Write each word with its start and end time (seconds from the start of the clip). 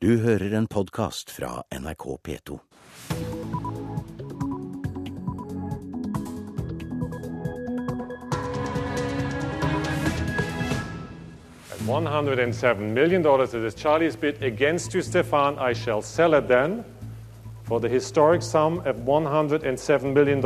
Du 0.00 0.18
hører 0.22 0.52
en 0.54 0.66
podkast 0.66 1.30
fra 1.30 1.62
NRK 1.74 2.04
P2. 2.22 2.58
$107 11.80 12.78
million. 12.78 13.26
It 13.26 13.54
is 13.54 13.74
Charlie's 13.74 14.14
bid 14.14 14.40
against 14.40 14.94
you, 14.94 15.02
Stefan. 15.02 15.58
I 15.58 15.72
shall 15.74 16.02
sell 16.02 16.34
it 16.34 16.46
then 16.46 16.84
for 17.64 17.80
the 17.80 17.88
historic 17.88 18.42
sum 18.42 18.78
of 18.86 18.96
$107 18.96 20.14
million. 20.14 20.40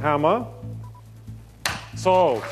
Hammer. 0.00 0.46
Sold. 1.96 2.42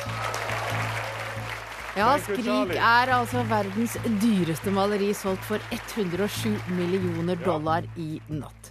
Ja, 2.01 2.15
'Skrik' 2.17 2.79
er 2.81 3.11
altså 3.13 3.43
verdens 3.45 3.93
dyreste 4.23 4.73
maleri, 4.73 5.11
solgt 5.13 5.43
for 5.45 5.61
107 5.75 6.55
millioner 6.73 7.37
dollar 7.45 7.85
i 8.01 8.23
natt. 8.33 8.71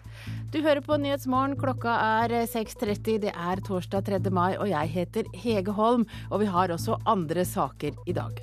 Du 0.49 0.57
hører 0.65 0.81
på 0.81 0.97
Nyhetsmorgen, 0.97 1.53
klokka 1.59 1.93
er 2.23 2.33
6.30, 2.49 3.19
det 3.27 3.33
er 3.35 3.61
torsdag 3.67 4.07
3. 4.07 4.31
mai, 4.33 4.57
og 4.57 4.71
jeg 4.71 4.89
heter 4.95 5.29
Hege 5.43 5.75
Holm, 5.77 6.07
og 6.31 6.41
vi 6.41 6.47
har 6.49 6.73
også 6.73 6.97
andre 7.05 7.45
saker 7.45 7.99
i 8.09 8.15
dag. 8.17 8.41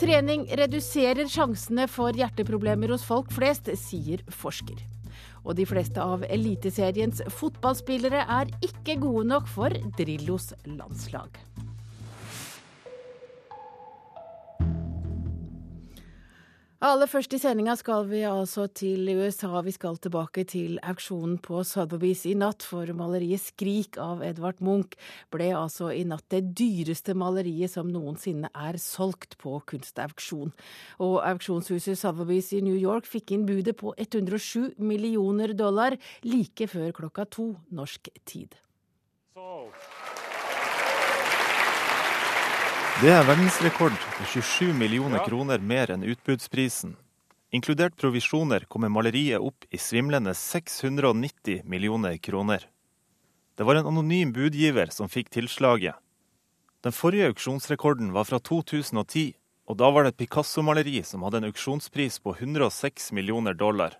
Trening 0.00 0.48
reduserer 0.58 1.30
sjansene 1.30 1.86
for 1.86 2.18
hjerteproblemer 2.18 2.90
hos 2.96 3.06
folk 3.06 3.30
flest, 3.36 3.70
sier 3.78 4.24
forsker. 4.26 4.80
Og 5.44 5.54
de 5.54 5.68
fleste 5.70 6.02
av 6.02 6.26
Eliteseriens 6.26 7.22
fotballspillere 7.30 8.26
er 8.40 8.50
ikke 8.58 8.98
gode 9.06 9.28
nok 9.30 9.46
for 9.54 9.70
Drillos 10.00 10.50
landslag. 10.66 11.38
Aller 16.84 17.08
først 17.08 17.32
i 17.32 17.38
sendinga 17.40 17.72
skal 17.80 18.02
vi 18.10 18.18
altså 18.28 18.66
til 18.76 19.08
USA. 19.16 19.62
Vi 19.64 19.72
skal 19.72 19.96
tilbake 19.96 20.42
til 20.44 20.74
auksjonen 20.84 21.38
på 21.40 21.62
Sotheby's 21.64 22.26
i 22.28 22.34
natt, 22.36 22.60
for 22.60 22.84
maleriet 22.92 23.40
'Skrik' 23.40 23.96
av 23.96 24.20
Edvard 24.20 24.60
Munch 24.60 24.92
ble 25.32 25.46
altså 25.56 25.88
i 25.88 26.02
natt 26.04 26.28
det 26.28 26.42
dyreste 26.52 27.14
maleriet 27.16 27.72
som 27.72 27.88
noensinne 27.88 28.50
er 28.52 28.76
solgt 28.76 29.38
på 29.40 29.62
kunstauksjon. 29.64 30.52
Og 31.00 31.16
auksjonshuset 31.24 31.96
Sotheby's 31.96 32.52
i 32.52 32.60
New 32.60 32.76
York 32.76 33.08
fikk 33.08 33.32
inn 33.32 33.48
budet 33.48 33.78
på 33.80 33.94
107 33.96 34.76
millioner 34.76 35.56
dollar 35.56 35.96
like 36.22 36.68
før 36.68 36.92
klokka 36.92 37.24
to 37.24 37.54
norsk 37.72 38.12
tid. 38.26 38.60
Sold. 39.32 39.72
Det 43.02 43.10
er 43.10 43.24
verdensrekord 43.26 43.96
på 43.98 44.24
27 44.30 44.68
millioner 44.78 45.24
kroner 45.26 45.58
mer 45.58 45.90
enn 45.90 46.04
utbudsprisen. 46.06 46.92
Inkludert 47.50 47.96
provisjoner 47.98 48.68
kommer 48.70 48.92
maleriet 48.92 49.42
opp 49.42 49.66
i 49.74 49.80
svimlende 49.82 50.30
690 50.38 51.64
millioner 51.66 52.14
kroner. 52.22 52.62
Det 53.58 53.66
var 53.66 53.80
en 53.80 53.90
anonym 53.90 54.30
budgiver 54.36 54.94
som 54.94 55.10
fikk 55.10 55.32
tilslaget. 55.34 55.98
Den 56.86 56.94
forrige 56.94 57.32
auksjonsrekorden 57.32 58.14
var 58.14 58.30
fra 58.30 58.38
2010, 58.38 59.34
og 59.66 59.80
da 59.82 59.90
var 59.90 60.06
det 60.06 60.14
et 60.14 60.22
Picasso-maleri 60.22 61.02
som 61.02 61.26
hadde 61.26 61.42
en 61.42 61.50
auksjonspris 61.50 62.20
på 62.22 62.36
106 62.38 63.10
millioner 63.18 63.58
dollar. 63.58 63.98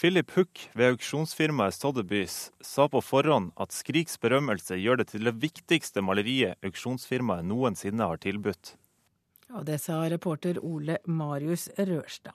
Philip 0.00 0.30
Hook 0.30 0.60
ved 0.72 0.94
auksjonsfirmaet 0.94 1.74
Sotheby's 1.76 2.34
sa 2.64 2.86
på 2.88 3.02
forhånd 3.04 3.50
at 3.60 3.74
Skriks 3.76 4.14
berømmelse 4.16 4.78
gjør 4.80 5.02
det 5.02 5.10
til 5.10 5.28
det 5.28 5.34
viktigste 5.42 6.00
maleriet 6.00 6.56
auksjonsfirmaet 6.64 7.44
noensinne 7.44 8.06
har 8.08 8.16
tilbudt. 8.22 8.78
Og 9.52 9.66
det 9.68 9.76
sa 9.82 9.98
reporter 10.08 10.56
Ole 10.64 10.96
Marius 11.04 11.66
Rørstad. 11.76 12.32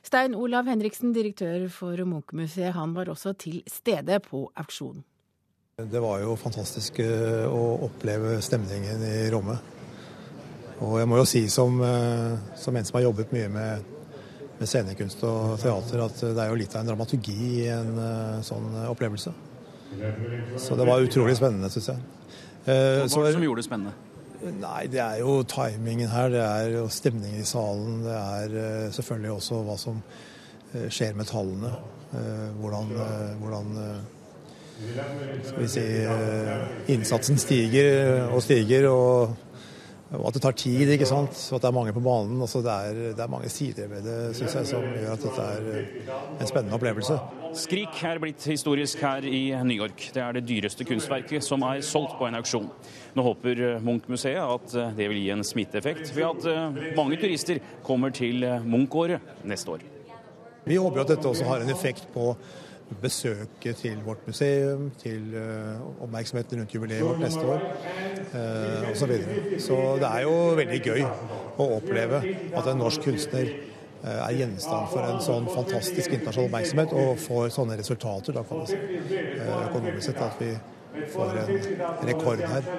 Stein 0.00 0.32
Olav 0.32 0.72
Henriksen, 0.72 1.12
direktør 1.12 1.68
for 1.68 2.00
Munchmuseet, 2.00 2.72
han 2.72 2.96
var 2.96 3.12
også 3.12 3.34
til 3.36 3.60
stede 3.68 4.16
på 4.24 4.46
auksjonen. 4.56 5.04
Det 5.76 6.00
var 6.00 6.24
jo 6.24 6.32
fantastisk 6.40 7.04
eh, 7.04 7.44
å 7.44 7.76
oppleve 7.90 8.38
stemningen 8.40 9.04
i 9.04 9.28
rommet. 9.36 9.60
Og 10.80 10.96
jeg 10.96 11.12
må 11.12 11.20
jo 11.20 11.28
si 11.28 11.44
som, 11.52 11.76
eh, 11.84 12.40
som 12.56 12.76
en 12.76 12.88
som 12.88 12.96
har 12.96 13.10
jobbet 13.10 13.36
mye 13.36 13.52
med, 13.52 13.89
med 14.60 14.68
scenekunst 14.68 15.22
og 15.24 15.56
teater, 15.60 16.02
at 16.04 16.20
det 16.20 16.42
er 16.42 16.50
jo 16.52 16.58
litt 16.60 16.74
av 16.76 16.82
en 16.82 16.90
dramaturgi 16.92 17.36
i 17.62 17.68
en 17.72 17.94
eh, 17.96 18.42
sånn 18.44 18.68
eh, 18.74 18.90
opplevelse. 18.92 19.32
Så 20.60 20.76
det 20.78 20.86
var 20.86 21.02
utrolig 21.02 21.34
spennende, 21.38 21.70
syns 21.72 21.90
jeg. 21.94 22.02
Eh, 22.68 23.00
Hva 23.06 23.08
var 23.08 23.30
det 23.30 23.34
som 23.38 23.46
gjorde 23.46 23.62
det 23.62 23.68
spennende? 23.70 23.94
Nei, 24.60 24.84
det 24.92 25.00
er 25.02 25.18
jo 25.20 25.40
timingen 25.48 26.12
her, 26.12 26.30
det 26.32 26.44
er 26.44 26.74
jo 26.76 26.84
stemningen 26.92 27.42
i 27.42 27.48
salen. 27.48 27.98
Det 28.04 28.14
er 28.20 28.94
selvfølgelig 28.96 29.32
også 29.34 29.58
hva 29.66 29.74
som 29.80 29.98
skjer 30.88 31.18
med 31.18 31.28
tallene. 31.28 31.74
Hvordan 32.60 32.94
hvordan 33.42 33.74
skal 35.44 35.60
vi 35.60 35.68
si, 35.68 35.84
innsatsen 36.94 37.36
stiger 37.42 38.30
og 38.30 38.40
stiger, 38.46 38.88
og, 38.88 39.36
og 40.10 40.24
at 40.26 40.34
det 40.34 40.42
tar 40.42 40.56
tid, 40.58 40.90
ikke 40.90 41.06
sant. 41.06 41.36
Og 41.50 41.58
at 41.58 41.62
det 41.62 41.68
er 41.68 41.76
mange 41.76 41.92
på 41.94 42.02
banen. 42.02 42.40
Altså, 42.42 42.62
det, 42.64 42.72
er, 42.72 43.02
det 43.14 43.22
er 43.22 43.30
mange 43.30 43.48
sider 43.48 43.86
ved 43.90 44.02
det, 44.06 44.16
synes 44.36 44.56
jeg, 44.58 44.66
som 44.72 44.82
gjør 44.82 45.12
at 45.12 45.26
dette 45.26 45.44
er 45.44 45.68
eh, 45.74 46.08
en 46.40 46.50
spennende 46.50 46.74
opplevelse. 46.74 47.18
Skrik 47.60 48.02
er 48.06 48.18
blitt 48.22 48.44
historisk 48.46 49.00
her 49.02 49.24
i 49.26 49.42
New 49.66 49.74
York. 49.74 50.08
Det 50.14 50.22
er 50.22 50.36
det 50.36 50.44
dyreste 50.46 50.86
kunstverket 50.86 51.42
som 51.46 51.62
er 51.66 51.82
solgt 51.86 52.16
på 52.18 52.26
en 52.26 52.38
auksjon. 52.38 52.68
Nå 53.14 53.24
håper 53.26 53.62
Munch-museet 53.82 54.38
at 54.38 54.74
eh, 54.78 54.92
det 54.98 55.08
vil 55.10 55.22
gi 55.22 55.30
en 55.34 55.46
smitteeffekt 55.46 56.12
ved 56.14 56.26
at 56.28 56.50
eh, 56.50 56.80
mange 56.98 57.18
turister 57.20 57.58
kommer 57.86 58.14
til 58.14 58.44
eh, 58.46 58.66
Munch-året 58.66 59.42
neste 59.46 59.76
år. 59.76 59.86
Vi 60.66 60.78
håper 60.78 61.02
at 61.02 61.14
dette 61.14 61.30
også 61.30 61.46
har 61.48 61.64
en 61.64 61.72
effekt 61.72 62.06
på 62.14 62.32
besøket 63.02 63.76
til 63.76 63.98
vårt 64.04 64.26
museum, 64.26 64.90
til 64.98 65.34
eh, 65.38 66.02
oppmerksomheten 66.02 66.60
rundt 66.60 66.74
jubileet 66.74 67.04
vårt 67.04 67.20
neste 67.22 67.40
år 67.40 67.60
uh, 68.34 68.90
osv. 68.90 68.94
Så, 68.94 69.06
videre. 69.06 69.60
så 69.60 69.80
det 70.00 70.08
er 70.10 70.22
jo 70.26 70.36
veldig 70.58 70.80
gøy 70.84 71.04
å 71.60 71.66
oppleve 71.76 72.22
at 72.56 72.70
en 72.70 72.80
norsk 72.80 73.04
kunstner 73.06 73.50
eh, 73.50 74.16
er 74.16 74.36
gjenstand 74.40 74.90
for 74.92 75.06
en 75.06 75.20
sånn 75.24 75.48
fantastisk 75.50 76.16
internasjonal 76.16 76.50
oppmerksomhet 76.50 76.94
og 76.96 77.12
får 77.20 77.52
sånne 77.56 77.78
resultater, 77.80 78.36
da 78.36 78.44
kan 78.48 78.62
man 78.62 78.70
si, 78.70 78.80
eh, 79.10 79.52
økonomisk 79.68 80.10
sett. 80.10 80.22
At 80.24 80.40
vi 80.40 81.06
får 81.14 81.44
en 81.44 82.08
rekord 82.08 82.42
her. 82.54 82.72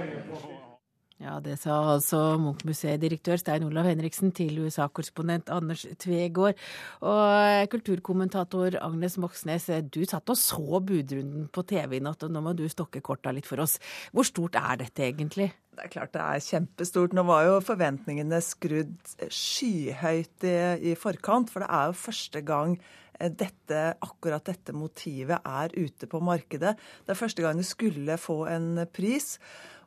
Ja, 1.21 1.35
det 1.37 1.59
sa 1.61 1.75
altså 1.91 2.17
Munch-museedirektør 2.41 3.37
Stein 3.37 3.67
Olav 3.67 3.85
Henriksen 3.85 4.31
til 4.33 4.55
USA-korrespondent 4.63 5.51
Anders 5.53 5.83
Tvegård. 6.01 6.57
Og 7.05 7.67
kulturkommentator 7.69 8.79
Agnes 8.81 9.19
Moxnes, 9.21 9.67
du 9.93 9.99
satt 10.09 10.31
og 10.33 10.39
så 10.39 10.79
budrunden 10.81 11.45
på 11.53 11.61
TV 11.69 11.99
i 11.99 12.01
natt, 12.01 12.25
og 12.25 12.33
nå 12.33 12.41
må 12.41 12.55
du 12.57 12.63
stokke 12.71 13.03
korta 13.05 13.33
litt 13.35 13.45
for 13.45 13.61
oss. 13.61 13.77
Hvor 14.09 14.25
stort 14.25 14.57
er 14.57 14.79
dette 14.81 15.05
egentlig? 15.05 15.51
Det 15.77 15.85
er 15.85 15.91
klart 15.93 16.15
det 16.15 16.23
er 16.23 16.41
kjempestort. 16.47 17.13
Nå 17.13 17.25
var 17.29 17.45
jo 17.45 17.59
forventningene 17.69 18.39
skrudd 18.41 18.95
skyhøyt 19.21 20.47
i, 20.49 20.55
i 20.89 20.95
forkant, 20.97 21.53
for 21.53 21.61
det 21.61 21.69
er 21.69 21.91
jo 21.91 21.99
første 22.01 22.41
gang 22.47 22.73
eh, 23.19 23.29
dette, 23.29 23.83
akkurat 24.01 24.49
dette 24.49 24.73
motivet 24.73 25.37
er 25.37 25.77
ute 25.77 26.09
på 26.09 26.23
markedet. 26.25 26.73
Det 27.05 27.13
er 27.13 27.21
første 27.21 27.45
gang 27.45 27.61
det 27.61 27.69
skulle 27.69 28.17
få 28.17 28.39
en 28.49 28.87
pris. 28.89 29.35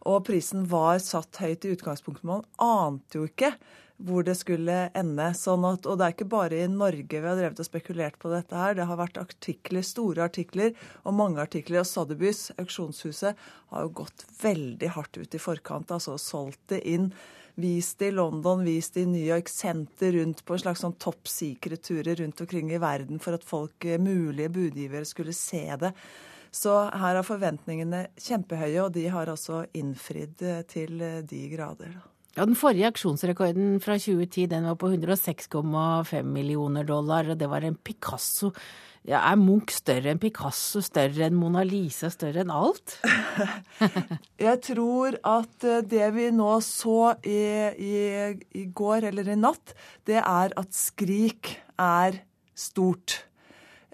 Og 0.04 0.24
prisen 0.26 0.66
var 0.68 0.98
satt 1.02 1.40
høyt 1.40 1.64
i 1.64 1.72
utgangspunktet. 1.74 2.26
Man 2.28 2.44
ante 2.60 3.20
jo 3.20 3.28
ikke 3.28 3.54
hvor 4.04 4.24
det 4.26 4.34
skulle 4.36 4.88
ende. 4.96 5.28
Sånn 5.38 5.64
at, 5.68 5.86
og 5.86 5.98
det 5.98 6.06
er 6.06 6.16
ikke 6.16 6.30
bare 6.32 6.64
i 6.64 6.70
Norge 6.70 7.20
vi 7.20 7.28
har 7.28 7.38
drevet 7.38 7.62
og 7.62 7.68
spekulert 7.68 8.18
på 8.20 8.32
dette 8.32 8.58
her. 8.58 8.74
Det 8.76 8.88
har 8.90 8.98
vært 9.00 9.20
artikler, 9.22 9.86
store 9.86 10.26
artikler 10.26 10.74
og 11.04 11.16
mange 11.16 11.40
artikler. 11.42 11.84
Og 11.84 11.88
Sotheby's, 11.88 12.48
auksjonshuset, 12.58 13.46
har 13.70 13.86
jo 13.86 13.94
gått 14.02 14.26
veldig 14.42 14.92
hardt 14.96 15.20
ut 15.20 15.38
i 15.38 15.42
forkant. 15.42 15.94
Altså 15.94 16.18
solgt 16.20 16.74
det 16.74 16.82
inn. 16.90 17.12
Vist 17.54 18.00
det 18.02 18.10
i 18.10 18.16
London, 18.16 18.64
vist 18.66 18.96
det 18.96 19.04
i 19.06 19.10
New 19.12 19.22
York, 19.22 19.48
sendt 19.48 20.00
det 20.00 20.10
rundt 20.16 20.40
på 20.42 20.56
en 20.56 20.62
slags 20.64 20.80
sånn 20.82 20.96
top 20.98 21.30
secret-turer 21.30 22.18
rundt 22.18 22.40
omkring 22.42 22.72
i 22.74 22.80
verden 22.82 23.22
for 23.22 23.38
at 23.38 23.46
folk, 23.46 23.84
eh, 23.86 24.00
mulige 24.02 24.50
budgivere, 24.50 25.06
skulle 25.06 25.32
se 25.38 25.62
det. 25.78 25.92
Så 26.54 26.72
her 26.94 27.18
er 27.18 27.26
forventningene 27.26 28.06
kjempehøye, 28.20 28.84
og 28.84 28.92
de 28.94 29.08
har 29.10 29.30
altså 29.32 29.64
innfridd 29.74 30.42
eh, 30.46 30.62
til 30.70 31.00
eh, 31.02 31.22
de 31.26 31.48
grader. 31.50 31.96
da. 31.98 32.10
Ja, 32.34 32.46
Den 32.46 32.58
forrige 32.58 32.88
auksjonsrekorden 32.90 33.78
fra 33.82 33.94
2010 33.98 34.48
den 34.50 34.66
var 34.66 34.78
på 34.78 34.90
106,5 34.90 36.26
millioner 36.26 36.86
dollar, 36.86 37.30
og 37.30 37.38
det 37.38 37.50
var 37.50 37.66
en 37.66 37.76
Picasso. 37.78 38.50
Ja, 39.04 39.20
er 39.20 39.36
Munch 39.36 39.74
større 39.76 40.14
enn 40.14 40.20
Picasso, 40.22 40.80
større 40.82 41.26
enn 41.26 41.36
Mona 41.36 41.62
Lisa, 41.66 42.08
større 42.10 42.40
enn 42.42 42.54
alt? 42.54 42.96
Jeg 44.46 44.62
tror 44.64 45.18
at 45.20 45.68
eh, 45.68 45.82
det 45.90 46.08
vi 46.16 46.30
nå 46.34 46.54
så 46.64 47.12
i, 47.22 47.42
i, 47.76 47.94
i 48.62 48.64
går 48.70 49.10
eller 49.10 49.34
i 49.34 49.38
natt, 49.38 49.74
det 50.08 50.22
er 50.22 50.54
at 50.58 50.74
Skrik 50.74 51.56
er 51.78 52.22
stort. 52.56 53.24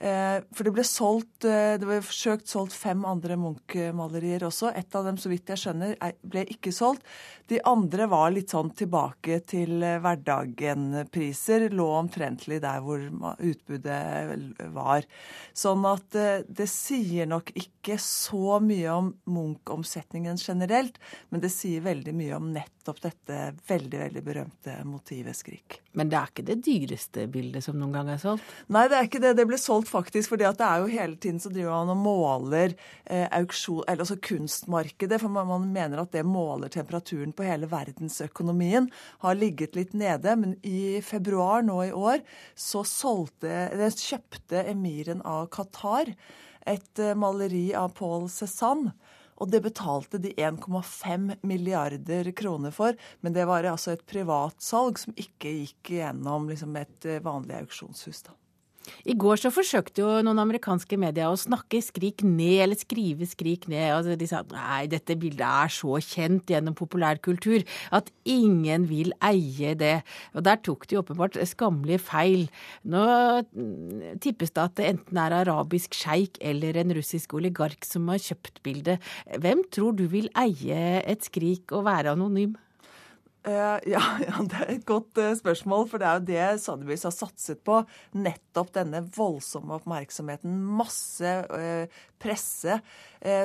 Eh, 0.00 0.38
for 0.56 0.64
det 0.64 0.72
ble 0.72 0.84
solgt 0.88 1.44
eh, 1.44 1.74
Det 1.76 1.84
ble 1.84 1.98
forsøkt 2.00 2.48
solgt 2.48 2.72
fem 2.72 3.02
andre 3.04 3.36
Munch-malerier 3.36 4.46
også. 4.48 4.70
Et 4.72 4.96
av 4.96 5.04
dem, 5.04 5.18
så 5.20 5.28
vidt 5.28 5.52
jeg 5.52 5.60
skjønner, 5.60 5.92
ble 6.24 6.46
ikke 6.54 6.72
solgt. 6.72 7.04
De 7.50 7.58
andre 7.66 8.06
var 8.10 8.30
litt 8.30 8.52
sånn 8.54 8.70
tilbake 8.78 9.40
til 9.50 9.82
eh, 9.82 9.98
hverdagen-priser. 10.02 11.68
Lå 11.74 11.88
omtrentlig 11.98 12.60
der 12.62 12.80
hvor 12.84 13.02
utbudet 13.36 14.70
var. 14.74 15.08
Sånn 15.56 15.84
at 15.90 16.14
det 16.46 16.68
sier 16.70 17.26
nok 17.30 17.50
ikke 17.58 17.98
så 18.00 18.60
mye 18.62 18.94
om 18.94 19.12
Munch-omsetningen 19.30 20.38
generelt, 20.40 21.00
men 21.30 21.42
det 21.42 21.50
sier 21.52 21.82
veldig 21.84 22.14
mye 22.16 22.38
om 22.38 22.50
nettopp 22.54 23.02
dette 23.02 23.42
veldig, 23.68 24.02
veldig 24.06 24.24
berømte 24.24 24.80
motivet 24.86 25.36
Skrik. 25.36 25.80
Men 25.98 26.10
det 26.10 26.18
er 26.20 26.30
ikke 26.30 26.46
det 26.46 26.58
dyreste 26.62 27.24
bildet 27.32 27.64
som 27.64 27.78
noen 27.78 27.94
gang 27.96 28.10
er 28.12 28.20
solgt? 28.22 28.46
Nei, 28.70 28.84
det 28.90 28.98
er 28.98 29.08
ikke 29.08 29.22
det. 29.22 29.32
Det 29.38 29.46
ble 29.50 29.58
solgt 29.58 29.90
faktisk. 29.90 30.30
fordi 30.30 30.46
at 30.46 30.58
det 30.60 30.66
er 30.66 30.82
jo 30.82 30.92
hele 30.92 31.16
tiden 31.18 31.40
så 31.42 31.50
driver 31.50 31.80
man 31.80 31.94
og 31.96 32.02
måler 32.04 32.74
eh, 33.04 33.26
auksjon, 33.40 33.82
eller 33.88 34.04
altså 34.04 34.18
kunstmarkedet. 34.22 35.18
For 35.22 35.32
man, 35.32 35.48
man, 35.50 35.66
mener 35.74 36.04
at 36.04 36.12
det 36.14 36.22
måler 36.26 36.70
temperaturen 36.70 37.34
på 37.34 37.39
hele 37.46 37.70
verdensøkonomien. 37.70 38.90
Har 39.24 39.38
ligget 39.38 39.78
litt 39.78 39.96
nede. 39.96 40.36
Men 40.36 40.54
i 40.66 41.00
februar 41.04 41.64
nå 41.66 41.80
i 41.88 41.94
år 41.96 42.22
så 42.58 42.84
solgte, 42.86 43.70
kjøpte 44.00 44.64
emiren 44.70 45.24
av 45.26 45.50
Qatar 45.54 46.14
et 46.68 46.98
eh, 46.98 47.14
maleri 47.14 47.70
av 47.76 47.94
Paul 47.96 48.28
Cézanne. 48.28 48.94
Og 49.40 49.48
det 49.48 49.62
betalte 49.64 50.18
de 50.20 50.34
1,5 50.36 51.30
milliarder 51.48 52.28
kroner 52.36 52.74
for. 52.76 52.96
Men 53.24 53.32
det 53.32 53.46
var 53.48 53.64
altså 53.64 53.94
et 53.94 54.04
privatsalg 54.08 55.00
som 55.00 55.16
ikke 55.16 55.54
gikk 55.62 55.94
gjennom 55.96 56.50
liksom 56.50 56.76
et 56.76 57.08
eh, 57.08 57.22
vanlig 57.24 57.56
auksjonshus. 57.62 58.26
da. 58.28 58.36
I 59.08 59.16
går 59.18 59.40
så 59.42 59.50
forsøkte 59.54 60.02
jo 60.02 60.20
noen 60.24 60.40
amerikanske 60.42 60.98
medier 61.00 61.30
å 61.30 61.38
snakke 61.38 61.80
Skrik 61.84 62.24
ned, 62.26 62.60
eller 62.64 62.78
skrive 62.78 63.28
Skrik 63.28 63.66
ned. 63.70 63.88
Altså 63.94 64.16
de 64.18 64.28
sa 64.30 64.42
nei, 64.52 64.84
dette 64.90 65.16
bildet 65.20 65.44
er 65.46 65.72
så 65.74 65.98
kjent 66.04 66.50
gjennom 66.50 66.76
populærkultur 66.78 67.64
at 67.96 68.10
ingen 68.28 68.86
vil 68.90 69.12
eie 69.26 69.74
det. 69.78 70.00
Og 70.34 70.44
der 70.46 70.60
tok 70.64 70.88
de 70.90 71.00
åpenbart 71.00 71.38
skammelig 71.50 72.00
feil. 72.06 72.48
Nå 72.88 73.04
tippes 74.22 74.54
det 74.54 74.64
at 74.64 74.78
det 74.80 74.88
enten 74.94 75.20
er 75.20 75.38
arabisk 75.40 75.96
sjeik 75.96 76.40
eller 76.40 76.80
en 76.80 76.94
russisk 76.96 77.34
oligark 77.38 77.86
som 77.88 78.08
har 78.12 78.22
kjøpt 78.22 78.62
bildet. 78.66 79.12
Hvem 79.40 79.64
tror 79.72 79.96
du 79.98 80.06
vil 80.10 80.30
eie 80.38 81.00
et 81.00 81.30
Skrik 81.30 81.72
og 81.76 81.86
være 81.88 82.16
anonym? 82.16 82.56
Uh, 83.40 83.78
ja, 83.94 84.02
ja, 84.20 84.42
det 84.44 84.58
er 84.58 84.70
et 84.74 84.86
godt 84.88 85.16
uh, 85.20 85.32
spørsmål. 85.36 85.86
For 85.88 86.00
det 86.00 86.08
er 86.08 86.18
jo 86.18 86.26
det 86.28 86.48
Sotheby's 86.60 87.06
har 87.08 87.14
satset 87.14 87.62
på. 87.64 87.80
Nettopp 88.20 88.74
denne 88.76 89.02
voldsomme 89.16 89.78
oppmerksomheten. 89.78 90.58
Masse 90.80 91.38
uh, 91.48 92.02
presse 92.20 92.80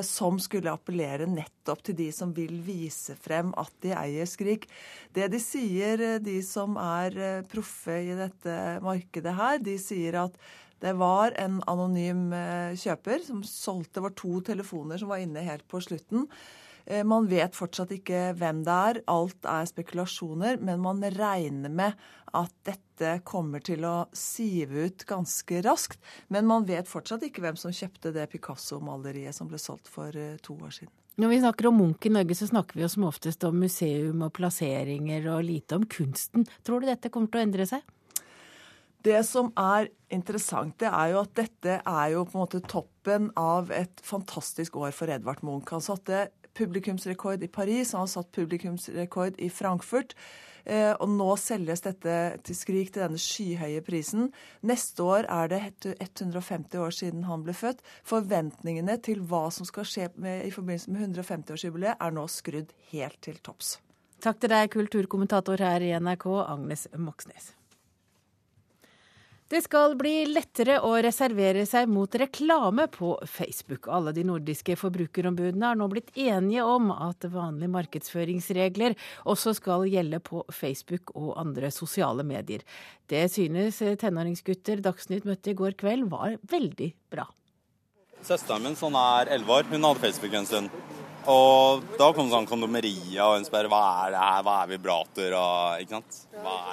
som 0.08 0.38
skulle 0.40 0.72
appellere 0.72 1.26
nettopp 1.28 1.82
til 1.84 1.98
de 2.00 2.06
som 2.16 2.30
vil 2.36 2.62
vise 2.64 3.12
frem 3.20 3.50
at 3.60 3.74
de 3.84 3.90
eier 3.92 4.28
Skrik. 4.28 4.70
Det 5.16 5.28
de 5.34 5.40
sier, 5.44 6.04
de 6.24 6.36
som 6.48 6.78
er 6.80 7.44
proffe 7.52 7.98
i 8.08 8.14
dette 8.16 8.56
markedet 8.84 9.34
her, 9.36 9.60
de 9.64 9.76
sier 9.80 10.16
at 10.22 10.40
det 10.84 10.94
var 10.96 11.36
en 11.44 11.60
anonym 11.72 12.30
kjøper 12.80 13.28
som 13.28 13.44
solgte 13.44 14.00
Det 14.00 14.06
var 14.08 14.16
to 14.24 14.40
telefoner 14.48 15.04
som 15.04 15.12
var 15.12 15.24
inne 15.24 15.44
helt 15.44 15.68
på 15.68 15.84
slutten. 15.84 16.30
Eh, 16.86 17.04
man 17.04 17.28
vet 17.30 17.56
fortsatt 17.58 17.94
ikke 17.96 18.32
hvem 18.38 18.64
det 18.66 18.76
er. 18.90 19.02
Alt 19.12 19.48
er 19.50 19.70
spekulasjoner. 19.70 20.60
Men 20.62 20.84
man 20.84 21.02
regner 21.16 21.74
med 21.74 21.98
at 22.36 22.54
dette 22.68 23.20
kommer 23.28 23.64
til 23.64 23.86
å 23.88 23.96
sive 24.16 24.90
ut 24.90 25.06
ganske 25.08 25.64
raskt. 25.66 26.00
Men 26.34 26.48
man 26.50 26.68
vet 26.68 26.90
fortsatt 26.90 27.26
ikke 27.26 27.44
hvem 27.46 27.58
som 27.60 27.74
kjøpte 27.76 28.14
det 28.16 28.30
Picasso-maleriet 28.34 29.36
som 29.36 29.50
ble 29.50 29.60
solgt 29.62 29.90
for 29.92 30.16
eh, 30.16 30.38
to 30.46 30.58
år 30.60 30.78
siden. 30.82 30.94
Når 31.16 31.32
vi 31.32 31.40
snakker 31.40 31.70
om 31.70 31.78
Munch 31.80 32.06
i 32.06 32.12
Norge, 32.12 32.36
så 32.36 32.50
snakker 32.50 32.76
vi 32.76 32.84
jo 32.84 32.90
som 32.92 33.06
oftest 33.08 33.46
om 33.48 33.56
museum 33.56 34.26
og 34.26 34.34
plasseringer 34.36 35.30
og 35.32 35.46
lite 35.48 35.78
om 35.80 35.86
kunsten. 35.88 36.44
Tror 36.68 36.84
du 36.84 36.90
dette 36.90 37.08
kommer 37.08 37.32
til 37.32 37.40
å 37.40 37.46
endre 37.46 37.68
seg? 37.70 37.86
Det 39.06 39.22
som 39.24 39.52
er 39.56 39.88
interessant, 40.12 40.74
det 40.82 40.90
er 40.90 41.14
jo 41.14 41.22
at 41.22 41.32
dette 41.38 41.78
er 41.78 42.08
jo 42.12 42.26
på 42.26 42.36
en 42.36 42.42
måte 42.42 42.62
toppen 42.68 43.30
av 43.38 43.72
et 43.72 44.02
fantastisk 44.04 44.76
år 44.82 44.92
for 44.98 45.14
Edvard 45.14 45.44
Munch. 45.46 45.72
Han 45.72 45.84
satte 45.86 46.26
publikumsrekord 46.58 47.44
i 47.44 47.52
Paris, 47.52 47.94
han 47.94 48.06
har 48.06 48.12
satt 48.12 48.34
publikumsrekord 48.36 49.40
i 49.44 49.50
Frankfurt. 49.54 50.16
Eh, 50.66 50.94
og 50.98 51.12
nå 51.14 51.28
selges 51.38 51.84
dette 51.86 52.14
til 52.46 52.58
Skrik 52.58 52.90
til 52.94 53.04
denne 53.04 53.22
skyhøye 53.22 53.84
prisen. 53.86 54.32
Neste 54.66 55.06
år 55.06 55.28
er 55.30 55.52
det 55.52 55.62
150 56.02 56.80
år 56.82 56.96
siden 56.96 57.28
han 57.30 57.46
ble 57.46 57.54
født. 57.54 57.84
Forventningene 58.08 58.98
til 59.06 59.22
hva 59.30 59.46
som 59.54 59.68
skal 59.70 59.86
skje 59.90 60.10
med, 60.16 60.48
i 60.48 60.54
forbindelse 60.54 60.94
med 60.96 61.20
150-årsjubileet, 61.20 62.02
er 62.02 62.16
nå 62.18 62.26
skrudd 62.32 62.74
helt 62.92 63.22
til 63.22 63.38
topps. 63.46 63.78
Takk 64.26 64.42
til 64.42 64.50
deg, 64.56 64.72
kulturkommentator 64.74 65.62
her 65.62 65.86
i 65.86 65.94
NRK, 66.00 66.26
Agnes 66.48 66.88
Moxnes. 66.98 67.55
Det 69.46 69.60
skal 69.62 69.94
bli 69.94 70.24
lettere 70.26 70.80
å 70.82 70.96
reservere 71.06 71.68
seg 71.70 71.86
mot 71.86 72.16
reklame 72.18 72.88
på 72.90 73.12
Facebook. 73.30 73.86
Alle 73.94 74.10
de 74.16 74.24
nordiske 74.26 74.74
forbrukerombudene 74.82 75.68
er 75.70 75.78
nå 75.78 75.86
blitt 75.92 76.10
enige 76.18 76.64
om 76.66 76.90
at 76.90 77.28
vanlige 77.30 77.70
markedsføringsregler 77.76 78.98
også 79.30 79.54
skal 79.60 79.86
gjelde 79.86 80.18
på 80.26 80.42
Facebook 80.50 81.14
og 81.14 81.36
andre 81.38 81.70
sosiale 81.70 82.26
medier. 82.26 82.66
Det 83.06 83.28
synes 83.36 83.84
tenåringsgutter 84.02 84.82
Dagsnytt 84.82 85.30
møtte 85.30 85.54
i 85.54 85.58
går 85.62 85.78
kveld 85.78 86.10
var 86.10 86.40
veldig 86.50 86.90
bra. 87.14 87.30
Søsteren 88.26 88.66
min 88.66 88.80
som 88.80 88.98
er 88.98 89.30
elleve 89.30 89.60
år, 89.60 89.70
hun 89.70 89.86
hadde 89.86 90.08
Facebook 90.08 90.34
en 90.42 90.50
stund. 90.50 91.05
Og 91.32 91.86
da 91.98 92.12
kom 92.14 92.30
sånn 92.30 92.46
kondomerier 92.50 93.24
og 93.26 93.40
hun 93.40 93.46
spør 93.48 93.70
hva 93.72 93.82
er 94.06 94.14
det 94.14 94.22
her, 94.22 94.42
hva 94.46 94.56
er 94.62 94.72
vibrator 94.76 95.36
og 95.40 95.84
ikke 95.84 95.98
sant. 95.98 96.20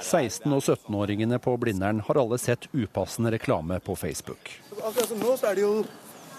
16- 0.04 0.52
og 0.52 0.60
17-åringene 0.60 1.38
på 1.40 1.54
Blindern 1.60 2.02
har 2.04 2.20
alle 2.20 2.38
sett 2.40 2.68
upassende 2.72 3.32
reklame 3.32 3.80
på 3.80 3.96
Facebook. 3.96 4.52
Akkurat 4.82 5.08
som 5.08 5.22
nå 5.22 5.36
så 5.40 5.52
er 5.52 5.60
det 5.60 5.64
jo 5.64 5.76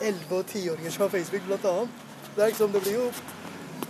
11- 0.01 0.35
og 0.37 0.43
10-åringer 0.43 0.93
som 0.93 1.05
har 1.07 1.15
Facebook 1.15 1.47
blant 1.47 1.65
annet. 1.71 2.03
Det, 2.35 2.45
liksom, 2.45 2.71
det 2.73 2.83
blir 2.85 2.99
jo 2.99 3.07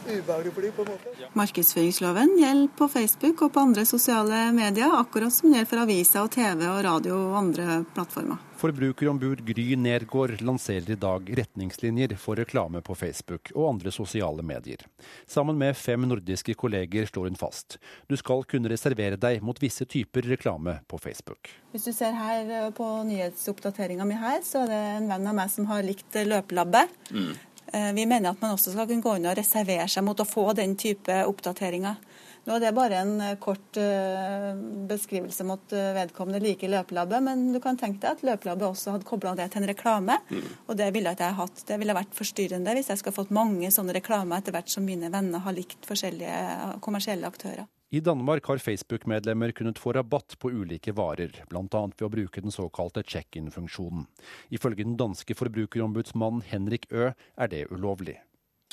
ubehagelig 0.03 0.53
for 0.53 0.61
dem 0.61 0.73
på 0.75 0.85
en 0.85 0.91
måte. 0.93 1.27
Markedsføringsloven 1.39 2.33
gjelder 2.39 2.71
på 2.77 2.87
Facebook 2.91 3.45
og 3.45 3.53
på 3.55 3.63
andre 3.67 3.85
sosiale 3.87 4.45
medier, 4.55 4.95
akkurat 4.99 5.35
som 5.35 5.49
den 5.49 5.59
gjelder 5.59 5.71
for 5.71 5.83
aviser 5.83 6.23
og 6.23 6.31
TV 6.31 6.65
og 6.69 6.81
radio 6.87 7.19
og 7.29 7.37
andre 7.43 7.83
plattformer. 7.95 8.41
Forbrukerombud 8.63 9.41
Gry 9.45 9.75
Nergård 9.75 10.41
lanserer 10.41 10.91
i 10.91 10.95
dag 10.95 11.27
retningslinjer 11.37 12.13
for 12.15 12.39
reklame 12.39 12.79
på 12.79 12.95
Facebook 12.95 13.49
og 13.57 13.65
andre 13.73 13.91
sosiale 13.91 14.39
medier. 14.39 14.85
Sammen 15.27 15.57
med 15.59 15.75
fem 15.75 16.05
nordiske 16.07 16.55
kolleger 16.55 17.09
slår 17.09 17.27
hun 17.27 17.35
fast 17.35 17.75
du 18.07 18.15
skal 18.15 18.45
kunne 18.47 18.71
reservere 18.71 19.19
deg 19.19 19.43
mot 19.43 19.59
visse 19.59 19.83
typer 19.83 20.23
reklame 20.31 20.77
på 20.87 20.95
Facebook. 20.95 21.51
Hvis 21.75 21.89
du 21.89 21.91
ser 21.91 22.15
her 22.15 22.47
eh, 22.47 22.69
på 22.77 22.87
nyhetsoppdateringa 23.09 24.07
mi 24.07 24.15
her, 24.15 24.39
så 24.47 24.63
er 24.63 24.71
det 24.71 24.81
en 24.93 25.11
venn 25.11 25.27
av 25.33 25.35
meg 25.41 25.51
som 25.51 25.67
har 25.67 25.83
likt 25.83 26.15
løpelabbet. 26.23 26.95
Mm. 27.11 27.33
Eh, 27.67 27.91
vi 27.99 28.07
mener 28.07 28.31
at 28.31 28.39
man 28.45 28.55
også 28.55 28.71
skal 28.71 28.87
kunne 28.87 29.03
gå 29.03 29.17
inn 29.19 29.27
og 29.27 29.35
reservere 29.43 29.91
seg 29.91 30.07
mot 30.07 30.23
å 30.23 30.29
få 30.29 30.53
den 30.55 30.79
type 30.79 31.19
oppdateringer. 31.27 31.99
Nå 32.43 32.57
er 32.57 32.63
det 32.63 32.73
bare 32.75 32.97
en 32.99 33.13
eh, 33.23 33.35
kort 33.39 33.77
uh, 33.79 34.49
beskrivelse 34.89 35.45
mot 35.47 35.75
uh, 35.75 35.91
vedkommende 35.95 36.41
like 36.43 36.67
løpelabbet, 36.67 37.23
men 37.23 37.45
du 37.55 37.59
kan 37.63 37.79
tenke 37.79 38.01
deg 38.03 38.17
at 38.17 38.25
løpelabbet 38.27 38.67
også 38.67 38.97
hadde 38.97 39.07
kobla 39.07 39.31
det 39.39 39.47
til 39.53 39.63
en 39.63 39.69
reklame. 39.71 40.17
Mm. 40.27 40.49
Og 40.67 40.79
det 40.79 40.89
ville 40.95 41.13
ikke 41.15 41.29
jeg 41.29 41.39
hatt. 41.39 41.63
Det 41.69 41.77
ville 41.79 41.95
vært 41.95 42.17
forstyrrende 42.17 42.75
hvis 42.75 42.91
jeg 42.91 42.99
skulle 42.99 43.15
fått 43.15 43.31
mange 43.35 43.71
sånne 43.71 43.95
reklamer 43.95 44.43
etter 44.43 44.55
hvert 44.55 44.73
som 44.73 44.83
mine 44.83 45.11
venner 45.13 45.45
har 45.45 45.55
likt 45.55 45.87
forskjellige 45.87 46.75
kommersielle 46.83 47.31
aktører. 47.31 47.69
I 47.93 47.99
Danmark 48.01 48.47
har 48.49 48.57
Facebook-medlemmer 48.57 49.51
kunnet 49.53 49.77
få 49.79 49.93
rabatt 49.93 50.33
på 50.41 50.49
ulike 50.49 50.95
varer, 50.97 51.35
bl.a. 51.47 51.61
ved 51.69 52.05
å 52.07 52.09
bruke 52.09 52.41
den 52.41 52.51
såkalte 52.51 53.03
check-in-funksjonen. 53.05 54.07
Ifølge 54.49 54.81
den 54.81 54.97
danske 54.97 55.37
forbrukerombudsmannen 55.37 56.41
Henrik 56.49 56.89
Ø 56.89 57.11
er 57.13 57.51
det 57.53 57.67
ulovlig. 57.69 58.17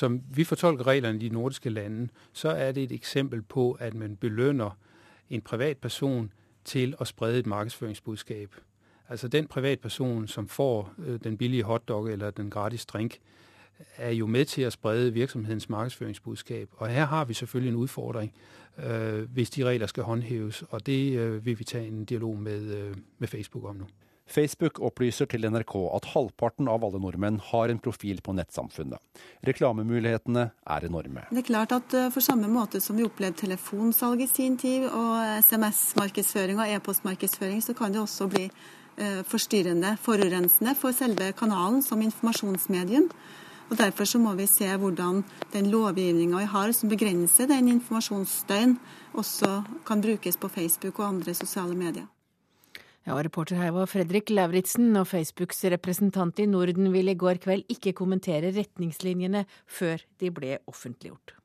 Som 0.01 0.23
vi 0.31 0.45
fortolker 0.45 0.87
reglene 0.87 1.19
i 1.19 1.29
de 1.29 1.35
nordiske 1.35 1.71
lande, 1.71 2.09
så 2.33 2.49
er 2.49 2.73
det 2.73 2.83
et 2.83 2.93
eksempel 2.93 3.43
på 3.43 3.73
at 3.73 3.95
man 3.95 4.17
belønner 4.17 4.71
en 5.31 5.41
privatperson 5.41 6.33
til 6.65 6.95
å 6.99 7.05
sprede 7.05 7.39
et 7.39 7.47
markedsføringsbudskap. 7.47 8.49
Altså 9.09 9.29
den 9.29 9.47
privatperson 9.47 10.29
som 10.29 10.49
får 10.49 10.93
øh, 10.99 11.19
den 11.25 11.37
billige 11.37 11.63
hotdog 11.63 12.09
eller 12.13 12.31
den 12.31 12.51
gratis 12.51 12.87
drink, 12.87 13.19
er 13.97 14.11
jo 14.11 14.27
med 14.27 14.45
til 14.45 14.67
å 14.67 14.71
sprede 14.71 15.13
virksomhetens 15.13 15.69
markedsføringsbudskap. 15.69 16.69
Og 16.73 16.89
her 16.89 17.05
har 17.05 17.25
vi 17.25 17.35
selvfølgelig 17.35 17.73
en 17.73 17.83
utfordring 17.83 18.33
øh, 18.79 19.31
hvis 19.31 19.51
de 19.51 19.65
regler 19.65 19.87
skal 19.87 20.03
håndheves. 20.03 20.65
Og 20.71 20.87
det 20.87 21.19
øh, 21.19 21.47
vil 21.47 21.59
vi 21.59 21.65
ta 21.65 21.79
en 21.79 22.05
dialog 22.05 22.39
med, 22.39 22.95
med 23.19 23.29
Facebook 23.29 23.65
om 23.65 23.77
nå. 23.77 23.85
Facebook 24.31 24.79
opplyser 24.87 25.27
til 25.31 25.47
NRK 25.51 25.75
at 25.97 26.07
halvparten 26.13 26.69
av 26.71 26.85
alle 26.87 27.01
nordmenn 27.03 27.41
har 27.51 27.73
en 27.73 27.81
profil 27.83 28.21
på 28.23 28.35
nettsamfunnet. 28.39 29.01
Reklamemulighetene 29.47 30.45
er 30.77 30.87
enorme. 30.87 31.27
Det 31.31 31.43
er 31.43 31.49
klart 31.49 31.75
at 31.75 31.97
eh, 31.97 32.11
For 32.15 32.25
samme 32.25 32.51
måte 32.51 32.81
som 32.83 32.99
vi 32.99 33.07
opplevde 33.07 33.43
telefonsalg 33.43 34.23
i 34.23 34.31
sin 34.31 34.57
tid, 34.61 34.87
og 34.87 35.43
SMS-markedsføring 35.47 36.63
og 36.63 36.75
e-postmarkedsføring, 36.77 37.63
så 37.65 37.75
kan 37.75 37.95
det 37.95 38.03
også 38.03 38.29
bli 38.31 38.47
eh, 38.47 39.21
forstyrrende, 39.27 39.97
forurensende 40.03 40.77
for 40.79 40.95
selve 40.97 41.33
kanalen 41.39 41.83
som 41.83 42.03
informasjonsmedium. 42.03 43.11
Og 43.71 43.79
Derfor 43.79 44.05
så 44.05 44.19
må 44.19 44.35
vi 44.35 44.49
se 44.51 44.67
hvordan 44.67 45.23
den 45.53 45.71
lovgivninga 45.71 46.39
vi 46.43 46.49
har 46.55 46.73
som 46.75 46.91
begrenser 46.91 47.51
den 47.51 47.69
informasjonsstøyen, 47.77 48.79
også 49.15 49.61
kan 49.87 50.03
brukes 50.03 50.37
på 50.37 50.49
Facebook 50.49 50.99
og 50.99 51.09
andre 51.09 51.35
sosiale 51.35 51.75
medier. 51.79 52.07
Ja, 53.11 53.17
Reporter 53.19 53.59
her 53.59 53.73
var 53.75 53.89
Fredrik 53.91 54.31
Lauritzen, 54.31 54.93
og 54.95 55.09
Facebooks 55.11 55.65
representant 55.73 56.39
i 56.39 56.47
Norden 56.47 56.93
ville 56.95 57.11
i 57.11 57.19
går 57.19 57.41
kveld 57.43 57.67
ikke 57.75 57.97
kommentere 57.99 58.53
retningslinjene 58.55 59.43
før 59.67 60.05
de 60.23 60.31
ble 60.31 60.61
offentliggjort. 60.71 61.40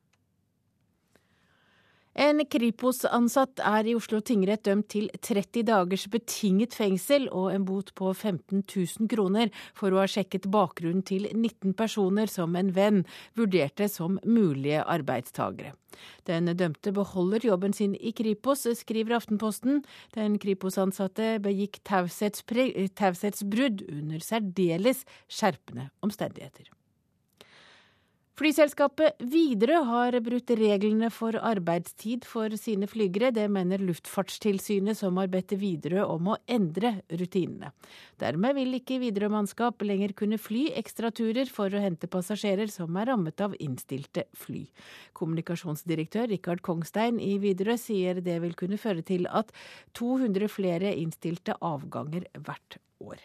En 2.16 2.40
Kripos-ansatt 2.48 3.60
er 3.60 3.90
i 3.92 3.94
Oslo 3.98 4.22
tingrett 4.24 4.62
dømt 4.64 4.88
til 4.94 5.10
30 5.20 5.66
dagers 5.68 6.06
betinget 6.08 6.72
fengsel 6.78 7.26
og 7.28 7.50
en 7.52 7.66
bot 7.68 7.90
på 8.00 8.14
15 8.14 8.62
000 8.64 9.10
kroner 9.12 9.52
for 9.76 9.92
å 9.92 10.00
ha 10.00 10.06
sjekket 10.08 10.48
bakgrunnen 10.48 11.04
til 11.04 11.28
19 11.34 11.74
personer 11.76 12.32
som 12.32 12.56
en 12.56 12.72
venn 12.78 13.02
vurderte 13.36 13.90
som 13.92 14.16
mulige 14.24 14.80
arbeidstagere. 14.80 15.74
Den 16.24 16.48
dømte 16.56 16.96
beholder 16.96 17.50
jobben 17.50 17.76
sin 17.76 18.00
i 18.00 18.16
Kripos, 18.16 18.64
skriver 18.80 19.20
Aftenposten. 19.20 19.84
Den 20.16 20.40
Kripos-ansatte 20.40 21.44
begikk 21.44 21.84
taushetsbrudd 21.84 23.84
under 23.92 24.24
særdeles 24.24 25.04
skjerpende 25.28 25.92
omstendigheter. 26.00 26.72
Flyselskapet 28.36 29.22
Widerøe 29.32 29.78
har 29.88 30.16
brutt 30.20 30.50
reglene 30.60 31.08
for 31.08 31.38
arbeidstid 31.40 32.26
for 32.28 32.52
sine 32.60 32.84
flygere. 32.92 33.30
Det 33.32 33.46
mener 33.48 33.80
Luftfartstilsynet, 33.80 34.98
som 35.00 35.16
har 35.22 35.30
bedt 35.32 35.54
Widerøe 35.62 36.04
om 36.04 36.28
å 36.34 36.36
endre 36.52 36.98
rutinene. 37.08 37.70
Dermed 38.20 38.58
vil 38.58 38.76
ikke 38.76 38.98
Widerøe-mannskap 39.06 39.86
lenger 39.88 40.12
kunne 40.20 40.40
fly 40.42 40.66
ekstraturer 40.82 41.48
for 41.48 41.72
å 41.72 41.84
hente 41.86 42.12
passasjerer 42.12 42.68
som 42.74 43.00
er 43.00 43.08
rammet 43.14 43.40
av 43.40 43.56
innstilte 43.56 44.26
fly. 44.36 44.66
Kommunikasjonsdirektør 45.16 46.28
Rikard 46.34 46.66
Kongstein 46.68 47.24
i 47.24 47.38
Widerøe 47.40 47.80
sier 47.80 48.20
det 48.20 48.42
vil 48.44 48.60
kunne 48.60 48.82
føre 48.82 49.06
til 49.08 49.32
at 49.32 49.56
200 49.96 50.52
flere 50.52 50.92
innstilte 50.92 51.56
avganger 51.64 52.28
hvert 52.36 52.82
år. 53.00 53.24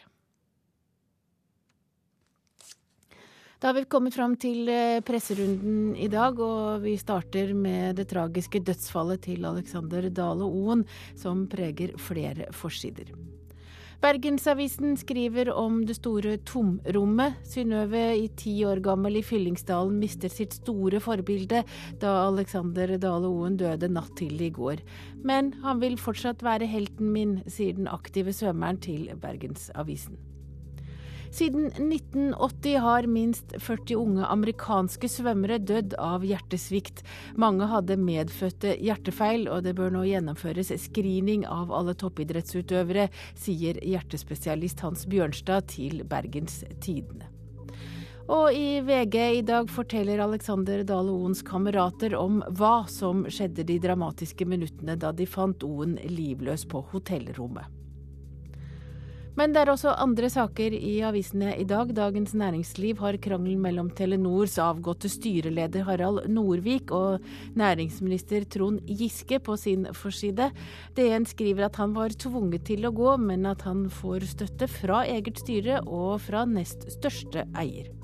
Da 3.61 3.69
har 3.69 3.75
vi 3.77 3.83
kommet 3.93 4.15
fram 4.17 4.39
til 4.41 4.71
eh, 4.73 5.03
presserunden 5.05 5.91
i 6.01 6.07
dag, 6.09 6.39
og 6.41 6.81
vi 6.81 6.95
starter 6.97 7.51
med 7.53 7.99
det 7.99 8.07
tragiske 8.09 8.63
dødsfallet 8.65 9.21
til 9.27 9.45
Alexander 9.45 10.07
Dale 10.09 10.47
Oen, 10.49 10.87
som 11.13 11.43
preger 11.45 11.93
flere 12.01 12.47
forsider. 12.57 13.11
Bergensavisen 14.01 14.97
skriver 14.97 15.51
om 15.53 15.83
det 15.85 15.99
store 15.99 16.39
tomrommet. 16.49 17.37
Synnøve, 17.45 18.01
i 18.17 18.31
ti 18.33 18.55
år 18.65 18.81
gammel 18.81 19.21
i 19.21 19.25
Fyllingsdalen, 19.29 20.01
mister 20.01 20.33
sitt 20.33 20.57
store 20.57 21.03
forbilde 21.05 21.61
da 22.01 22.17
Alexander 22.31 22.97
Dale 22.97 23.29
Oen 23.29 23.61
døde 23.61 23.93
natt 23.93 24.17
til 24.17 24.41
i 24.41 24.49
går. 24.49 24.81
Men 25.21 25.53
han 25.61 25.85
vil 25.85 26.01
fortsatt 26.01 26.41
være 26.49 26.65
helten 26.65 27.13
min, 27.13 27.43
sier 27.45 27.77
den 27.77 27.93
aktive 27.93 28.33
svømmeren 28.33 28.81
til 28.81 29.11
Bergensavisen. 29.21 30.30
Siden 31.31 31.67
1980 31.67 32.77
har 32.77 33.07
minst 33.07 33.55
40 33.59 33.95
unge 33.95 34.27
amerikanske 34.27 35.09
svømmere 35.09 35.61
dødd 35.63 35.95
av 35.95 36.25
hjertesvikt. 36.27 37.05
Mange 37.39 37.69
hadde 37.71 37.97
medfødte 38.03 38.75
hjertefeil, 38.83 39.47
og 39.47 39.63
det 39.63 39.77
bør 39.79 39.95
nå 39.95 40.03
gjennomføres 40.11 40.75
screening 40.83 41.47
av 41.47 41.71
alle 41.71 41.95
toppidrettsutøvere, 41.95 43.07
sier 43.39 43.79
hjertespesialist 43.79 44.83
Hans 44.83 45.07
Bjørnstad 45.07 45.71
til 45.71 46.03
Bergens 46.03 46.65
Tidende. 46.83 47.31
Og 48.31 48.55
i 48.55 48.81
VG 48.87 49.17
i 49.39 49.43
dag 49.47 49.71
forteller 49.71 50.23
Alexander 50.23 50.85
Dale 50.87 51.15
Oens 51.15 51.43
kamerater 51.47 52.15
om 52.19 52.43
hva 52.59 52.85
som 52.91 53.25
skjedde 53.31 53.67
de 53.67 53.79
dramatiske 53.83 54.47
minuttene 54.47 54.99
da 54.99 55.15
de 55.15 55.27
fant 55.31 55.63
Oen 55.67 55.97
livløs 56.11 56.67
på 56.71 56.83
hotellrommet. 56.93 57.80
Men 59.39 59.55
det 59.55 59.63
er 59.63 59.71
også 59.73 59.93
andre 59.95 60.31
saker 60.33 60.75
i 60.75 60.97
avisene 61.07 61.53
i 61.61 61.67
dag. 61.69 61.93
Dagens 61.97 62.35
Næringsliv 62.35 62.99
har 63.03 63.19
krangelen 63.23 63.63
mellom 63.63 63.91
Telenors 63.95 64.57
avgåtte 64.63 65.11
styreleder 65.13 65.87
Harald 65.87 66.27
Norvik 66.33 66.91
og 66.97 67.23
næringsminister 67.59 68.49
Trond 68.51 68.83
Giske 68.89 69.39
på 69.39 69.57
sin 69.61 69.87
forside. 69.95 70.51
DN 70.99 71.29
skriver 71.31 71.69
at 71.69 71.79
han 71.81 71.95
var 71.95 72.17
tvunget 72.17 72.67
til 72.73 72.89
å 72.89 72.95
gå, 72.95 73.15
men 73.23 73.47
at 73.47 73.63
han 73.69 73.87
får 73.91 74.27
støtte 74.35 74.71
fra 74.71 75.05
eget 75.07 75.39
styre 75.45 75.81
og 75.87 76.21
fra 76.27 76.45
nest 76.49 76.89
største 76.99 77.47
eier. 77.55 78.00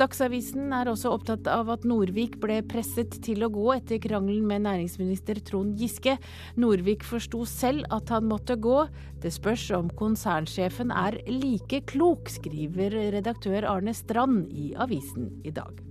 Dagsavisen 0.00 0.70
er 0.72 0.88
også 0.88 1.10
opptatt 1.12 1.48
av 1.52 1.68
at 1.74 1.82
Norvik 1.84 2.38
ble 2.40 2.62
presset 2.64 3.18
til 3.20 3.44
å 3.44 3.50
gå 3.52 3.66
etter 3.74 4.00
krangelen 4.00 4.46
med 4.48 4.64
næringsminister 4.64 5.42
Trond 5.44 5.76
Giske. 5.76 6.14
Norvik 6.56 7.04
forsto 7.04 7.42
selv 7.44 7.84
at 7.92 8.08
han 8.14 8.24
måtte 8.30 8.56
gå. 8.56 8.86
Det 9.20 9.34
spørs 9.34 9.66
om 9.76 9.92
konsernsjefen 10.00 10.94
er 10.96 11.18
like 11.28 11.82
klok, 11.92 12.32
skriver 12.32 12.96
redaktør 13.18 13.68
Arne 13.68 13.92
Strand 13.92 14.48
i 14.56 14.72
avisen 14.80 15.34
i 15.44 15.52
dag. 15.52 15.84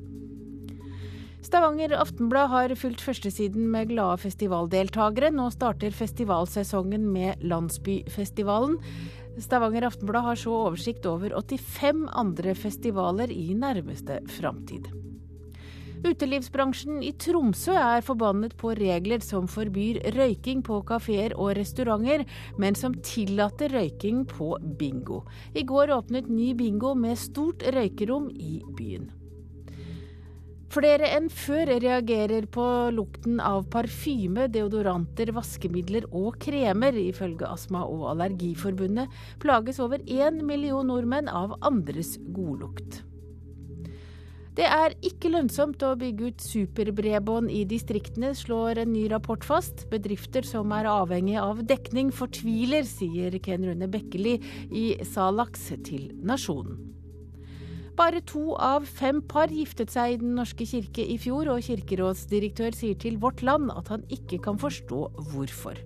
Stavanger 1.46 1.94
Aftenblad 1.96 2.50
har 2.52 2.74
fulgt 2.78 3.06
førstesiden 3.06 3.70
med 3.72 3.94
glade 3.94 4.20
festivaldeltakere. 4.26 5.30
Nå 5.34 5.52
starter 5.54 5.94
festivalsesongen 5.96 7.06
med 7.14 7.46
Landsbyfestivalen. 7.46 8.76
Stavanger 9.42 9.88
Aftenblad 9.88 10.26
har 10.26 10.40
så 10.40 10.54
oversikt 10.68 11.06
over 11.10 11.34
85 11.38 12.08
andre 12.18 12.56
festivaler 12.56 13.32
i 13.32 13.54
nærmeste 13.58 14.20
framtid. 14.38 14.90
Utelivsbransjen 16.00 17.02
i 17.04 17.12
Tromsø 17.20 17.74
er 17.76 18.04
forbannet 18.08 18.54
på 18.60 18.72
regler 18.80 19.20
som 19.24 19.50
forbyr 19.52 20.00
røyking 20.16 20.62
på 20.64 20.80
kafeer 20.88 21.36
og 21.36 21.58
restauranter, 21.60 22.24
men 22.56 22.78
som 22.80 22.96
tillater 23.04 23.74
røyking 23.76 24.24
på 24.30 24.54
bingo. 24.80 25.26
I 25.52 25.66
går 25.68 25.92
åpnet 25.98 26.32
ny 26.32 26.54
bingo 26.56 26.94
med 26.96 27.20
stort 27.20 27.68
røykerom 27.76 28.30
i 28.32 28.62
byen. 28.78 29.10
Flere 30.70 31.08
enn 31.16 31.32
før 31.34 31.72
reagerer 31.82 32.46
på 32.54 32.64
lukten 32.94 33.40
av 33.42 33.64
parfyme, 33.74 34.46
deodoranter, 34.54 35.32
vaskemidler 35.34 36.06
og 36.14 36.38
kremer. 36.44 36.94
Ifølge 36.94 37.50
Astma- 37.50 37.88
og 37.90 38.12
Allergiforbundet 38.12 39.10
plages 39.42 39.82
over 39.82 40.04
én 40.06 40.44
million 40.46 40.86
nordmenn 40.86 41.32
av 41.34 41.58
andres 41.66 42.20
godlukt. 42.36 43.02
Det 44.60 44.68
er 44.68 44.94
ikke 45.08 45.32
lønnsomt 45.32 45.82
å 45.88 45.94
bygge 45.98 46.30
ut 46.30 46.44
superbredbånd 46.44 47.50
i 47.50 47.64
distriktene, 47.66 48.34
slår 48.36 48.84
en 48.84 48.94
ny 48.94 49.08
rapport 49.10 49.46
fast. 49.48 49.88
Bedrifter 49.90 50.46
som 50.46 50.70
er 50.76 50.90
avhengig 50.92 51.40
av 51.42 51.64
dekning 51.66 52.12
fortviler, 52.14 52.86
sier 52.86 53.40
Ken 53.42 53.66
Rune 53.66 53.90
Bekkeli 53.90 54.38
i 54.70 54.88
Salax 55.08 55.72
til 55.88 56.12
Nasjonen. 56.22 56.99
Bare 58.00 58.22
to 58.24 58.54
av 58.56 58.86
fem 58.88 59.18
par 59.28 59.52
giftet 59.52 59.92
seg 59.92 60.14
i 60.14 60.20
Den 60.22 60.38
norske 60.38 60.64
kirke 60.64 61.04
i 61.04 61.18
fjor, 61.20 61.50
og 61.52 61.66
kirkerådsdirektør 61.66 62.72
sier 62.78 62.96
til 62.96 63.18
Vårt 63.20 63.44
Land 63.44 63.74
at 63.76 63.92
han 63.92 64.06
ikke 64.08 64.40
kan 64.46 64.60
forstå 64.62 65.00
hvorfor. 65.34 65.82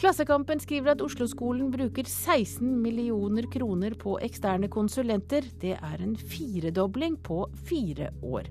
Klassekampen 0.00 0.60
skriver 0.60 0.94
at 0.94 1.04
Oslo-skolen 1.04 1.68
bruker 1.72 2.08
16 2.08 2.64
millioner 2.80 3.44
kroner 3.52 3.92
på 4.00 4.16
eksterne 4.24 4.72
konsulenter. 4.72 5.44
Det 5.60 5.74
er 5.76 6.00
en 6.00 6.16
firedobling 6.16 7.20
på 7.24 7.42
fire 7.68 8.08
år. 8.24 8.48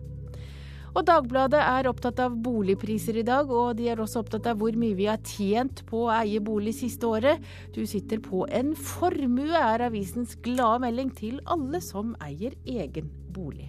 Og 0.96 1.04
Dagbladet 1.04 1.60
er 1.60 1.90
opptatt 1.90 2.22
av 2.24 2.38
boligpriser 2.40 3.20
i 3.20 3.25
dag, 3.28 3.50
og 3.52 3.75
de 3.75 3.90
er 3.92 4.00
også 4.00 4.22
opptatt 4.24 4.48
av 4.48 4.62
hvor 4.62 4.78
mye 4.80 4.96
vi 4.96 5.10
har 5.10 5.20
tjent 5.28 5.84
på 5.90 6.06
å 6.06 6.14
eie 6.16 6.40
bolig 6.40 6.72
siste 6.78 7.10
året. 7.10 7.44
Du 7.75 7.84
sitter 7.84 8.24
på 8.24 8.46
en 8.48 8.72
formue, 8.80 9.52
er 9.52 9.84
avisens 9.90 10.38
glade 10.46 10.86
melding 10.88 11.12
til 11.18 11.42
alle 11.52 11.84
som 11.84 12.16
eier 12.24 12.56
egen 12.64 13.12
bolig. 13.36 13.68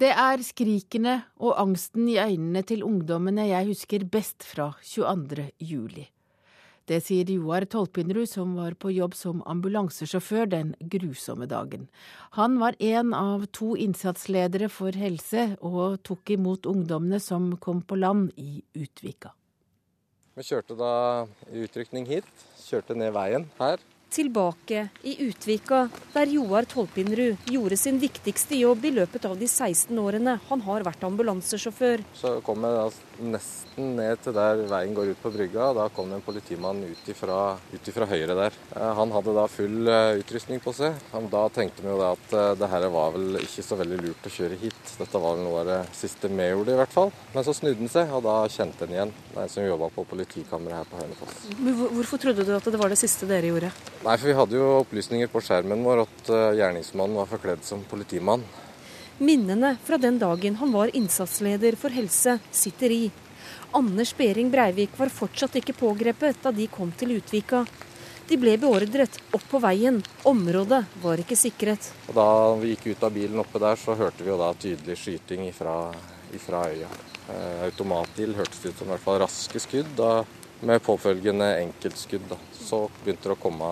Det 0.00 0.10
er 0.12 0.42
skrikene 0.44 1.20
og 1.40 1.54
angsten 1.60 2.08
i 2.12 2.18
øynene 2.20 2.64
til 2.68 2.84
ungdommene 2.84 3.48
jeg 3.48 3.72
husker 3.72 4.04
best 4.08 4.44
fra 4.44 4.74
22. 4.84 5.50
juli. 5.60 6.04
Det 6.86 7.00
sier 7.02 7.26
Joar 7.26 7.64
Tolpinrud, 7.66 8.28
som 8.30 8.52
var 8.54 8.76
på 8.78 8.92
jobb 8.94 9.14
som 9.18 9.40
ambulansesjåfør 9.42 10.46
den 10.52 10.74
grusomme 10.78 11.48
dagen. 11.50 11.88
Han 12.38 12.60
var 12.62 12.78
en 12.78 13.10
av 13.14 13.48
to 13.50 13.72
innsatsledere 13.74 14.68
for 14.70 14.94
helse, 14.94 15.48
og 15.66 15.98
tok 16.06 16.30
imot 16.36 16.68
ungdommene 16.70 17.18
som 17.22 17.56
kom 17.58 17.82
på 17.82 17.98
land 17.98 18.30
i 18.38 18.60
Utvika. 18.78 19.34
Vi 20.36 20.44
kjørte 20.44 20.76
da 20.78 20.92
utrykning 21.48 22.06
hit. 22.06 22.26
Kjørte 22.66 22.94
ned 22.94 23.14
veien 23.16 23.50
her. 23.58 23.82
tilbake 24.16 24.88
i 25.02 25.16
Utvika, 25.26 25.88
der 26.14 26.30
Joar 26.30 26.64
Tolpinrud 26.64 27.36
gjorde 27.50 27.76
sin 27.76 27.98
viktigste 28.00 28.56
jobb 28.56 28.84
i 28.84 28.92
løpet 28.96 29.26
av 29.28 29.34
de 29.36 29.48
16 29.48 29.98
årene 29.98 30.38
han 30.48 30.62
har 30.64 30.86
vært 30.86 31.02
ambulansesjåfør. 31.04 32.04
Så 32.14 32.38
kom 32.46 32.64
jeg 32.64 32.78
da 32.78 32.86
nesten 33.20 33.94
ned 33.96 34.20
til 34.24 34.34
der 34.36 34.62
veien 34.70 34.94
går 34.96 35.12
ut 35.12 35.20
på 35.22 35.32
brygga, 35.34 35.68
da 35.76 35.86
kom 35.92 36.10
det 36.10 36.18
en 36.18 36.24
politimann 36.24 36.82
ut 36.84 37.08
ifra, 37.12 37.56
ut 37.72 37.90
ifra 37.90 38.08
høyre 38.08 38.36
der. 38.38 38.56
Eh, 38.74 38.92
han 38.98 39.12
hadde 39.14 39.34
da 39.36 39.46
full 39.50 39.90
eh, 39.90 40.18
utrustning 40.20 40.62
på 40.64 40.74
seg. 40.76 40.96
Da 41.32 41.44
tenkte 41.52 41.84
vi 41.84 41.92
jo 41.92 41.98
da 42.00 42.12
at 42.16 42.34
eh, 42.36 42.50
det 42.60 42.70
her 42.72 42.88
var 42.94 43.14
vel 43.16 43.40
ikke 43.42 43.64
så 43.66 43.78
veldig 43.80 44.00
lurt 44.02 44.28
å 44.28 44.34
kjøre 44.36 44.60
hit. 44.60 44.82
Dette 44.96 45.22
var 45.22 45.36
vel 45.36 45.46
noe 45.46 45.62
av 45.62 45.70
det 45.70 45.80
siste 45.96 46.30
vi 46.32 46.50
gjorde 46.50 46.74
i 46.74 46.80
hvert 46.80 46.94
fall. 46.96 47.14
Men 47.34 47.46
så 47.46 47.56
snudde 47.56 47.82
han 47.82 47.92
seg, 47.92 48.12
og 48.16 48.26
da 48.26 48.36
kjente 48.52 48.86
han 48.86 48.96
igjen 48.96 49.16
en 49.36 49.52
som 49.52 49.66
jobba 49.66 49.90
på 49.94 50.06
politikammeret 50.12 50.80
her 50.80 50.90
på 50.90 51.00
Hønefoss. 51.02 51.40
Hvorfor 51.96 52.22
trodde 52.22 52.46
du 52.46 52.54
at 52.56 52.70
det 52.72 52.80
var 52.80 52.92
det 52.92 53.00
siste 53.00 53.28
dere 53.28 53.52
gjorde? 53.52 53.72
Nei, 54.02 54.14
for 54.16 54.26
Vi 54.26 54.36
hadde 54.36 54.58
jo 54.58 54.70
opplysninger 54.82 55.30
på 55.32 55.42
skjermen 55.44 55.84
vår 55.86 56.04
at 56.06 56.30
gjerningsmannen 56.58 57.20
var 57.20 57.28
forkledd 57.30 57.64
som 57.66 57.84
politimann. 57.88 58.44
Minnene 59.18 59.76
fra 59.84 59.96
den 59.96 60.18
dagen 60.18 60.56
han 60.56 60.72
var 60.72 60.90
innsatsleder 60.96 61.76
for 61.80 61.88
helse, 61.88 62.38
sitter 62.50 62.92
i. 62.92 63.10
Anders 63.72 64.12
Behring 64.16 64.50
Breivik 64.52 64.98
var 64.98 65.08
fortsatt 65.08 65.56
ikke 65.56 65.72
pågrepet 65.72 66.42
da 66.42 66.52
de 66.52 66.66
kom 66.68 66.92
til 66.92 67.14
Utvika. 67.16 67.62
De 68.28 68.36
ble 68.36 68.58
beordret 68.60 69.16
opp 69.32 69.46
på 69.48 69.60
veien. 69.62 70.02
Området 70.28 70.82
var 71.00 71.22
ikke 71.22 71.38
sikret. 71.38 71.88
Og 72.10 72.14
Da 72.18 72.28
vi 72.60 72.74
gikk 72.74 72.90
ut 72.92 73.06
av 73.08 73.14
bilen 73.14 73.40
oppe 73.40 73.62
der, 73.62 73.80
så 73.80 73.96
hørte 73.96 74.20
vi 74.26 74.32
jo 74.34 74.36
da 74.40 74.50
tydelig 74.52 74.98
skyting 75.00 75.46
ifra, 75.48 75.78
ifra 76.36 76.66
øya. 76.74 76.90
Eh, 77.32 77.62
automatil 77.70 78.36
hørtes 78.36 78.66
ut 78.66 78.76
som 78.76 78.90
i 78.90 78.92
hvert 78.92 79.06
fall 79.06 79.22
raske 79.22 79.62
skudd. 79.62 79.88
Da 79.96 80.26
med 80.66 80.82
påfølgende 80.82 81.48
enkeltskudd. 81.60 82.26
Da. 82.30 82.38
Så 82.52 82.82
begynte 83.04 83.30
det 83.30 83.36
å 83.36 83.40
komme 83.40 83.70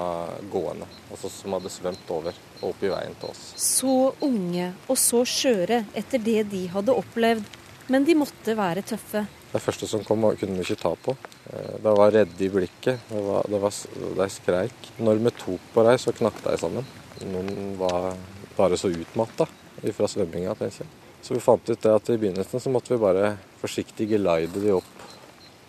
gående, 0.53 0.87
altså 1.11 1.31
som 1.33 1.57
hadde 1.57 1.73
svømt 1.73 2.11
over 2.15 2.37
og 2.61 2.69
opp 2.71 2.85
i 2.85 2.93
veien 2.93 3.17
til 3.21 3.33
oss. 3.33 3.45
Så 3.61 3.95
unge 4.25 4.71
og 4.87 4.99
så 5.01 5.25
skjøre 5.27 5.83
etter 5.99 6.23
det 6.23 6.45
de 6.53 6.67
hadde 6.73 6.95
opplevd, 6.95 7.49
men 7.91 8.07
de 8.07 8.17
måtte 8.17 8.55
være 8.57 8.85
tøffe. 8.87 9.25
Det 9.55 9.63
første 9.63 9.87
som 9.87 10.03
kom, 10.07 10.25
kunne 10.39 10.57
vi 10.59 10.65
ikke 10.65 10.81
ta 10.81 10.95
på. 10.99 11.17
Eh, 11.51 11.75
de 11.83 11.97
var 11.99 12.15
redde 12.15 12.47
i 12.47 12.51
blikket. 12.51 13.05
Det 13.11 13.23
var, 13.23 13.47
det 13.51 13.61
var, 13.63 13.77
de 14.19 14.29
skreik. 14.33 14.89
Når 14.99 15.21
vi 15.21 15.35
tok 15.45 15.69
på 15.75 15.85
dem, 15.87 15.99
så 16.01 16.15
knakk 16.17 16.41
de 16.47 16.57
sammen. 16.59 16.89
Noen 17.31 17.77
var 17.79 18.15
bare 18.57 18.79
så 18.79 18.91
utmatta 18.91 19.47
fra 19.95 20.09
svømminga, 20.11 20.55
tenker 20.59 20.83
jeg. 20.85 20.91
Så 21.25 21.37
vi 21.37 21.41
fant 21.41 21.71
ut 21.71 21.81
det 21.81 21.93
at 21.93 22.11
i 22.13 22.19
begynnelsen 22.21 22.61
så 22.61 22.73
måtte 22.73 22.93
vi 22.93 23.01
bare 23.01 23.37
forsiktig 23.63 24.11
geleide 24.11 24.61
de 24.61 24.75
opp 24.77 25.05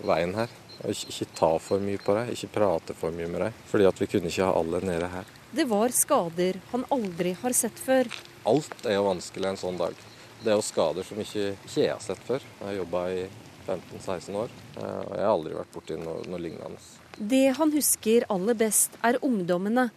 veien 0.03 0.33
her. 0.35 0.51
Ikke, 0.83 1.25
ta 1.37 1.51
for 1.63 1.81
mye 1.81 1.99
på 2.01 2.15
deg, 2.17 2.33
ikke 2.35 2.51
prate 2.57 2.95
for 2.97 3.15
mye 3.15 3.29
med 3.31 3.45
deg. 3.45 3.61
Fordi 3.69 3.87
at 3.87 4.01
vi 4.01 4.09
kunne 4.11 4.31
ikke 4.31 4.47
ha 4.47 4.57
alle 4.59 4.81
nede 4.83 5.07
her. 5.09 5.31
Det 5.55 5.65
var 5.71 5.93
skader 5.95 6.59
han 6.73 6.83
aldri 6.91 7.31
har 7.39 7.55
sett 7.55 7.79
før. 7.79 8.09
Alt 8.45 8.85
er 8.85 8.97
jo 8.97 9.07
vanskelig 9.07 9.53
en 9.53 9.61
sånn 9.61 9.79
dag. 9.79 9.95
Det 10.43 10.51
er 10.51 10.59
jo 10.59 10.65
skader 10.65 11.07
som 11.07 11.19
ikke, 11.21 11.53
ikke 11.63 11.81
jeg 11.81 11.93
har 11.93 12.03
sett 12.03 12.21
før. 12.27 12.43
Jeg 12.59 12.67
har 12.67 12.77
jobba 12.81 13.05
i 13.13 13.23
15-16 13.65 14.35
år, 14.37 14.51
eh, 14.75 15.01
og 15.07 15.15
jeg 15.15 15.25
har 15.25 15.31
aldri 15.31 15.55
vært 15.57 15.73
borti 15.73 15.97
noe, 15.97 16.19
noe 16.29 16.41
lignende. 16.43 16.81
Det 17.17 17.45
han 17.57 17.71
husker 17.73 18.27
aller 18.29 18.57
best, 18.59 18.99
er 19.01 19.17
ungdommene. 19.25 19.87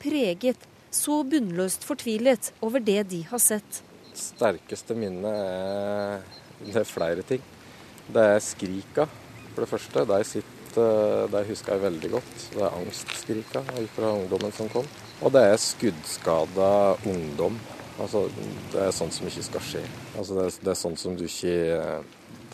Preget, 0.00 0.64
så 0.94 1.20
bunnløst 1.26 1.84
fortvilet 1.84 2.52
over 2.64 2.80
det 2.80 3.02
de 3.10 3.24
har 3.28 3.42
sett. 3.42 3.82
Sterkeste 4.16 4.94
minnet 4.96 5.28
er, 5.28 6.22
det 6.62 6.78
er 6.80 6.88
flere 6.88 7.26
ting. 7.26 7.42
Det 8.08 8.22
er 8.36 8.40
skrika 8.40 9.08
for 9.58 9.66
det 9.66 9.72
første. 9.72 10.04
De, 10.06 10.18
sitter, 10.24 11.26
de 11.32 11.42
husker 11.48 11.74
jeg 11.74 11.82
veldig 11.82 12.10
godt. 12.12 12.34
Det 12.54 12.62
er 12.62 12.76
angstskrika 12.78 13.62
fra 13.96 14.12
ungdommen 14.14 14.54
som 14.54 14.70
kom. 14.70 14.86
Og 15.18 15.34
det 15.34 15.42
er 15.42 15.58
skuddskada 15.58 16.70
ungdom. 17.08 17.58
Altså, 17.98 18.28
det 18.70 18.84
er 18.84 18.94
sånt 18.94 19.16
som 19.16 19.26
ikke 19.26 19.46
skal 19.48 19.64
skje. 19.66 19.82
Altså, 20.14 20.36
det, 20.36 20.44
er, 20.44 20.60
det 20.62 20.70
er 20.70 20.78
sånt 20.78 21.02
som 21.02 21.18
du 21.18 21.24
ikke 21.26 21.56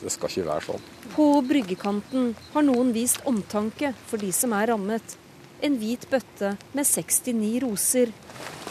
Det 0.00 0.12
skal 0.12 0.32
ikke 0.32 0.46
være 0.48 0.64
sånn. 0.66 0.86
På 1.14 1.26
bryggekanten 1.44 2.32
har 2.54 2.64
noen 2.64 2.90
vist 2.92 3.20
omtanke 3.28 3.92
for 4.08 4.20
de 4.20 4.32
som 4.36 4.52
er 4.56 4.72
rammet. 4.72 5.14
En 5.64 5.76
hvit 5.80 6.04
bøtte 6.10 6.56
med 6.76 6.88
69 6.88 7.52
roser. 7.64 8.12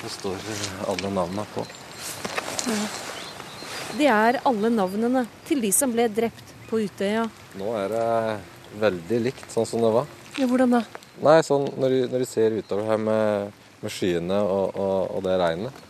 Det 0.02 0.12
står 0.18 0.42
alle 0.90 1.14
navnene 1.14 1.46
på. 1.56 1.66
Ja. 2.68 2.82
Det 3.94 4.10
er 4.10 4.42
alle 4.46 4.70
navnene 4.74 5.26
til 5.48 5.62
de 5.64 5.70
som 5.74 5.94
ble 5.94 6.10
drept 6.10 6.53
på 6.74 6.82
Utøya. 6.82 7.28
Nå 7.60 7.70
er 7.78 7.92
det 7.94 8.06
veldig 8.82 9.18
likt 9.28 9.52
sånn 9.54 9.68
som 9.70 9.84
det 9.84 9.92
var. 9.94 10.10
Ja, 10.40 10.48
Hvordan 10.50 10.74
da? 10.74 10.82
Nei, 11.22 11.36
sånn 11.46 11.68
Når 11.78 11.94
du, 11.94 11.98
når 12.10 12.24
du 12.24 12.26
ser 12.26 12.56
utover 12.58 12.88
her 12.90 12.98
med, 12.98 13.60
med 13.84 13.94
skyene 13.94 14.40
og, 14.42 14.74
og, 14.74 15.12
og, 15.14 15.20
det 15.28 15.36
regnet. 15.38 15.84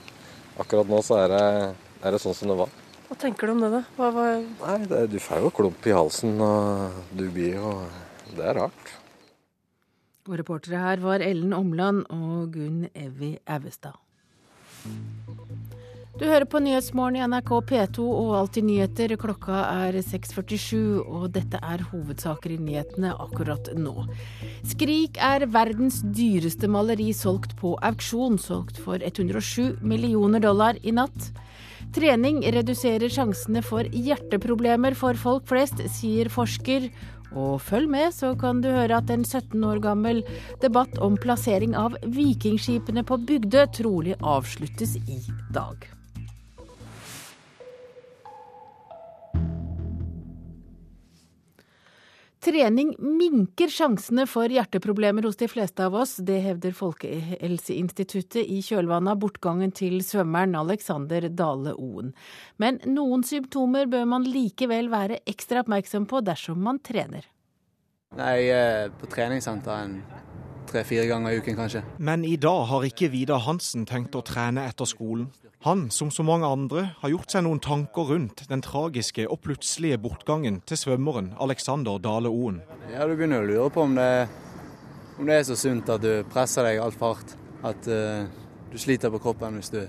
Akkurat 0.60 0.90
nå 0.92 1.00
så 1.06 1.22
er 1.22 1.32
det, 1.32 1.46
er 2.04 2.16
det, 2.16 2.20
sånn 2.20 2.36
som 2.36 2.52
det 2.52 2.58
var. 2.60 2.74
Hva 3.08 3.18
tenker 3.22 3.48
du 3.48 3.54
om 3.56 3.64
det, 3.64 3.72
da? 3.72 3.82
Hva, 3.96 4.10
hva... 4.12 4.28
Nei, 4.66 4.78
det, 4.92 5.06
Du 5.14 5.18
får 5.24 5.46
jo 5.46 5.54
klump 5.56 5.88
i 5.88 5.96
halsen, 5.96 6.36
og 6.44 7.00
du 7.16 7.30
blir 7.32 7.56
jo 7.62 7.74
Det 8.34 8.44
er 8.44 8.60
rart. 8.60 8.94
Og 10.28 10.36
reportere 10.40 10.84
her 10.84 11.04
var 11.04 11.24
Ellen 11.24 11.56
Omland 11.56 12.06
og 12.12 12.52
Gunn 12.56 12.90
Evy 12.92 13.38
Auvestad. 13.48 13.96
Du 16.24 16.30
hører 16.32 16.48
på 16.48 16.62
Nyhetsmorgen 16.64 17.18
i 17.20 17.24
NRK 17.28 17.50
P2 17.68 18.04
og 18.08 18.30
Alltid 18.38 18.64
nyheter. 18.64 19.12
Klokka 19.20 19.58
er 19.90 19.98
6.47, 20.00 21.02
og 21.04 21.26
dette 21.36 21.60
er 21.60 21.82
hovedsaker 21.90 22.54
i 22.54 22.60
nyhetene 22.64 23.10
akkurat 23.20 23.68
nå. 23.76 24.06
Skrik 24.72 25.18
er 25.20 25.44
verdens 25.52 25.98
dyreste 26.16 26.70
maleri 26.72 27.10
solgt 27.12 27.58
på 27.60 27.74
auksjon, 27.90 28.38
solgt 28.40 28.80
for 28.80 29.04
107 29.04 29.84
millioner 29.84 30.40
dollar 30.46 30.80
i 30.80 30.94
natt. 30.96 31.28
Trening 31.92 32.40
reduserer 32.56 33.12
sjansene 33.12 33.60
for 33.60 33.84
hjerteproblemer 33.92 34.96
for 34.96 35.20
folk 35.20 35.50
flest, 35.52 35.84
sier 35.92 36.32
forsker. 36.32 36.88
Og 37.34 37.58
følg 37.66 37.90
med, 37.92 38.14
så 38.16 38.32
kan 38.40 38.62
du 38.64 38.70
høre 38.72 39.02
at 39.02 39.12
en 39.12 39.26
17 39.28 39.58
år 39.68 39.84
gammel 39.84 40.24
debatt 40.64 40.96
om 41.04 41.20
plassering 41.20 41.76
av 41.76 42.00
vikingskipene 42.16 43.04
på 43.04 43.20
Bygdø 43.28 43.66
trolig 43.76 44.16
avsluttes 44.24 44.96
i 45.04 45.20
dag. 45.52 45.84
Trening 52.44 52.90
minker 53.00 53.72
sjansene 53.72 54.26
for 54.28 54.52
hjerteproblemer 54.52 55.24
hos 55.24 55.38
de 55.40 55.48
fleste 55.48 55.86
av 55.86 55.94
oss. 55.96 56.18
Det 56.20 56.42
hevder 56.44 56.74
Folkehelseinstituttet 56.76 58.42
i 58.44 58.58
kjølvannet 58.66 59.14
av 59.14 59.22
bortgangen 59.22 59.72
til 59.72 60.02
svømmeren 60.04 60.58
Alexander 60.60 61.30
Dale 61.32 61.72
Oen. 61.80 62.12
Men 62.60 62.82
noen 62.84 63.24
symptomer 63.24 63.88
bør 63.88 64.10
man 64.12 64.28
likevel 64.28 64.92
være 64.92 65.22
ekstra 65.24 65.64
oppmerksom 65.64 66.10
på 66.12 66.20
dersom 66.28 66.60
man 66.68 66.84
trener. 66.84 67.30
Nei, 68.20 68.36
jeg 68.50 68.60
er 68.60 68.92
på 69.00 69.08
treningssenter 69.10 69.96
tre-fire 70.68 71.08
ganger 71.08 71.32
i 71.32 71.40
uken, 71.40 71.56
kanskje. 71.58 71.86
Men 72.04 72.28
i 72.28 72.36
dag 72.36 72.68
har 72.74 72.84
ikke 72.88 73.12
Vidar 73.14 73.40
Hansen 73.48 73.88
tenkt 73.88 74.20
å 74.20 74.24
trene 74.26 74.68
etter 74.68 74.90
skolen. 74.90 75.30
Han, 75.64 75.92
som 75.92 76.10
så 76.12 76.24
mange 76.28 76.44
andre, 76.44 76.90
har 77.00 77.12
gjort 77.14 77.32
seg 77.32 77.46
noen 77.46 77.62
tanker 77.64 78.10
rundt 78.10 78.42
den 78.50 78.60
tragiske 78.60 79.24
og 79.32 79.40
plutselige 79.46 79.96
bortgangen 80.04 80.58
til 80.68 80.76
svømmeren 80.76 81.30
Alexander 81.40 82.02
Dale 82.04 82.28
Oen. 82.28 82.58
Ja, 82.92 83.08
Du 83.08 83.14
begynner 83.16 83.46
å 83.46 83.48
lure 83.48 83.70
på 83.72 83.86
om 83.86 83.96
det, 83.96 84.28
om 85.16 85.24
det 85.30 85.38
er 85.38 85.46
så 85.48 85.56
sunt 85.56 85.88
at 85.88 86.04
du 86.04 86.26
presser 86.34 86.68
deg 86.68 86.82
altfor 86.84 87.14
hardt. 87.14 87.38
At 87.64 87.88
uh, 87.88 88.28
du 88.74 88.76
sliter 88.76 89.14
på 89.14 89.24
kroppen 89.24 89.56
hvis 89.56 89.72
du 89.72 89.80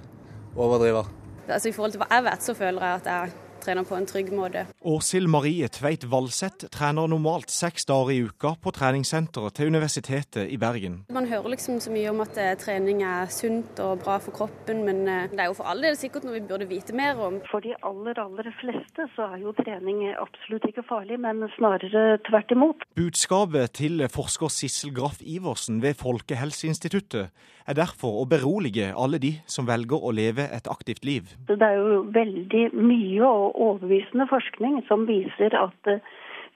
overdriver. 0.55 1.11
Altså 1.49 1.73
I 1.73 1.75
forhold 1.75 1.97
til 1.97 2.05
hva 2.05 2.11
jeg 2.13 2.27
vet, 2.29 2.47
så 2.47 2.55
føler 2.55 2.87
jeg 2.87 3.01
at 3.03 3.11
jeg 3.11 3.44
trener 3.65 3.87
på 3.89 3.97
en 3.97 4.07
trygg 4.09 4.33
måte. 4.37 4.67
Åshild 4.85 5.31
Marie 5.33 5.69
Tveit 5.73 6.05
Valseth 6.11 6.69
trener 6.75 7.09
normalt 7.11 7.53
seks 7.53 7.89
dager 7.89 8.13
i 8.15 8.21
uka 8.29 8.55
på 8.61 8.73
treningssenteret 8.77 9.57
til 9.57 9.73
Universitetet 9.73 10.51
i 10.53 10.59
Bergen. 10.61 11.01
Man 11.15 11.29
hører 11.31 11.55
liksom 11.55 11.81
så 11.81 11.93
mye 11.95 12.13
om 12.13 12.23
at 12.25 12.39
eh, 12.41 12.55
trening 12.61 13.03
er 13.07 13.31
sunt 13.33 13.81
og 13.83 14.05
bra 14.05 14.19
for 14.23 14.37
kroppen, 14.37 14.85
men 14.87 15.05
eh, 15.09 15.31
det 15.33 15.41
er 15.41 15.51
jo 15.51 15.59
for 15.59 15.71
alle 15.71 15.85
det 15.85 15.99
er 15.99 16.01
sikkert 16.01 16.25
noe 16.25 16.39
vi 16.39 16.47
burde 16.49 16.69
vite 16.71 16.95
mer 16.97 17.19
om. 17.21 17.41
For 17.51 17.65
de 17.65 17.75
aller, 17.85 18.19
aller 18.21 18.51
fleste 18.61 19.09
så 19.17 19.29
er 19.35 19.43
jo 19.45 19.53
trening 19.59 20.05
absolutt 20.13 20.69
ikke 20.71 20.87
farlig, 20.89 21.19
men 21.21 21.45
snarere 21.59 22.19
tvert 22.29 22.55
imot. 22.55 22.87
Budskapet 22.97 23.77
til 23.81 24.07
forsker 24.13 24.53
Sissel 24.53 24.95
Graff 24.97 25.21
Iversen 25.21 25.83
ved 25.85 25.99
Folkehelseinstituttet 26.01 27.31
er 27.67 27.79
derfor 27.79 28.21
å 28.21 28.27
berolige 28.29 28.93
alle 28.93 29.21
de 29.23 29.33
som 29.47 29.69
velger 29.69 30.03
å 30.03 30.13
leve 30.15 30.47
et 30.57 30.69
aktivt 30.71 31.05
liv. 31.05 31.33
Det 31.49 31.61
er 31.63 31.79
jo 31.81 32.05
veldig 32.15 32.67
mye 32.77 33.25
og 33.25 33.57
overbevisende 33.69 34.29
forskning 34.31 34.83
som 34.89 35.07
viser 35.09 35.57
at 35.59 35.91
eh, 35.91 36.05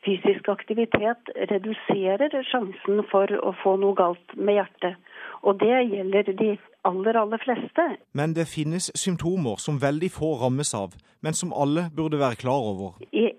fysisk 0.07 0.49
aktivitet 0.53 1.33
reduserer 1.51 2.35
sjansen 2.51 3.03
for 3.11 3.33
å 3.41 3.55
få 3.63 3.77
noe 3.83 3.97
galt 3.99 4.37
med 4.37 4.61
hjertet. 4.61 4.99
Og 5.47 5.59
det 5.63 5.85
gjelder 5.93 6.33
de 6.39 6.57
aller, 6.89 7.17
aller 7.17 7.41
fleste. 7.43 7.85
Men 8.13 8.35
det 8.35 8.49
finnes 8.51 8.91
symptomer 8.99 9.61
som 9.63 9.79
veldig 9.83 10.11
få 10.11 10.33
rammes 10.43 10.73
av, 10.75 10.97
men 11.23 11.35
som 11.35 11.53
alle 11.55 11.89
burde 11.97 12.19
være 12.19 12.41
klar 12.43 12.67
over. 12.73 12.99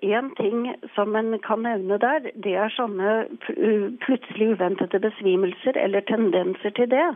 En 0.10 0.30
ting 0.40 0.70
som 0.96 1.16
en 1.16 1.36
kan 1.44 1.64
nevne 1.64 2.00
der, 2.02 2.32
det 2.44 2.56
er 2.56 2.72
sånne 2.76 3.28
plutselig 4.06 4.54
uventede 4.56 5.00
besvimelser 5.04 5.80
eller 5.80 6.08
tendenser 6.08 6.76
til 6.76 6.90
det. 6.92 7.10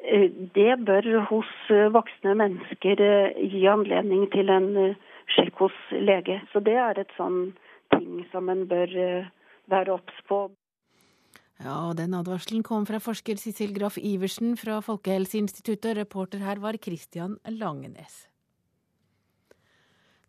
Eh, 0.00 0.30
det 0.54 0.78
bør 0.86 1.08
hos 1.28 1.50
voksne 1.92 2.34
mennesker 2.40 3.02
eh, 3.04 3.40
gi 3.52 3.66
anledning 3.68 4.24
til 4.32 4.48
en 4.52 4.70
eh, 4.80 4.96
sjekk 5.34 5.66
hos 5.66 5.76
lege. 5.92 6.40
Så 6.52 6.62
det 6.64 6.78
er 6.80 7.02
et 7.02 7.12
sånn 7.18 7.52
ting 7.92 8.24
som 8.32 8.48
en 8.48 8.64
bør 8.70 8.96
være 9.70 9.94
obs 9.98 10.24
på. 10.28 10.46
Ja, 11.60 11.90
og 11.90 11.98
Den 11.98 12.16
advarselen 12.16 12.64
kom 12.64 12.86
fra 12.88 13.02
forsker 13.02 13.36
Sissel 13.36 13.74
Graff 13.76 13.98
Iversen 14.00 14.56
fra 14.56 14.80
Folkehelseinstituttet. 14.80 15.98
Reporter 15.98 16.40
her 16.40 16.62
var 16.62 16.80
Christian 16.80 17.36
Langenes. 17.44 18.29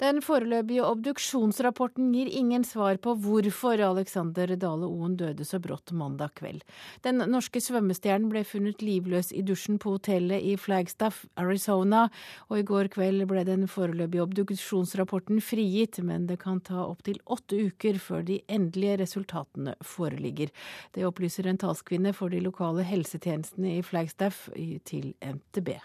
Den 0.01 0.17
foreløpige 0.25 0.81
obduksjonsrapporten 0.81 2.07
gir 2.15 2.29
ingen 2.33 2.63
svar 2.65 2.97
på 3.03 3.11
hvorfor 3.21 3.77
Alexander 3.85 4.49
Dale 4.57 4.87
Oen 4.89 5.13
døde 5.19 5.45
så 5.45 5.59
brått 5.61 5.93
mandag 5.93 6.33
kveld. 6.39 6.63
Den 7.05 7.21
norske 7.29 7.61
svømmestjernen 7.61 8.31
ble 8.31 8.41
funnet 8.41 8.81
livløs 8.81 9.29
i 9.29 9.43
dusjen 9.45 9.77
på 9.77 9.93
hotellet 9.99 10.41
i 10.41 10.55
Flagstaff, 10.57 11.21
Arizona, 11.37 12.07
og 12.49 12.57
i 12.57 12.65
går 12.65 12.89
kveld 12.97 13.27
ble 13.29 13.45
den 13.45 13.67
foreløpige 13.69 14.25
obduksjonsrapporten 14.25 15.37
frigitt, 15.45 16.01
men 16.01 16.25
det 16.25 16.39
kan 16.41 16.65
ta 16.65 16.81
opptil 16.87 17.21
åtte 17.29 17.61
uker 17.69 18.01
før 18.01 18.25
de 18.25 18.41
endelige 18.49 19.03
resultatene 19.05 19.77
foreligger. 19.85 20.49
Det 20.97 21.05
opplyser 21.05 21.45
en 21.45 21.61
talskvinne 21.61 22.17
for 22.17 22.33
de 22.33 22.41
lokale 22.41 22.89
helsetjenestene 22.89 23.77
i 23.77 23.85
Flagstaff 23.85 24.47
til 24.89 25.13
NTB. 25.21 25.75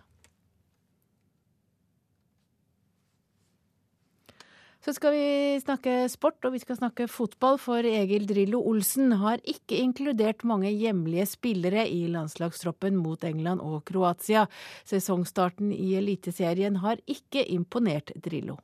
Så 4.87 4.93
skal 4.95 5.17
vi 5.17 5.59
snakke 5.59 5.93
sport, 6.07 6.37
og 6.47 6.53
vi 6.55 6.61
skal 6.63 6.77
snakke 6.79 7.09
fotball, 7.11 7.57
for 7.59 7.83
Egil 7.83 8.23
Drillo 8.31 8.61
Olsen 8.71 9.17
har 9.19 9.41
ikke 9.43 9.81
inkludert 9.83 10.45
mange 10.47 10.71
hjemlige 10.71 11.25
spillere 11.27 11.83
i 11.91 12.05
landslagstroppen 12.07 12.95
mot 12.95 13.25
England 13.27 13.65
og 13.67 13.81
Kroatia. 13.89 14.45
Sesongstarten 14.87 15.73
i 15.75 15.97
Eliteserien 15.99 16.79
har 16.85 17.03
ikke 17.03 17.43
imponert 17.51 18.15
Drillo. 18.15 18.61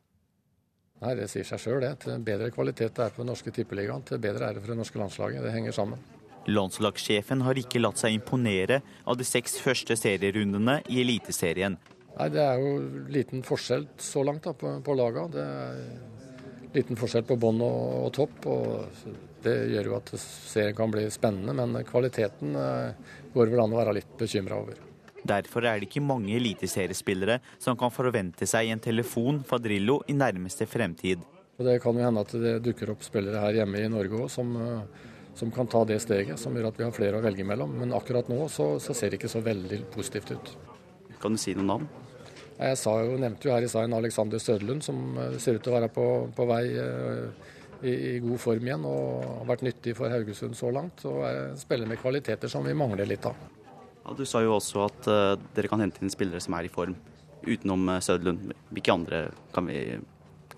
Nei, 1.02 1.16
Det 1.18 1.26
sier 1.26 1.42
seg 1.42 1.58
sjøl, 1.58 1.80
det. 1.82 1.96
Til 2.04 2.22
bedre 2.22 2.52
kvalitet 2.54 2.94
det 2.94 3.02
er 3.08 3.11
på 3.16 3.24
den 3.24 3.32
norske 3.32 3.50
tippeligaen, 3.50 4.06
til 4.06 4.22
bedre 4.22 4.46
er 4.46 4.54
det 4.54 4.62
for 4.62 4.70
det 4.70 4.78
norske 4.78 5.02
landslaget. 5.02 5.42
Det 5.42 5.56
henger 5.56 5.74
sammen. 5.74 5.98
Landslagssjefen 6.46 7.42
har 7.42 7.58
ikke 7.58 7.82
latt 7.82 7.98
seg 7.98 8.14
imponere 8.14 8.78
av 9.02 9.18
de 9.18 9.26
seks 9.26 9.58
første 9.58 9.98
serierundene 9.98 10.85
i 10.87 11.02
Eliteserien. 11.02 11.80
Nei, 12.18 12.29
Det 12.29 12.42
er 12.44 12.61
jo 12.61 12.72
liten 13.12 13.44
forskjell 13.46 13.87
så 13.98 14.25
langt 14.27 14.44
da, 14.44 14.53
på, 14.53 14.75
på 14.85 14.96
laga. 14.96 15.27
Det 15.33 15.44
er 15.44 15.83
liten 16.77 16.98
forskjell 16.98 17.27
på 17.29 17.37
bånn 17.40 17.61
og, 17.64 17.83
og, 18.07 18.09
topp. 18.16 18.46
og 18.46 19.12
Det 19.42 19.57
gjør 19.72 19.90
jo 19.90 19.98
at 19.98 20.14
serien 20.20 20.77
kan 20.77 20.92
bli 20.92 21.07
spennende, 21.12 21.55
men 21.57 21.85
kvaliteten 21.88 22.57
eh, 22.57 23.12
går 23.35 23.53
vel 23.53 23.64
an 23.64 23.75
å 23.75 23.81
være 23.81 23.96
litt 23.98 24.16
bekymra 24.20 24.61
over. 24.62 24.81
Derfor 25.22 25.66
er 25.68 25.79
det 25.79 25.87
ikke 25.87 26.03
mange 26.03 26.35
eliteseriespillere 26.35 27.38
som 27.62 27.77
kan 27.79 27.92
forvente 27.94 28.46
seg 28.48 28.72
en 28.72 28.83
telefon 28.83 29.38
fra 29.46 29.61
Drillo 29.62 30.01
i 30.11 30.16
nærmeste 30.18 30.66
fremtid. 30.66 31.22
Og 31.61 31.66
Det 31.68 31.79
kan 31.83 31.94
jo 31.94 32.03
hende 32.03 32.25
at 32.25 32.33
det 32.42 32.57
dukker 32.64 32.90
opp 32.90 33.05
spillere 33.07 33.42
her 33.44 33.61
hjemme 33.61 33.85
i 33.85 33.90
Norge 33.92 34.25
òg 34.25 34.31
som, 34.33 34.55
eh, 34.57 35.09
som, 35.38 35.51
kan 35.55 35.68
ta 35.70 35.85
det 35.85 36.01
steget, 36.03 36.40
som 36.40 36.55
gjør 36.57 36.72
at 36.72 36.79
vi 36.81 36.88
har 36.88 36.96
flere 36.96 37.20
å 37.20 37.25
velge 37.25 37.46
mellom. 37.46 37.77
Men 37.79 37.94
akkurat 37.94 38.29
nå 38.33 38.48
så, 38.51 38.75
så 38.83 38.96
ser 38.96 39.12
det 39.12 39.20
ikke 39.20 39.33
så 39.33 39.44
veldig 39.44 39.85
positivt 39.94 40.35
ut. 40.35 40.55
Kan 41.22 41.37
du 41.37 41.38
si 41.38 41.55
noen 41.55 41.70
navn? 41.70 42.01
Jeg 42.58 42.78
jo, 42.84 43.16
nevnte 43.18 43.48
jo 43.48 43.54
her 43.54 43.64
i 43.64 43.70
stad 43.70 43.88
en 43.88 43.96
Alexander 43.96 44.42
Søderlund 44.42 44.84
som 44.84 45.16
eh, 45.18 45.38
ser 45.42 45.58
ut 45.58 45.64
til 45.64 45.72
å 45.72 45.78
være 45.78 45.90
på, 45.94 46.06
på 46.36 46.46
vei 46.50 46.62
eh, 46.78 47.50
i, 47.82 47.92
i, 47.92 48.12
god 48.22 48.40
form 48.40 48.68
igjen 48.68 48.84
og 48.86 49.24
har 49.26 49.48
vært 49.54 49.64
nyttig 49.66 49.96
for 49.98 50.12
Haugesund 50.12 50.56
så 50.58 50.70
langt. 50.74 51.02
Og 51.08 51.24
er 51.26 51.40
en 51.48 51.58
spiller 51.60 51.90
med 51.90 52.00
kvaliteter 52.02 52.50
som 52.52 52.66
vi 52.66 52.76
mangler 52.78 53.08
litt 53.08 53.26
av. 53.26 53.38
Ja, 54.02 54.14
du 54.18 54.24
sa 54.26 54.42
jo 54.42 54.56
også 54.56 54.86
at 54.88 55.10
uh, 55.10 55.34
dere 55.54 55.70
kan 55.70 55.82
hente 55.82 56.02
inn 56.02 56.10
spillere 56.10 56.42
som 56.42 56.56
er 56.58 56.66
i 56.66 56.72
form, 56.72 56.96
utenom 57.46 57.90
uh, 57.90 57.98
Søderlund. 58.02 58.54
Hvilke 58.74 58.94
andre 58.94 59.20
kan 59.54 59.68
vi 59.70 59.82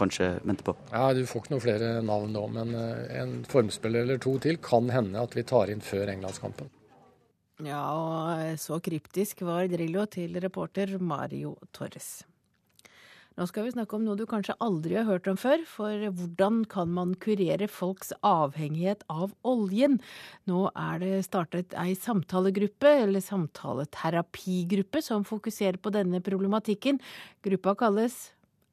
kanskje 0.00 0.30
vente 0.44 0.64
på? 0.66 0.76
Ja, 0.92 1.10
Du 1.16 1.24
får 1.28 1.44
ikke 1.44 1.54
noen 1.54 1.64
flere 1.64 1.90
navn 2.04 2.32
nå, 2.36 2.46
men 2.56 2.72
uh, 2.76 3.04
en 3.20 3.36
formspiller 3.48 4.06
eller 4.06 4.20
to 4.20 4.36
til 4.44 4.60
kan 4.64 4.88
hende 4.92 5.20
at 5.20 5.36
vi 5.36 5.44
tar 5.48 5.72
inn 5.72 5.84
før 5.84 6.12
englandskampen. 6.12 6.72
Ja, 7.62 7.80
og 7.94 8.58
så 8.58 8.80
kryptisk 8.82 9.44
var 9.46 9.68
Drillo 9.70 10.08
til 10.10 10.34
reporter 10.42 10.96
Mario 10.98 11.54
Torres. 11.70 12.24
Nå 13.34 13.46
skal 13.50 13.66
vi 13.66 13.72
snakke 13.74 13.94
om 13.94 14.02
noe 14.06 14.18
du 14.18 14.24
kanskje 14.30 14.54
aldri 14.62 14.94
har 14.94 15.06
hørt 15.06 15.26
om 15.30 15.38
før, 15.38 15.62
for 15.66 16.02
hvordan 16.18 16.60
kan 16.70 16.90
man 16.94 17.14
kurere 17.18 17.66
folks 17.70 18.12
avhengighet 18.26 19.02
av 19.10 19.32
oljen? 19.46 20.00
Nå 20.50 20.68
er 20.70 21.00
det 21.02 21.24
startet 21.26 21.74
ei 21.78 21.96
samtalegruppe, 21.98 22.92
eller 23.06 23.22
samtaleterapigruppe, 23.22 25.02
som 25.02 25.26
fokuserer 25.26 25.78
på 25.82 25.94
denne 25.94 26.22
problematikken. 26.26 27.02
Gruppa 27.42 27.74
kalles 27.86 28.20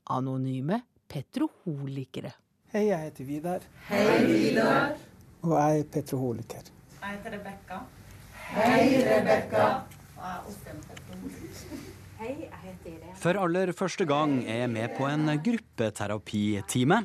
Anonyme 0.09 0.83
petroholikere. 1.09 2.33
Hei, 2.73 2.87
jeg 2.91 3.09
heter 3.09 3.29
Vidar. 3.29 3.65
Hei, 3.89 4.05
Vidar. 4.29 4.93
Og 5.41 5.57
jeg 5.57 5.81
er 5.81 5.89
petroholiker. 5.97 6.69
Jeg 7.01 7.17
heter 7.17 7.37
Rebekka. 7.39 7.81
Hei, 8.51 8.99
Rebekka. 9.05 9.65
For 13.21 13.37
aller 13.39 13.71
første 13.71 14.03
gang 14.09 14.41
er 14.43 14.65
jeg 14.65 14.71
med 14.73 14.95
på 14.97 15.05
en 15.07 15.29
gruppeterapitime. 15.45 16.97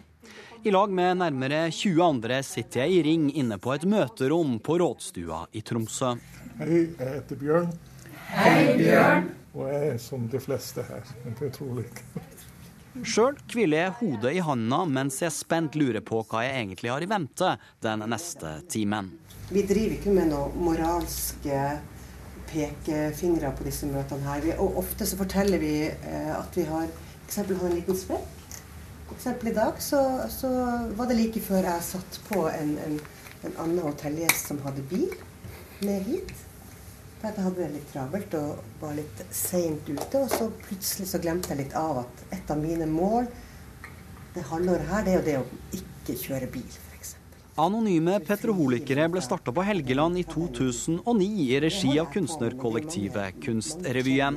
I 0.66 0.72
lag 0.74 0.90
med 0.90 1.20
nærmere 1.20 1.60
20 1.70 2.02
andre 2.02 2.40
sitter 2.42 2.82
jeg 2.82 2.96
i 2.96 3.02
ring 3.06 3.28
inne 3.38 3.60
på 3.62 3.76
et 3.76 3.86
møterom 3.86 4.56
på 4.58 4.80
Rådstua 4.82 5.44
i 5.54 5.62
Tromsø. 5.62 6.16
Hei, 6.58 6.80
jeg 6.98 7.12
heter 7.12 7.38
Bjørn. 7.38 7.70
Hei, 8.32 8.64
Bjørn. 8.80 9.28
Og 9.54 9.70
jeg 9.70 9.92
er 9.92 10.00
som 10.02 10.26
de 10.32 10.40
fleste 10.42 10.82
her, 10.88 11.06
Det 11.28 11.36
er 11.36 11.52
utrolig. 11.52 11.86
Sjøl 13.04 13.36
hviler 13.52 13.84
jeg 13.84 13.94
hodet 14.00 14.34
i 14.34 14.42
handa 14.42 14.82
mens 14.88 15.20
jeg 15.22 15.30
spent 15.36 15.78
lurer 15.78 16.02
på 16.02 16.24
hva 16.26 16.42
jeg 16.42 16.58
egentlig 16.64 16.90
har 16.90 17.04
i 17.04 17.08
vente 17.10 17.54
den 17.84 18.02
neste 18.10 18.56
timen. 18.72 19.12
Vi 19.46 19.62
driver 19.62 19.94
ikke 19.94 20.14
med 20.14 20.32
noen 20.32 20.54
moralske 20.58 21.58
pekefingre 22.50 23.52
på 23.54 23.66
disse 23.66 23.86
møtene 23.86 24.26
her. 24.26 24.40
Vi, 24.42 24.54
og 24.58 24.80
ofte 24.82 25.06
så 25.06 25.18
forteller 25.18 25.62
vi 25.62 25.74
eh, 25.86 26.32
at 26.34 26.56
vi 26.58 26.64
har 26.66 26.88
eksempel 27.26 27.60
har 27.60 27.70
en 27.70 27.76
liten 27.78 27.98
sprekk. 27.98 28.32
Eksempel 29.14 29.52
i 29.52 29.54
dag 29.54 29.78
så, 29.82 30.00
så, 30.30 30.50
var 30.98 31.06
det 31.06 31.18
like 31.20 31.42
før 31.42 31.62
jeg 31.68 31.86
satt 31.86 32.18
på 32.26 32.42
en, 32.50 32.74
en, 32.86 32.98
en 33.46 33.56
annen 33.62 33.84
hotellgjest 33.86 34.50
som 34.50 34.58
hadde 34.66 34.82
bil 34.90 35.14
med 35.82 36.02
hit. 36.10 36.34
For 37.20 37.30
jeg 37.30 37.46
hadde 37.46 37.60
det 37.60 37.70
litt 37.76 37.92
travelt 37.94 38.34
og 38.38 38.64
var 38.82 38.98
litt 38.98 39.22
seint 39.30 39.86
ute. 39.86 40.24
Og 40.24 40.30
så 40.32 40.50
plutselig 40.66 41.06
så 41.12 41.22
glemte 41.22 41.54
jeg 41.54 41.62
litt 41.62 41.78
av 41.78 42.02
at 42.02 42.26
et 42.34 42.50
av 42.50 42.58
mine 42.60 42.90
mål 42.90 43.30
det 44.34 44.42
halvåret 44.50 44.90
her, 44.90 45.06
det 45.06 45.14
er 45.14 45.16
jo 45.16 45.26
det 45.30 45.38
å 45.38 45.78
ikke 45.78 46.18
kjøre 46.26 46.50
bil. 46.52 46.74
Anonyme 47.56 48.18
petroholikere 48.20 49.06
ble 49.08 49.20
starta 49.24 49.48
på 49.48 49.62
Helgeland 49.64 50.18
i 50.20 50.22
2009 50.28 51.28
i 51.40 51.60
regi 51.64 51.94
av 51.96 52.10
kunstnerkollektivet 52.12 53.38
Kunstrevyen. 53.40 54.36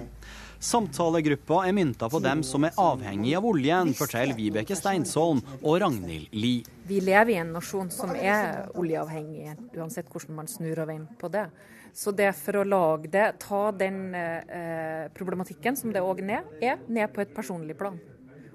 Samtalegruppa 0.64 1.66
er 1.68 1.74
mynta 1.76 2.08
på 2.08 2.22
dem 2.24 2.46
som 2.48 2.64
er 2.64 2.78
avhengig 2.80 3.34
av 3.36 3.48
oljen, 3.50 3.92
forteller 3.98 4.38
Vibeke 4.38 4.78
Steinsholm 4.80 5.42
og 5.60 5.82
Ragnhild 5.84 6.32
Lie. 6.32 6.64
Vi 6.88 7.02
lever 7.04 7.34
i 7.34 7.36
en 7.42 7.52
nasjon 7.58 7.92
som 7.92 8.14
er 8.16 8.70
oljeavhengig, 8.80 9.52
uansett 9.76 10.08
hvordan 10.08 10.38
man 10.38 10.48
snur 10.48 10.80
og 10.80 10.88
vender 10.88 11.20
på 11.20 11.32
det. 11.34 11.50
Så 11.92 12.14
det 12.16 12.30
er 12.30 12.38
for 12.38 12.62
å 12.62 12.64
lage 12.64 13.12
det, 13.12 13.26
ta 13.44 13.66
den 13.76 14.16
eh, 14.16 15.10
problematikken 15.18 15.76
som 15.76 15.92
det 15.92 16.06
òg 16.06 16.24
er, 16.24 16.80
ned 16.88 17.12
på 17.12 17.26
et 17.26 17.36
personlig 17.36 17.76
plan. 17.76 18.00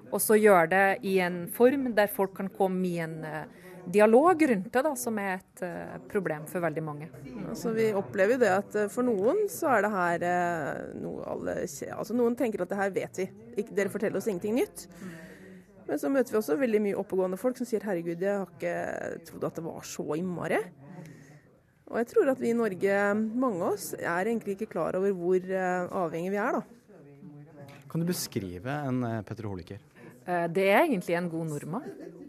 Og 0.09 0.25
så 0.25 0.41
gjøre 0.41 0.65
det 0.73 0.89
i 1.05 1.19
en 1.21 1.43
form 1.53 1.91
der 1.93 2.09
folk 2.09 2.33
kan 2.41 2.49
komme 2.49 2.89
i 2.89 2.97
en 3.05 3.21
eh, 3.29 3.61
dialog 3.87 4.43
rundt 4.49 4.71
det, 4.73 4.83
da, 4.87 4.93
som 4.97 5.19
er 5.21 5.37
et 5.37 5.63
uh, 5.65 5.97
problem 6.11 6.47
for 6.51 6.65
veldig 6.65 6.85
mange. 6.85 7.09
Altså, 7.49 7.73
vi 7.77 7.91
opplever 7.97 8.41
det 8.41 8.51
at 8.53 8.79
uh, 8.79 8.87
for 8.93 9.07
noen 9.07 9.45
så 9.53 9.71
er 9.75 9.85
det 9.85 9.91
her 9.95 10.25
uh, 10.25 10.81
noe 11.03 11.27
alle 11.31 11.57
altså, 11.65 12.17
Noen 12.17 12.37
tenker 12.39 12.65
at 12.65 12.73
det 12.73 12.81
her 12.81 12.95
vet 12.95 13.21
vi, 13.23 13.29
ikke, 13.61 13.77
dere 13.77 13.93
forteller 13.93 14.21
oss 14.21 14.29
ingenting 14.31 14.57
nytt. 14.59 14.87
Men 15.85 16.01
så 16.01 16.09
møter 16.09 16.33
vi 16.33 16.41
også 16.41 16.57
veldig 16.57 16.81
mye 16.87 16.99
oppegående 17.01 17.39
folk 17.41 17.61
som 17.61 17.69
sier 17.69 17.85
herregud, 17.85 18.23
jeg 18.25 18.41
har 18.41 18.49
ikke 18.57 18.77
trodd 19.29 19.49
at 19.51 19.59
det 19.61 19.67
var 19.67 19.85
så 19.89 20.07
innmari. 20.17 20.63
Og 21.93 21.99
jeg 22.01 22.09
tror 22.15 22.31
at 22.33 22.41
vi 22.41 22.49
i 22.51 22.57
Norge, 22.57 23.01
mange 23.37 23.61
av 23.61 23.75
oss, 23.75 23.91
er 23.99 24.31
egentlig 24.31 24.57
ikke 24.57 24.71
klar 24.73 24.97
over 24.97 25.13
hvor 25.13 25.51
avhengig 26.01 26.33
vi 26.33 26.41
er, 26.41 26.57
da. 26.57 27.83
Kan 27.93 28.01
du 28.01 28.09
beskrive 28.09 28.81
en 28.89 29.05
petroholiker? 29.29 29.85
Det 30.25 30.65
er 30.73 30.87
egentlig 30.87 31.19
en 31.21 31.29
god 31.31 31.53
nordmann. 31.53 32.24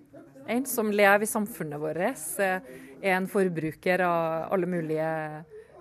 En 0.47 0.65
som 0.69 0.91
lever 0.91 1.23
i 1.25 1.29
samfunnet 1.29 1.79
vårt, 1.81 1.97
eh, 2.39 2.59
er 3.01 3.15
en 3.17 3.27
forbruker 3.27 4.01
av 4.05 4.51
alle 4.53 4.67
mulige 4.69 5.09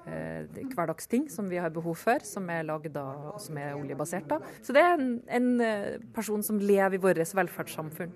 eh, 0.07 0.44
hverdagsting 0.74 1.29
som 1.33 1.48
vi 1.48 1.57
har 1.61 1.70
behov 1.74 1.96
for, 2.00 2.18
som 2.24 2.48
er 2.53 2.62
laget 2.68 2.96
av, 3.00 3.35
som 3.40 3.57
er 3.61 3.74
oljebasert. 3.77 4.27
Da. 4.29 4.38
Så 4.64 4.72
det 4.77 4.83
er 4.85 4.94
en, 4.98 5.11
en 5.29 5.50
eh, 5.61 5.98
person 6.14 6.42
som 6.44 6.59
lever 6.61 6.96
i 6.98 7.03
vårt 7.03 7.20
velferdssamfunn. 7.35 8.12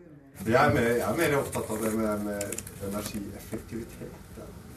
Jeg 0.47 0.55
er, 0.55 0.71
mer, 0.75 0.85
jeg 1.01 1.03
er 1.03 1.17
mer 1.19 1.33
opptatt 1.41 1.71
av 1.75 1.81
det 1.83 1.91
med, 1.99 2.21
med 2.29 2.91
energieffektivitet. 2.93 4.13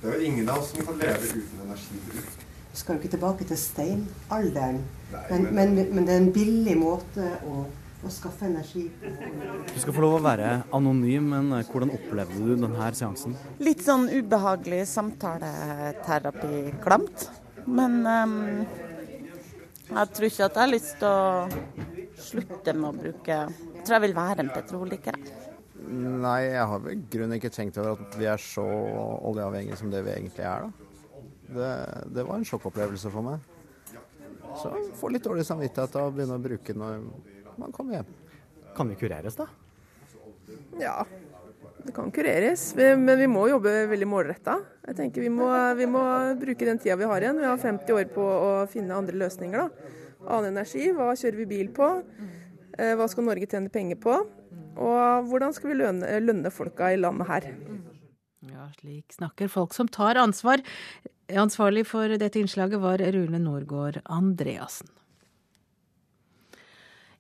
Det 0.02 0.10
er 0.10 0.16
jo 0.18 0.26
ingen 0.32 0.48
av 0.50 0.64
oss 0.64 0.72
som 0.74 0.86
kan 0.88 0.98
leve 0.98 1.28
uten 1.36 1.60
energibruk. 1.68 2.32
Vi 2.72 2.80
skal 2.80 2.96
jo 2.96 3.02
ikke 3.04 3.12
tilbake 3.18 3.46
til 3.50 3.60
steinalderen, 3.60 4.80
Nei, 5.12 5.22
men, 5.30 5.44
men- 5.56 5.76
men, 5.76 5.90
men 5.96 6.08
det 6.08 6.14
er 6.16 6.22
en 6.24 6.32
billig 6.34 6.78
måte 6.80 7.28
å, 7.46 7.66
å 8.06 8.10
skaffe 8.12 8.46
energi. 8.48 8.92
Du 9.02 9.80
skal 9.80 9.94
få 9.94 10.02
lov 10.04 10.14
å 10.18 10.26
være 10.26 10.64
anonym, 10.76 11.30
men 11.34 11.54
eh, 11.58 11.68
hvordan 11.70 11.92
opplevde 11.96 12.38
du 12.42 12.56
denne 12.56 12.94
seansen? 12.98 13.32
Litt 13.62 13.82
sånn 13.86 14.06
ubehagelig 14.10 14.82
samtaleterapi-klamt. 14.96 17.18
Men 17.70 17.94
um, 18.08 18.66
jeg 19.92 20.08
tror 20.16 20.28
ikke 20.28 20.46
at 20.48 20.56
jeg 20.56 20.64
har 20.64 20.72
lyst 20.72 20.94
til 21.02 21.10
å 21.12 21.48
slutte 22.22 22.74
med 22.78 22.88
å 22.88 22.94
bruke 22.96 23.36
Jeg 23.38 23.84
tror 23.86 23.96
jeg 23.98 24.06
vil 24.06 24.18
være 24.18 24.40
en 24.44 24.54
petroliker. 24.54 25.16
Nei, 25.92 26.42
jeg 26.46 26.66
har 26.72 26.80
vel 26.82 26.92
i 26.94 27.06
grunnen 27.12 27.38
ikke 27.38 27.54
tenkt 27.54 27.78
over 27.82 27.92
at 27.98 28.18
vi 28.18 28.26
er 28.30 28.40
så 28.42 28.66
oljeavhengige 29.30 29.78
som 29.80 29.92
det 29.94 30.02
vi 30.06 30.12
egentlig 30.14 30.46
er, 30.46 30.60
da. 30.68 30.72
Det, 31.52 31.72
det 32.16 32.24
var 32.24 32.36
en 32.38 32.48
sjokkopplevelse 32.48 33.10
for 33.12 33.22
meg. 33.26 33.38
Så 34.62 34.68
jeg 34.72 34.82
får 35.00 35.10
litt 35.16 35.26
dårlig 35.26 35.46
samvittighet 35.48 35.94
av 36.00 36.06
å 36.08 36.14
begynne 36.16 36.38
å 36.38 36.44
bruke 36.44 36.72
når 36.78 36.92
man 37.62 37.72
kommer 37.76 38.00
hjem. 38.00 38.12
Kan 38.76 38.90
vi 38.92 38.98
kureres, 39.00 39.36
da? 39.40 39.48
Ja, 40.80 41.06
det 41.86 41.94
kan 41.96 42.12
kureres, 42.14 42.70
men 42.78 43.18
vi 43.20 43.28
må 43.30 43.48
jobbe 43.50 43.72
veldig 43.92 44.08
målretta. 44.10 44.58
Jeg 44.88 44.98
tenker 45.00 45.24
vi 45.26 45.32
må, 45.34 45.48
vi 45.78 45.88
må 45.90 46.02
bruke 46.42 46.68
den 46.68 46.80
tida 46.82 46.98
vi 47.00 47.08
har 47.10 47.24
igjen. 47.26 47.40
Vi 47.42 47.50
har 47.50 47.58
50 47.62 47.96
år 47.98 48.12
på 48.14 48.22
å 48.26 48.52
finne 48.72 48.96
andre 48.98 49.18
løsninger. 49.22 49.66
da. 49.68 49.98
Annen 50.22 50.52
energi, 50.54 50.92
hva 50.94 51.12
kjører 51.18 51.40
vi 51.42 51.48
bil 51.50 51.72
på? 51.74 51.88
Eh, 52.78 52.94
Hva 52.96 53.08
skal 53.10 53.26
Norge 53.26 53.48
tjene 53.50 53.72
penger 53.74 53.98
på? 54.02 54.14
Og 54.78 55.28
hvordan 55.28 55.54
skal 55.54 55.72
vi 55.74 55.80
lønne, 55.82 56.12
lønne 56.24 56.52
folka 56.54 56.92
i 56.94 57.00
landet 57.02 57.28
her? 57.28 57.48
Ja, 58.48 58.68
slik 58.80 59.12
snakker 59.18 59.50
folk 59.52 59.74
som 59.76 59.90
tar 59.92 60.16
ansvar. 60.22 60.62
Ansvarlig 61.32 61.84
for 61.90 62.08
dette 62.22 62.40
innslaget 62.42 62.80
var 62.82 63.02
Rune 63.16 63.40
Norgård 63.42 64.00
Andreassen. 64.06 64.88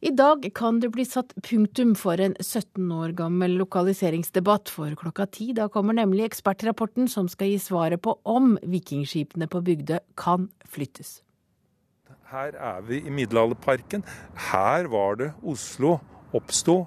I 0.01 0.09
dag 0.17 0.47
kan 0.57 0.79
det 0.81 0.87
bli 0.95 1.03
satt 1.05 1.35
punktum 1.45 1.91
for 1.93 2.17
en 2.17 2.33
17 2.41 2.87
år 2.89 3.11
gammel 3.13 3.53
lokaliseringsdebatt, 3.59 4.71
for 4.73 4.95
klokka 4.97 5.27
ti. 5.29 5.51
Da 5.53 5.67
kommer 5.69 5.93
nemlig 5.93 6.25
ekspertrapporten 6.25 7.05
som 7.05 7.29
skal 7.29 7.51
gi 7.51 7.59
svaret 7.61 8.01
på 8.01 8.15
om 8.25 8.55
vikingskipene 8.65 9.45
på 9.45 9.61
Bygdø 9.61 9.99
kan 10.17 10.49
flyttes. 10.65 11.19
Her 12.31 12.57
er 12.57 12.81
vi 12.87 13.03
i 13.05 13.13
Middelalderparken. 13.13 14.01
Her 14.49 14.89
var 14.89 15.21
det 15.21 15.29
Oslo 15.45 15.99
oppsto 16.33 16.79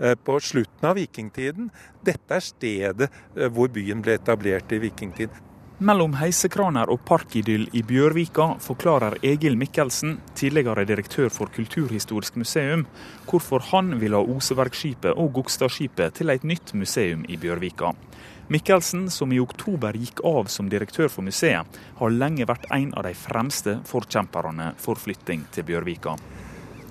eh, 0.00 0.16
på 0.16 0.40
slutten 0.40 0.88
av 0.88 0.96
vikingtiden. 0.96 1.68
Dette 2.00 2.40
er 2.40 2.48
stedet 2.48 3.10
eh, 3.10 3.52
hvor 3.52 3.68
byen 3.68 4.00
ble 4.00 4.16
etablert 4.16 4.72
i 4.72 4.80
vikingtid. 4.86 5.42
Mellom 5.82 6.12
heisekraner 6.14 6.90
og 6.92 7.00
parkidyll 7.02 7.64
i 7.74 7.80
Bjørvika 7.82 8.44
forklarer 8.62 9.16
Egil 9.26 9.56
Mikkelsen, 9.58 10.12
tidligere 10.38 10.84
direktør 10.86 11.26
for 11.34 11.50
Kulturhistorisk 11.50 12.36
museum, 12.38 12.84
hvorfor 13.26 13.64
han 13.72 13.96
vil 13.98 14.14
ha 14.14 14.20
Osebergskipet 14.22 15.18
og 15.18 15.32
Gokstadskipet 15.40 16.14
til 16.20 16.30
et 16.30 16.46
nytt 16.46 16.70
museum 16.78 17.24
i 17.26 17.38
Bjørvika. 17.40 17.90
Mikkelsen, 18.52 19.08
som 19.10 19.34
i 19.34 19.40
oktober 19.42 19.98
gikk 19.98 20.22
av 20.28 20.46
som 20.54 20.70
direktør 20.70 21.10
for 21.10 21.26
museet, 21.26 21.82
har 21.98 22.14
lenge 22.14 22.46
vært 22.46 22.70
en 22.70 22.94
av 22.94 23.08
de 23.08 23.16
fremste 23.18 23.80
forkjemperne 23.90 24.76
for 24.78 25.02
flytting 25.02 25.48
til 25.50 25.66
Bjørvika. 25.66 26.14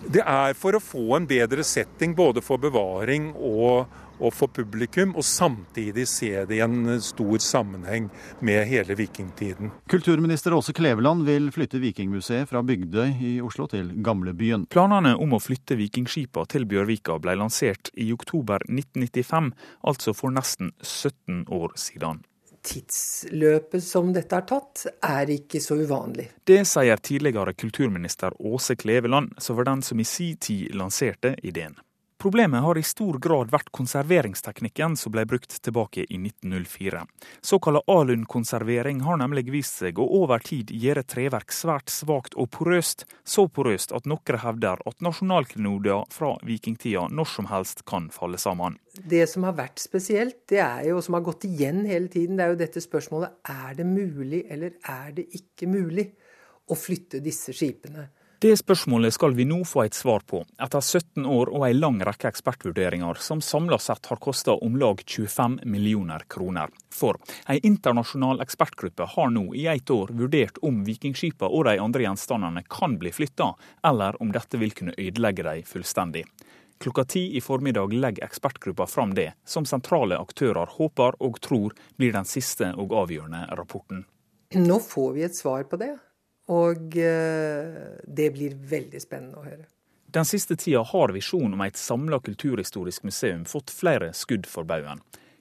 Det 0.02 0.24
er 0.26 0.56
for 0.58 0.76
å 0.76 0.84
få 0.84 1.06
en 1.16 1.30
bedre 1.30 1.64
setting 1.64 2.12
både 2.18 2.44
for 2.44 2.60
bevaring 2.60 3.32
og, 3.38 3.86
og 4.22 4.34
for 4.36 4.52
publikum, 4.54 5.16
og 5.18 5.26
samtidig 5.26 6.08
se 6.10 6.32
det 6.48 6.58
i 6.58 6.64
en 6.64 6.96
stor 7.02 7.42
sammenheng 7.44 8.10
med 8.40 8.64
hele 8.70 8.96
vikingtiden. 8.98 9.74
Kulturminister 9.92 10.56
Åse 10.56 10.74
Kleveland 10.78 11.26
vil 11.28 11.52
flytte 11.54 11.82
Vikingmuseet 11.82 12.50
fra 12.50 12.64
Bygdøy 12.66 13.18
i 13.20 13.34
Oslo 13.44 13.68
til 13.72 13.92
Gamlebyen. 14.06 14.68
Planene 14.72 15.16
om 15.18 15.36
å 15.36 15.42
flytte 15.42 15.78
vikingskipa 15.80 16.46
til 16.52 16.68
Bjørvika 16.70 17.18
ble 17.22 17.38
lansert 17.40 17.94
i 17.98 18.12
oktober 18.14 18.64
1995, 18.70 19.54
altså 19.88 20.16
for 20.18 20.34
nesten 20.34 20.76
17 20.82 21.48
år 21.52 21.74
siden. 21.80 22.26
Tidsløpet 22.62 23.82
som 23.84 24.12
dette 24.14 24.38
har 24.38 24.46
tatt, 24.46 24.84
er 25.02 25.30
ikke 25.34 25.62
så 25.64 25.80
uvanlig. 25.82 26.28
Det 26.46 26.62
sier 26.70 27.02
tidligere 27.02 27.56
kulturminister 27.58 28.36
Åse 28.38 28.76
Kleveland, 28.78 29.34
som 29.42 29.58
var 29.58 29.72
den 29.72 29.82
som 29.82 30.00
i 30.00 30.06
sin 30.06 30.38
tid 30.38 30.76
lanserte 30.78 31.34
ideen. 31.42 31.74
Problemet 32.22 32.62
har 32.62 32.78
i 32.78 32.84
stor 32.86 33.16
grad 33.20 33.50
vært 33.50 33.72
konserveringsteknikken 33.74 34.94
som 35.00 35.10
ble 35.16 35.24
brukt 35.26 35.56
tilbake 35.66 36.04
i 36.04 36.20
1904. 36.20 37.00
Såkalla 37.42 37.82
alunkonservering 37.90 39.00
har 39.08 39.18
nemlig 39.18 39.48
vist 39.50 39.80
seg 39.82 39.98
å 39.98 40.06
over 40.20 40.46
tid 40.46 40.70
gjøre 40.70 41.02
treverk 41.02 41.50
svært 41.50 41.90
svakt 41.90 42.38
og 42.38 42.52
porøst, 42.54 43.08
så 43.26 43.48
porøst 43.50 43.90
at 43.98 44.06
noen 44.06 44.38
hevder 44.44 44.86
at 44.86 45.02
nasjonalklenodier 45.02 46.06
fra 46.14 46.36
vikingtida 46.46 47.08
når 47.10 47.34
som 47.34 47.50
helst 47.50 47.82
kan 47.90 48.12
falle 48.14 48.38
sammen. 48.38 48.78
Det 48.94 49.26
som 49.26 49.50
har 49.50 49.58
vært 49.58 49.82
spesielt, 49.82 50.44
det 50.54 50.62
er 50.62 50.92
jo, 50.92 51.02
og 51.02 51.08
som 51.08 51.18
har 51.18 51.26
gått 51.26 51.50
igjen 51.50 51.88
hele 51.90 52.06
tiden, 52.06 52.38
det 52.38 52.46
er 52.46 52.54
jo 52.54 52.62
dette 52.62 52.86
spørsmålet 52.86 53.50
er 53.50 53.82
det 53.82 53.90
mulig 53.90 54.46
eller 54.46 54.78
er 54.86 55.10
det 55.18 55.26
ikke 55.42 55.74
mulig 55.74 56.12
å 56.70 56.78
flytte 56.78 57.26
disse 57.26 57.50
skipene. 57.50 58.12
Det 58.42 58.58
spørsmålet 58.58 59.14
skal 59.14 59.36
vi 59.38 59.46
nå 59.46 59.60
få 59.70 59.84
et 59.84 59.94
svar 59.94 60.24
på, 60.26 60.40
etter 60.58 60.82
17 60.82 61.28
år 61.30 61.52
og 61.54 61.66
en 61.68 61.78
lang 61.78 62.00
rekke 62.02 62.26
ekspertvurderinger 62.32 63.20
som 63.22 63.38
samla 63.46 63.78
sett 63.78 64.10
har 64.10 64.18
kosta 64.18 64.56
om 64.66 64.80
lag 64.82 65.04
25 65.06 65.60
millioner 65.70 66.26
kroner. 66.26 66.74
For 66.90 67.22
en 67.46 67.62
internasjonal 67.62 68.42
ekspertgruppe 68.42 69.06
har 69.14 69.30
nå 69.30 69.46
i 69.54 69.68
et 69.70 69.94
år 69.94 70.16
vurdert 70.24 70.58
om 70.66 70.82
vikingskipa 70.90 71.52
og 71.54 71.70
de 71.70 71.78
andre 71.86 72.08
gjenstandene 72.08 72.66
kan 72.66 72.98
bli 72.98 73.14
flytta, 73.14 73.54
eller 73.86 74.18
om 74.18 74.34
dette 74.34 74.58
vil 74.58 74.74
kunne 74.74 74.98
ødelegge 74.98 75.46
dem 75.46 75.62
fullstendig. 75.62 76.26
Klokka 76.82 77.06
ti 77.14 77.28
i 77.38 77.46
formiddag 77.46 77.94
legger 77.94 78.26
ekspertgruppa 78.26 78.90
fram 78.90 79.14
det, 79.14 79.36
som 79.46 79.70
sentrale 79.70 80.18
aktører 80.18 80.80
håper 80.82 81.22
og 81.22 81.38
tror 81.46 81.78
blir 81.94 82.18
den 82.18 82.26
siste 82.26 82.74
og 82.74 83.04
avgjørende 83.06 83.52
rapporten. 83.54 84.08
Nå 84.58 84.82
får 84.82 85.14
vi 85.14 85.30
et 85.30 85.38
svar 85.38 85.70
på 85.70 85.78
det, 85.78 85.94
og 86.50 86.98
eh, 86.98 88.00
det 88.08 88.32
blir 88.34 88.56
veldig 88.56 89.02
spennende 89.02 89.38
å 89.38 89.46
høre. 89.46 89.68
Den 90.12 90.28
siste 90.28 90.58
tida 90.60 90.82
har 90.84 91.14
visjonen 91.16 91.54
om 91.56 91.62
et 91.64 91.80
samla 91.80 92.20
kulturhistorisk 92.20 93.06
museum 93.08 93.46
fått 93.48 93.72
flere 93.72 94.12
skudd 94.18 94.50
for 94.50 94.68
baugen. 94.68 95.00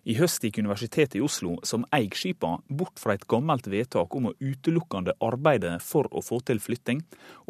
I 0.09 0.15
høst 0.17 0.45
gikk 0.45 0.61
Universitetet 0.63 1.19
i 1.19 1.21
Oslo, 1.21 1.59
som 1.63 1.83
eier 1.93 2.15
skipa, 2.17 2.55
bort 2.69 3.03
fra 3.03 3.15
et 3.15 3.27
gammelt 3.29 3.67
vedtak 3.69 4.15
om 4.17 4.31
å 4.31 4.35
utelukkende 4.39 5.13
arbeide 5.21 5.75
for 5.85 6.09
å 6.15 6.23
få 6.25 6.39
til 6.47 6.63
flytting, 6.63 7.03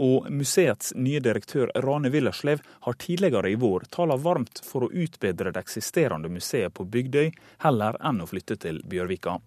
og 0.03 0.27
museets 0.35 0.95
nye 0.97 1.21
direktør 1.23 1.71
Rane 1.85 2.11
Willerslev 2.11 2.65
har 2.89 2.99
tidligere 2.99 3.53
i 3.53 3.61
vår 3.61 3.87
tala 3.95 4.17
varmt 4.19 4.65
for 4.67 4.89
å 4.89 4.91
utbedre 4.91 5.53
det 5.55 5.63
eksisterende 5.63 6.33
museet 6.33 6.75
på 6.75 6.89
Bygdøy, 6.89 7.31
heller 7.63 8.01
enn 8.03 8.25
å 8.25 8.31
flytte 8.33 8.59
til 8.65 8.83
Bjørvika. 8.83 9.39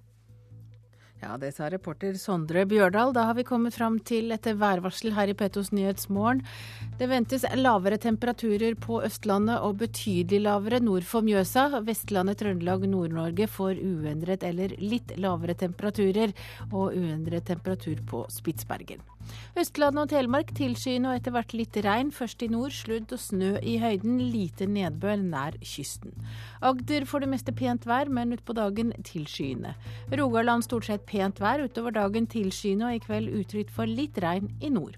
Ja, 1.24 1.38
det 1.40 1.54
sa 1.56 1.70
reporter 1.72 2.18
Sondre 2.20 2.66
Bjørdal. 2.68 3.14
Da 3.16 3.24
har 3.30 3.38
vi 3.38 3.46
kommet 3.48 3.76
fram 3.78 3.96
til 4.04 4.34
et 4.36 4.48
værvarsel 4.60 5.14
her 5.16 5.32
i 5.32 5.36
Petos 5.40 5.70
Nyhetsmorgen. 5.72 6.42
Det 7.00 7.08
ventes 7.08 7.46
lavere 7.56 7.96
temperaturer 8.02 8.76
på 8.76 9.00
Østlandet 9.08 9.64
og 9.64 9.78
betydelig 9.86 10.42
lavere 10.44 10.82
nord 10.84 11.08
for 11.08 11.24
Mjøsa. 11.24 11.70
Vestlandet, 11.88 12.42
Trøndelag, 12.44 12.84
Nord-Norge 12.92 13.48
får 13.48 13.80
uendret 13.80 14.44
eller 14.44 14.76
litt 14.84 15.16
lavere 15.16 15.56
temperaturer, 15.56 16.36
og 16.74 16.92
uendret 16.92 17.48
temperatur 17.48 18.04
på 18.10 18.26
Spitsbergen. 18.28 19.13
Østlandet 19.60 20.02
og 20.04 20.10
Telemark 20.14 20.54
tilskyende 20.58 21.12
og 21.12 21.20
etter 21.20 21.36
hvert 21.36 21.54
litt 21.58 21.78
regn. 21.86 22.10
Først 22.16 22.42
i 22.46 22.50
nord 22.52 22.74
sludd 22.76 23.14
og 23.14 23.22
snø 23.22 23.52
i 23.62 23.78
høyden, 23.82 24.18
lite 24.34 24.68
nedbør 24.70 25.22
nær 25.22 25.60
kysten. 25.62 26.16
Agder 26.64 27.06
får 27.10 27.26
det 27.26 27.32
meste 27.36 27.56
pent 27.56 27.88
vær, 27.90 28.10
men 28.10 28.34
utpå 28.36 28.56
dagen 28.58 28.96
tilskyende. 29.06 29.76
Rogaland 30.14 30.66
stort 30.66 30.90
sett 30.90 31.06
pent 31.10 31.44
vær, 31.44 31.64
utover 31.68 31.96
dagen 31.96 32.28
tilskyende 32.30 32.90
og 32.90 32.98
i 32.98 33.06
kveld 33.06 33.34
utrygt 33.44 33.74
for 33.74 33.90
litt 33.90 34.18
regn 34.24 34.52
i 34.62 34.74
nord. 34.74 34.98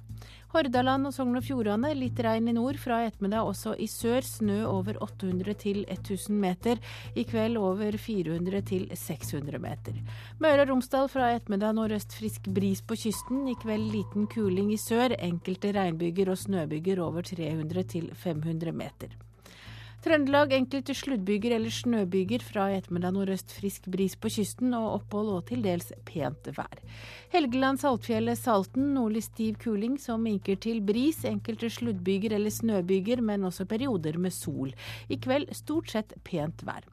Hordaland 0.56 1.10
og 1.10 1.12
Sogn 1.12 1.36
og 1.36 1.44
Fjordane 1.44 1.89
litt 2.00 2.20
regn 2.24 2.46
i 2.48 2.54
nord, 2.56 2.78
fra 2.80 3.02
i 3.04 3.10
ettermiddag 3.10 3.44
også 3.50 3.74
i 3.76 3.89
sør. 3.91 4.24
Snø 4.24 4.62
over 4.70 4.96
800 5.04 5.58
til 5.60 5.82
1000 5.84 6.38
meter, 6.39 6.80
i 7.12 7.26
kveld 7.28 7.60
over 7.60 7.98
400 8.00 8.62
til 8.70 8.88
600 8.96 9.60
meter. 9.60 10.00
Møre 10.39 10.63
og 10.63 10.72
Romsdal 10.72 11.12
fra 11.12 11.34
i 11.34 11.41
ettermiddag 11.41 11.76
nordøst 11.76 12.15
frisk 12.15 12.48
bris 12.56 12.80
på 12.88 12.96
kysten, 13.04 13.44
i 13.52 13.58
kveld 13.65 13.91
liten 13.98 14.32
kuling 14.32 14.72
i 14.72 14.80
sør. 14.80 15.18
Enkelte 15.20 15.76
regnbyger 15.76 16.32
og 16.32 16.39
snøbyger 16.39 17.04
over 17.04 17.28
300 17.36 17.88
til 17.91 18.12
500 18.15 18.72
meter. 18.72 19.20
Trøndelag 20.06 20.52
enkelte 20.54 20.94
sluddbyger 20.94 21.56
eller 21.56 21.74
snøbyger. 21.74 22.44
Fra 22.46 22.68
i 22.70 22.76
ettermiddag 22.78 23.15
nordøst 23.15 23.56
frisk 23.58 23.88
bris 23.89 24.13
på 24.13 24.30
kysten 24.30 24.76
og 24.78 25.00
opphold 25.00 25.32
og 25.34 25.48
til 25.50 25.63
dels 25.65 25.89
pent 26.06 26.52
vær. 26.54 26.84
Helgeland, 27.36 27.82
Saltfjellet, 27.82 28.39
Salten 28.39 28.93
nordlig 28.95 29.26
stiv 29.26 29.58
kuling 29.60 29.98
som 30.00 30.21
minker 30.24 30.56
til 30.63 30.78
bris. 30.88 31.17
Enkelte 31.28 31.67
sluddbyger 31.67 32.32
eller 32.38 32.54
snøbyger, 32.54 33.19
men 33.19 33.43
også 33.43 33.65
perioder 33.67 34.15
med 34.24 34.32
sol. 34.32 34.69
I 35.12 35.17
kveld 35.19 35.52
stort 35.58 35.91
sett 35.91 36.13
pent 36.24 36.63
vær. 36.63 36.86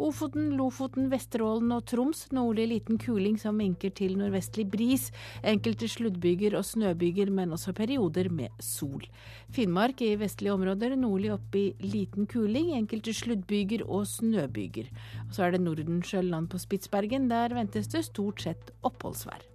Ofoten, 0.00 0.54
Lofoten, 0.56 1.10
Vesterålen 1.12 1.74
og 1.76 1.84
Troms 1.92 2.22
nordlig 2.32 2.70
liten 2.70 2.96
kuling 3.02 3.36
som 3.42 3.60
minker 3.60 3.92
til 3.92 4.16
nordvestlig 4.16 4.64
bris. 4.72 5.10
Enkelte 5.44 5.90
sluddbyger 5.92 6.56
og 6.56 6.64
snøbyger, 6.64 7.28
men 7.28 7.52
også 7.52 7.76
perioder 7.76 8.32
med 8.32 8.56
sol. 8.64 9.04
Finnmark 9.52 10.00
i 10.00 10.14
vestlige 10.16 10.56
områder 10.56 10.96
nordlig 10.96 11.34
opp 11.36 11.60
i 11.60 11.66
liten 11.84 12.24
kuling, 12.24 12.72
enkelte 12.80 13.12
sluddbyger 13.20 13.84
og 13.84 14.08
snøbyger. 14.08 14.88
Og 15.28 15.36
så 15.36 15.44
er 15.44 15.58
det 15.58 15.64
Nordensjøland 15.68 16.48
på 16.48 16.64
Spitsbergen. 16.64 17.28
Der 17.28 17.52
ventes 17.52 17.92
det 17.92 18.06
stort 18.08 18.48
sett 18.48 18.72
oppholdsvær. 18.80 19.49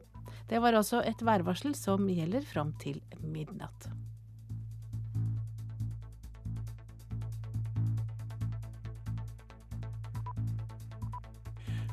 Det 0.45 0.59
var 0.61 0.77
altså 0.77 1.01
et 1.01 1.21
værvarsel 1.25 1.73
som 1.77 2.05
gjelder 2.09 2.45
fram 2.45 2.73
til 2.81 3.01
midnatt. 3.21 3.89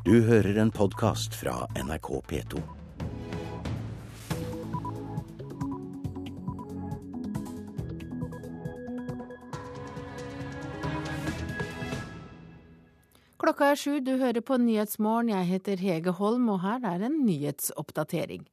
Du 0.05 0.19
hører 0.27 0.59
en 0.61 0.71
podkast 0.75 1.35
fra 1.39 1.63
NRK 1.79 2.09
P2. 2.29 2.82
Klokka 13.43 13.73
er 13.73 13.79
sju, 13.81 13.97
du 13.99 14.13
hører 14.21 14.39
på 14.47 14.55
Nyhetsmorgen. 14.55 15.33
Jeg 15.33 15.47
heter 15.49 15.81
Hege 15.83 16.13
Holm, 16.15 16.45
og 16.53 16.61
her 16.63 16.85
er 16.87 17.01
en 17.09 17.17
nyhetsoppdatering. 17.27 18.45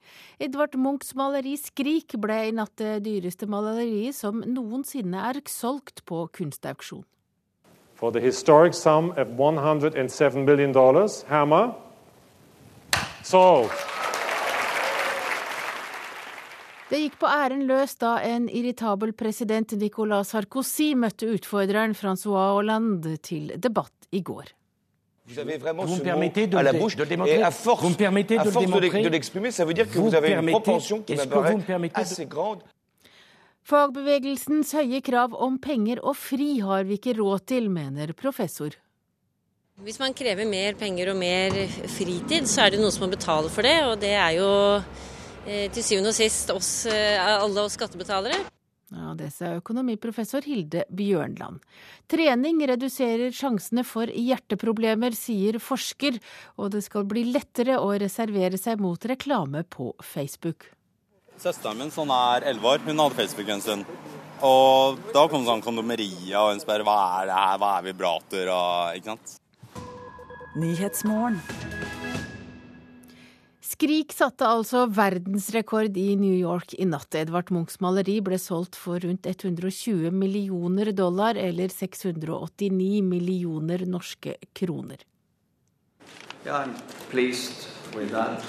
Edvard 0.41 0.73
Munchs 0.73 1.13
maleri 1.13 1.54
'Skrik' 1.62 2.17
ble 2.17 2.38
i 2.47 2.56
natt 2.58 2.73
det 2.82 3.04
dyreste 3.06 3.45
maleriet 3.45 4.17
som 4.17 4.41
noensinne 4.41 5.21
er 5.30 5.41
solgt 5.45 6.02
på 6.10 6.25
kunstauksjon. 6.34 7.06
For 7.93 8.10
the 8.10 8.19
historic 8.19 8.73
sum 8.73 9.12
of 9.12 9.30
107 9.38 10.45
billion 10.45 10.73
dollars, 10.73 11.21
Hammer 11.30 11.75
sold. 13.21 13.69
Det 16.89 16.97
gikk 16.97 17.19
på 17.21 17.30
æren 17.30 17.67
løs 17.69 17.93
da 18.02 18.17
en 18.25 18.49
irritabel 18.49 19.13
president 19.13 19.71
Nicolas 19.78 20.34
Sarkozy 20.34 20.95
møtte 20.97 21.30
utfordreren 21.30 21.93
Francois 21.93 22.56
Hollande 22.58 23.19
til 23.21 23.54
debatt 23.54 24.10
i 24.10 24.25
går. 24.25 24.59
Vous 25.30 25.39
avez 25.39 25.58
vraiment 25.58 25.84
Vous 25.86 25.94
me 25.94 25.98
ce 26.00 26.04
permettez 26.04 26.42
mot 26.48 26.48
de 26.54 26.58
à 26.58 26.63
la 26.63 26.74
bouche 26.74 26.96
de 26.96 27.04
le 27.04 27.10
démontrer 27.10 27.38
et 27.39 27.44
à 27.44 27.52
force, 27.52 27.84
Vous 27.84 27.89
me 27.89 27.96
permettez 27.96 28.38
à 28.38 28.42
de 28.44 28.48
le 28.48 28.52
force 28.52 28.65
l'e- 28.65 29.04
de 29.04 29.10
l'exprimer, 29.10 29.52
ça 29.52 29.63
veut 29.65 29.74
dire 29.76 29.88
que 29.88 29.98
Vous 29.98 30.10
vous 30.10 30.15
avez 30.15 30.32
une 30.32 30.50
propension 30.50 31.02
qui 31.02 31.13
est-ce 31.13 31.28
que 31.28 31.38
vous 31.38 31.58
me 31.58 31.63
permettez 31.63 32.02
de- 32.02 32.24
grande. 32.26 32.60
Fagbevegelsens 33.70 34.72
høye 34.74 35.02
krav 35.06 35.34
om 35.38 35.60
penger 35.62 36.00
og 36.02 36.15
fri 36.18 36.60
har 36.65 36.84
vi 36.88 36.98
ikke 36.98 37.13
råd 37.20 37.44
til, 37.52 37.70
mener 37.70 38.13
professor. 38.18 38.70
Hvis 39.84 40.00
man 40.00 40.13
krever 40.18 40.48
mer 40.50 40.74
penger 40.80 41.12
og 41.12 41.18
mer 41.22 41.54
fritid, 41.88 42.48
så 42.50 42.65
er 42.65 42.70
det 42.74 42.80
noen 42.82 42.92
som 42.92 43.06
må 43.06 43.12
betale 43.13 43.50
for 43.54 43.62
det. 43.62 43.76
Og 43.86 44.00
det 44.02 44.10
er 44.18 44.32
jo 44.39 44.50
eh, 45.46 45.70
til 45.72 45.84
syvende 45.86 46.10
og 46.10 46.18
sist 46.18 46.50
oss, 46.52 46.86
eh, 46.89 47.20
alle 47.22 47.62
oss 47.62 47.78
skattebetalere. 47.78 48.42
Ja, 48.89 49.13
Det 49.13 49.30
sa 49.34 49.54
økonomiprofessor 49.60 50.45
Hilde 50.49 50.86
Bjørnland. 50.89 51.62
Trening 52.10 52.62
reduserer 52.71 53.30
sjansene 53.36 53.84
for 53.86 54.10
hjerteproblemer, 54.10 55.13
sier 55.13 55.60
forsker, 55.62 56.17
og 56.58 56.71
det 56.73 56.82
skal 56.88 57.06
bli 57.06 57.28
lettere 57.30 57.78
å 57.78 57.91
reservere 58.02 58.58
seg 58.58 58.82
mot 58.82 59.06
reklame 59.06 59.63
på 59.69 59.91
Facebook. 60.02 60.71
Søsteren 61.39 61.78
min 61.80 61.93
som 61.93 62.10
er 62.12 62.49
11 62.49 62.65
år, 62.73 62.82
hun 62.88 62.99
hadde 63.06 63.15
Facebook 63.15 63.54
en 63.54 63.62
stund. 63.63 63.86
Og 64.43 64.99
da 65.13 65.28
kom 65.30 65.45
sånn 65.45 65.63
kondomeria, 65.63 66.41
og 66.41 66.54
hun 66.56 66.63
spør 66.63 66.84
hva 66.88 66.97
er 67.19 67.30
det 67.30 67.38
her, 67.38 67.62
hva 67.62 67.71
er 67.78 67.88
vibrator 67.91 68.52
og 68.56 68.99
ikke 68.99 69.13
sant. 69.13 69.39
Skrik 73.70 74.16
satte 74.18 74.48
altså 74.50 74.88
verdensrekord 74.90 75.98
i 76.02 76.16
New 76.18 76.34
York 76.34 76.72
i 76.82 76.88
natt. 76.90 77.14
Edvard 77.20 77.52
Munchs 77.54 77.78
maleri 77.84 78.16
ble 78.26 78.40
solgt 78.42 78.74
for 78.80 78.98
rundt 79.04 79.28
120 79.30 80.10
millioner 80.10 80.90
dollar, 80.98 81.38
eller 81.38 81.70
689 81.70 83.04
millioner 83.06 83.84
norske 83.86 84.40
kroner. 84.58 85.04
Yeah, 86.48 86.66
I'm 86.66 86.74
pleased 87.12 87.68
with 87.94 88.10
that. 88.10 88.42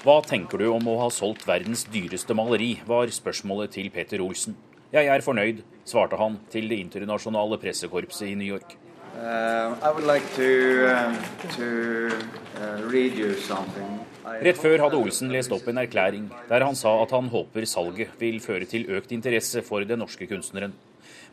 Hva 0.00 0.22
tenker 0.24 0.64
du 0.64 0.70
om 0.72 0.88
å 0.88 0.96
ha 1.02 1.10
solgt 1.12 1.44
verdens 1.44 1.84
dyreste 1.92 2.32
maleri, 2.38 2.78
var 2.88 3.12
spørsmålet 3.12 3.76
til 3.76 3.92
Peter 3.92 4.24
Olsen. 4.24 4.56
Jeg 4.94 5.12
er 5.12 5.26
fornøyd, 5.26 5.60
svarte 5.84 6.16
han 6.16 6.40
til 6.48 6.72
det 6.72 6.80
internasjonale 6.80 7.60
pressekorpset 7.60 8.30
i 8.30 8.38
New 8.40 8.48
York. 8.48 8.78
Uh, 9.14 9.76
I 9.82 9.90
would 9.92 10.04
like 10.04 10.26
to, 10.34 10.86
um, 10.90 11.16
to 11.56 12.10
uh, 12.58 12.82
read 12.90 13.14
you 13.14 13.34
something. 13.34 14.00
I 14.26 14.40
Rett 14.42 14.58
før 14.58 14.82
hadde 14.82 14.98
Olsen 14.98 15.30
lest 15.30 15.52
opp 15.54 15.68
en 15.68 15.78
erklæring 15.78 16.24
der 16.48 16.64
han 16.64 16.74
sa 16.74 16.96
at 17.02 17.12
han 17.14 17.28
håper 17.30 17.66
salget 17.68 18.16
vil 18.18 18.40
føre 18.42 18.66
til 18.66 18.88
økt 18.90 19.12
interesse 19.12 19.62
for 19.62 19.84
den 19.86 20.02
norske 20.02 20.26
kunstneren. 20.26 20.74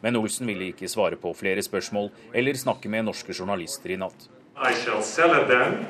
Men 0.01 0.15
Olsen 0.19 0.47
ville 0.47 0.69
ikke 0.73 0.89
svare 0.91 1.17
på 1.17 1.33
flere 1.33 1.63
spørsmål 1.65 2.11
eller 2.33 2.53
snakke 2.59 2.89
med 2.89 3.07
norske 3.09 3.33
journalister 3.33 3.95
i 3.95 3.97
natt. 3.97 4.29
I 4.61 4.73
shall 4.83 5.01
sell 5.01 5.33
it 5.41 5.47
then 5.49 5.87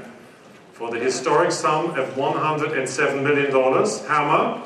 for 0.73 0.89
the 0.91 0.99
historic 1.03 1.51
sum 1.51 1.91
of 1.99 2.17
107 2.17 3.19
million 3.23 3.51
dollars. 3.51 3.99
Hammer 4.07 4.61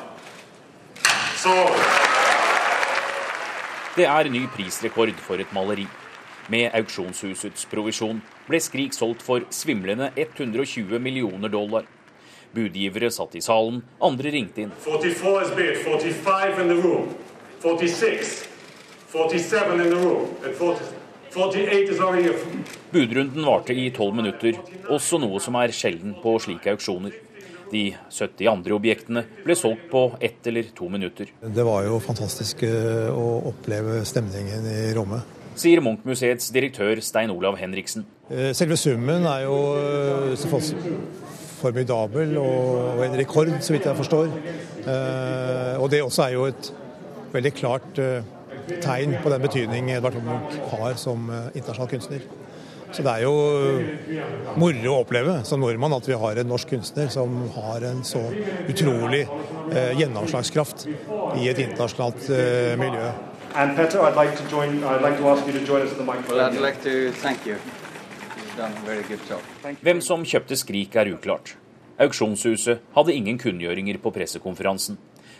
sold. 1.41 1.73
Det 3.95 4.05
er 4.05 4.29
ny 4.29 4.45
prisrekord 4.55 5.15
for 5.23 5.39
et 5.39 5.53
maleri. 5.53 5.87
Med 6.47 6.69
auksjonshusets 6.77 7.65
provisjon 7.71 8.19
ble 8.45 8.59
Skrik 8.61 8.93
solgt 8.93 9.23
for 9.25 9.45
svimlende 9.49 10.11
120 10.13 10.99
millioner 11.01 11.49
dollar. 11.49 11.87
Budgivere 12.53 13.09
satt 13.11 13.33
i 13.35 13.41
salen, 13.41 13.81
andre 13.99 14.31
ringte 14.31 14.61
inn. 14.61 14.75
44 14.85 15.41
is 15.41 15.55
bid, 15.57 15.79
45 15.83 16.61
in 16.61 16.69
the 16.69 16.77
room, 16.83 17.09
46, 17.63 18.35
47 19.11 19.81
in 19.81 19.89
the 19.89 19.97
room, 20.03 20.29
and 20.45 20.55
40, 20.55 20.85
48 21.33 21.91
is 21.91 21.99
over 21.99 22.21
here. 22.21 22.37
Budrunden 22.93 23.45
varte 23.45 23.73
i 23.73 23.89
tolv 23.91 24.15
minutter, 24.15 24.61
også 24.87 25.19
noe 25.19 25.41
som 25.43 25.57
er 25.59 25.73
sjelden 25.75 26.13
på 26.21 26.37
slike 26.45 26.77
auksjoner. 26.77 27.17
De 27.71 27.87
70 28.13 28.47
andre 28.47 28.75
objektene 28.77 29.25
ble 29.43 29.55
solgt 29.57 29.89
på 29.91 30.05
ett 30.23 30.45
eller 30.47 30.69
to 30.77 30.87
minutter, 30.93 31.33
Det 31.41 31.65
var 31.65 31.83
jo 31.83 31.97
fantastisk 31.99 32.61
eh, 32.63 33.09
å 33.09 33.41
oppleve 33.49 34.05
stemningen 34.05 34.69
i 34.69 34.93
rommet. 34.95 35.34
Sier 35.59 35.81
Munch-museets 35.83 36.51
direktør 36.55 37.01
Stein 37.03 37.31
Olav 37.33 37.57
Henriksen. 37.59 38.05
Eh, 38.29 38.51
Selve 38.57 38.77
summen 38.77 39.25
er 39.29 39.45
jo 39.45 39.57
eh, 39.79 40.71
formidabel 41.61 42.37
og 42.41 43.03
en 43.05 43.17
rekord, 43.19 43.51
så 43.61 43.75
vidt 43.75 43.85
jeg 43.89 43.99
forstår. 43.99 44.31
Eh, 44.85 45.75
Og 45.81 45.91
det 45.91 46.03
også 46.03 46.27
er 46.27 46.33
jo 46.33 46.45
et 46.45 46.71
veldig 47.33 47.53
klart 47.53 47.99
tegn 48.81 49.17
på 49.21 49.29
den 49.29 49.41
betydning 49.43 49.91
Edvard 49.91 50.15
Munch 50.23 50.55
har 50.71 50.95
som 50.97 51.27
internasjonal 51.53 51.89
kunstner. 51.91 52.23
Så 52.95 53.03
det 53.03 53.11
er 53.11 53.25
jo 53.25 54.55
moro 54.55 54.91
å 54.93 55.01
oppleve 55.03 55.39
som 55.47 55.59
nordmann 55.59 55.93
at 55.97 56.05
vi 56.07 56.15
har 56.15 56.39
en 56.39 56.47
norsk 56.47 56.69
kunstner 56.75 57.09
som 57.11 57.33
har 57.57 57.83
en 57.89 58.03
så 58.07 58.21
utrolig 58.71 59.25
eh, 59.25 59.91
gjennomslagskraft 59.99 60.85
i 60.87 61.49
et 61.51 61.59
internasjonalt 61.65 62.29
eh, 62.31 62.75
miljø. 62.79 63.09
And 63.57 63.75
Petter, 63.75 64.01
I'd 64.01 64.15
like 64.15 64.35
to 64.37 64.43
join. 64.49 64.83
I'd 64.83 65.01
like 65.01 65.17
to 65.17 65.29
ask 65.29 65.45
you 65.47 65.53
to 65.53 65.65
join 65.65 65.81
us 65.81 65.91
at 65.91 65.97
the 65.97 66.03
Well, 66.03 66.15
microphone. 66.17 66.39
I'd 66.55 66.61
like 66.61 66.81
to 66.83 67.11
thank 67.23 67.45
you. 67.45 67.55
You've 67.55 68.57
done 68.57 68.73
a 68.75 68.85
very 68.85 69.03
good 69.03 69.21
job. 69.29 69.41
Hvem 69.81 70.01
som 70.03 70.23
kjøpte 70.27 70.57
Skrik 70.59 70.95
er 70.99 71.11
uklart. 71.15 71.55
Auksjonshuset 71.99 72.81
hadde 72.95 73.13
ingen 73.15 73.37
kunngjøringer 73.39 74.01
på 74.03 74.11
pressekonferansen. 74.11 74.97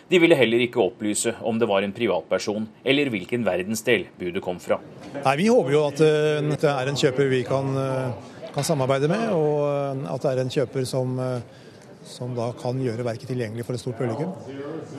De 0.08 0.20
ville 0.22 0.36
heller 0.38 0.62
ikke 0.64 0.80
opplyse 0.80 1.34
om 1.44 1.58
det 1.58 1.66
var 1.68 1.82
en 1.84 1.92
privatperson 1.92 2.68
eller 2.86 3.10
hvilken 3.12 3.44
verdensdel 3.44 4.06
budet 4.18 4.40
kom 4.44 4.60
fra. 4.62 4.78
Nei, 5.24 5.36
Vi 5.36 5.48
håper 5.50 5.72
jo 5.74 5.82
at 5.90 6.00
det 6.00 6.70
er 6.70 6.88
en 6.88 6.96
kjøper 6.96 7.28
vi 7.28 7.42
kan, 7.44 7.72
eh, 7.76 8.12
kan 8.54 8.64
samarbeide 8.64 9.08
med, 9.10 9.28
og 9.34 9.66
eh, 9.66 10.14
at 10.14 10.22
det 10.22 10.30
er 10.32 10.40
en 10.44 10.54
kjøper 10.56 10.86
som, 10.86 11.18
eh, 11.18 11.40
som 12.06 12.32
da 12.38 12.52
kan 12.56 12.78
gjøre 12.80 13.04
verket 13.04 13.28
tilgjengelig 13.28 13.66
for 13.66 13.74
et 13.74 13.82
stort 13.82 13.98
publikum. 13.98 14.32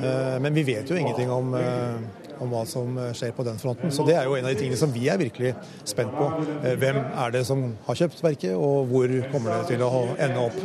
Eh, 0.03 0.38
Men 0.43 0.53
vi 0.53 0.63
vet 0.67 0.86
jo 0.91 0.95
ingenting 0.99 1.32
om, 1.32 1.56
eh, 1.56 1.95
om 2.43 2.52
hva 2.54 2.63
som 2.69 2.97
skjer 3.17 3.34
på 3.38 3.45
den 3.47 3.60
fronten, 3.62 3.91
så 3.93 4.06
det 4.08 4.15
er 4.17 4.28
jo 4.28 4.36
en 4.38 4.45
av 4.45 4.54
de 4.54 4.60
tingene 4.60 4.80
som 4.80 4.93
vi 4.93 5.08
er 5.12 5.19
virkelig 5.21 5.54
spent 5.88 6.13
på. 6.15 6.28
Eh, 6.63 6.76
Hvem 6.80 7.00
er 7.04 7.32
det 7.36 7.45
som 7.50 7.63
har 7.88 8.00
kjøpt 8.02 8.23
verket, 8.23 8.56
og 8.56 8.89
hvor 8.91 9.13
kommer 9.32 9.58
det 9.58 9.73
til 9.73 9.86
å 9.86 10.04
ende 10.17 10.43
opp? 10.47 10.58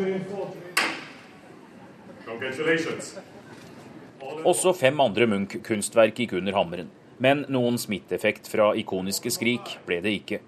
Også 4.48 4.72
fem 4.74 5.00
andre 5.04 5.28
Munch-kunstverk 5.30 6.18
gikk 6.24 6.36
under 6.40 6.56
hammeren. 6.56 6.90
Men 7.22 7.44
noen 7.52 7.76
smitteeffekt 7.78 8.48
fra 8.50 8.72
ikoniske 8.78 9.30
Skrik 9.30 9.76
ble 9.86 10.00
det 10.02 10.14
ikke. 10.16 10.40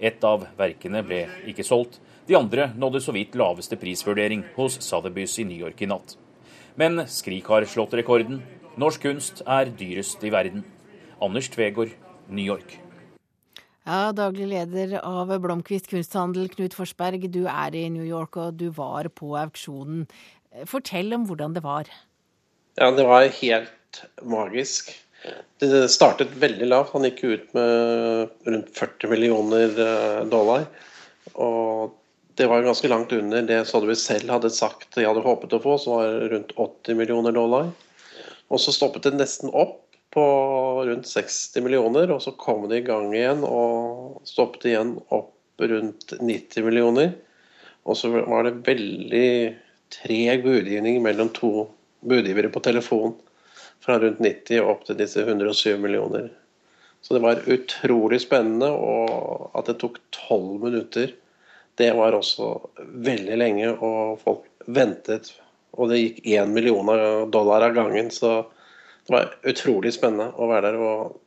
Et 0.00 0.24
av 0.24 0.46
verkene 0.58 1.02
ble 1.04 1.26
ikke 1.48 1.64
solgt, 1.64 2.00
de 2.28 2.36
andre 2.36 2.70
nådde 2.78 3.00
så 3.02 3.12
vidt 3.16 3.34
laveste 3.38 3.76
prisvurdering 3.80 4.44
hos 4.56 4.78
Sotheby's 4.84 5.38
i 5.40 5.46
New 5.48 5.58
York 5.58 5.80
i 5.82 5.88
natt. 5.90 6.16
Men 6.78 7.02
Skrik 7.10 7.48
har 7.50 7.66
slått 7.68 7.96
rekorden. 7.98 8.42
Norsk 8.78 9.02
kunst 9.02 9.42
er 9.50 9.72
dyrest 9.74 10.22
i 10.22 10.30
verden. 10.30 10.62
Anders 11.20 11.48
Tvegård, 11.50 11.90
New 12.30 12.44
York. 12.44 12.76
Ja, 13.82 14.12
Daglig 14.14 14.46
leder 14.52 15.00
av 15.02 15.32
Blomkvist 15.42 15.88
kunsthandel, 15.90 16.46
Knut 16.52 16.76
Forsberg. 16.78 17.26
Du 17.34 17.42
er 17.50 17.74
i 17.74 17.88
New 17.90 18.06
York, 18.06 18.38
og 18.38 18.60
du 18.60 18.68
var 18.76 19.08
på 19.10 19.32
auksjonen. 19.40 20.06
Fortell 20.70 21.10
om 21.16 21.26
hvordan 21.26 21.56
det 21.56 21.64
var. 21.66 21.90
Ja, 22.78 22.92
det 22.94 23.06
var 23.08 23.26
helt 23.40 24.04
magisk. 24.22 24.94
Det 25.60 25.90
startet 25.90 26.38
veldig 26.40 26.70
lavt. 26.70 26.94
Han 26.94 27.08
gikk 27.08 27.24
ut 27.24 27.50
med 27.56 28.46
rundt 28.46 28.70
40 28.78 29.10
millioner 29.10 29.74
eh, 29.74 30.22
dollar. 30.30 30.68
Og 31.34 31.98
det 32.38 32.46
var 32.48 32.62
ganske 32.64 32.88
langt 32.88 33.12
under 33.12 33.42
det 33.44 33.64
Sotheby's 33.68 34.06
selv 34.06 34.30
hadde 34.32 34.54
sagt 34.54 34.94
de 34.94 35.04
hadde 35.04 35.26
håpet 35.26 35.58
å 35.58 35.60
få, 35.60 35.76
som 35.82 35.98
var 35.98 36.30
rundt 36.32 36.54
80 36.56 36.96
millioner 37.02 37.34
dollar. 37.36 37.74
Og 38.50 38.60
så 38.60 38.74
stoppet 38.74 39.06
det 39.06 39.14
nesten 39.18 39.52
opp 39.54 39.78
på 40.10 40.24
rundt 40.86 41.06
60 41.06 41.62
millioner, 41.62 42.10
og 42.10 42.22
så 42.22 42.34
kom 42.34 42.66
det 42.70 42.80
i 42.80 42.86
gang 42.88 43.12
igjen 43.14 43.44
og 43.46 44.20
stoppet 44.26 44.66
igjen 44.72 44.96
opp 45.14 45.62
rundt 45.62 46.16
90 46.18 46.66
millioner. 46.66 47.12
Og 47.86 47.96
så 47.96 48.10
var 48.10 48.46
det 48.46 48.60
veldig 48.66 49.30
treg 49.94 50.42
budgivning 50.44 51.00
mellom 51.02 51.30
to 51.34 51.68
budgivere 52.00 52.50
på 52.52 52.62
telefon. 52.64 53.14
Fra 53.80 53.96
rundt 54.02 54.20
90 54.20 54.66
opp 54.66 54.84
til 54.88 54.98
disse 54.98 55.22
107 55.22 55.78
millioner. 55.80 56.28
Så 57.00 57.14
det 57.14 57.22
var 57.24 57.46
utrolig 57.48 58.20
spennende, 58.20 58.68
og 58.68 59.54
at 59.56 59.70
det 59.70 59.78
tok 59.80 59.96
tolv 60.12 60.58
minutter, 60.66 61.14
det 61.80 61.92
var 61.96 62.12
også 62.12 62.50
veldig 63.06 63.38
lenge. 63.40 63.70
Og 63.72 64.18
folk 64.20 64.44
ventet, 64.66 65.32
og 65.72 65.90
det 65.90 66.00
gikk 66.00 66.24
én 66.36 66.54
million 66.54 66.88
dollar 67.30 67.68
av 67.68 67.76
gangen. 67.76 68.10
Så 68.10 68.46
det 69.06 69.14
var 69.14 69.34
utrolig 69.42 69.92
spennende 69.96 70.30
å 70.36 70.48
være 70.50 70.70
der 70.70 70.80
og 70.80 71.20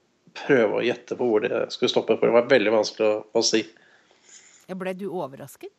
prøve 0.45 0.79
å 0.79 0.83
gjette 0.85 1.17
på 1.19 1.29
hvor 1.29 1.45
det 1.45 1.67
skulle 1.73 1.93
stoppe. 1.93 2.17
For 2.17 2.29
det 2.29 2.37
var 2.37 2.51
veldig 2.51 2.73
vanskelig 2.73 3.09
å, 3.09 3.21
å 3.39 3.45
si. 3.45 3.63
Ble 4.73 4.93
du 4.97 5.07
overrasket? 5.11 5.71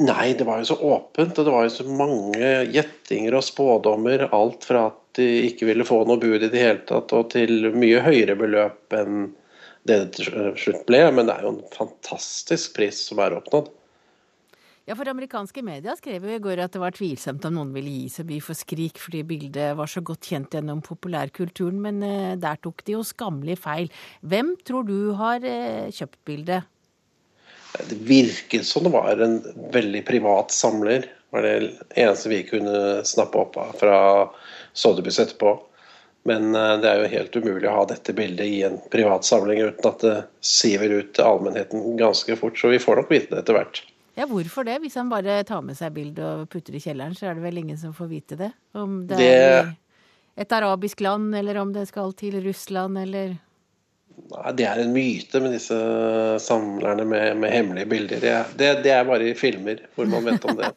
Nei, 0.00 0.32
det 0.32 0.46
var 0.48 0.62
jo 0.62 0.70
så 0.70 0.78
åpent, 0.80 1.36
og 1.36 1.44
det 1.44 1.52
var 1.52 1.66
jo 1.66 1.72
så 1.74 1.84
mange 1.84 2.50
gjettinger 2.72 3.36
og 3.36 3.44
spådommer. 3.44 4.30
Alt 4.32 4.64
fra 4.68 4.86
at 4.88 5.00
de 5.18 5.26
ikke 5.50 5.68
ville 5.68 5.84
få 5.84 6.02
noe 6.08 6.20
bud 6.20 6.40
i 6.40 6.48
det 6.48 6.62
hele 6.62 6.80
tatt, 6.88 7.12
og 7.12 7.28
til 7.34 7.68
mye 7.76 8.00
høyere 8.06 8.38
beløp 8.40 8.96
enn 8.96 9.26
det 9.88 9.96
det 10.04 10.12
til 10.16 10.54
slutt 10.60 10.86
ble. 10.88 11.02
Men 11.14 11.28
det 11.28 11.36
er 11.36 11.46
jo 11.46 11.54
en 11.54 11.62
fantastisk 11.74 12.74
pris 12.76 13.00
som 13.10 13.20
er 13.22 13.36
oppnådd. 13.38 13.70
Ja, 14.90 14.96
for 14.98 15.06
amerikanske 15.06 15.62
media 15.62 15.92
skrev 15.94 16.24
jo 16.26 16.32
i 16.34 16.40
går 16.42 16.64
at 16.64 16.72
det 16.74 16.80
var 16.82 16.90
tvilsomt 16.96 17.44
om 17.46 17.52
noen 17.54 17.68
ville 17.76 17.92
gi 17.92 18.08
seg 18.10 18.26
by 18.26 18.40
for 18.42 18.58
Skrik 18.58 18.96
fordi 18.98 19.20
bildet 19.22 19.76
var 19.78 19.86
så 19.86 20.00
godt 20.02 20.26
kjent 20.26 20.56
gjennom 20.56 20.80
populærkulturen, 20.82 21.76
men 21.84 22.00
eh, 22.02 22.32
der 22.42 22.58
tok 22.58 22.82
de 22.88 22.96
jo 22.96 23.04
skammelig 23.06 23.60
feil. 23.62 23.86
Hvem 24.26 24.56
tror 24.66 24.88
du 24.88 25.12
har 25.14 25.46
eh, 25.46 25.92
kjøpt 25.94 26.18
bildet? 26.26 26.66
Det 27.86 28.00
virket 28.08 28.66
som 28.66 28.82
det 28.82 28.90
var 28.96 29.22
en 29.22 29.38
veldig 29.70 30.02
privat 30.08 30.50
samler. 30.50 31.06
Var 31.30 31.46
det 31.46 31.54
eneste 31.94 32.32
vi 32.32 32.40
kunne 32.48 33.04
snappe 33.06 33.38
opp 33.44 33.60
av 33.62 33.78
fra 33.78 34.00
Sotheby's 34.74 35.20
etterpå. 35.22 35.54
Men 36.26 36.50
eh, 36.50 36.74
det 36.82 36.90
er 36.90 37.04
jo 37.04 37.12
helt 37.14 37.38
umulig 37.38 37.70
å 37.70 37.76
ha 37.76 37.86
dette 37.94 38.16
bildet 38.18 38.50
i 38.58 38.58
en 38.66 38.82
privat 38.90 39.22
samling 39.22 39.62
uten 39.68 39.92
at 39.94 40.02
det 40.02 40.18
siver 40.42 40.98
ut 40.98 41.14
til 41.14 41.30
allmennheten 41.30 41.94
ganske 42.02 42.40
fort. 42.42 42.58
Så 42.58 42.74
vi 42.74 42.82
får 42.82 43.04
nok 43.04 43.14
vite 43.14 43.36
det 43.36 43.44
etter 43.44 43.60
hvert. 43.60 43.84
Ja, 44.18 44.26
hvorfor 44.26 44.66
det? 44.66 44.78
Hvis 44.82 44.96
han 44.98 45.10
bare 45.12 45.42
tar 45.46 45.62
med 45.62 45.78
seg 45.78 45.94
bildet 45.96 46.24
og 46.24 46.48
putter 46.50 46.74
i 46.76 46.82
kjelleren, 46.82 47.14
så 47.16 47.30
er 47.30 47.38
det 47.38 47.44
vel 47.44 47.60
ingen 47.62 47.78
som 47.80 47.94
får 47.96 48.10
vite 48.10 48.38
det? 48.40 48.50
Om 48.74 49.06
det, 49.06 49.18
Det- 49.18 49.28
er 49.28 49.76
et 50.36 50.52
arabisk 50.52 51.00
land, 51.00 51.34
eller 51.34 51.56
om 51.60 51.72
det 51.72 51.86
skal 51.88 52.12
til 52.12 52.40
Russland, 52.44 52.98
eller 52.98 53.38
Nei, 54.30 54.52
Det 54.52 54.66
er 54.66 54.80
en 54.82 54.92
myte 54.92 55.40
med 55.40 55.52
disse 55.54 55.76
samlerne 56.44 57.06
med, 57.08 57.36
med 57.40 57.52
hemmelige 57.54 57.88
bilder. 57.88 58.20
Det, 58.20 58.32
det, 58.58 58.68
det 58.84 58.92
er 58.92 59.06
bare 59.08 59.30
i 59.30 59.34
filmer 59.38 59.80
hvor 59.96 60.06
man 60.10 60.26
vet 60.26 60.44
om 60.44 60.58
det. 60.58 60.68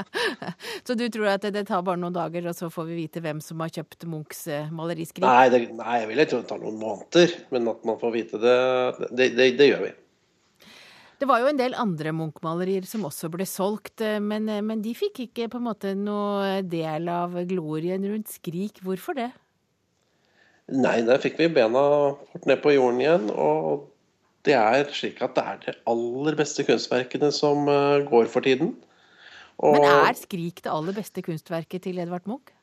Så 0.86 0.94
du 0.98 1.06
tror 1.08 1.30
at 1.34 1.46
det, 1.46 1.54
det 1.56 1.66
tar 1.70 1.82
bare 1.86 2.00
noen 2.00 2.12
dager, 2.12 2.48
og 2.50 2.56
så 2.58 2.68
får 2.72 2.88
vi 2.90 2.98
vite 3.04 3.22
hvem 3.24 3.40
som 3.44 3.60
har 3.64 3.72
kjøpt 3.72 4.04
Munchs 4.10 4.46
eh. 4.52 4.68
Nei, 4.70 5.70
nei, 5.78 5.96
jeg 6.02 6.10
vil 6.10 6.22
ikke 6.24 6.30
tro 6.34 6.42
det 6.42 6.50
tar 6.52 6.60
noen 6.62 6.78
måneder, 6.82 7.34
men 7.54 7.72
at 7.72 7.88
man 7.88 7.98
får 8.02 8.14
vite 8.14 8.42
det, 8.42 8.58
det, 9.16 9.30
det, 9.38 9.48
det 9.62 9.70
gjør 9.72 9.82
vi. 9.86 9.92
Det 11.18 11.26
var 11.26 11.42
jo 11.42 11.48
en 11.50 11.58
del 11.58 11.74
andre 11.74 12.12
Munch-malerier 12.14 12.84
som 12.86 13.06
også 13.08 13.30
ble 13.32 13.46
solgt, 13.48 14.00
eh, 14.06 14.20
men, 14.22 14.48
eh, 14.48 14.62
men 14.62 14.82
de 14.84 14.94
fikk 14.94 15.24
ikke 15.26 15.48
på 15.50 15.58
en 15.58 15.66
måte 15.66 15.94
noe 15.98 16.62
del 16.62 17.08
av 17.10 17.34
glorien 17.50 18.04
rundt 18.06 18.30
Skrik. 18.30 18.78
Hvorfor 18.86 19.18
det? 19.18 19.32
Nei, 20.68 21.00
der 21.02 21.18
fikk 21.18 21.38
vi 21.40 21.48
bena 21.48 21.82
fort 22.30 22.46
ned 22.46 22.60
på 22.62 22.74
jorden 22.76 23.00
igjen. 23.02 23.30
Og 23.32 23.88
det 24.46 24.54
er 24.54 24.86
slik 24.94 25.22
at 25.24 25.34
det 25.34 25.44
er 25.44 25.58
de 25.64 25.74
aller 25.90 26.36
beste 26.38 26.62
kunstverkene 26.68 27.32
som 27.34 27.66
eh, 27.72 28.04
går 28.06 28.30
for 28.30 28.46
tiden. 28.46 28.76
Og 29.58 29.74
Men 29.74 29.90
er 29.90 30.14
Skrik 30.14 30.62
det 30.62 30.70
aller 30.70 30.94
beste 30.94 31.24
kunstverket 31.26 31.82
til 31.88 31.98
Edvard 31.98 32.28
Munch? 32.30 32.54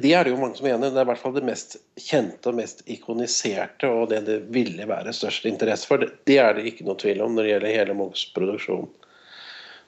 Det 0.00 0.12
er 0.14 0.24
det 0.24 0.32
jo 0.32 0.40
mange 0.40 0.56
som 0.56 0.66
mener. 0.66 0.90
Det 0.90 1.00
er 1.00 1.06
i 1.06 1.10
hvert 1.10 1.20
fall 1.20 1.34
det 1.36 1.44
mest 1.46 1.76
kjente 2.00 2.50
og 2.50 2.58
mest 2.58 2.82
ikoniserte, 2.90 3.90
og 3.90 4.08
det 4.12 4.22
det 4.28 4.38
ville 4.54 4.88
være 4.88 5.12
størst 5.16 5.46
interesse 5.50 5.88
for. 5.88 6.02
Det, 6.02 6.38
er 6.38 6.56
det 6.56 6.66
ikke 6.70 6.86
noe 6.88 7.00
tvil 7.00 7.22
om 7.24 7.36
når 7.36 7.46
det 7.46 7.54
gjelder 7.54 7.76
hele 7.76 7.96
Munchs 7.98 8.26
produksjon. 8.36 8.88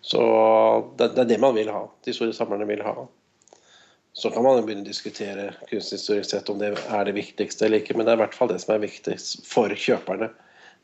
Så 0.05 0.23
det, 0.99 1.15
er 1.17 1.31
det 1.31 1.41
man 1.41 1.57
vil 1.57 1.73
ha. 1.73 1.87
De 2.05 2.13
store 2.17 2.37
samlerne 2.37 2.69
vil 2.69 2.85
ha. 2.85 2.95
Så 4.15 4.31
kan 4.31 4.45
man 4.47 4.61
begynne 4.63 4.85
å 4.85 4.87
diskutere 4.87 5.49
kunsthistorisk 5.71 6.31
sett 6.31 6.51
om 6.53 6.61
det 6.61 6.75
er 6.77 7.09
det 7.09 7.17
viktigste 7.17 7.67
eller 7.67 7.83
ikke, 7.83 7.97
men 7.97 8.07
det 8.07 8.13
er 8.13 8.21
i 8.21 8.23
hvert 8.23 8.37
fall 8.37 8.53
det 8.53 8.61
som 8.63 8.77
er 8.77 8.85
viktigst 8.85 9.41
for 9.49 9.73
kjøperne 9.73 10.29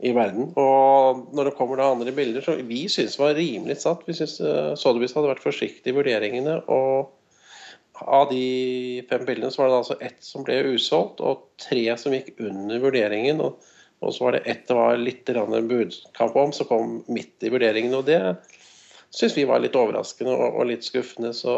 i 0.01 0.15
verden. 0.17 0.49
Og 0.59 1.29
når 1.37 1.51
det 1.51 1.57
kommer 1.61 1.79
da 1.79 1.93
andre 1.93 2.15
bilder, 2.17 2.43
så 2.43 2.57
vi 2.67 2.87
syns 2.91 3.19
var 3.21 3.37
rimelig 3.39 3.83
satt. 3.85 4.03
Vi 4.09 4.17
syns 4.19 4.41
uh, 4.43 4.73
Sotheby's 4.81 5.15
hadde 5.15 5.31
vært 5.31 5.45
forsiktig 5.45 5.93
i 5.93 5.97
vurderingene. 6.01 6.63
og 6.73 7.13
av 8.07 8.31
de 8.31 9.05
fem 9.11 9.27
bildene 9.29 9.53
så 9.53 9.63
var 9.63 9.71
det 9.71 9.81
altså 9.81 9.99
ett 10.01 10.25
som 10.25 10.45
ble 10.47 10.57
usolgt, 10.75 11.21
og 11.21 11.51
tre 11.61 11.85
som 12.01 12.15
gikk 12.17 12.35
under 12.41 12.83
vurderingen. 12.83 13.43
Og, 13.45 13.61
og 14.01 14.17
så 14.17 14.27
var 14.27 14.37
det 14.37 14.45
ett 14.49 14.67
det 14.69 14.77
var 14.79 15.01
litt 15.01 15.27
budkamp 15.27 16.37
om, 16.37 16.53
som 16.57 16.69
kom 16.69 16.99
midt 17.09 17.45
i 17.45 17.53
vurderingen. 17.53 17.95
Og 17.99 18.07
det 18.09 18.21
syns 19.11 19.37
vi 19.37 19.49
var 19.49 19.61
litt 19.61 19.77
overraskende 19.77 20.33
og, 20.35 20.61
og 20.61 20.71
litt 20.71 20.87
skuffende. 20.87 21.33
Så 21.37 21.55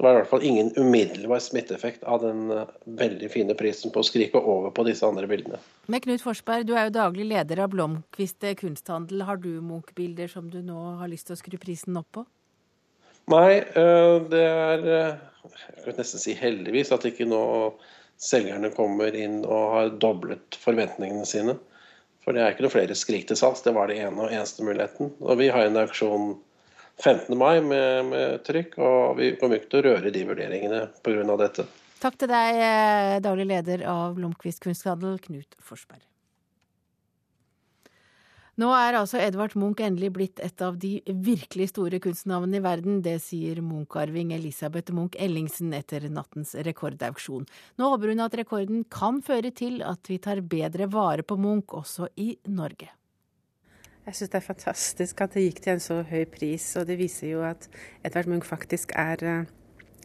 det 0.00 0.06
var 0.06 0.14
i 0.14 0.20
hvert 0.20 0.30
fall 0.30 0.44
ingen 0.48 0.70
umiddelbar 0.76 1.42
smitteeffekt 1.44 2.04
av 2.08 2.22
den 2.24 2.46
eh, 2.54 2.68
veldig 3.00 3.28
fine 3.28 3.56
prisen 3.58 3.92
på 3.92 4.00
å 4.00 4.06
skrike 4.06 4.40
over 4.40 4.72
på 4.72 4.86
disse 4.86 5.04
andre 5.04 5.28
bildene. 5.28 5.60
Men 5.92 6.00
Knut 6.00 6.24
Forsberg, 6.24 6.64
du 6.64 6.72
er 6.72 6.88
jo 6.88 6.94
daglig 6.94 7.26
leder 7.28 7.60
av 7.66 7.74
Blomkvist 7.74 8.46
kunsthandel. 8.62 9.26
Har 9.28 9.42
du 9.42 9.50
Munch-bilder 9.60 10.30
som 10.32 10.48
du 10.48 10.62
nå 10.64 10.94
har 11.02 11.10
lyst 11.12 11.28
til 11.28 11.36
å 11.36 11.42
skru 11.42 11.58
prisen 11.60 12.00
opp 12.00 12.08
på? 12.16 12.24
Nei, 13.30 13.60
eh, 13.62 14.14
det 14.30 14.44
er 14.44 14.86
eh, 14.90 15.18
jeg 15.80 15.86
vil 15.86 15.98
nesten 16.00 16.22
si 16.22 16.36
heldigvis 16.36 16.92
at 16.94 17.06
ikke 17.08 17.28
nå 17.28 17.42
selgerne 18.20 18.68
kommer 18.74 19.16
inn 19.16 19.40
og 19.46 19.74
har 19.74 19.90
doblet 20.02 20.58
forventningene 20.60 21.26
sine. 21.28 21.56
For 22.20 22.36
det 22.36 22.42
er 22.44 22.52
ikke 22.52 22.66
noe 22.66 22.74
flere 22.74 22.96
skrik 22.98 23.26
til 23.30 23.38
salgs. 23.40 23.62
Det 23.64 23.72
var 23.72 23.88
det 23.88 23.96
ene 24.02 24.26
og 24.26 24.32
eneste 24.34 24.66
muligheten. 24.66 25.14
Og 25.24 25.40
vi 25.40 25.48
har 25.48 25.64
en 25.64 25.80
auksjon 25.80 26.34
15. 27.00 27.32
mai 27.38 27.62
med, 27.64 28.10
med 28.10 28.42
trykk, 28.44 28.76
og 28.76 29.16
vi 29.16 29.32
kommer 29.40 29.56
ikke 29.56 29.70
til 29.72 29.80
å 29.80 29.86
røre 29.88 30.12
de 30.12 30.26
vurderingene 30.28 30.82
pga. 31.00 31.36
dette. 31.40 31.64
Takk 32.00 32.20
til 32.20 32.28
deg, 32.32 32.60
eh, 32.64 33.16
daglig 33.24 33.48
leder 33.48 33.86
av 33.88 34.14
Blomkvist 34.16 34.60
kunsthandel, 34.64 35.16
Knut 35.24 35.56
Forsberg. 35.64 36.04
Nå 38.60 38.68
er 38.76 38.98
altså 38.98 39.16
Edvard 39.22 39.54
Munch 39.56 39.80
endelig 39.80 40.10
blitt 40.12 40.40
et 40.44 40.60
av 40.60 40.74
de 40.80 40.98
virkelig 41.24 41.70
store 41.70 42.00
kunstnavnene 42.02 42.58
i 42.58 42.64
verden. 42.64 42.98
Det 43.00 43.14
sier 43.24 43.62
Munch-arving 43.64 44.34
Elisabeth 44.36 44.92
Munch 44.92 45.16
Ellingsen 45.16 45.72
etter 45.76 46.04
nattens 46.12 46.52
rekordauksjon. 46.68 47.46
Nå 47.80 47.90
håper 47.94 48.12
hun 48.12 48.20
at 48.26 48.36
rekorden 48.36 48.82
kan 48.92 49.22
føre 49.24 49.54
til 49.56 49.80
at 49.86 50.10
vi 50.10 50.18
tar 50.20 50.42
bedre 50.44 50.90
vare 50.92 51.24
på 51.24 51.38
Munch 51.40 51.72
også 51.78 52.10
i 52.20 52.34
Norge. 52.52 52.90
Jeg 54.04 54.18
syns 54.18 54.34
det 54.34 54.40
er 54.42 54.48
fantastisk 54.50 55.24
at 55.24 55.38
det 55.38 55.46
gikk 55.46 55.64
til 55.64 55.76
en 55.76 55.84
så 55.86 56.00
høy 56.10 56.24
pris, 56.28 56.68
og 56.76 56.88
det 56.90 56.98
viser 57.00 57.32
jo 57.32 57.44
at 57.46 57.68
Edvard 58.04 58.28
Munch 58.28 58.48
faktisk 58.48 58.92
er 58.98 59.24
eh, 59.24 59.50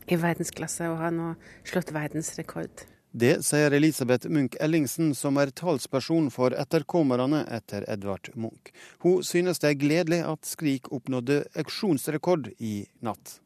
i 0.08 0.20
verdensklasse 0.22 0.88
og 0.94 1.02
har 1.02 1.16
nå 1.16 1.34
slått 1.68 1.92
verdensrekord. 1.96 2.88
Det 3.16 3.46
sier 3.48 3.72
Elisabeth 3.72 4.28
Munch 4.28 4.58
Ellingsen, 4.60 5.14
som 5.16 5.38
er 5.40 5.54
talsperson 5.56 6.26
for 6.36 6.52
etterkommerne 6.52 7.46
etter 7.48 7.86
Edvard 7.88 8.28
Munch. 8.36 8.74
Hun 9.06 9.22
synes 9.24 9.62
det 9.64 9.70
er 9.70 9.78
gledelig 9.80 10.20
at 10.28 10.50
Skrik 10.50 10.90
oppnådde 10.92 11.46
auksjonsrekord 11.56 12.50
i 12.60 12.74
natt. 13.08 13.38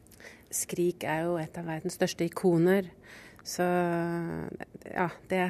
Skrik 0.49 1.05
er 1.05 1.27
jo 1.27 1.37
et 1.37 1.61
av 1.61 1.69
verdens 1.69 1.99
største 1.99 2.25
ikoner. 2.25 2.89
Så 3.45 3.67
ja, 4.89 5.05
det, 5.29 5.43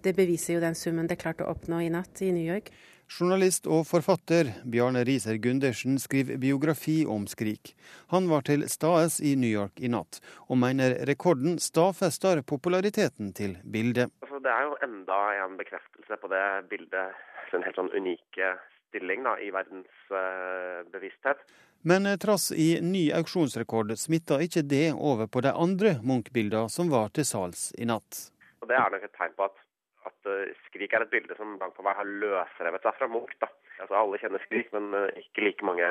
det 0.00 0.16
beviser 0.16 0.56
jo 0.56 0.64
den 0.64 0.78
summen 0.78 1.12
det 1.12 1.20
klarte 1.20 1.44
å 1.44 1.52
oppnå 1.52 1.82
i 1.84 1.92
natt 1.92 2.24
i 2.24 2.32
New 2.32 2.48
York. 2.48 2.72
Journalist 3.06 3.68
og 3.70 3.84
forfatter 3.86 4.48
Bjarne 4.66 5.04
Riiser 5.06 5.38
Gundersen 5.38 5.94
skriver 6.02 6.40
biografi 6.42 7.04
om 7.06 7.28
Skrik. 7.30 7.76
Han 8.10 8.26
var 8.26 8.42
til 8.48 8.64
stades 8.68 9.20
i 9.22 9.36
New 9.38 9.50
York 9.50 9.78
i 9.78 9.90
natt, 9.92 10.18
og 10.50 10.58
mener 10.58 10.96
rekorden 11.06 11.60
stadfester 11.62 12.42
populariteten 12.42 13.30
til 13.36 13.54
bildet. 13.62 14.10
Altså, 14.26 14.40
det 14.42 14.50
er 14.50 14.66
jo 14.66 14.78
enda 14.82 15.20
en 15.44 15.54
bekreftelse 15.60 16.18
på 16.18 16.32
det 16.34 16.46
bildet, 16.72 17.22
en 17.54 17.62
helt 17.62 17.78
sånn 17.78 17.92
unike 17.94 18.56
stilling 18.88 19.22
da, 19.22 19.36
i 19.38 19.52
verdens 19.54 20.10
uh, 20.10 20.82
bevissthet. 20.90 21.46
Men 21.86 22.08
trass 22.18 22.50
i 22.50 22.80
ny 22.82 23.06
auksjonsrekord 23.14 23.94
smitta 24.00 24.40
ikke 24.42 24.64
det 24.66 24.88
over 24.96 25.30
på 25.30 25.44
de 25.46 25.54
andre 25.54 26.00
Munch-bildene 26.02 26.66
som 26.72 26.90
var 26.90 27.14
til 27.14 27.28
sals 27.28 27.68
i 27.78 27.86
natt. 27.86 28.26
Og 28.64 28.66
Det 28.66 28.74
er 28.74 28.90
nok 28.90 29.06
et 29.06 29.14
tegn 29.14 29.38
på 29.38 29.46
at 29.46 29.62
at 30.06 30.28
uh, 30.30 30.52
Skrik 30.66 30.94
er 30.94 31.04
et 31.04 31.12
bilde 31.12 31.36
som 31.38 31.56
langt 31.60 31.76
på 31.76 31.84
vei 31.86 31.94
har 31.96 32.08
løsrevet 32.22 32.84
seg 32.84 32.98
fra 32.98 33.08
Munch. 33.10 33.34
da. 33.42 33.50
Altså 33.82 33.98
Alle 34.00 34.20
kjenner 34.22 34.42
Skrik, 34.44 34.70
men 34.76 34.92
uh, 34.94 35.08
ikke 35.20 35.44
like 35.46 35.66
mange 35.66 35.90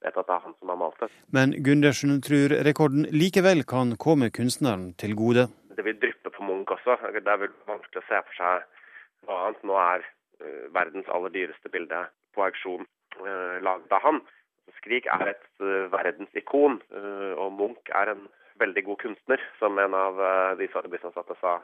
vet 0.00 0.16
at 0.16 0.28
det 0.28 0.34
er 0.36 0.44
han 0.46 0.56
som 0.56 0.72
har 0.72 0.80
malt 0.80 1.02
det. 1.02 1.10
Men 1.36 1.54
Gundersen 1.66 2.20
tror 2.24 2.54
rekorden 2.68 3.08
likevel 3.12 3.64
kan 3.68 3.96
komme 4.00 4.30
kunstneren 4.32 4.90
til 5.00 5.16
gode. 5.18 5.48
Det 5.76 5.84
vil 5.86 5.98
dryppe 6.00 6.32
på 6.36 6.46
Munch 6.46 6.72
også. 6.76 6.96
Det 7.12 7.26
er 7.26 7.42
vel 7.44 7.52
vanskelig 7.68 8.02
å 8.02 8.08
se 8.08 8.22
for 8.28 8.40
seg 8.40 8.66
hva 9.28 9.38
annet 9.46 9.68
nå 9.68 9.76
er 9.82 10.06
uh, 10.06 10.66
verdens 10.76 11.10
aller 11.12 11.34
dyreste 11.36 11.72
bilde 11.72 12.06
på 12.36 12.46
auksjon 12.46 12.88
laget 13.60 13.90
av 13.92 14.04
han. 14.04 14.20
Skrik 14.78 15.04
er 15.12 15.32
et 15.32 15.62
verdensikon, 15.92 16.76
og 17.42 17.48
Munch 17.52 17.90
er 17.90 18.12
en 18.12 18.22
veldig 18.62 18.84
god 18.86 19.00
kunstner, 19.02 19.42
som 19.58 19.76
en 19.82 19.96
av 19.98 20.20
de 20.56 20.68
Sotheby's-ansatte 20.70 21.34
sa 21.40 21.56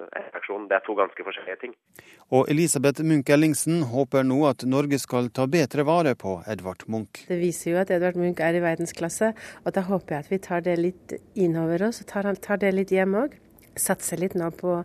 reaksjon. 0.00 0.66
Det 0.70 0.78
er 0.78 0.84
to 0.86 0.96
ganske 0.98 1.26
forskjellige 1.26 1.60
ting. 1.60 1.74
Og 2.34 2.50
Elisabeth 2.50 3.04
Munch 3.04 3.30
Ellingsen 3.30 3.84
håper 3.92 4.26
nå 4.26 4.40
at 4.48 4.64
Norge 4.68 4.98
skal 5.02 5.30
ta 5.34 5.46
bedre 5.50 5.86
vare 5.86 6.14
på 6.18 6.40
Edvard 6.50 6.86
Munch. 6.88 7.24
Det 7.28 7.38
viser 7.40 7.74
jo 7.74 7.80
at 7.82 7.92
Edvard 7.94 8.18
Munch 8.20 8.42
er 8.42 8.58
i 8.58 8.64
verdensklasse, 8.64 9.32
og 9.64 9.76
da 9.76 9.86
håper 9.88 10.16
jeg 10.16 10.26
at 10.26 10.34
vi 10.34 10.42
tar 10.48 10.66
det 10.66 10.76
litt 10.80 11.16
innover 11.34 11.88
oss 11.90 12.02
og 12.02 12.10
tar, 12.10 12.30
tar 12.42 12.62
det 12.62 12.74
litt 12.74 12.94
hjem 12.94 13.16
òg 13.24 13.38
satser 13.80 14.20
litt 14.20 14.36
nå 14.38 14.48
på 14.58 14.76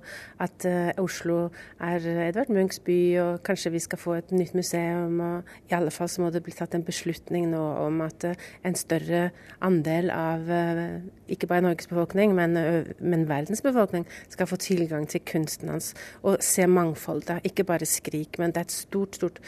at 0.41 0.65
uh, 0.67 0.89
Oslo 1.01 1.49
er 1.83 2.05
Edvard 2.27 2.51
Munchs 2.53 2.81
by, 2.85 2.99
og 3.23 3.43
kanskje 3.45 3.73
vi 3.73 3.81
skal 3.83 4.01
få 4.01 4.15
et 4.17 4.33
nytt 4.35 4.55
museum. 4.57 5.19
og 5.21 5.71
I 5.71 5.77
alle 5.77 5.93
fall 5.93 6.09
så 6.11 6.23
må 6.23 6.31
det 6.33 6.43
bli 6.45 6.55
tatt 6.55 6.75
en 6.77 6.85
beslutning 6.85 7.49
nå 7.51 7.61
om 7.85 8.01
at 8.05 8.25
uh, 8.27 8.49
en 8.65 8.77
større 8.77 9.29
andel 9.65 10.11
av 10.13 10.49
uh, 10.49 10.99
ikke 11.29 11.49
bare 11.49 11.65
Norges 11.67 11.89
befolkning, 11.91 12.35
men, 12.35 12.57
men, 12.99 13.27
verdens 13.29 13.61
befolkning 13.61 14.07
skal 14.29 14.49
få 14.49 14.57
tilgang 14.61 15.05
til 15.09 15.21
kunsten 15.27 15.69
hans 15.69 15.93
og 16.23 16.41
se 16.43 16.65
mangfoldet. 16.67 17.43
Ikke 17.45 17.67
bare 17.67 17.87
Skrik, 17.89 18.39
men 18.41 18.53
det 18.53 18.63
er 18.63 18.69
et 18.69 18.79
stort, 18.79 19.19
stort 19.19 19.41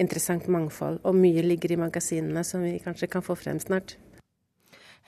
interessant 0.00 0.48
mangfold. 0.48 1.00
Og 1.04 1.16
mye 1.16 1.44
ligger 1.44 1.74
i 1.74 1.80
magasinene 1.80 2.44
som 2.46 2.64
vi 2.64 2.78
kanskje 2.82 3.10
kan 3.10 3.24
få 3.24 3.36
frem 3.38 3.60
snart. 3.62 3.96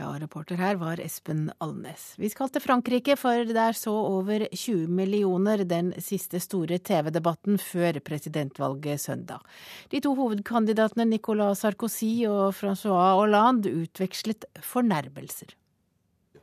Ja, 0.00 0.08
reporter 0.16 0.56
her 0.56 0.78
var 0.80 1.00
Espen 1.04 1.50
Alnes. 1.60 2.14
Vi 2.16 2.30
skal 2.32 2.48
til 2.48 2.62
Frankrike, 2.64 3.16
for 3.20 3.44
der 3.52 3.76
så 3.76 3.92
over 3.92 4.46
20 4.48 4.88
millioner 4.88 5.64
den 5.68 5.92
siste 6.00 6.40
store 6.40 6.78
TV-debatten 6.80 7.58
før 7.60 8.00
presidentvalget 8.00 9.00
søndag. 9.00 9.44
De 9.92 10.00
to 10.00 10.14
hovedkandidatene 10.16 11.04
Nicolas 11.04 11.58
Sarkozy 11.60 12.24
og 12.28 12.54
Francois 12.54 13.18
Hollande 13.20 13.74
utvekslet 13.82 14.48
fornærmelser. 14.60 15.52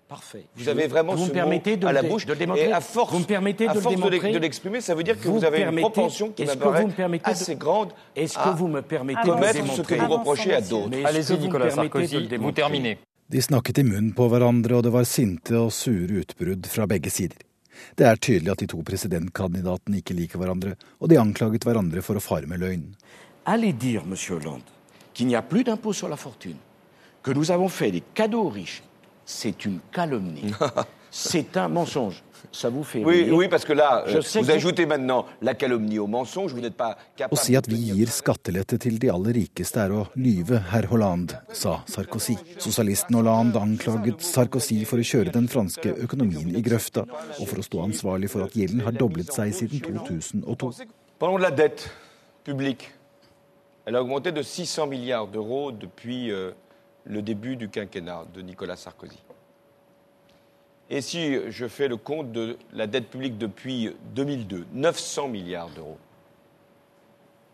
Parfait. 0.09 0.45
Vous 0.55 0.67
avez 0.69 0.87
vraiment 0.87 1.13
vous 1.13 1.27
ce 1.27 1.33
mot 1.33 1.87
à 1.87 1.93
la 1.93 2.01
bouche 2.01 2.25
de 2.25 2.33
et 2.57 2.71
à 2.71 2.81
force, 2.81 3.11
vous 3.13 3.19
me 3.19 3.25
permettez 3.25 3.67
à 3.67 3.75
force 3.75 3.95
de 3.95 4.39
l'exprimer, 4.39 4.81
ça 4.81 4.95
veut 4.95 5.03
dire 5.03 5.19
que 5.19 5.27
vous, 5.27 5.37
vous 5.37 5.45
avez 5.45 5.61
une 5.61 5.75
propension 5.81 6.31
qui 6.31 6.45
m'apparaît 6.45 6.87
assez 7.23 7.55
grande 7.55 7.93
Est-ce 8.15 8.35
que 8.37 8.49
vous 8.49 8.67
me 8.67 8.81
permettez 8.81 9.21
de 9.21 9.29
commettre 9.29 9.73
ce 9.73 9.81
que 9.83 9.95
vous 9.95 10.07
reprochez 10.07 10.53
à 10.55 10.61
d'autres. 10.61 10.97
Allez-y, 11.05 11.37
Nicolas 11.37 11.69
Sarkozy, 11.69 12.27
vous 12.37 12.51
terminez. 12.51 12.97
De 13.31 13.41
snakket 13.41 13.77
i 13.77 13.83
munnen 13.83 14.13
på 14.17 14.25
hverandre, 14.25 14.79
og 14.79 14.87
det 14.87 14.89
var 14.89 15.03
sinte 15.05 15.53
og 15.53 15.67
sure 15.69 16.23
utbrudd 16.23 16.65
fra 16.65 16.87
begge 16.89 17.11
sider. 17.13 17.37
Det 17.93 18.07
er 18.09 18.17
tydelig 18.17 18.49
at 18.55 18.63
de 18.63 18.67
to 18.71 18.79
presidentkandidatene 18.81 19.99
ikke 20.01 20.15
liker 20.17 20.41
hverandre, 20.41 20.73
og 20.97 21.11
de 21.11 21.19
anklaget 21.21 21.67
hverandre 21.67 22.01
for 22.01 22.17
å 22.17 22.23
fare 22.25 22.49
med 22.49 22.63
løgn. 22.63 22.87
Allez 23.45 23.77
dire, 23.77 24.01
monsieur 24.01 24.39
Hollande, 24.39 24.65
qu'il 25.13 25.27
n'y 25.27 25.35
a 25.35 25.43
plus 25.43 25.63
d'impôt 25.63 25.93
sur 25.93 26.09
la 26.09 26.17
fortune, 26.17 26.57
que 27.21 27.29
nous 27.29 27.51
avons 27.51 27.69
fait 27.69 27.91
des 27.91 28.01
cadeaux 28.15 28.47
aux 28.47 28.49
riches, 28.49 28.81
c'est 29.25 29.63
une 29.63 29.79
calomnie. 29.91 30.51
c'est 31.11 31.55
un 31.55 31.69
mensonge. 31.69 32.23
Ça 32.51 32.69
vous 32.69 32.83
fait 32.83 33.03
oui, 33.03 33.29
oui, 33.31 33.47
parce 33.47 33.65
que 33.65 33.73
là, 33.73 34.03
euh, 34.07 34.21
vous 34.35 34.51
ajoutez 34.51 34.85
maintenant 34.85 35.25
la 35.41 35.53
calomnie 35.53 35.99
au 35.99 36.07
mensonge. 36.07 36.53
Vous 36.53 36.61
n'êtes 36.61 36.75
pas 36.75 36.97
capable 37.15 37.39
Å 37.39 37.43
si 37.43 37.55
at 37.55 37.67
vi 37.69 37.91
gir 37.93 38.11
skattelette 38.13 38.77
til 38.81 38.99
de 38.99 39.09
aller 39.13 39.35
rikeste 39.41 39.79
er 39.81 39.93
å 39.93 40.05
lyve, 40.15 40.61
herr 40.71 40.89
Hollande, 40.91 41.39
sa 41.53 41.79
Sarkozy. 41.89 42.37
Sosialisten 42.57 43.17
Hollande 43.19 43.61
anklaget 43.61 44.23
Sarkozy 44.25 44.81
for 44.89 45.01
å 45.01 45.05
kjøre 45.05 45.33
den 45.35 45.49
franske 45.51 45.93
økonomien 46.05 46.53
i 46.55 46.63
grøfta, 46.65 47.05
og 47.39 47.43
for 47.45 47.61
å 47.61 47.65
stå 47.65 47.83
ansvarlig 47.87 48.31
for 48.31 48.47
at 48.47 48.55
gjelden 48.57 48.85
har 48.87 48.95
doblet 48.97 49.31
seg 49.33 49.53
siden 49.55 49.83
2002. 49.85 50.71
Parlons 51.19 51.37
de 51.37 51.43
la 51.43 51.51
dette 51.51 51.89
publique. 52.43 52.93
Elle 53.85 53.95
a 53.95 54.01
augmenté 54.01 54.31
de 54.31 54.41
600 54.41 54.87
milliards 54.87 55.27
d'euros 55.27 55.71
depuis 55.71 56.31
euh, 56.31 56.51
le 57.05 57.21
début 57.21 57.55
du 57.55 57.69
quinquennat 57.69 58.25
de 58.33 58.41
Nicolas 58.41 58.75
Sarkozy. 58.75 59.17
Et 60.89 61.01
si 61.01 61.51
je 61.51 61.67
fais 61.67 61.87
le 61.87 61.97
compte 61.97 62.31
de 62.31 62.57
la 62.73 62.87
dette 62.87 63.09
publique 63.09 63.37
depuis 63.37 63.95
2002, 64.15 64.65
900 64.73 65.27
milliards 65.27 65.69
d'euros. 65.69 65.97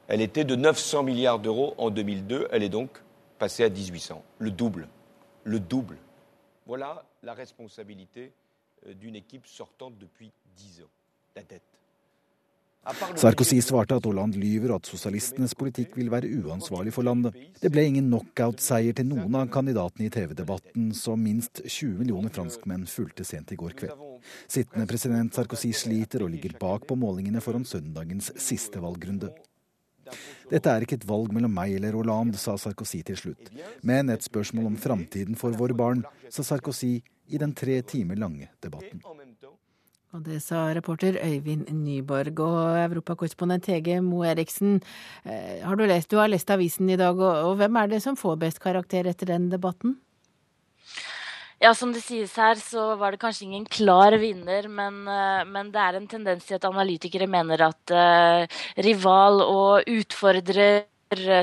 Elle 0.08 0.22
était 0.22 0.46
de 0.46 0.56
900 0.56 1.04
milliards 1.04 1.40
d'euros 1.40 1.74
en 1.78 1.90
2002, 1.90 2.48
elle 2.52 2.64
est 2.64 2.70
donc 2.70 3.02
passée 3.38 3.64
à 3.64 3.70
1800, 3.70 4.24
le 4.38 4.52
double, 4.52 4.88
le 5.44 5.60
double. 5.60 5.98
Voilà 6.66 7.04
la 7.24 7.34
responsabilité 7.34 8.32
euh, 8.86 8.94
d'une 8.94 9.16
équipe 9.16 9.48
sortante 9.48 9.98
depuis 9.98 10.32
10 10.56 10.84
ans, 10.84 10.90
la 11.36 11.44
dette. 11.44 11.62
Sarkozy 13.18 13.58
svarte 13.66 13.98
at 13.98 14.06
Hollande 14.06 14.38
lyver 14.38 14.72
og 14.74 14.84
at 14.84 14.90
sosialistenes 14.92 15.56
politikk 15.58 15.96
vil 15.98 16.12
være 16.14 16.30
uansvarlig 16.44 16.94
for 16.94 17.08
landet. 17.08 17.34
Det 17.62 17.72
ble 17.74 17.88
ingen 17.90 18.12
knockout-seier 18.12 18.94
til 18.98 19.10
noen 19.10 19.40
av 19.40 19.50
kandidatene 19.54 20.06
i 20.06 20.14
TV-debatten, 20.14 20.92
som 20.94 21.22
minst 21.22 21.64
20 21.64 21.98
millioner 22.04 22.34
franskmenn 22.36 22.86
fulgte 22.90 23.26
sent 23.26 23.56
i 23.56 23.58
går 23.60 23.74
kveld. 23.80 24.06
Sittende 24.46 24.86
president 24.90 25.34
Sarkozy 25.34 25.74
sliter 25.74 26.26
og 26.26 26.32
ligger 26.36 26.54
bak 26.62 26.86
på 26.86 26.98
målingene 27.00 27.42
foran 27.42 27.66
søndagens 27.66 28.32
siste 28.42 28.82
valgrunde. 28.84 29.34
Dette 30.52 30.70
er 30.70 30.86
ikke 30.86 31.00
et 31.00 31.08
valg 31.10 31.34
mellom 31.34 31.54
meg 31.58 31.74
eller 31.80 31.98
Hollande, 31.98 32.38
sa 32.38 32.54
Sarkozy 32.62 33.02
til 33.08 33.18
slutt, 33.18 33.50
men 33.82 34.14
et 34.14 34.26
spørsmål 34.26 34.70
om 34.70 34.78
framtiden 34.78 35.40
for 35.40 35.58
våre 35.58 35.74
barn, 35.78 36.06
sa 36.30 36.46
Sarkozy 36.46 37.00
i 37.34 37.42
den 37.42 37.56
tre 37.58 37.80
timer 37.82 38.22
lange 38.22 38.52
debatten. 38.62 39.02
Og 40.16 40.22
det 40.24 40.38
sa 40.40 40.70
reporter 40.72 41.18
Øyvind 41.20 41.68
Nyborg. 41.76 42.40
Og 42.40 42.78
europakorrespondent 42.80 43.68
Hege 43.68 44.00
Moe 44.04 44.30
Eriksen, 44.32 44.80
eh, 45.26 45.60
har 45.60 45.76
du, 45.76 45.84
lest, 45.90 46.10
du 46.12 46.22
har 46.22 46.32
lest 46.32 46.52
avisen 46.56 46.90
i 46.90 46.96
dag, 46.96 47.20
og, 47.20 47.50
og 47.50 47.58
hvem 47.60 47.76
er 47.82 47.92
det 47.92 48.02
som 48.06 48.16
får 48.16 48.40
best 48.46 48.62
karakter 48.64 49.10
etter 49.12 49.34
den 49.34 49.50
debatten? 49.52 49.98
Ja, 51.60 51.74
som 51.76 51.92
det 51.96 52.04
sies 52.04 52.36
her, 52.40 52.56
så 52.60 52.94
var 53.00 53.12
det 53.12 53.20
kanskje 53.20 53.50
ingen 53.50 53.68
klar 53.68 54.16
vinner, 54.22 54.70
men, 54.72 55.04
eh, 55.04 55.44
men 55.52 55.76
det 55.76 55.84
er 55.84 56.00
en 56.00 56.08
tendens 56.08 56.48
til 56.48 56.62
at 56.62 56.68
analytikere 56.72 57.28
mener 57.28 57.68
at 57.68 57.96
uh, 57.96 58.60
rival 58.88 59.44
og 59.44 59.88
utfordrer 59.92 60.86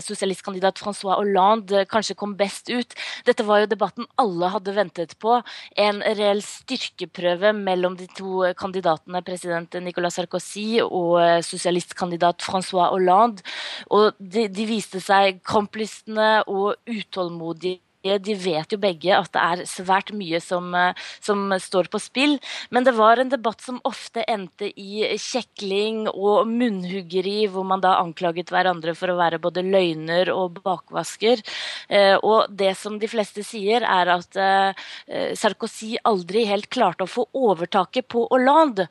sosialistkandidat 0.02 0.78
Francois 0.78 1.16
Hollande 1.16 1.84
kanskje 1.90 2.16
kom 2.18 2.34
best 2.36 2.70
ut. 2.70 2.94
Dette 3.26 3.44
var 3.46 3.62
jo 3.62 3.70
debatten 3.70 4.06
alle 4.16 4.50
hadde 4.52 4.74
ventet 4.74 5.14
på. 5.22 5.38
En 5.76 6.02
reell 6.02 6.42
styrkeprøve 6.42 7.52
mellom 7.56 7.96
de 7.96 8.08
to 8.16 8.42
kandidatene, 8.58 9.22
president 9.22 9.78
Nicolas 9.80 10.18
Sarkozy 10.18 10.80
og 10.82 11.20
eh, 11.22 11.38
sosialistkandidat 11.46 12.42
Francois 12.42 12.90
Hollande. 12.90 13.42
Og 13.90 14.12
de, 14.18 14.48
de 14.48 14.66
viste 14.66 15.00
seg 15.00 15.40
kamplystne 15.46 16.42
og 16.46 16.76
utålmodige 16.90 17.80
de 18.02 18.34
vet 18.34 18.72
jo 18.74 18.78
begge 18.82 19.14
at 19.14 19.30
det 19.34 19.42
er 19.42 19.62
svært 19.68 20.10
mye 20.16 20.40
som, 20.42 20.72
eh, 20.74 20.98
som, 21.22 21.52
står 21.62 21.88
på 21.92 22.00
spill. 22.02 22.38
Men 22.70 22.84
det 22.84 22.94
var 22.96 23.20
en 23.20 23.30
debatt 23.30 23.62
som 23.62 23.80
ofte 23.86 24.24
endte 24.28 24.70
i 24.78 25.04
kjekling 25.20 26.08
og 26.10 26.48
munnhuggeri, 26.50 27.46
hvor 27.52 27.66
man 27.68 27.82
da 27.82 27.98
anklaget 28.00 28.50
hverandre 28.50 28.94
for 28.98 29.12
å 29.12 29.18
være 29.18 29.40
både 29.42 29.64
løgner 29.66 30.32
og 30.34 30.60
bakvasker. 30.64 31.42
Eh, 31.88 32.16
og 32.18 32.50
det 32.50 32.74
som 32.78 32.98
de 32.98 33.10
fleste 33.10 33.44
sier, 33.46 33.86
er 33.86 34.12
at 34.16 34.38
eh, 34.40 35.34
Sarkozy 35.38 35.94
aldri 36.08 36.44
helt 36.48 36.70
klarte 36.72 37.06
å 37.06 37.10
få 37.10 37.26
overtaket 37.32 38.08
på 38.10 38.26
Hollande. 38.30 38.88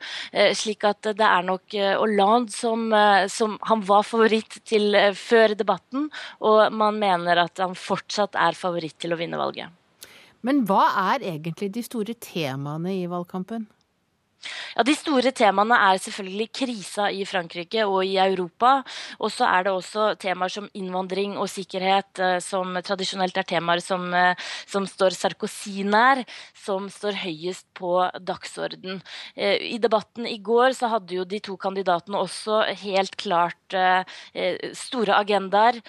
Slik 0.56 0.84
at 0.86 1.10
det 1.16 1.26
er 1.26 1.44
nok 1.44 1.74
Hollande 2.00 2.52
som, 2.52 2.84
som 3.32 3.56
han 3.68 3.82
var 3.86 4.04
favoritt 4.06 4.60
til 4.68 4.94
før 5.18 5.54
debatten, 5.58 6.08
og 6.40 6.72
man 6.74 6.98
mener 7.00 7.42
at 7.44 7.60
han 7.62 7.74
fortsatt 7.78 8.36
er 8.38 8.56
favoritt 8.56 9.01
til 9.02 9.14
å 9.14 9.18
vinne 9.20 9.40
valget. 9.40 9.74
Men 10.42 10.64
hva 10.66 10.88
er 11.12 11.26
egentlig 11.34 11.70
de 11.74 11.84
store 11.86 12.16
temaene 12.18 12.96
i 12.96 13.06
valgkampen? 13.10 13.68
Ja, 14.76 14.82
De 14.86 14.94
store 14.96 15.30
temaene 15.36 15.76
er 15.78 16.00
selvfølgelig 16.02 16.48
krisa 16.56 17.08
i 17.14 17.24
Frankrike 17.28 17.84
og 17.86 18.02
i 18.06 18.16
Europa. 18.22 18.80
Og 19.22 19.30
så 19.32 19.46
er 19.46 19.66
det 19.66 19.74
også 19.74 20.06
temaer 20.20 20.52
som 20.52 20.68
innvandring 20.78 21.36
og 21.38 21.50
sikkerhet, 21.50 22.18
eh, 22.18 22.38
som 22.42 22.74
tradisjonelt 22.82 23.36
er 23.38 23.46
temaer 23.46 23.82
som, 23.84 24.12
eh, 24.14 24.34
som 24.66 24.86
står 24.86 25.14
Sarkozy 25.14 25.84
nær, 25.84 26.24
som 26.54 26.88
står 26.88 27.20
høyest 27.22 27.66
på 27.74 28.10
dagsorden. 28.18 29.02
Eh, 29.36 29.74
I 29.74 29.78
debatten 29.78 30.26
i 30.26 30.38
går 30.38 30.74
så 30.74 30.88
hadde 30.90 31.14
jo 31.14 31.24
de 31.24 31.38
to 31.40 31.56
kandidatene 31.56 32.18
også 32.18 32.62
helt 32.82 33.16
klart 33.16 33.56
store 34.76 35.14
agendaer. 35.16 35.80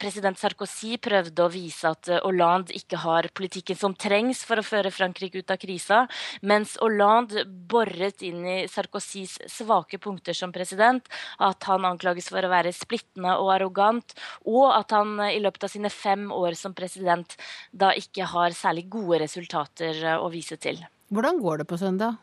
President 0.00 0.38
Sarkozy 0.38 0.96
prøvde 0.96 1.44
å 1.44 1.52
vise 1.52 1.84
at 1.84 2.08
Hollande 2.24 2.72
ikke 2.72 2.96
har 2.96 3.28
politikken 3.34 3.76
som 3.76 3.94
trengs 3.94 4.42
for 4.42 4.56
å 4.56 4.64
føre 4.64 4.90
Frankrike 4.90 5.42
ut 5.42 5.50
av 5.50 5.58
krisa, 5.58 6.08
mens 6.40 6.78
Hollande 6.80 7.44
borer 7.44 7.95
boret 7.96 8.22
inn 8.22 8.44
i 8.44 8.56
Sarkozys 8.68 9.38
svake 9.48 9.98
punkter 9.98 10.34
som 10.36 10.52
president. 10.52 11.06
At 11.38 11.64
han 11.64 11.84
anklages 11.84 12.28
for 12.28 12.44
å 12.44 12.52
være 12.52 12.74
splittende 12.76 13.36
og 13.40 13.54
arrogant. 13.56 14.14
Og 14.44 14.68
at 14.74 14.92
han 14.92 15.16
i 15.30 15.40
løpet 15.40 15.64
av 15.64 15.72
sine 15.72 15.90
fem 15.90 16.28
år 16.32 16.54
som 16.58 16.74
president 16.76 17.36
da 17.72 17.92
ikke 17.96 18.28
har 18.28 18.52
særlig 18.56 18.88
gode 18.90 19.22
resultater 19.24 19.96
eh, 20.04 20.20
å 20.20 20.28
vise 20.32 20.56
til. 20.60 20.82
Hvordan 21.08 21.40
går 21.40 21.62
det 21.62 21.68
på 21.70 21.78
søndag? 21.78 22.18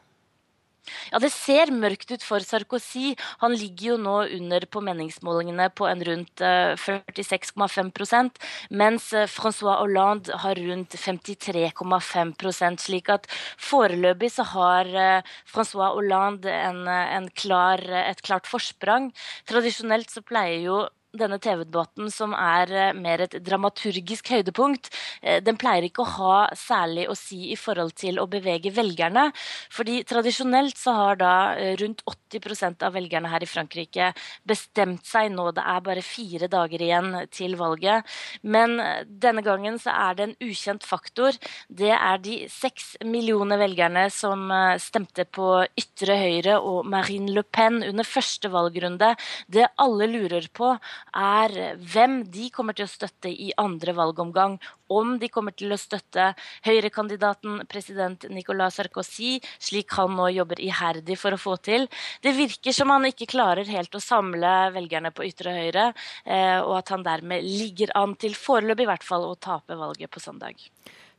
Ja, 1.11 1.19
Det 1.19 1.31
ser 1.31 1.71
mørkt 1.71 2.11
ut 2.11 2.23
for 2.23 2.43
Sarkozy. 2.43 3.13
Han 3.39 3.55
ligger 3.55 3.93
jo 3.93 3.97
nå 3.97 4.15
under 4.37 4.65
på 4.67 4.81
meningsmålingene 4.83 5.69
på 5.75 5.87
en 5.87 6.03
rundt 6.03 6.43
46,5 6.43 7.91
eh, 8.19 8.31
mens 8.71 9.11
eh, 9.13 9.27
Francois 9.27 9.79
Hollande 9.79 10.35
har 10.43 10.59
rundt 10.59 10.95
53,5 10.99 12.79
slik 12.83 13.09
at 13.09 13.29
foreløpig 13.57 14.31
så 14.35 14.43
har 14.53 14.91
eh, 14.91 15.21
Francois 15.45 15.93
Hollande 15.95 16.51
en, 16.51 16.87
en 16.87 17.29
klar, 17.29 17.79
et 17.79 18.21
klart 18.21 18.49
forsprang. 18.49 19.11
Tradisjonelt 19.47 20.11
så 20.11 20.21
pleier 20.21 20.67
jo 20.67 20.83
denne 21.13 21.37
TV-debatten, 21.41 22.09
som 22.11 22.33
er 22.33 22.71
eh, 22.73 22.93
mer 22.97 23.21
et 23.25 23.35
dramaturgisk 23.45 24.31
høydepunkt, 24.33 24.89
eh, 25.21 25.39
den 25.45 25.57
pleier 25.61 25.85
ikke 25.85 26.01
å 26.01 26.13
ha 26.15 26.37
særlig 26.57 27.05
å 27.09 27.15
si 27.17 27.51
i 27.53 27.57
forhold 27.59 27.93
til 28.01 28.17
å 28.21 28.27
bevege 28.29 28.73
velgerne. 28.73 29.29
fordi 29.69 30.03
tradisjonelt 30.09 30.77
så 30.77 30.93
har 30.97 31.19
da 31.21 31.33
eh, 31.53 31.75
rundt 31.77 32.01
80% 32.09 32.83
av 32.83 32.95
velgerne 32.97 33.29
her 33.29 33.43
i 33.45 33.49
Frankrike 33.49 34.11
bestemt 34.45 35.05
seg 35.05 35.29
nå. 35.31 35.51
Det 35.53 35.61
er 35.61 35.85
bare 35.85 36.01
fire 36.01 36.49
dager 36.49 36.81
igjen 36.81 37.27
til 37.31 37.55
valget. 37.55 38.05
Men 38.41 38.79
denne 39.05 39.43
gangen 39.45 39.77
så 39.79 39.93
er 39.93 40.17
det 40.17 40.25
en 40.27 40.35
ukjent 40.41 40.83
faktor. 40.83 41.37
Det 41.69 41.91
er 41.93 42.17
de 42.23 42.39
seks 42.49 42.95
millioner 43.05 43.61
velgerne 43.61 44.07
som 44.13 44.49
stemte 44.81 45.25
på 45.25 45.63
ytre 45.77 46.17
høyre 46.17 46.57
og 46.59 46.89
Marine 46.89 47.31
Le 47.33 47.43
Pen 47.43 47.83
under 47.85 48.07
første 48.07 48.49
valgrunde. 48.53 49.13
Det 49.47 49.69
alle 49.77 50.09
lurer 50.09 50.49
på, 50.53 50.73
er 51.11 51.75
hvem 51.77 52.21
de 52.31 52.49
kommer 52.53 52.77
til 52.77 52.87
å 52.87 52.91
støtte 52.91 53.31
i 53.31 53.51
andre 53.59 53.93
valgomgang. 53.97 54.57
Om 54.93 55.17
de 55.21 55.29
kommer 55.33 55.55
til 55.57 55.73
å 55.73 55.79
støtte 55.79 56.31
høyrekandidaten 56.65 57.63
president 57.69 58.25
Nicolas 58.33 58.79
Sarkozy, 58.79 59.37
slik 59.59 59.93
han 59.97 60.15
nå 60.17 60.29
jobber 60.33 60.61
iherdig 60.63 61.17
for 61.19 61.35
å 61.35 61.41
få 61.41 61.57
til. 61.63 61.87
Det 62.23 62.35
virker 62.37 62.75
som 62.75 62.93
han 62.93 63.07
ikke 63.09 63.29
klarer 63.33 63.69
helt 63.69 63.95
å 63.95 64.03
samle 64.03 64.53
velgerne 64.75 65.13
på 65.13 65.27
ytre 65.27 65.55
høyre, 65.59 65.87
eh, 66.25 66.59
og 66.61 66.77
at 66.81 66.93
han 66.93 67.05
dermed 67.05 67.45
ligger 67.45 67.93
an 67.99 68.17
til, 68.19 68.35
foreløpig 68.37 68.87
i 68.87 68.91
hvert 68.91 69.07
fall, 69.07 69.27
å 69.27 69.39
tape 69.39 69.77
valget 69.79 70.11
på 70.13 70.23
søndag. 70.23 70.59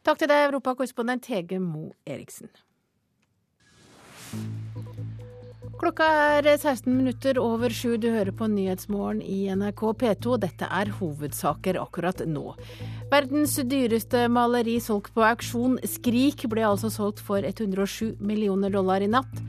Takk 0.05 0.21
til 0.21 0.29
deg, 0.29 0.51
europakorrespondent 0.51 1.31
Hege 1.33 1.61
Mo 1.63 1.91
Eriksen. 2.05 2.53
Klokka 5.85 6.07
er 6.39 6.47
16 6.49 6.87
minutter 6.89 7.37
over 7.37 7.69
sju. 7.69 7.99
Du 8.01 8.07
hører 8.09 8.33
på 8.33 8.47
Nyhetsmorgen 8.49 9.19
i 9.21 9.51
NRK 9.53 9.83
P2. 10.01 10.39
Dette 10.41 10.65
er 10.73 10.89
hovedsaker 10.97 11.77
akkurat 11.77 12.23
nå. 12.25 12.55
Verdens 13.11 13.59
dyreste 13.69 14.23
maleri 14.33 14.79
solgt 14.81 15.13
på 15.13 15.21
auksjon, 15.29 15.75
'Skrik', 15.85 16.47
ble 16.49 16.65
altså 16.65 16.89
solgt 16.89 17.21
for 17.21 17.45
107 17.45 18.17
millioner 18.17 18.73
dollar 18.73 19.05
i 19.05 19.11
natt. 19.13 19.43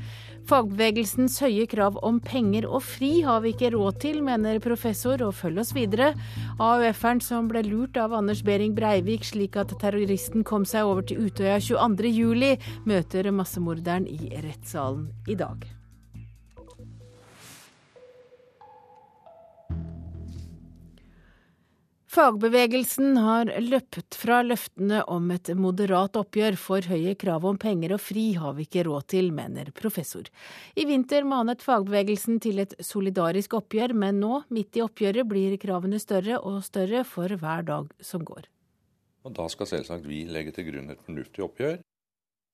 Fagbevegelsens 0.51 1.39
høye 1.39 1.69
krav 1.71 2.01
om 2.03 2.19
penger 2.19 2.67
og 2.67 2.83
fri 2.83 3.21
har 3.23 3.39
vi 3.45 3.55
ikke 3.55 3.71
råd 3.77 4.01
til, 4.03 4.19
mener 4.19 4.59
professor, 4.59 5.23
og 5.23 5.37
følg 5.39 5.63
oss 5.63 5.71
videre. 5.71 6.11
AUF-eren 6.59 7.23
som 7.23 7.47
ble 7.47 7.63
lurt 7.63 7.95
av 7.95 8.11
Anders 8.11 8.43
Behring 8.43 8.75
Breivik 8.75 9.23
slik 9.23 9.55
at 9.55 9.71
terroristen 9.79 10.43
kom 10.43 10.67
seg 10.67 10.83
over 10.83 11.07
til 11.07 11.29
Utøya 11.29 11.63
22.07, 11.63 12.59
møter 12.83 13.31
massemorderen 13.31 14.11
i 14.11 14.35
rettssalen 14.35 15.07
i 15.31 15.39
dag. 15.39 15.63
Fagbevegelsen 22.15 23.17
har 23.19 23.49
løpt 23.59 24.15
fra 24.15 24.37
løftene 24.45 25.01
om 25.11 25.25
et 25.35 25.49
moderat 25.59 26.15
oppgjør. 26.15 26.55
For 26.55 26.85
høye 26.87 27.11
krav 27.19 27.43
om 27.49 27.57
penger 27.59 27.91
og 27.97 27.99
fri 27.99 28.29
har 28.39 28.53
vi 28.55 28.63
ikke 28.63 28.85
råd 28.87 29.07
til, 29.11 29.33
mener 29.35 29.73
professor. 29.75 30.29
I 30.79 30.85
vinter 30.87 31.27
manet 31.27 31.65
fagbevegelsen 31.65 32.39
til 32.45 32.61
et 32.63 32.77
solidarisk 32.79 33.57
oppgjør, 33.59 33.91
men 34.05 34.21
nå, 34.23 34.45
midt 34.55 34.79
i 34.79 34.85
oppgjøret, 34.85 35.27
blir 35.27 35.57
kravene 35.59 35.99
større 35.99 36.39
og 36.39 36.61
større 36.63 37.03
for 37.09 37.35
hver 37.41 37.67
dag 37.67 37.91
som 37.99 38.23
går. 38.23 38.47
Og 39.27 39.35
Da 39.35 39.49
skal 39.51 39.73
selvsagt 39.73 40.07
vi 40.07 40.23
legge 40.29 40.55
til 40.55 40.69
grunn 40.69 40.95
et 40.95 41.03
fornuftig 41.03 41.43
oppgjør. 41.43 41.81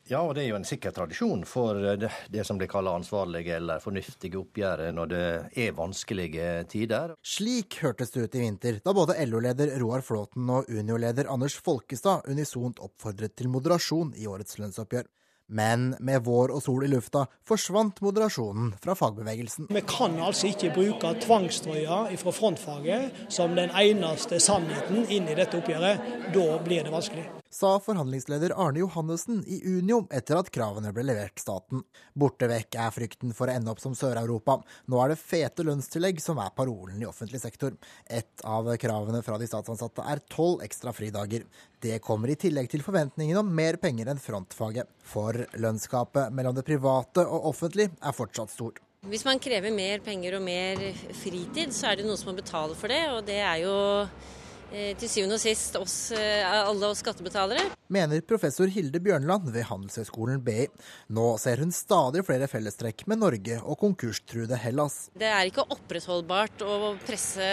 Ja, 0.10 0.24
og 0.26 0.34
det 0.36 0.44
er 0.44 0.50
jo 0.50 0.58
en 0.58 0.68
sikker 0.68 0.94
tradisjon 0.96 1.44
for 1.48 1.78
det, 2.02 2.10
det 2.34 2.46
som 2.48 2.58
blir 2.60 2.70
kalt 2.72 2.90
ansvarlige 2.90 3.56
eller 3.60 3.84
fornuftige 3.84 4.40
oppgjør 4.42 4.88
når 4.96 5.12
det 5.12 5.24
er 5.66 5.78
vanskelige 5.78 6.50
tider. 6.72 7.16
Slik 7.22 7.78
hørtes 7.84 8.14
det 8.16 8.26
ut 8.26 8.36
i 8.36 8.44
vinter, 8.44 8.82
da 8.84 8.96
både 8.98 9.20
LO-leder 9.30 9.76
Roar 9.82 10.04
Flåten 10.06 10.50
og 10.52 10.70
Unio-leder 10.72 11.30
Anders 11.32 11.60
Folkestad 11.62 12.28
unisont 12.32 12.82
oppfordret 12.84 13.38
til 13.38 13.52
moderasjon 13.54 14.16
i 14.18 14.28
årets 14.30 14.58
lønnsoppgjør. 14.62 15.10
Men 15.52 15.90
med 16.00 16.24
vår 16.24 16.54
og 16.56 16.62
sol 16.64 16.86
i 16.88 16.90
lufta 16.92 17.26
forsvant 17.48 18.00
moderasjonen 18.04 18.72
fra 18.84 18.96
fagbevegelsen. 18.96 19.68
Vi 19.68 19.84
kan 19.84 20.16
altså 20.24 20.48
ikke 20.48 20.72
bruke 20.78 21.12
tvangstrøya 21.26 22.06
fra 22.22 22.36
frontfaget 22.36 23.28
som 23.28 23.60
den 23.60 23.76
eneste 23.76 24.40
sannheten 24.40 25.04
inn 25.12 25.28
i 25.28 25.36
dette 25.36 25.60
oppgjøret. 25.60 26.10
Da 26.32 26.48
blir 26.64 26.88
det 26.88 26.96
vanskelig. 26.96 27.28
Sa 27.54 27.80
forhandlingsleder 27.84 28.54
Arne 28.56 28.80
Johannessen 28.80 29.44
i 29.48 29.58
Unio 29.68 30.06
etter 30.16 30.38
at 30.40 30.48
kravene 30.56 30.94
ble 30.96 31.04
levert 31.04 31.42
staten. 31.44 31.82
Borte 32.16 32.48
vekk 32.48 32.78
er 32.80 32.94
frykten 32.96 33.34
for 33.36 33.52
å 33.52 33.56
ende 33.58 33.74
opp 33.74 33.82
som 33.84 33.92
Sør-Europa. 33.92 34.56
Nå 34.88 35.02
er 35.04 35.12
det 35.12 35.18
fete 35.20 35.66
lønnstillegg 35.68 36.24
som 36.24 36.40
er 36.40 36.54
parolen 36.56 37.04
i 37.04 37.10
offentlig 37.10 37.44
sektor. 37.44 37.76
Et 38.08 38.46
av 38.48 38.72
kravene 38.80 39.20
fra 39.26 39.36
de 39.36 39.52
statsansatte 39.52 40.08
er 40.14 40.24
tolv 40.32 40.64
ekstra 40.64 40.96
fridager. 40.96 41.44
Det 41.84 42.00
kommer 42.00 42.32
i 42.32 42.40
tillegg 42.40 42.72
til 42.72 42.88
forventningen 42.88 43.44
om 43.44 43.52
mer 43.60 43.76
penger 43.84 44.14
enn 44.14 44.24
frontfaget. 44.24 44.88
For 45.04 45.44
lønnsgapet 45.60 46.32
mellom 46.32 46.56
det 46.56 46.64
private 46.72 47.28
og 47.28 47.52
offentlig 47.52 47.92
er 47.92 48.16
fortsatt 48.16 48.56
stort. 48.56 48.80
Hvis 49.12 49.28
man 49.28 49.44
krever 49.44 49.76
mer 49.76 50.00
penger 50.06 50.40
og 50.40 50.48
mer 50.48 50.80
fritid, 51.20 51.76
så 51.76 51.92
er 51.92 52.00
det 52.00 52.08
noen 52.08 52.20
som 52.22 52.32
må 52.32 52.40
betale 52.40 52.80
for 52.80 52.88
det. 52.88 53.10
Og 53.12 53.26
det 53.28 53.42
er 53.44 53.66
jo 53.66 53.76
til 54.72 55.10
syvende 55.12 55.36
og 55.38 55.42
sist 55.44 55.76
oss, 55.80 55.96
eh, 56.16 56.46
alle 56.48 56.88
oss 56.88 57.02
skattebetalere. 57.04 57.66
Mener 57.92 58.22
professor 58.24 58.72
Hilde 58.72 59.02
Bjørnland 59.04 59.50
ved 59.52 59.68
Handelshøyskolen 59.68 60.40
BI. 60.46 60.68
Nå 61.12 61.26
ser 61.42 61.60
hun 61.64 61.74
stadig 61.76 62.24
flere 62.28 62.48
fellestrekk 62.52 63.04
med 63.12 63.20
Norge 63.20 63.60
og 63.62 63.80
konkurstruede 63.82 64.60
Hellas. 64.62 65.10
Det 65.18 65.28
er 65.28 65.50
ikke 65.50 65.68
opprettholdbart 65.68 66.64
å 66.64 66.94
presse 67.04 67.50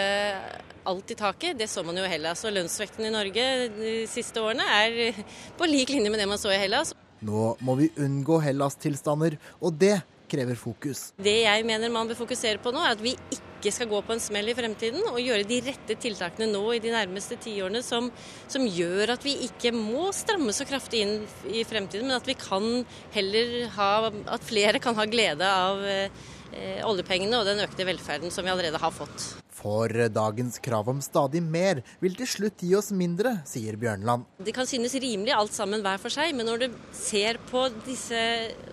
alt 0.89 1.11
i 1.11 1.19
taket. 1.19 1.59
Det 1.59 1.69
så 1.71 1.83
man 1.87 1.99
jo 1.99 2.07
i 2.07 2.13
Hellas. 2.13 2.45
Og 2.47 2.55
lønnsvekten 2.55 3.09
i 3.09 3.15
Norge 3.15 3.49
de 3.75 3.97
siste 4.11 4.43
årene 4.43 4.67
er 4.79 5.19
på 5.59 5.69
lik 5.69 5.91
linje 5.95 6.13
med 6.15 6.23
det 6.23 6.31
man 6.31 6.41
så 6.41 6.55
i 6.55 6.61
Hellas. 6.61 6.95
Nå 7.27 7.57
må 7.67 7.75
vi 7.81 7.91
unngå 7.99 8.39
Hellas-tilstander, 8.45 9.41
og 9.59 9.75
det 9.75 9.97
krever 10.31 10.59
fokus. 10.61 11.09
Det 11.19 11.41
jeg 11.43 11.67
mener 11.67 11.91
man 11.91 12.09
bør 12.09 12.23
fokusere 12.23 12.63
på 12.63 12.73
nå, 12.75 12.85
er 12.85 12.95
at 12.95 13.03
vi 13.03 13.17
ikke 13.17 13.48
skal 13.75 13.91
gå 13.91 14.01
på 14.07 14.15
en 14.15 14.23
smell 14.23 14.51
i 14.51 14.55
fremtiden, 14.57 15.03
og 15.11 15.21
gjøre 15.23 15.47
de 15.49 15.61
rette 15.67 15.97
tiltakene 16.01 16.47
nå 16.53 16.63
i 16.77 16.83
de 16.83 16.93
nærmeste 16.95 17.39
tiårene 17.43 17.83
som, 17.85 18.11
som 18.47 18.65
gjør 18.65 19.15
at 19.17 19.27
vi 19.27 19.35
ikke 19.49 19.73
må 19.75 20.09
stramme 20.17 20.55
så 20.55 20.67
kraftig 20.69 21.03
inn 21.05 21.17
i 21.51 21.65
fremtiden, 21.69 22.07
men 22.09 22.19
at 22.19 22.29
vi 22.29 22.39
kan 22.39 22.85
heller 23.15 23.55
ha 23.75 23.91
At 24.31 24.45
flere 24.47 24.79
kan 24.83 24.97
ha 24.99 25.05
glede 25.11 25.47
av 25.47 25.83
eh, 25.87 26.83
oljepengene 26.87 27.39
og 27.41 27.47
den 27.49 27.61
økte 27.65 27.87
velferden 27.89 28.33
som 28.35 28.47
vi 28.47 28.53
allerede 28.53 28.81
har 28.81 28.95
fått. 28.95 29.27
For 29.59 29.91
dagens 29.91 30.61
krav 30.63 30.89
om 30.93 31.01
stadig 31.03 31.41
mer 31.43 31.81
vil 32.03 32.15
til 32.19 32.31
slutt 32.31 32.63
gi 32.63 32.71
oss 32.79 32.93
mindre, 32.95 33.41
sier 33.49 33.79
Bjørnland. 33.81 34.27
Det 34.39 34.55
kan 34.55 34.69
synes 34.71 34.95
rimelig 35.03 35.35
alt 35.35 35.57
sammen 35.57 35.83
hver 35.83 35.99
for 36.03 36.15
seg, 36.15 36.35
men 36.37 36.47
når 36.47 36.63
du 36.63 36.79
ser 36.95 37.41
på, 37.51 37.67
disse, 37.89 38.23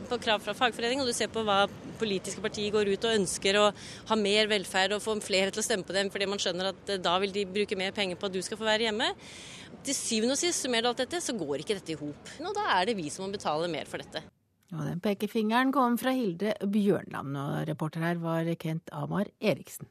på 0.10 0.20
krav 0.22 0.46
fra 0.46 0.54
fagforening, 0.58 1.02
og 1.02 1.10
du 1.10 1.16
ser 1.18 1.32
på 1.34 1.42
hva 1.48 1.64
politiske 2.00 2.44
partier 2.44 2.74
går 2.74 2.92
ut 2.94 3.08
og 3.08 3.18
ønsker 3.20 3.60
å 3.60 3.66
ha 4.10 4.18
mer 4.20 4.50
velferd 4.52 4.96
og 4.96 5.04
få 5.04 5.18
flere 5.24 5.54
til 5.54 5.64
å 5.64 5.66
stemme 5.66 5.88
på 5.88 5.96
dem 5.96 6.12
fordi 6.14 6.30
man 6.30 6.42
skjønner 6.42 6.72
at 6.72 6.94
eh, 6.94 7.02
da 7.02 7.18
vil 7.24 7.34
de 7.36 7.48
bruke 7.50 7.80
mer 7.80 7.96
penger 7.96 8.20
på 8.20 8.30
at 8.30 8.36
du 8.36 8.42
skal 8.46 8.60
få 8.60 8.68
være 8.68 8.90
hjemme. 8.90 9.12
Til 9.86 9.98
syvende 9.98 10.38
og 10.38 10.42
sist, 10.42 10.64
summert 10.64 10.88
alt 10.90 11.04
dette, 11.04 11.22
så 11.22 11.36
går 11.38 11.62
ikke 11.62 11.78
dette 11.80 11.94
i 11.94 12.00
hop. 12.00 12.32
Og 12.42 12.56
da 12.58 12.70
er 12.78 12.90
det 12.90 12.98
vi 12.98 13.10
som 13.14 13.26
må 13.26 13.36
betale 13.36 13.70
mer 13.72 13.90
for 13.90 14.02
dette. 14.02 14.24
Og 14.74 14.82
den 14.82 15.02
pekefingeren 15.04 15.72
kom 15.74 15.98
fra 16.02 16.14
Hilde 16.16 16.56
Bjørnland, 16.60 17.38
og 17.38 17.68
reporter 17.70 18.02
her 18.08 18.18
var 18.24 18.50
Kent 18.60 18.90
Amar 18.96 19.30
Eriksen. 19.40 19.88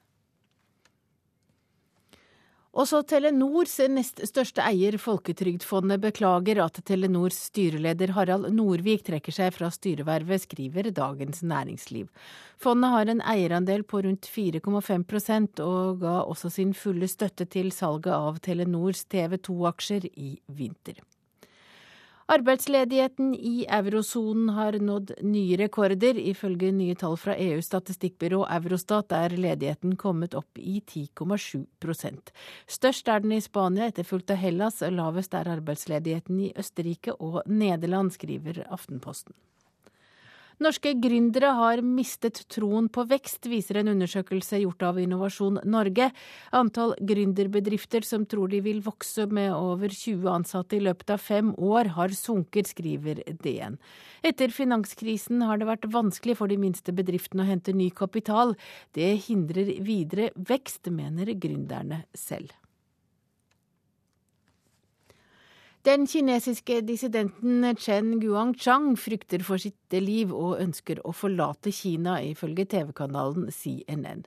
Også 2.75 3.05
Telenors 3.07 3.77
nest 3.87 4.19
største 4.27 4.65
eier, 4.67 4.97
Folketrygdfondet, 4.99 6.01
beklager 6.03 6.59
at 6.65 6.81
Telenors 6.83 7.37
styreleder 7.47 8.11
Harald 8.17 8.49
Norvik 8.51 9.05
trekker 9.07 9.37
seg 9.37 9.55
fra 9.55 9.69
styrevervet, 9.71 10.43
skriver 10.43 10.91
Dagens 10.91 11.45
Næringsliv. 11.47 12.11
Fondet 12.59 12.91
har 12.91 13.13
en 13.13 13.23
eierandel 13.23 13.87
på 13.87 14.03
rundt 14.03 14.27
4,5% 14.27 15.63
og 15.63 16.03
ga 16.03 16.19
også 16.27 16.51
sin 16.51 16.75
fulle 16.75 17.07
støtte 17.07 17.47
til 17.47 17.71
salget 17.71 18.11
av 18.17 18.43
Telenors 18.43 19.07
TV 19.07 19.39
2-aksjer 19.39 20.11
i 20.11 20.35
vinter. 20.51 20.99
Arbeidsledigheten 22.27 23.35
i 23.35 23.67
eurosonen 23.69 24.49
har 24.57 24.79
nådd 24.81 25.11
nye 25.21 25.59
rekorder. 25.61 26.17
Ifølge 26.17 26.71
nye 26.73 26.95
tall 26.97 27.19
fra 27.21 27.37
EUs 27.37 27.69
statistikkbyrå 27.69 28.47
Eurostat 28.57 29.13
er 29.13 29.37
ledigheten 29.37 29.97
kommet 30.01 30.33
opp 30.35 30.57
i 30.59 30.79
10,7% 30.81 32.33
Størst 32.67 33.09
er 33.13 33.21
den 33.21 33.37
i 33.37 33.43
Spania, 33.45 33.91
etterfulgt 33.93 34.33
av 34.33 34.41
Hellas. 34.41 34.81
Lavest 34.81 35.37
er 35.37 35.53
arbeidsledigheten 35.53 36.41
i 36.47 36.53
Østerrike 36.57 37.13
og 37.21 37.43
Nederland, 37.45 38.15
skriver 38.17 38.65
Aftenposten. 38.73 39.37
Norske 40.63 40.93
gründere 41.03 41.51
har 41.59 41.81
mistet 41.83 42.45
troen 42.53 42.87
på 42.93 43.03
vekst, 43.11 43.49
viser 43.51 43.81
en 43.81 43.91
undersøkelse 43.91 44.61
gjort 44.63 44.85
av 44.87 45.01
Innovasjon 45.03 45.59
Norge. 45.67 46.11
Antall 46.55 46.95
gründerbedrifter 47.03 48.07
som 48.07 48.27
tror 48.31 48.53
de 48.53 48.61
vil 48.63 48.79
vokse 48.85 49.27
med 49.27 49.51
over 49.51 49.91
20 49.91 50.31
ansatte 50.31 50.79
i 50.79 50.83
løpet 50.87 51.11
av 51.17 51.23
fem 51.23 51.51
år, 51.59 51.91
har 51.99 52.15
sunket, 52.15 52.71
skriver 52.71 53.25
DN. 53.43 53.81
Etter 54.23 54.55
finanskrisen 54.55 55.43
har 55.43 55.59
det 55.59 55.71
vært 55.73 55.91
vanskelig 55.91 56.39
for 56.39 56.51
de 56.51 56.61
minste 56.61 56.95
bedriftene 56.95 57.43
å 57.43 57.51
hente 57.51 57.75
ny 57.75 57.91
kapital. 57.91 58.55
Det 58.95 59.11
hindrer 59.27 59.75
videre 59.83 60.31
vekst, 60.39 60.87
mener 60.87 61.35
gründerne 61.35 62.05
selv. 62.15 62.55
Den 65.85 66.07
kinesiske 66.07 66.79
dissidenten 66.81 67.77
Chen 67.77 68.15
Guangchang 68.21 68.95
frykter 68.97 69.43
for 69.45 69.61
sitt 69.61 69.93
liv 69.93 70.31
og 70.33 70.57
ønsker 70.63 71.03
å 71.05 71.13
forlate 71.13 71.69
Kina, 71.77 72.17
ifølge 72.25 72.65
TV-kanalen 72.73 73.51
CNN. 73.53 74.25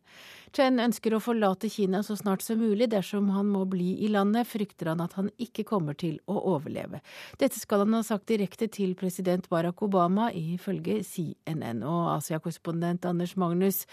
Chen 0.55 0.79
ønsker 0.79 1.13
å 1.13 1.19
forlate 1.21 1.69
Kina 1.69 1.99
så 2.05 2.15
snart 2.17 2.41
som 2.41 2.61
mulig. 2.61 2.87
Dersom 2.89 3.27
han 3.35 3.49
må 3.51 3.65
bli 3.69 3.97
i 4.05 4.07
landet, 4.11 4.47
frykter 4.47 4.91
han 4.93 5.01
at 5.03 5.17
han 5.17 5.27
ikke 5.43 5.65
kommer 5.67 5.97
til 5.97 6.15
å 6.29 6.37
overleve. 6.53 7.01
Dette 7.41 7.59
skal 7.59 7.83
han 7.83 7.97
ha 7.97 8.03
sagt 8.05 8.29
direkte 8.31 8.69
til 8.71 8.95
president 8.97 9.49
Barack 9.51 9.83
Obama, 9.85 10.29
ifølge 10.31 11.01
CNN. 11.05 11.83
Og 11.83 12.13
Asia-korrespondent 12.15 13.05
Anders 13.09 13.35
Magnus, 13.37 13.83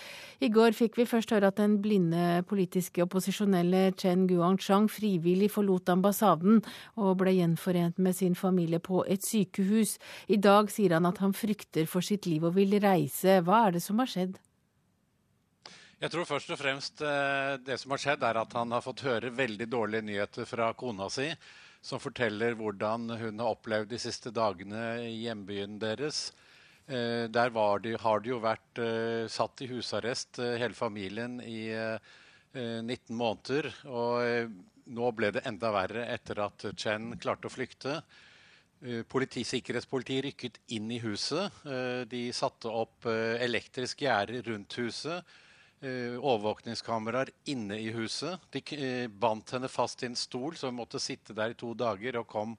i 0.40 0.48
går 0.52 0.76
fikk 0.78 1.00
vi 1.00 1.08
først 1.10 1.34
høre 1.34 1.50
at 1.50 1.58
den 1.58 1.80
blinde 1.84 2.44
politiske 2.48 3.02
opposisjonelle 3.04 3.90
Chen 4.00 4.28
Guangchang 4.30 4.88
frivillig 4.92 5.50
forlot 5.52 5.90
ambassaden 5.92 6.62
og 7.00 7.18
ble 7.20 7.34
gjenforent 7.54 7.98
med 7.98 8.16
sin 8.16 8.34
familie 8.34 8.80
på 8.80 9.04
et 9.06 9.22
sykehus. 9.22 9.98
I 10.28 10.36
dag 10.36 10.70
sier 10.70 10.94
han 10.94 11.06
at 11.06 11.18
han 11.18 11.32
frykter 11.32 11.86
for 11.86 12.02
sitt 12.02 12.26
liv 12.26 12.44
og 12.44 12.54
vil 12.54 12.80
reise. 12.80 13.40
Hva 13.42 13.68
er 13.68 13.72
det 13.72 13.82
som 13.82 13.98
har 13.98 14.06
skjedd? 14.06 14.38
Jeg 16.00 16.10
tror 16.10 16.26
først 16.26 16.50
og 16.50 16.58
fremst 16.58 17.00
eh, 17.00 17.56
det 17.64 17.78
som 17.80 17.90
har 17.94 17.98
skjedd, 17.98 18.22
er 18.22 18.36
at 18.36 18.52
han 18.52 18.72
har 18.72 18.82
fått 18.82 19.04
høre 19.06 19.30
veldig 19.30 19.68
dårlige 19.70 20.02
nyheter 20.02 20.44
fra 20.44 20.72
kona 20.74 21.08
si, 21.08 21.30
som 21.80 22.00
forteller 22.00 22.56
hvordan 22.58 23.08
hun 23.20 23.38
har 23.40 23.54
opplevd 23.54 23.88
de 23.88 24.00
siste 24.02 24.30
dagene 24.34 25.06
i 25.06 25.22
hjembyen 25.24 25.78
deres. 25.78 26.32
Eh, 26.86 27.30
der 27.30 27.54
de, 27.80 27.94
har 27.96 28.20
de 28.20 28.34
jo 28.34 28.42
vært 28.42 28.82
eh, 28.82 29.24
satt 29.32 29.62
i 29.64 29.70
husarrest, 29.70 30.42
hele 30.42 30.74
familien, 30.74 31.40
i 31.40 31.70
19 32.54 33.16
måneder. 33.18 33.66
Og 33.88 34.52
nå 34.86 35.10
ble 35.16 35.30
det 35.34 35.44
enda 35.48 35.72
verre 35.74 36.06
etter 36.12 36.42
at 36.44 36.66
Chen 36.76 37.14
klarte 37.20 37.48
å 37.48 37.52
flykte. 37.52 38.02
Politisikkerhetspolitiet 39.08 40.24
rykket 40.26 40.58
inn 40.76 40.90
i 40.92 40.98
huset. 41.00 41.62
De 42.10 42.26
satte 42.36 42.68
opp 42.68 43.06
elektrisk 43.08 44.02
gjerde 44.04 44.42
rundt 44.44 44.76
huset 44.76 45.24
Eh, 45.84 46.18
overvåkningskameraer 46.18 47.30
inne 47.44 47.76
i 47.78 47.90
huset. 47.92 48.40
De 48.50 48.62
eh, 48.76 49.08
bandt 49.08 49.50
henne 49.52 49.68
fast 49.68 50.02
i 50.02 50.06
en 50.06 50.16
stol, 50.16 50.56
så 50.56 50.70
hun 50.70 50.78
måtte 50.78 51.00
sitte 51.02 51.34
der 51.36 51.52
i 51.52 51.56
to 51.60 51.74
dager. 51.76 52.16
Og 52.22 52.28
kom 52.30 52.54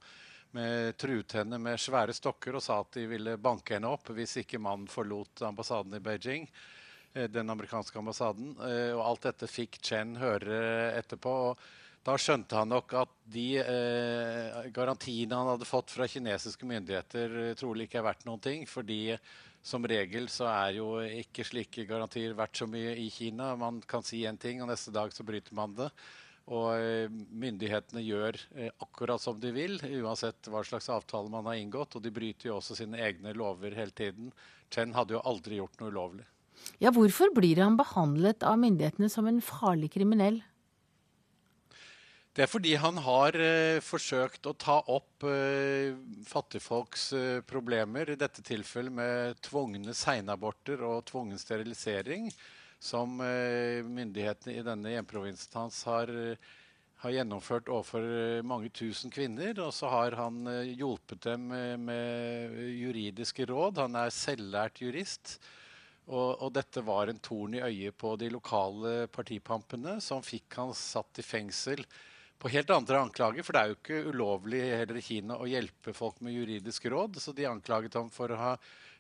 med 0.54 0.94
truet 1.02 1.34
henne 1.40 1.58
med 1.58 1.82
svære 1.82 2.14
stokker 2.14 2.56
og 2.56 2.62
sa 2.62 2.78
at 2.84 2.94
de 2.94 3.08
ville 3.10 3.34
banke 3.42 3.74
henne 3.76 3.90
opp 3.90 4.12
hvis 4.14 4.38
ikke 4.44 4.62
mannen 4.62 4.86
forlot 4.92 5.42
ambassaden 5.48 5.98
i 5.98 6.04
Beijing. 6.06 6.46
Eh, 7.16 7.26
den 7.32 7.50
amerikanske 7.50 7.98
ambassaden. 7.98 8.54
Og 8.60 9.02
alt 9.08 9.26
dette 9.26 9.50
fikk 9.50 9.82
Chen 9.82 10.14
høre 10.22 10.62
etterpå. 10.94 11.36
og 11.50 11.66
da 12.06 12.16
skjønte 12.22 12.60
han 12.60 12.70
nok 12.70 12.94
at 13.02 13.14
de 13.34 13.48
eh, 13.62 14.60
garantiene 14.76 15.38
han 15.40 15.50
hadde 15.56 15.68
fått 15.68 15.94
fra 15.96 16.08
kinesiske 16.10 16.68
myndigheter, 16.70 17.56
trolig 17.58 17.88
ikke 17.88 18.00
er 18.04 18.10
verdt 18.12 18.28
noen 18.30 18.44
ting. 18.44 18.68
fordi 18.70 19.18
som 19.66 19.86
regel 19.90 20.28
så 20.30 20.46
er 20.52 20.76
jo 20.78 20.90
ikke 21.02 21.46
slike 21.48 21.88
garantier 21.90 22.36
verdt 22.38 22.62
så 22.62 22.68
mye 22.70 22.94
i 23.02 23.08
Kina. 23.10 23.56
Man 23.58 23.80
kan 23.90 24.06
si 24.06 24.22
én 24.30 24.38
ting, 24.38 24.62
og 24.62 24.70
neste 24.70 24.94
dag 24.94 25.10
så 25.14 25.26
bryter 25.26 25.58
man 25.58 25.74
det. 25.78 25.90
Og 26.54 26.68
eh, 26.78 27.10
myndighetene 27.10 28.04
gjør 28.06 28.38
eh, 28.54 28.70
akkurat 28.86 29.22
som 29.22 29.40
de 29.42 29.50
vil, 29.56 29.80
uansett 30.04 30.52
hva 30.54 30.62
slags 30.62 30.92
avtale 30.94 31.34
man 31.34 31.50
har 31.50 31.58
inngått. 31.58 31.98
Og 31.98 32.06
de 32.06 32.14
bryter 32.14 32.52
jo 32.52 32.60
også 32.60 32.78
sine 32.78 33.02
egne 33.02 33.34
lover 33.34 33.74
hele 33.74 33.96
tiden. 33.98 34.30
Chen 34.70 34.94
hadde 34.94 35.18
jo 35.18 35.24
aldri 35.26 35.58
gjort 35.58 35.82
noe 35.82 35.90
ulovlig. 35.90 36.28
Ja, 36.78 36.94
hvorfor 36.94 37.34
blir 37.34 37.58
han 37.64 37.80
behandlet 37.80 38.46
av 38.46 38.62
myndighetene 38.62 39.10
som 39.10 39.26
en 39.30 39.42
farlig 39.44 39.96
kriminell? 39.98 40.44
Det 42.36 42.44
er 42.44 42.52
fordi 42.52 42.74
han 42.76 42.98
har 43.00 43.36
eh, 43.40 43.78
forsøkt 43.80 44.44
å 44.50 44.52
ta 44.60 44.82
opp 44.92 45.24
eh, 45.24 45.96
fattigfolks 46.28 47.04
eh, 47.16 47.38
problemer, 47.48 48.10
i 48.12 48.18
dette 48.20 48.42
tilfellet 48.44 48.92
med 48.92 49.38
tvungne 49.46 49.94
seinaborter 49.96 50.82
og 50.84 51.06
tvungen 51.08 51.40
sterilisering, 51.40 52.26
som 52.84 53.22
eh, 53.24 53.80
myndighetene 53.88 54.52
i 54.52 54.66
denne 54.68 54.92
hjemprovinsen 54.92 55.56
hans 55.56 55.78
har, 55.88 56.12
har, 57.06 57.14
gjennomført 57.16 57.72
overfor 57.72 58.04
eh, 58.04 58.44
mange 58.44 58.68
tusen 58.76 59.14
kvinner. 59.16 59.54
Og 59.64 59.72
så 59.78 59.94
har 59.94 60.18
han 60.20 60.42
eh, 60.52 60.74
hjulpet 60.74 61.24
dem 61.24 61.46
med, 61.88 62.58
juridiske 62.82 63.48
råd. 63.48 63.80
Han 63.86 63.96
er 64.02 64.12
selvlært 64.12 64.82
jurist. 64.84 65.38
Og, 66.10 66.36
og, 66.36 66.52
dette 66.60 66.84
var 66.84 67.08
en 67.08 67.24
torn 67.24 67.56
i 67.56 67.64
øyet 67.64 67.96
på 67.96 68.12
de 68.20 68.28
lokale 68.36 69.08
partipampene, 69.08 69.96
som 70.04 70.20
fikk 70.20 70.60
han 70.60 70.76
satt 70.76 71.24
i 71.24 71.26
fengsel 71.26 71.88
på 72.40 72.52
helt 72.54 72.72
andre 72.74 73.02
anklager. 73.06 73.46
For 73.46 73.56
det 73.56 73.62
er 73.62 73.72
jo 73.72 73.78
ikke 73.80 74.14
ulovlig 74.14 74.64
heller 74.64 75.00
i 75.00 75.06
Kina 75.06 75.40
å 75.40 75.50
hjelpe 75.50 75.96
folk 75.96 76.22
med 76.26 76.36
juridisk 76.36 76.88
råd. 76.92 77.20
Så 77.22 77.34
de 77.36 77.48
anklaget 77.50 77.98
ham 78.00 78.12
for 78.14 78.32
å 78.32 78.40
ha 78.40 78.56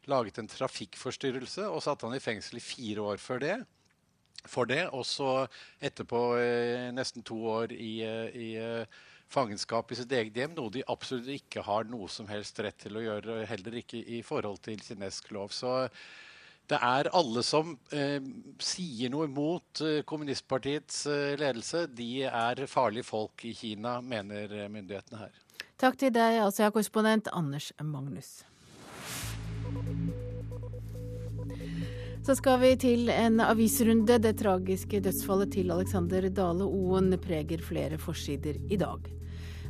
laget 0.09 0.39
en 0.39 0.49
trafikkforstyrrelse 0.49 1.65
og 1.69 1.83
satte 1.83 2.07
han 2.07 2.17
i 2.17 2.23
fengsel 2.23 2.59
i 2.59 2.63
fire 2.63 3.07
år 3.13 3.21
før 3.21 3.41
det. 3.43 3.57
For 4.45 4.69
det, 4.69 4.83
og 4.93 5.05
så 5.09 5.47
etterpå 5.81 6.21
eh, 6.37 6.91
nesten 6.93 7.25
to 7.25 7.37
år 7.49 7.71
i, 7.73 7.93
eh, 8.05 8.35
i 8.37 8.49
eh, 8.61 8.99
fangenskap 9.31 9.89
i 9.89 9.97
sitt 9.97 10.11
eget 10.13 10.37
hjem, 10.37 10.53
noe 10.53 10.69
de 10.73 10.83
absolutt 10.91 11.31
ikke 11.33 11.63
har 11.65 11.87
noe 11.89 12.05
som 12.13 12.29
helst 12.29 12.59
rett 12.61 12.77
til 12.83 12.99
å 12.99 13.01
gjøre, 13.01 13.39
heller 13.49 13.79
ikke 13.81 14.03
i 14.05 14.21
forhold 14.25 14.61
til 14.67 14.77
kinesisk 14.85 15.31
lov. 15.33 15.49
Så 15.55 15.73
det 16.71 16.79
er 16.81 17.09
alle 17.13 17.43
som 17.45 17.75
eh, 17.93 18.17
sier 18.63 19.11
noe 19.13 19.27
mot 19.29 19.81
eh, 19.85 20.01
kommunistpartiets 20.07 21.05
eh, 21.11 21.35
ledelse, 21.39 21.85
de 21.93 22.25
er 22.25 22.65
farlige 22.71 23.05
folk 23.07 23.45
i 23.45 23.53
Kina, 23.57 23.99
mener 24.01 24.49
eh, 24.49 24.69
myndighetene 24.71 25.25
her. 25.25 25.39
Takk 25.81 25.99
til 25.99 26.13
deg, 26.15 26.39
Asia-korrespondent 26.45 27.29
Anders 27.35 27.71
Magnus. 27.83 28.39
Så 32.25 32.33
skal 32.39 32.57
vi 32.63 32.71
til 32.81 33.11
en 33.13 33.37
avisrunde. 33.43 34.17
Det 34.17 34.31
tragiske 34.39 35.03
dødsfallet 35.05 35.51
til 35.53 35.69
Alexander 35.75 36.25
Dale 36.33 36.65
Oen 36.65 37.13
preger 37.21 37.61
flere 37.61 37.99
forsider 38.01 38.57
i 38.71 38.79
dag. 38.81 39.11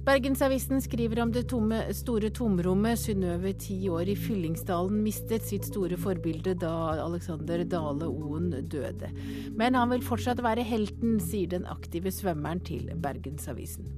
Bergensavisen 0.06 0.82
skriver 0.82 1.20
om 1.24 1.32
det 1.34 1.48
tomme, 1.50 1.80
store 1.98 2.30
tomrommet 2.30 3.00
Synnøve, 3.02 3.56
ti 3.58 3.80
år 3.90 4.12
i 4.12 4.14
Fyllingsdalen, 4.14 5.00
mistet 5.02 5.48
sitt 5.48 5.66
store 5.66 5.98
forbilde 5.98 6.54
da 6.62 6.74
Alexander 7.02 7.64
Dale 7.66 8.06
Oen 8.06 8.52
døde. 8.70 9.10
Men 9.58 9.74
han 9.74 9.90
vil 9.90 10.06
fortsatt 10.06 10.44
være 10.46 10.68
helten, 10.68 11.18
sier 11.18 11.50
den 11.56 11.66
aktive 11.66 12.14
svømmeren 12.14 12.62
til 12.70 12.94
Bergensavisen. 13.02 13.90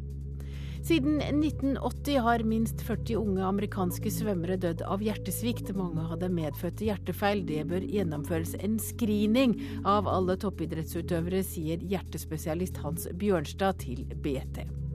Siden 0.87 1.19
1980 1.19 2.23
har 2.23 2.47
minst 2.47 2.87
40 2.87 3.19
unge 3.19 3.43
amerikanske 3.43 4.07
svømmere 4.21 4.55
dødd 4.63 4.87
av 4.87 5.03
hjertesvikt. 5.03 5.75
Mange 5.75 6.07
hadde 6.07 6.31
medfødte 6.31 6.87
hjertefeil. 6.87 7.43
Det 7.51 7.65
bør 7.67 7.83
gjennomføres 7.83 8.55
en 8.63 8.79
screening 8.79 9.59
av 9.83 10.07
alle 10.07 10.39
toppidrettsutøvere, 10.39 11.43
sier 11.43 11.83
hjertespesialist 11.83 12.79
Hans 12.87 13.11
Bjørnstad 13.19 13.83
til 13.83 14.07
BT. 14.23 14.86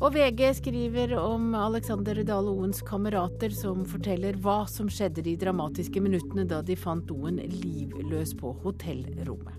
Og 0.00 0.14
VG 0.14 0.46
skriver 0.56 1.10
om 1.20 1.50
Alexander 1.52 2.16
Dale 2.24 2.48
Oens 2.56 2.78
kamerater 2.88 3.52
som 3.52 3.82
forteller 3.84 4.38
hva 4.40 4.62
som 4.64 4.88
skjedde 4.88 5.26
de 5.26 5.34
dramatiske 5.36 6.00
minuttene 6.00 6.46
da 6.48 6.62
de 6.64 6.72
fant 6.72 7.10
Oen 7.12 7.36
livløs 7.36 8.32
på 8.40 8.54
hotellrommet. 8.62 9.58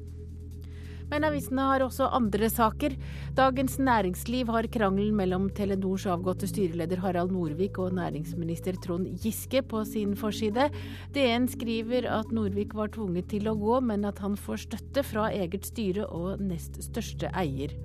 Men 1.11 1.27
avisene 1.27 1.67
har 1.67 1.83
også 1.85 2.07
andre 2.15 2.49
saker. 2.49 2.95
Dagens 3.37 3.77
Næringsliv 3.83 4.49
har 4.49 4.65
krangelen 4.73 5.13
mellom 5.19 5.49
Telenors 5.53 6.07
avgåtte 6.09 6.49
styreleder 6.49 7.03
Harald 7.03 7.35
Norvik 7.35 7.77
og 7.83 7.93
næringsminister 7.99 8.79
Trond 8.81 9.11
Giske 9.21 9.61
på 9.61 9.83
sin 9.85 10.15
forside. 10.17 10.71
DN 11.13 11.49
skriver 11.51 12.09
at 12.09 12.33
Norvik 12.33 12.73
var 12.73 12.89
tvunget 12.95 13.29
til 13.35 13.51
å 13.51 13.57
gå, 13.59 13.77
men 13.91 14.09
at 14.09 14.23
han 14.25 14.39
får 14.39 14.65
støtte 14.65 15.05
fra 15.05 15.29
eget 15.35 15.69
styre 15.69 16.09
og 16.09 16.41
nest 16.41 16.81
største 16.87 17.29
eier. 17.37 17.75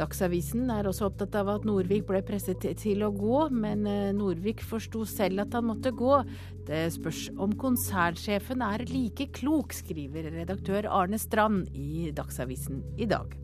Dagsavisen 0.00 0.70
er 0.72 0.88
også 0.88 1.10
opptatt 1.10 1.34
av 1.36 1.50
at 1.52 1.66
Norvik 1.68 2.06
ble 2.08 2.22
presset 2.24 2.64
til 2.80 3.04
å 3.04 3.10
gå, 3.12 3.42
men 3.52 3.84
eh, 3.88 4.14
Norvik 4.16 4.62
forsto 4.64 5.04
selv 5.08 5.44
at 5.44 5.56
han 5.58 5.68
måtte 5.68 5.92
gå. 5.92 6.22
Det 6.68 6.86
spørs 6.94 7.26
om 7.36 7.52
konsernsjefen 7.60 8.64
er 8.64 8.86
like 8.88 9.28
klok, 9.36 9.76
skriver 9.76 10.30
redaktør 10.32 10.88
Arne 10.88 11.20
Strand 11.20 11.68
i 11.76 12.08
Dagsavisen 12.16 12.80
i 12.96 13.08
dag. 13.10 13.36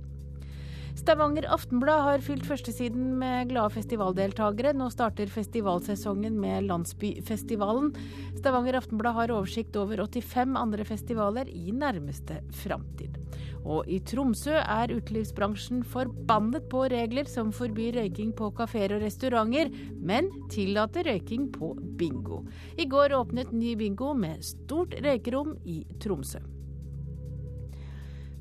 Stavanger 0.97 1.45
Aftenblad 1.53 2.01
har 2.07 2.23
fylt 2.25 2.47
førstesiden 2.49 3.19
med 3.21 3.51
glade 3.51 3.75
festivaldeltakere. 3.75 4.73
Nå 4.73 4.89
starter 4.95 5.29
festivalsesongen 5.29 6.39
med 6.41 6.71
Landsbyfestivalen. 6.71 7.91
Stavanger 8.39 8.79
Aftenblad 8.81 9.19
har 9.19 9.35
oversikt 9.35 9.77
over 9.77 10.01
85 10.07 10.57
andre 10.57 10.89
festivaler 10.89 11.53
i 11.53 11.69
nærmeste 11.77 12.41
framtid. 12.65 13.21
Og 13.67 13.89
i 13.91 13.99
Tromsø 14.07 14.55
er 14.61 14.93
utelivsbransjen 14.95 15.83
forbannet 15.91 16.69
på 16.71 16.85
regler 16.93 17.27
som 17.31 17.51
forbyr 17.55 17.99
røyking 17.99 18.31
på 18.39 18.53
kafeer 18.55 18.95
og 18.95 19.03
restauranter, 19.03 19.73
men 19.99 20.31
tillater 20.53 21.09
røyking 21.11 21.49
på 21.55 21.75
bingo. 21.99 22.45
I 22.79 22.87
går 22.87 23.17
åpnet 23.19 23.51
ny 23.53 23.75
bingo 23.79 24.13
med 24.15 24.45
stort 24.47 24.95
røykerom 25.03 25.57
i 25.67 25.83
Tromsø. 26.03 26.45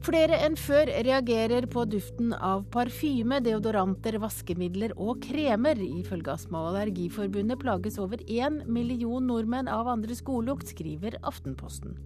Flere 0.06 0.38
enn 0.46 0.54
før 0.54 0.92
reagerer 1.08 1.66
på 1.66 1.82
duften 1.90 2.30
av 2.38 2.68
parfyme, 2.70 3.40
deodoranter, 3.42 4.20
vaskemidler 4.22 4.94
og 5.02 5.24
kremer. 5.26 5.82
Ifølge 5.82 6.36
Astma- 6.36 6.62
og 6.62 6.76
Allergiforbundet 6.76 7.58
plages 7.64 7.98
over 7.98 8.22
én 8.30 8.62
million 8.70 9.26
nordmenn 9.26 9.72
av 9.72 9.90
andres 9.90 10.22
godlukt, 10.22 10.70
skriver 10.70 11.18
Aftenposten. 11.26 11.98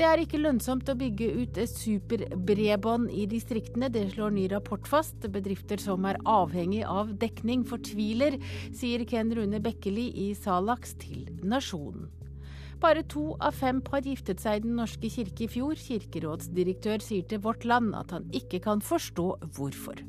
Det 0.00 0.06
er 0.08 0.20
ikke 0.22 0.38
lønnsomt 0.40 0.88
å 0.88 0.94
bygge 0.96 1.26
ut 1.42 1.58
superbredbånd 1.68 3.10
i 3.12 3.26
distriktene, 3.28 3.90
det 3.92 4.06
slår 4.14 4.30
ny 4.32 4.46
rapport 4.48 4.86
fast. 4.88 5.26
Bedrifter 5.28 5.76
som 5.76 6.06
er 6.08 6.16
avhengig 6.24 6.86
av 6.88 7.10
dekning 7.20 7.66
fortviler, 7.68 8.38
sier 8.72 9.04
Ken 9.04 9.28
Rune 9.36 9.60
Bekkeli 9.60 10.06
i 10.22 10.30
Salax 10.32 10.94
til 11.02 11.28
Nasjonen. 11.44 12.08
Bare 12.80 13.04
to 13.12 13.34
av 13.44 13.58
fem 13.60 13.82
par 13.84 14.08
giftet 14.08 14.40
seg 14.40 14.62
i 14.62 14.64
Den 14.64 14.80
norske 14.80 15.12
kirke 15.12 15.44
i 15.44 15.50
fjor. 15.52 15.76
Kirkerådsdirektør 15.76 17.04
sier 17.04 17.28
til 17.28 17.44
Vårt 17.44 17.68
Land 17.68 17.92
at 18.00 18.16
han 18.16 18.32
ikke 18.32 18.62
kan 18.64 18.80
forstå 18.80 19.28
hvorfor. 19.52 20.00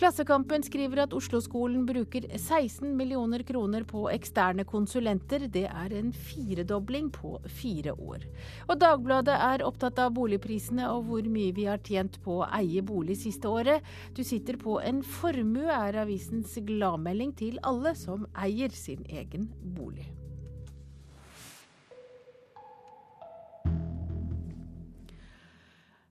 Klassekampen 0.00 0.62
skriver 0.64 1.02
at 1.02 1.12
Oslo-skolen 1.12 1.82
bruker 1.84 2.24
16 2.32 2.94
millioner 2.96 3.42
kroner 3.44 3.84
på 3.84 4.06
eksterne 4.08 4.64
konsulenter. 4.64 5.42
Det 5.52 5.66
er 5.68 5.92
en 5.98 6.08
firedobling 6.16 7.10
på 7.12 7.34
fire 7.44 7.92
år. 7.92 8.24
Og 8.70 8.78
Dagbladet 8.80 9.34
er 9.36 9.64
opptatt 9.66 10.00
av 10.00 10.14
boligprisene 10.16 10.86
og 10.88 11.04
hvor 11.10 11.28
mye 11.28 11.52
vi 11.52 11.66
har 11.68 11.82
tjent 11.84 12.16
på 12.24 12.38
å 12.38 12.48
eie 12.62 12.80
bolig 12.80 13.18
siste 13.26 13.52
året. 13.52 13.84
Du 14.16 14.22
sitter 14.24 14.56
på 14.62 14.78
en 14.80 15.02
formue, 15.04 15.68
er 15.68 16.00
avisens 16.06 16.56
gladmelding 16.64 17.36
til 17.36 17.60
alle 17.60 17.92
som 17.92 18.24
eier 18.32 18.72
sin 18.72 19.04
egen 19.04 19.50
bolig. 19.76 20.08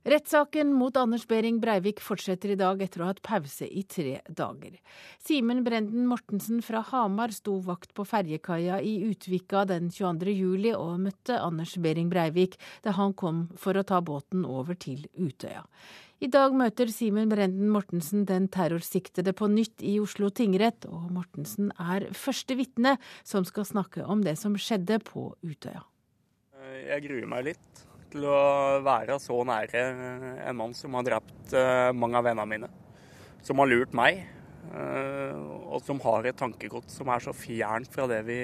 Rettssaken 0.10 0.72
mot 0.74 0.98
Anders 0.98 1.28
Behring 1.28 1.60
Breivik 1.62 2.00
fortsetter 2.02 2.50
i 2.50 2.56
dag 2.58 2.80
etter 2.82 3.04
å 3.04 3.06
ha 3.06 3.12
hatt 3.12 3.20
pause 3.22 3.68
i 3.70 3.84
tre 3.86 4.16
dager. 4.26 4.80
Simen 5.22 5.60
Brenden 5.62 6.08
Mortensen 6.10 6.64
fra 6.66 6.80
Hamar 6.88 7.30
sto 7.36 7.60
vakt 7.62 7.92
på 7.94 8.08
ferjekaia 8.10 8.80
i 8.82 8.96
Utvika 9.06 9.68
den 9.70 9.92
22. 9.94 10.34
juli 10.34 10.72
og 10.74 10.96
møtte 11.04 11.38
Anders 11.38 11.76
Behring 11.78 12.10
Breivik 12.10 12.58
da 12.82 12.96
han 12.98 13.14
kom 13.14 13.44
for 13.54 13.78
å 13.78 13.84
ta 13.86 14.00
båten 14.02 14.48
over 14.50 14.80
til 14.82 15.04
Utøya. 15.14 15.62
I 16.26 16.32
dag 16.34 16.58
møter 16.58 16.90
Simen 16.90 17.30
Brenden 17.30 17.70
Mortensen 17.70 18.26
den 18.26 18.48
terrorsiktede 18.50 19.36
på 19.38 19.52
nytt 19.52 19.86
i 19.86 20.00
Oslo 20.02 20.32
tingrett, 20.34 20.90
og 20.90 21.12
Mortensen 21.14 21.70
er 21.78 22.08
første 22.18 22.58
vitne 22.58 22.96
som 23.22 23.46
skal 23.46 23.70
snakke 23.70 24.10
om 24.10 24.26
det 24.26 24.40
som 24.42 24.58
skjedde 24.58 25.04
på 25.06 25.30
Utøya. 25.46 25.86
Jeg 26.90 27.06
gruer 27.06 27.30
meg 27.30 27.52
litt 27.52 27.86
til 28.14 28.26
å 28.28 28.42
være 28.86 29.20
så 29.22 29.38
nære 29.48 29.86
en 30.50 30.58
mann 30.58 30.76
som 30.78 30.98
har 30.98 31.08
drept 31.08 31.56
eh, 31.56 31.90
mange 31.96 32.20
av 32.20 32.28
vennene 32.28 32.50
mine. 32.50 32.70
Som 33.46 33.62
har 33.62 33.70
lurt 33.70 33.96
meg, 33.96 34.24
eh, 34.74 35.40
og 35.70 35.82
som 35.86 36.02
har 36.04 36.28
et 36.28 36.38
tankegods 36.40 37.00
som 37.00 37.12
er 37.14 37.24
så 37.24 37.34
fjernt 37.36 37.92
fra 37.94 38.08
det 38.10 38.24
vi, 38.28 38.40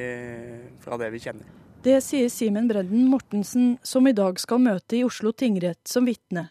fra 0.83 0.99
det 1.01 1.11
vi 1.13 1.23
kjenner. 1.27 1.53
Det 1.85 1.99
sier 2.01 2.31
Simen 2.33 2.69
Brenden 2.69 3.09
Mortensen, 3.11 3.75
som 3.85 4.07
i 4.09 4.15
dag 4.17 4.39
skal 4.41 4.63
møte 4.63 4.97
i 4.97 5.03
Oslo 5.05 5.35
tingrett 5.37 5.83
som 5.89 6.07
vitne. 6.09 6.47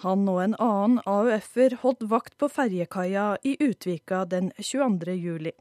Han 0.00 0.24
og 0.32 0.38
en 0.40 0.54
annen 0.56 1.02
AUF-er 1.04 1.76
holdt 1.82 2.06
vakt 2.08 2.38
på 2.40 2.48
ferjekaia 2.48 3.34
i 3.44 3.58
Utvika 3.60 4.22
den 4.24 4.48
22. 4.56 5.18
juli. 5.20 5.52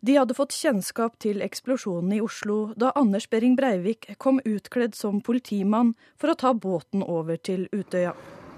De 0.00 0.14
hadde 0.14 0.34
fått 0.36 0.54
kjennskap 0.54 1.16
til 1.18 1.40
eksplosjonen 1.42 2.12
i 2.14 2.20
Oslo 2.22 2.68
da 2.78 2.92
Anders 2.98 3.24
Behring 3.30 3.56
Breivik 3.58 4.06
kom 4.22 4.38
utkledd 4.46 4.94
som 4.94 5.18
politimann 5.26 5.96
for 6.14 6.30
å 6.30 6.36
ta 6.38 6.52
båten 6.54 7.02
over 7.02 7.40
til 7.42 7.64
Utøya. 7.74 8.12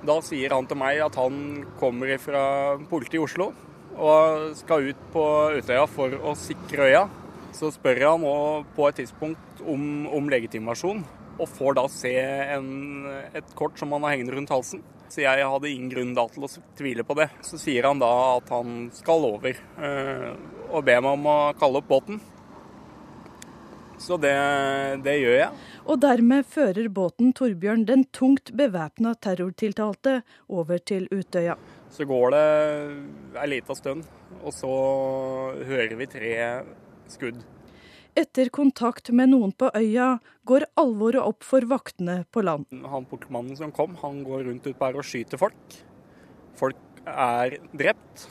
Da 0.04 0.18
sier 0.24 0.52
han 0.52 0.68
til 0.68 0.76
meg 0.80 1.00
at 1.00 1.16
han 1.16 1.64
kommer 1.80 2.12
fra 2.20 2.44
politiet 2.90 3.16
i 3.16 3.24
Oslo 3.24 3.48
og 3.96 4.52
skal 4.60 4.92
ut 4.92 5.00
på 5.14 5.24
Utøya 5.56 5.86
for 5.88 6.12
å 6.20 6.36
sikre 6.36 6.90
øya. 6.90 7.02
Så 7.56 7.72
spør 7.72 8.04
han 8.04 8.28
på 8.76 8.90
et 8.90 9.00
tidspunkt 9.00 9.64
om, 9.64 10.06
om 10.12 10.28
legitimasjon, 10.30 11.00
og 11.40 11.48
får 11.56 11.80
da 11.80 11.86
se 11.90 12.12
en, 12.20 12.68
et 13.32 13.56
kort 13.58 13.80
som 13.80 13.96
han 13.96 14.04
har 14.04 14.14
hengende 14.14 14.36
rundt 14.36 14.52
halsen. 14.52 14.84
Så 15.10 15.24
jeg 15.24 15.46
hadde 15.52 15.70
ingen 15.70 15.90
grunn 15.90 16.12
da 16.14 16.26
til 16.30 16.46
å 16.46 16.50
tvile 16.78 17.04
på 17.06 17.16
det. 17.18 17.26
Så 17.42 17.58
sier 17.58 17.88
han 17.88 17.98
da 17.98 18.10
at 18.36 18.50
han 18.54 18.84
skal 18.94 19.26
over. 19.26 19.56
Eh, 19.82 20.28
og 20.70 20.84
be 20.86 20.94
meg 21.02 21.16
om 21.16 21.26
å 21.26 21.38
kalle 21.58 21.80
opp 21.82 21.88
båten. 21.90 22.20
Så 24.00 24.16
det, 24.16 24.32
det, 25.04 25.18
gjør 25.20 25.36
jeg. 25.36 25.64
Og 25.84 25.98
dermed 26.00 26.46
fører 26.48 26.86
båten 26.88 27.34
Torbjørn 27.36 27.84
den 27.88 28.06
tungt 28.16 28.54
bevæpna 28.56 29.12
terrortiltalte 29.20 30.22
over 30.48 30.80
til 30.80 31.04
Utøya. 31.12 31.58
Så 31.92 32.06
går 32.08 32.32
det 32.32 32.46
ei 33.42 33.48
lita 33.50 33.76
stund, 33.76 34.06
og 34.40 34.54
så 34.56 34.72
hører 35.68 35.98
vi 35.98 36.08
tre 36.08 36.32
skudd. 37.12 37.42
Etter 38.20 38.50
kontakt 38.52 39.08
med 39.16 39.30
noen 39.32 39.52
på 39.56 39.70
øya 39.72 40.18
går 40.44 40.66
alvoret 40.80 41.22
opp 41.24 41.44
for 41.46 41.64
vaktene 41.64 42.18
på 42.28 42.42
land. 42.44 42.66
Han 42.92 43.06
Portmannen 43.08 43.56
som 43.56 43.72
kom, 43.72 43.94
han 44.02 44.18
går 44.26 44.44
rundt 44.50 44.66
ut 44.68 44.82
her 44.82 44.98
og 45.00 45.06
skyter 45.08 45.40
folk. 45.40 45.76
Folk 46.60 47.00
er 47.08 47.56
drept. 47.72 48.26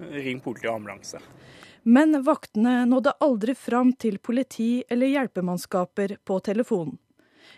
Ring 0.00 0.40
politi 0.42 0.66
og 0.66 0.80
ambulanse. 0.80 1.20
Men 1.84 2.18
vaktene 2.26 2.82
nådde 2.90 3.14
aldri 3.22 3.54
fram 3.54 3.92
til 3.92 4.18
politi 4.18 4.82
eller 4.90 5.12
hjelpemannskaper 5.12 6.16
på 6.26 6.40
telefonen. 6.50 6.98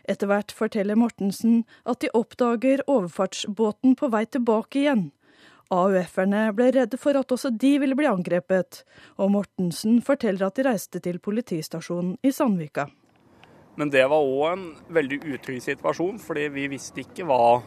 Etter 0.05 0.29
hvert 0.29 0.53
forteller 0.53 0.99
Mortensen 0.99 1.63
at 1.89 2.03
de 2.05 2.11
oppdager 2.19 2.85
overfartsbåten 2.85 3.97
på 3.97 4.13
vei 4.13 4.27
tilbake 4.27 4.83
igjen. 4.83 5.09
AUF-erne 5.73 6.51
ble 6.57 6.69
redde 6.77 6.99
for 7.01 7.17
at 7.17 7.33
også 7.33 7.53
de 7.57 7.77
ville 7.81 7.97
bli 7.97 8.09
angrepet, 8.09 8.83
og 9.17 9.33
Mortensen 9.33 10.03
forteller 10.05 10.49
at 10.49 10.59
de 10.59 10.67
reiste 10.67 11.01
til 11.01 11.21
politistasjonen 11.23 12.19
i 12.23 12.33
Sandvika. 12.35 12.89
Men 13.81 13.93
det 13.93 14.05
var 14.13 14.21
òg 14.21 14.43
en 14.51 14.67
veldig 14.93 15.23
utrygg 15.33 15.63
situasjon, 15.65 16.19
fordi 16.21 16.51
vi 16.53 16.67
visste 16.75 17.01
ikke 17.01 17.25
hva, 17.29 17.63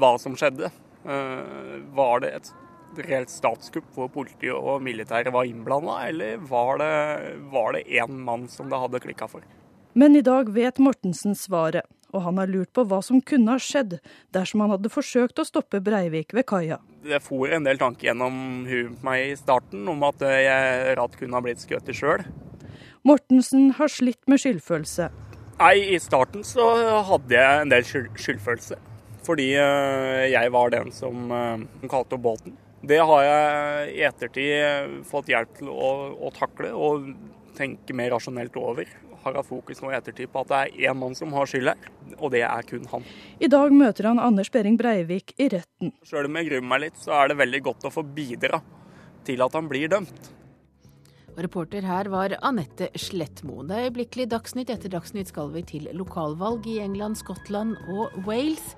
hva 0.00 0.14
som 0.20 0.38
skjedde. 0.38 0.72
Uh, 1.04 1.76
var 1.96 2.24
det 2.24 2.32
et 2.38 2.50
reelt 3.04 3.30
statskupp 3.30 3.92
hvor 3.94 4.08
politiet 4.12 4.56
og 4.56 4.80
militæret 4.82 5.32
var 5.34 5.46
innblanda, 5.48 6.00
eller 6.08 6.40
var 6.48 6.80
det 6.80 7.84
én 8.00 8.16
mann 8.24 8.48
som 8.48 8.72
det 8.72 8.80
hadde 8.80 9.04
klikka 9.04 9.28
for? 9.28 9.44
Men 9.92 10.16
i 10.16 10.24
dag 10.24 10.48
vet 10.54 10.80
Mortensen 10.80 11.36
svaret, 11.36 11.84
og 12.14 12.24
han 12.24 12.40
har 12.40 12.48
lurt 12.48 12.72
på 12.72 12.86
hva 12.88 13.02
som 13.04 13.20
kunne 13.20 13.52
ha 13.52 13.60
skjedd 13.60 13.98
dersom 14.32 14.64
han 14.64 14.72
hadde 14.76 14.92
forsøkt 14.92 15.40
å 15.42 15.46
stoppe 15.48 15.82
Breivik 15.84 16.32
ved 16.32 16.48
kaia. 16.48 16.78
Det 17.04 17.20
for 17.22 17.50
en 17.54 17.66
del 17.66 17.78
tanker 17.78 18.10
gjennom 18.10 18.66
huet 18.66 18.96
på 18.98 19.06
meg 19.06 19.30
i 19.30 19.38
starten 19.38 19.86
om 19.90 20.02
at 20.08 20.22
jeg 20.24 20.96
rett 20.98 21.16
kunne 21.20 21.38
ha 21.38 21.44
blitt 21.44 21.62
skutt 21.62 21.90
sjøl. 21.94 22.24
Mortensen 23.06 23.70
har 23.78 23.90
slitt 23.92 24.20
med 24.28 24.42
skyldfølelse. 24.42 25.08
Nei, 25.58 25.74
i 25.94 25.98
starten 26.02 26.44
så 26.46 26.66
hadde 27.08 27.34
jeg 27.34 27.62
en 27.62 27.72
del 27.72 27.86
skyldfølelse. 27.86 28.78
Fordi 29.26 29.50
eh, 29.60 30.24
jeg 30.32 30.52
var 30.54 30.72
den 30.74 30.90
som 30.94 31.32
eh, 31.34 31.64
kalte 31.90 32.18
opp 32.18 32.24
båten. 32.26 32.56
Det 32.88 33.00
har 33.02 33.24
jeg 33.26 33.94
i 33.96 34.04
ettertid 34.06 34.98
fått 35.08 35.30
hjelp 35.32 35.56
til 35.58 35.70
å, 35.72 35.90
å 36.14 36.30
takle 36.34 36.70
og 36.78 37.08
tenke 37.58 37.96
mer 37.96 38.12
rasjonelt 38.14 38.54
over. 38.60 38.86
Har 39.28 39.36
hatt 39.42 39.48
fokus 39.50 39.82
nå 39.84 39.90
i 39.92 39.96
ettertid 39.98 40.30
på 40.32 40.40
at 40.40 40.48
det 40.48 40.58
er 40.62 40.88
én 40.88 40.96
mann 40.96 41.16
som 41.18 41.34
har 41.36 41.48
skyld 41.50 41.68
her, 41.68 41.90
og 42.16 42.32
det 42.32 42.40
er 42.48 42.64
kun 42.64 42.86
han. 42.88 43.04
I 43.44 43.50
dag 43.52 43.74
møter 43.76 44.08
han 44.08 44.22
Anders 44.22 44.48
Behring 44.54 44.78
Breivik 44.80 45.34
i 45.36 45.50
retten. 45.52 45.92
Sjøl 46.08 46.30
om 46.30 46.40
jeg 46.40 46.48
gruer 46.48 46.64
meg 46.64 46.86
litt, 46.86 46.96
så 47.02 47.12
er 47.18 47.32
det 47.32 47.38
veldig 47.42 47.60
godt 47.68 47.84
å 47.84 47.92
få 47.92 48.06
bidra 48.16 48.62
til 49.28 49.44
at 49.44 49.58
han 49.58 49.68
blir 49.68 49.92
dømt. 49.92 50.32
Reporter 51.38 51.84
her 51.86 52.08
var 52.10 52.32
Anette 52.42 52.88
Slettmo. 52.98 53.60
Det 53.68 53.76
er 53.76 53.90
øyeblikkelig 53.90 54.26
Dagsnytt. 54.32 54.72
Etter 54.74 54.90
Dagsnytt 54.90 55.30
skal 55.30 55.52
vi 55.54 55.62
til 55.62 55.86
lokalvalg 55.94 56.66
i 56.66 56.80
England, 56.82 57.20
Skottland 57.20 57.76
og 57.92 58.16
Wales. 58.26 58.72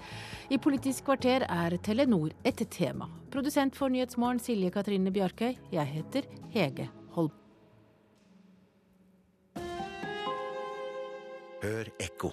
I 0.50 0.58
Politisk 0.60 1.06
kvarter 1.06 1.46
er 1.46 1.78
Telenor 1.80 2.34
et 2.44 2.60
tema. 2.74 3.08
Produsent 3.32 3.78
for 3.78 3.88
Nyhetsmorgen 3.88 4.42
Silje 4.42 4.74
Katrine 4.74 5.14
Bjarkøy. 5.14 5.54
Jeg 5.72 5.94
heter 5.94 6.28
Hege 6.52 6.90
Holm. 7.14 7.32
Hør 11.60 11.90
ekko. 12.00 12.30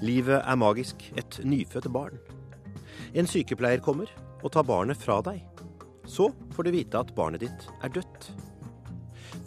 Livet 0.00 0.44
er 0.46 0.58
magisk. 0.58 1.02
Et 1.18 1.38
nyfødt 1.42 1.88
barn. 1.92 2.20
En 3.18 3.26
sykepleier 3.26 3.82
kommer 3.82 4.10
og 4.44 4.52
tar 4.54 4.66
barnet 4.68 5.00
fra 5.00 5.18
deg. 5.26 5.40
Så 6.06 6.28
får 6.54 6.66
du 6.66 6.70
vite 6.74 7.00
at 7.00 7.10
barnet 7.16 7.42
ditt 7.42 7.66
er 7.82 7.90
dødt. 7.90 8.30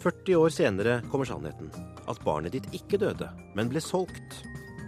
40 0.04 0.36
år 0.36 0.52
senere 0.52 0.98
kommer 1.08 1.28
sannheten. 1.28 1.70
At 2.04 2.20
barnet 2.26 2.52
ditt 2.52 2.68
ikke 2.76 3.00
døde, 3.00 3.30
men 3.56 3.72
ble 3.72 3.80
solgt. 3.80 4.42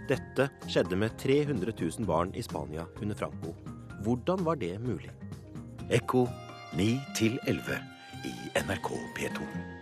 Dette 0.07 0.51
skjedde 0.69 0.99
med 1.01 1.17
300 1.19 1.73
000 1.73 2.05
barn 2.07 2.29
i 2.37 2.45
Spania 2.45 2.85
under 3.01 3.17
Franco. 3.17 3.55
Hvordan 4.05 4.45
var 4.45 4.61
det 4.61 4.75
mulig? 4.83 5.09
Ekko 5.89 6.27
9 6.77 6.91
11 7.47 7.81
i 8.29 8.35
NRK 8.61 8.93
P2. 9.17 9.76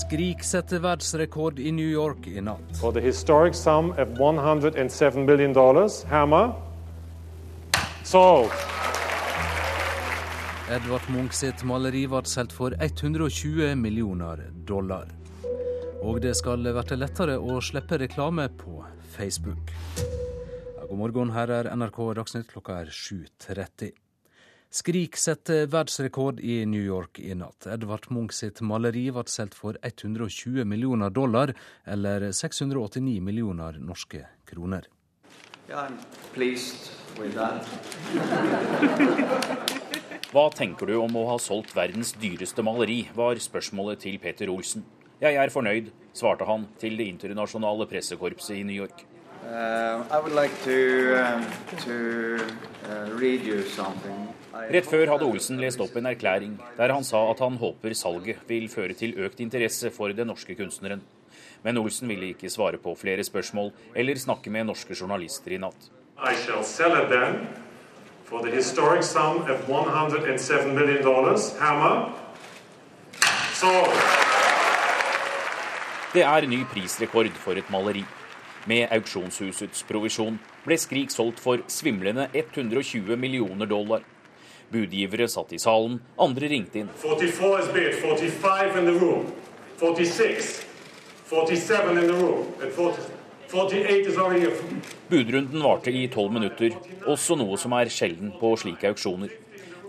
Skrik 0.00 0.44
setter 0.44 0.80
verdensrekord 0.80 1.58
i 1.58 1.70
New 1.72 1.88
York 1.88 2.26
i 2.26 2.40
natt. 2.40 2.76
For 2.80 2.92
the 2.92 3.02
historic 3.04 3.54
sum 3.54 3.90
of 3.98 4.16
107 4.18 5.26
million 5.26 5.52
dollars, 5.52 6.02
Hammer. 6.08 6.54
Sold. 8.04 8.54
Edvard 10.70 11.08
Munch 11.10 11.34
sitt 11.34 11.64
maleri 11.66 12.06
ble 12.08 12.22
solgt 12.30 12.54
for 12.56 12.76
120 12.78 13.74
millioner 13.76 14.44
dollar. 14.64 15.10
Og 16.00 16.22
det 16.24 16.36
skal 16.38 16.64
bli 16.64 16.96
lettere 16.96 17.36
å 17.36 17.60
slippe 17.60 17.98
reklame 18.00 18.48
på 18.48 18.80
Facebook. 19.16 19.74
God 20.88 20.98
morgen, 20.98 21.34
her 21.36 21.50
er 21.60 21.74
NRK 21.76 21.98
Dagsnytt, 22.18 22.48
klokka 22.54 22.80
er 22.86 22.94
7.30. 22.94 23.99
Skrik 24.70 25.16
setter 25.18 25.64
verdensrekord 25.66 26.40
i 26.40 26.60
New 26.66 26.82
York 26.82 27.18
i 27.18 27.34
natt. 27.34 27.66
Edvard 27.66 28.04
Munch 28.14 28.36
sitt 28.38 28.60
maleri 28.62 29.08
ble 29.10 29.24
solgt 29.26 29.56
for 29.58 29.74
120 29.82 30.62
millioner 30.62 31.10
dollar, 31.10 31.50
eller 31.82 32.28
689 32.30 33.18
millioner 33.18 33.80
norske 33.82 34.28
kroner. 34.46 34.86
That. 37.34 37.66
Hva 40.30 40.44
tenker 40.54 40.86
du 40.86 40.94
om 41.02 41.18
å 41.18 41.26
ha 41.32 41.38
solgt 41.42 41.74
verdens 41.74 42.14
dyreste 42.22 42.62
maleri, 42.62 43.08
var 43.18 43.42
spørsmålet 43.42 44.06
til 44.06 44.22
Peter 44.22 44.54
Olsen. 44.54 44.86
Jeg 45.18 45.34
er 45.34 45.50
fornøyd, 45.50 45.90
svarte 46.14 46.46
han 46.46 46.68
til 46.78 46.94
det 46.94 47.10
internasjonale 47.10 47.90
pressekorpset 47.90 48.60
i 48.60 48.62
New 48.62 48.78
York. 48.78 49.02
Uh, 49.42 50.06
I 50.14 50.20
would 50.22 50.32
like 50.32 50.54
to, 50.62 51.18
um, 51.18 51.42
to 51.82 52.38
uh, 52.86 53.10
Rett 54.50 54.86
før 54.90 55.12
hadde 55.12 55.28
Olsen 55.30 55.60
lest 55.62 55.80
opp 55.82 55.94
en 55.98 56.08
erklæring 56.10 56.56
der 56.76 56.90
han 56.90 57.04
sa 57.06 57.20
at 57.30 57.38
han 57.44 57.58
håper 57.60 57.94
salget 57.94 58.42
vil 58.48 58.66
føre 58.72 58.96
til 58.98 59.14
økt 59.22 59.40
interesse 59.44 59.92
for 59.94 60.10
den 60.16 60.26
norske 60.26 60.56
kunstneren. 60.58 61.04
Men 61.62 61.78
Olsen 61.78 62.10
ville 62.10 62.32
ikke 62.34 62.50
svare 62.50 62.80
på 62.82 62.96
flere 62.98 63.24
spørsmål 63.24 63.70
eller 63.94 64.18
snakke 64.18 64.50
med 64.50 64.66
norske 64.66 64.96
journalister 64.98 65.54
i 65.54 65.60
natt. 65.62 65.90
I 66.18 66.34
shall 66.34 66.64
sell 66.64 66.98
it 66.98 67.08
then 67.08 67.46
for 68.24 68.42
the 68.42 68.50
historic 68.50 69.04
sum 69.04 69.42
of 69.46 69.68
107 69.68 70.74
million 70.74 71.02
dollars. 71.02 71.56
Hammer. 71.58 72.10
Sold. 73.54 73.94
Det 76.14 76.22
er 76.26 76.46
ny 76.46 76.64
prisrekord 76.66 77.30
for 77.38 77.54
et 77.54 77.70
maleri. 77.70 78.02
Med 78.66 78.90
auksjonshusets 78.92 79.84
provisjon 79.88 80.40
ble 80.64 80.76
Skrik 80.78 81.12
solgt 81.14 81.38
for 81.40 81.62
svimlende 81.70 82.26
120 82.34 83.16
millioner 83.16 83.66
dollar. 83.66 84.02
Budgivere 84.70 85.28
satt 85.28 85.52
i 85.52 85.58
salen, 85.58 85.98
andre 86.18 86.48
ringte 86.52 86.84
inn. 86.84 86.90
44 87.02 87.62
is 87.62 87.70
bid, 87.74 87.94
45 88.02 88.78
in 88.78 88.90
the 88.90 88.96
room, 89.00 89.26
46, 89.78 90.64
47 91.30 91.98
in 91.98 92.06
the 92.06 92.14
room, 92.14 92.46
and 92.62 92.72
40, 92.72 93.02
48 93.50 94.06
is 94.06 94.16
already 94.18 94.46
a 94.46 94.50
Budrunden 95.10 95.62
varte 95.62 95.90
i 95.90 96.06
tolv 96.08 96.32
minutter, 96.32 96.76
også 97.10 97.34
noe 97.38 97.56
som 97.58 97.72
er 97.74 97.90
sjelden 97.90 98.30
på 98.38 98.52
slike 98.62 98.92
auksjoner. 98.92 99.32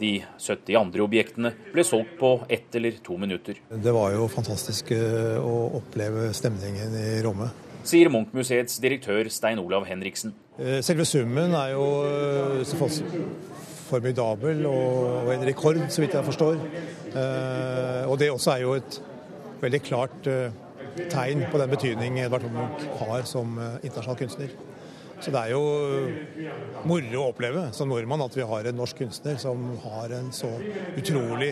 De 0.02 0.16
70 0.42 0.80
andre 0.80 1.04
objektene 1.06 1.52
ble 1.70 1.84
solgt 1.86 2.16
på 2.18 2.32
ett 2.50 2.74
eller 2.80 2.96
to 3.06 3.20
minutter. 3.22 3.60
Det 3.70 3.94
var 3.94 4.16
jo 4.16 4.26
fantastisk 4.34 4.90
eh, 4.96 5.38
å 5.38 5.78
oppleve 5.78 6.32
stemningen 6.34 6.96
i 6.98 7.20
rommet. 7.22 7.54
Sier 7.86 8.10
Munch-museets 8.14 8.82
direktør 8.82 9.30
Stein 9.34 9.62
Olav 9.62 9.86
Henriksen. 9.90 10.34
Eh, 10.58 10.80
Selve 10.86 11.06
summen 11.06 11.54
er 11.58 11.76
jo 11.76 11.86
eh, 12.10 12.66
formidabel 13.92 14.66
og 14.70 15.30
en 15.36 15.46
rekord, 15.48 15.80
så 15.92 16.04
vidt 16.04 16.18
jeg 16.18 16.28
forstår. 16.32 16.60
Og 18.08 18.18
det 18.20 18.32
også 18.32 18.56
er 18.56 18.66
jo 18.66 18.74
et 18.80 19.00
veldig 19.62 19.82
klart 19.86 20.28
tegn 21.12 21.46
på 21.52 21.62
den 21.62 21.72
betydning 21.72 22.20
Edvard 22.24 22.48
Munch 22.52 22.88
har 23.04 23.28
som 23.30 23.56
internasjonal 23.60 24.20
kunstner. 24.24 24.56
Så 25.22 25.30
det 25.30 25.38
er 25.38 25.52
jo 25.54 25.62
moro 26.90 27.20
å 27.22 27.28
oppleve 27.30 27.68
som 27.78 27.92
nordmann 27.92 28.24
at 28.26 28.34
vi 28.34 28.46
har 28.48 28.66
en 28.66 28.80
norsk 28.80 29.04
kunstner 29.04 29.38
som 29.42 29.68
har 29.84 30.14
en 30.18 30.32
så 30.34 30.50
utrolig 30.98 31.52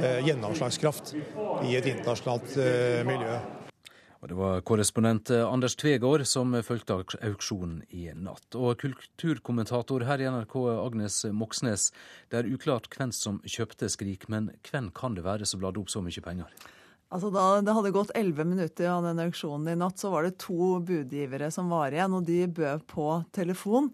eh, 0.00 0.22
gjennomslagskraft 0.24 1.12
i 1.68 1.74
et 1.76 1.88
internasjonalt 1.90 2.56
eh, 2.64 3.02
miljø. 3.04 3.34
Og 4.20 4.28
Det 4.28 4.36
var 4.36 4.60
korrespondent 4.68 5.30
Anders 5.32 5.78
Tvegård 5.80 6.26
som 6.28 6.52
fulgte 6.62 6.98
auksjonen 7.24 7.78
i 7.88 8.10
natt. 8.12 8.52
Og 8.52 8.76
kulturkommentator 8.82 10.04
her 10.04 10.20
i 10.20 10.28
NRK, 10.28 10.56
Agnes 10.74 11.22
Moxnes. 11.32 11.88
Det 12.28 12.42
er 12.42 12.50
uklart 12.52 12.90
hvem 12.92 13.14
som 13.16 13.40
kjøpte 13.48 13.88
Skrik, 13.88 14.28
men 14.28 14.50
hvem 14.68 14.90
kan 14.92 15.16
det 15.16 15.24
være 15.24 15.48
som 15.48 15.62
bladde 15.62 15.80
opp 15.80 15.88
så 15.88 16.04
mye 16.04 16.24
penger? 16.24 16.52
Altså 17.10 17.32
da 17.34 17.44
det 17.64 17.72
hadde 17.74 17.90
gått 17.96 18.12
elleve 18.14 18.44
minutter 18.46 18.86
av 18.92 19.02
den 19.08 19.24
auksjonen 19.24 19.72
i 19.72 19.78
natt, 19.80 19.98
så 19.98 20.12
var 20.12 20.28
det 20.28 20.36
to 20.44 20.76
budgivere 20.84 21.48
som 21.50 21.72
var 21.72 21.90
igjen, 21.90 22.12
og 22.14 22.28
de 22.28 22.44
bød 22.46 22.84
på 22.92 23.06
telefon. 23.34 23.88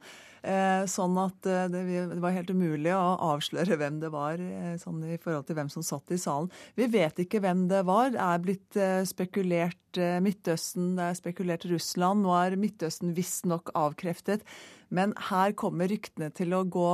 Eh, 0.45 0.85
sånn 0.91 1.17
at 1.19 1.47
eh, 1.49 1.67
det, 1.73 1.83
var 2.23 2.35
helt 2.37 2.51
umulig 2.53 2.93
å 2.95 3.17
avsløre 3.33 3.79
hvem 3.81 4.01
det 4.03 4.13
var, 4.15 4.41
eh, 4.43 4.77
sånn 4.81 5.01
i 5.09 5.19
forhold 5.23 5.49
til 5.49 5.59
hvem 5.59 5.71
som 5.73 5.85
satt 5.87 6.13
i 6.15 6.21
salen. 6.21 6.51
Vi 6.79 6.89
vet 6.93 7.19
ikke 7.23 7.41
hvem 7.43 7.67
det 7.71 7.83
var. 7.89 8.13
Det 8.15 8.23
er 8.23 8.43
blitt 8.45 8.81
spekulert 9.09 9.83
Midtøsten, 9.97 10.91
det 10.99 11.05
er 11.07 11.17
spekulert 11.17 11.65
Russland. 11.71 12.21
Nå 12.27 12.35
er 12.37 12.59
Midtøsten 12.61 13.15
visstnok 13.17 13.73
avkreftet. 13.79 14.45
Men 14.93 15.15
her 15.31 15.55
kommer 15.57 15.89
ryktene 15.89 16.29
til 16.37 16.53
å 16.55 16.67
gå 16.69 16.91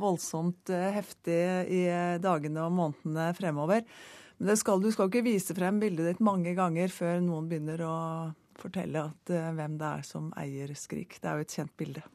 voldsomt 0.00 0.72
heftig 0.72 1.36
i 1.68 1.82
dagene 2.22 2.64
og 2.64 2.72
månedene 2.78 3.28
fremover. 3.36 3.84
Men 4.40 4.56
skal, 4.56 4.80
du 4.80 4.88
skal 4.88 5.10
ikke 5.10 5.26
vise 5.26 5.54
frem 5.54 5.82
bildet 5.82 6.08
ditt 6.08 6.24
mange 6.24 6.56
ganger 6.56 6.88
før 6.88 7.20
noen 7.20 7.50
begynner 7.50 7.84
å 7.84 7.98
fortelle 8.60 9.04
at, 9.10 9.34
hvem 9.60 9.76
det 9.76 9.92
er 10.00 10.08
som 10.08 10.32
eier 10.40 10.72
Skrik. 10.72 11.20
Det 11.20 11.28
er 11.28 11.36
jo 11.36 11.44
et 11.44 11.58
kjent 11.60 11.76
bilde. 11.76 12.06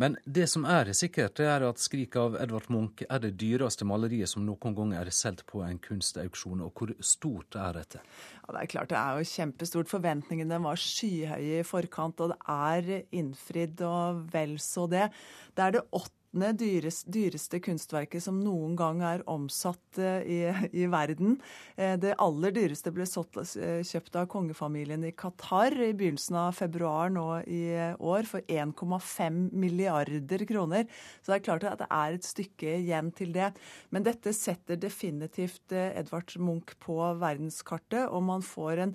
Men 0.00 0.16
det 0.24 0.46
som 0.48 0.64
er 0.64 0.88
sikkert, 0.96 1.34
det 1.36 1.44
er 1.44 1.66
at 1.68 1.76
'Skrik' 1.76 2.16
av 2.16 2.38
Edvard 2.40 2.70
Munch 2.72 3.02
er 3.04 3.20
det 3.20 3.34
dyreste 3.36 3.84
maleriet 3.84 4.30
som 4.32 4.46
noen 4.46 4.76
gang 4.76 4.94
er 4.96 5.10
solgt 5.12 5.44
på 5.50 5.60
en 5.60 5.76
kunstauksjon. 5.78 6.62
Og 6.64 6.72
hvor 6.72 6.94
stort 7.04 7.58
er 7.60 7.76
dette? 7.76 8.00
Ja, 8.46 8.54
det 8.54 8.62
er 8.62 8.70
klart 8.72 8.88
det 8.88 8.96
er 8.96 9.18
jo 9.18 9.28
kjempestort. 9.28 9.92
Forventningene 9.92 10.62
var 10.64 10.80
skyhøye 10.80 11.60
i 11.60 11.68
forkant, 11.68 12.20
og 12.24 12.32
det 12.32 12.40
er 12.48 13.04
innfridd 13.12 13.84
og 13.84 14.24
vel 14.32 14.56
så 14.56 14.88
det. 14.88 15.10
Det 15.52 15.66
er 15.66 15.76
det 15.76 15.84
åtte 16.30 16.52
dyreste, 16.52 17.10
dyreste 17.10 17.60
kunstverket 17.60 18.22
som 18.22 18.40
noen 18.40 18.76
gang 18.76 19.02
er 19.02 19.22
omsatt 19.28 19.98
eh, 19.98 20.22
i, 20.22 20.38
i, 20.72 20.86
verden. 20.86 21.40
Eh, 21.76 21.98
det 21.98 22.14
aller 22.18 22.52
dyreste 22.52 22.92
ble 22.92 23.04
eh, 23.04 23.82
kjøpt 23.82 24.16
av 24.16 24.28
kongefamilien 24.30 25.04
i 25.04 25.12
Qatar 25.12 25.72
i 25.74 25.92
begynnelsen 25.92 26.36
av 26.36 26.52
februar 26.52 27.10
nå 27.10 27.42
i 27.46 27.94
år 27.98 28.28
for 28.28 28.40
1,5 28.46 29.50
milliarder 29.52 30.44
kroner. 30.46 30.86
Så 31.20 31.32
det 31.32 31.40
er 31.40 31.46
klart 31.48 31.64
at 31.64 31.80
det 31.80 31.90
er 31.90 32.14
et 32.14 32.24
stykke 32.24 32.76
igjen 32.78 33.10
til 33.12 33.32
det. 33.32 33.52
Men 33.90 34.04
dette 34.06 34.32
setter 34.32 34.78
definitivt 34.78 35.72
Edvard 35.72 36.36
Munch 36.38 36.76
på 36.80 36.98
verdenskartet, 37.18 38.06
og 38.08 38.22
man 38.22 38.42
får 38.44 38.84
en 38.86 38.94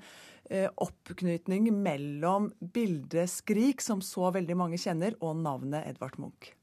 oppknytning 0.77 1.71
mellom 1.73 2.51
bildet 2.59 3.31
'Skrik', 3.31 3.81
som 3.81 4.01
så 4.01 4.29
veldig 4.29 4.57
mange 4.57 4.77
kjenner, 4.77 5.17
og 5.19 5.41
navnet 5.41 5.89
Edvard 5.89 6.19
Munch. 6.21 6.53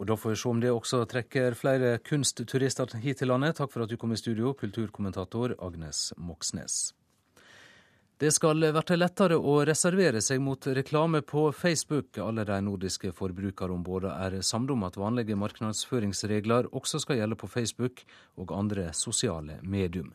Og 0.00 0.06
Da 0.06 0.16
får 0.16 0.30
vi 0.30 0.36
se 0.36 0.48
om 0.48 0.60
det 0.60 0.72
også 0.72 1.04
trekker 1.04 1.54
flere 1.54 1.98
kunstturister 1.98 2.96
hit 3.02 3.20
til 3.20 3.28
landet. 3.28 3.56
Takk 3.56 3.70
for 3.70 3.84
at 3.84 3.90
du 3.90 3.96
kom 4.00 4.12
i 4.12 4.16
studio, 4.16 4.54
kulturkommentator 4.54 5.54
Agnes 5.60 6.12
Moxnes. 6.16 6.92
Det 8.22 8.30
skal 8.30 8.54
bli 8.62 8.96
lettere 8.96 9.34
å 9.34 9.56
reservere 9.66 10.20
seg 10.22 10.38
mot 10.40 10.66
reklame 10.66 11.24
på 11.26 11.48
Facebook. 11.52 12.20
Alle 12.22 12.44
de 12.46 12.60
nordiske 12.62 13.10
forbrukerombudene 13.18 14.14
er 14.14 14.36
samlet 14.46 14.76
om 14.76 14.84
at 14.86 14.96
vanlige 14.96 15.34
markedsføringsregler 15.36 16.70
også 16.70 17.00
skal 17.02 17.18
gjelde 17.18 17.40
på 17.40 17.50
Facebook 17.50 18.04
og 18.38 18.54
andre 18.54 18.92
sosiale 18.94 19.58
medium. 19.62 20.12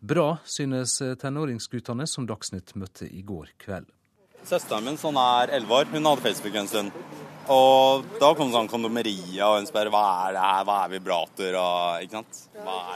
Bra, 0.00 0.38
synes 0.48 1.02
tenåringsguttene 1.20 2.06
som 2.08 2.24
Dagsnytt 2.24 2.72
møtte 2.80 3.04
i 3.12 3.20
går 3.20 3.52
kveld. 3.60 3.92
Søsteren 4.40 4.88
min 4.88 4.96
som 4.96 5.20
er 5.20 5.52
elleve 5.52 5.82
år, 5.82 5.92
hun 5.92 6.08
hadde 6.08 6.24
Facebook 6.24 6.56
en 6.56 6.72
stund. 6.72 6.96
Og 7.50 8.04
da 8.20 8.30
kom 8.38 8.52
sånn 8.52 8.68
kondomeriet, 8.70 9.40
og 9.42 9.56
hun 9.58 9.68
spør 9.68 9.90
hva 9.90 10.04
er 10.28 10.36
det 10.36 10.42
her, 10.44 10.64
hva 10.68 10.76
er 10.84 10.92
vibrator 10.92 11.56
og 11.58 12.04
ikke 12.04 12.20
sant. 12.20 12.42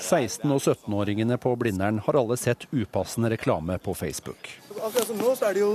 16- 0.04 0.52
og 0.54 0.60
17-åringene 0.60 1.38
på 1.42 1.54
Blindern 1.58 2.02
har 2.04 2.18
alle 2.20 2.36
sett 2.38 2.68
upassende 2.70 3.32
reklame 3.32 3.78
på 3.82 3.96
Facebook. 3.98 4.50
Akkurat 4.76 5.08
som 5.08 5.18
nå 5.18 5.32
så 5.34 5.48
er 5.50 5.56
det 5.58 5.64
jo 5.64 5.72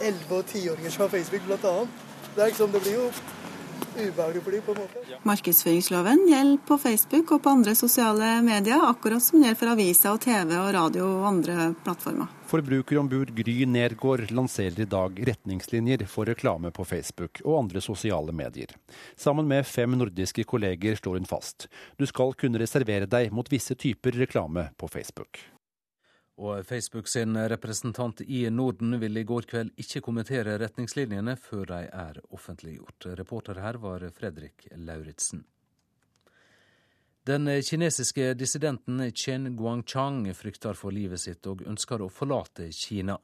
11- 0.00 0.36
og 0.38 0.44
10-åringer 0.44 0.94
som 0.94 1.06
har 1.06 1.12
Facebook, 1.16 1.44
blant 1.48 1.66
annet. 1.72 2.06
Det, 2.36 2.42
er 2.42 2.52
liksom, 2.52 2.72
det 2.72 2.84
blir 2.84 2.96
jo 3.00 3.10
ubehagelig 3.96 4.42
for 4.44 4.54
dem 4.54 4.64
på 4.64 4.74
en 4.74 4.80
måte. 4.84 5.20
Markedsføringsloven 5.26 6.24
gjelder 6.30 6.64
på 6.68 6.78
Facebook 6.80 7.32
og 7.36 7.42
på 7.44 7.54
andre 7.58 7.76
sosiale 7.78 8.32
medier, 8.44 8.84
akkurat 8.84 9.24
som 9.24 9.40
gjelder 9.42 9.60
for 9.60 9.72
aviser 9.72 10.12
og 10.12 10.20
TV 10.24 10.56
og 10.60 10.72
radio 10.76 11.08
og 11.18 11.30
andre 11.32 11.70
plattformer. 11.84 12.35
Forbrukerombud 12.46 13.34
Gry 13.34 13.66
Nergård 13.66 14.30
lanserer 14.30 14.80
i 14.80 14.84
dag 14.84 15.28
retningslinjer 15.28 16.04
for 16.06 16.28
reklame 16.30 16.70
på 16.70 16.84
Facebook 16.86 17.40
og 17.42 17.56
andre 17.58 17.80
sosiale 17.82 18.30
medier. 18.32 18.70
Sammen 19.18 19.48
med 19.50 19.66
fem 19.66 19.96
nordiske 19.98 20.44
kolleger 20.46 20.94
slår 20.94 21.18
hun 21.18 21.26
fast 21.26 21.66
du 21.98 22.06
skal 22.06 22.36
kunne 22.38 22.60
reservere 22.62 23.10
deg 23.10 23.34
mot 23.34 23.50
visse 23.50 23.74
typer 23.74 24.14
reklame 24.14 24.68
på 24.78 24.86
Facebook. 24.88 25.42
Og 26.38 26.62
Facebook 26.68 27.10
sin 27.10 27.34
representant 27.34 28.20
i 28.20 28.44
Norden 28.50 28.94
ville 29.00 29.24
i 29.24 29.26
går 29.26 29.50
kveld 29.50 29.74
ikke 29.82 30.04
kommentere 30.06 30.54
retningslinjene 30.62 31.34
før 31.40 31.66
de 31.72 31.82
er 31.90 32.22
offentliggjort. 32.30 33.10
Reporter 33.18 33.58
her 33.58 33.82
var 33.82 34.06
Fredrik 34.14 34.68
Lauritzen. 34.76 35.42
Den 37.26 37.62
kinesiske 37.62 38.34
dissidenten 38.34 39.12
Chen 39.12 39.56
Guangchang 39.56 40.34
frykter 40.34 40.76
for 40.78 40.94
livet 40.94 41.18
sitt 41.18 41.46
og 41.50 41.64
ønsker 41.66 42.04
å 42.04 42.06
forlate 42.06 42.68
Kina. 42.70 43.16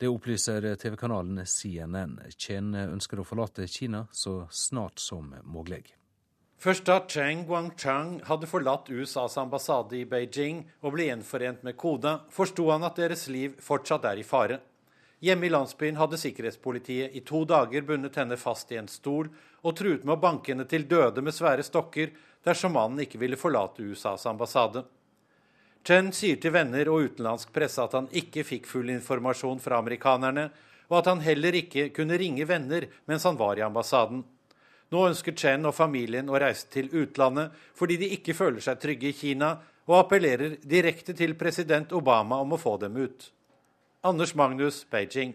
Det 0.00 0.08
opplyser 0.08 0.64
TV-kanalen 0.80 1.42
CNN. 1.44 2.14
Chen 2.40 2.72
ønsker 2.72 3.20
å 3.20 3.26
forlate 3.28 3.66
Kina 3.68 4.06
så 4.16 4.46
snart 4.48 4.96
som 5.04 5.34
mulig. 5.44 5.82
Først 6.56 6.88
da 6.88 7.02
Cheng 7.04 7.44
Guangchang 7.50 8.22
hadde 8.30 8.48
forlatt 8.48 8.88
USAs 8.88 9.36
ambassade 9.36 9.98
i 10.00 10.06
Beijing 10.08 10.64
og 10.80 10.96
ble 10.96 11.10
gjenforent 11.10 11.60
med 11.68 11.76
Koda, 11.76 12.22
forsto 12.32 12.70
han 12.72 12.88
at 12.88 12.96
deres 12.96 13.28
liv 13.28 13.60
fortsatt 13.60 14.08
er 14.08 14.24
i 14.24 14.24
fare. 14.24 14.62
Hjemme 15.20 15.50
i 15.50 15.52
landsbyen 15.52 16.00
hadde 16.00 16.16
sikkerhetspolitiet 16.16 17.12
i 17.12 17.20
to 17.28 17.42
dager 17.44 17.84
bundet 17.84 18.16
henne 18.16 18.40
fast 18.40 18.72
i 18.72 18.80
en 18.80 18.88
stol 18.88 19.28
og 19.60 19.76
truet 19.76 20.04
med 20.08 20.16
å 20.16 20.20
banke 20.20 20.54
henne 20.54 20.64
til 20.64 20.88
døde 20.88 21.20
med 21.20 21.36
svære 21.36 21.64
stokker 21.66 22.16
dersom 22.46 22.74
mannen 22.76 23.04
ikke 23.04 23.20
ville 23.20 23.38
forlate 23.40 23.84
USAs 23.84 24.26
ambassade. 24.26 24.84
Chen 25.86 26.10
sier 26.12 26.36
til 26.40 26.52
venner 26.52 26.88
og 26.92 27.06
utenlandsk 27.08 27.52
presse 27.54 27.80
at 27.80 27.94
han 27.96 28.10
ikke 28.12 28.44
fikk 28.44 28.68
full 28.68 28.90
informasjon 28.92 29.62
fra 29.64 29.78
amerikanerne, 29.80 30.50
og 30.90 30.98
at 30.98 31.08
han 31.08 31.22
heller 31.24 31.56
ikke 31.56 31.88
kunne 31.96 32.18
ringe 32.20 32.44
venner 32.48 32.88
mens 33.08 33.24
han 33.24 33.38
var 33.40 33.58
i 33.58 33.64
ambassaden. 33.64 34.24
Nå 34.90 35.02
ønsker 35.06 35.36
Chen 35.38 35.68
og 35.68 35.76
familien 35.76 36.28
å 36.28 36.38
reise 36.40 36.66
til 36.72 36.90
utlandet 36.90 37.54
fordi 37.78 37.96
de 38.00 38.10
ikke 38.16 38.34
føler 38.36 38.64
seg 38.64 38.80
trygge 38.82 39.12
i 39.12 39.16
Kina, 39.16 39.54
og 39.90 40.04
appellerer 40.04 40.58
direkte 40.62 41.14
til 41.18 41.32
president 41.38 41.90
Obama 41.96 42.38
om 42.44 42.52
å 42.54 42.58
få 42.60 42.76
dem 42.78 42.98
ut. 43.00 43.24
Anders 44.06 44.36
Magnus, 44.38 44.84
Beijing. 44.90 45.32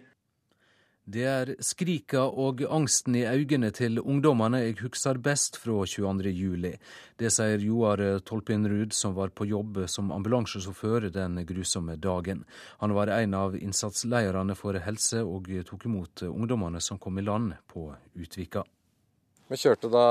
Det 1.05 1.21
er 1.29 1.49
skrika 1.61 2.23
og 2.25 2.63
angsten 2.65 3.13
i 3.19 3.27
øynene 3.29 3.69
til 3.69 3.99
ungdommene 4.01 4.63
jeg 4.63 4.77
husker 4.79 5.19
best 5.21 5.59
fra 5.61 5.83
22.07. 5.85 6.79
Det 7.21 7.29
sier 7.29 7.61
Joar 7.61 8.01
Tolpinrud, 8.25 8.89
som 8.93 9.13
var 9.13 9.29
på 9.29 9.45
jobb 9.45 9.83
som 9.85 10.09
ambulansesjåfør 10.15 11.11
den 11.13 11.37
grusomme 11.45 11.93
dagen. 12.01 12.41
Han 12.81 12.95
var 12.97 13.13
en 13.13 13.37
av 13.37 13.53
innsatsleirene 13.59 14.57
for 14.57 14.81
helse 14.81 15.21
og 15.21 15.51
tok 15.69 15.85
imot 15.85 16.25
ungdommene 16.31 16.81
som 16.81 16.97
kom 16.97 17.21
i 17.21 17.27
land 17.27 17.53
på 17.69 17.91
Utvika. 18.17 18.65
Vi 19.45 19.61
kjørte 19.61 19.93
da 19.93 20.07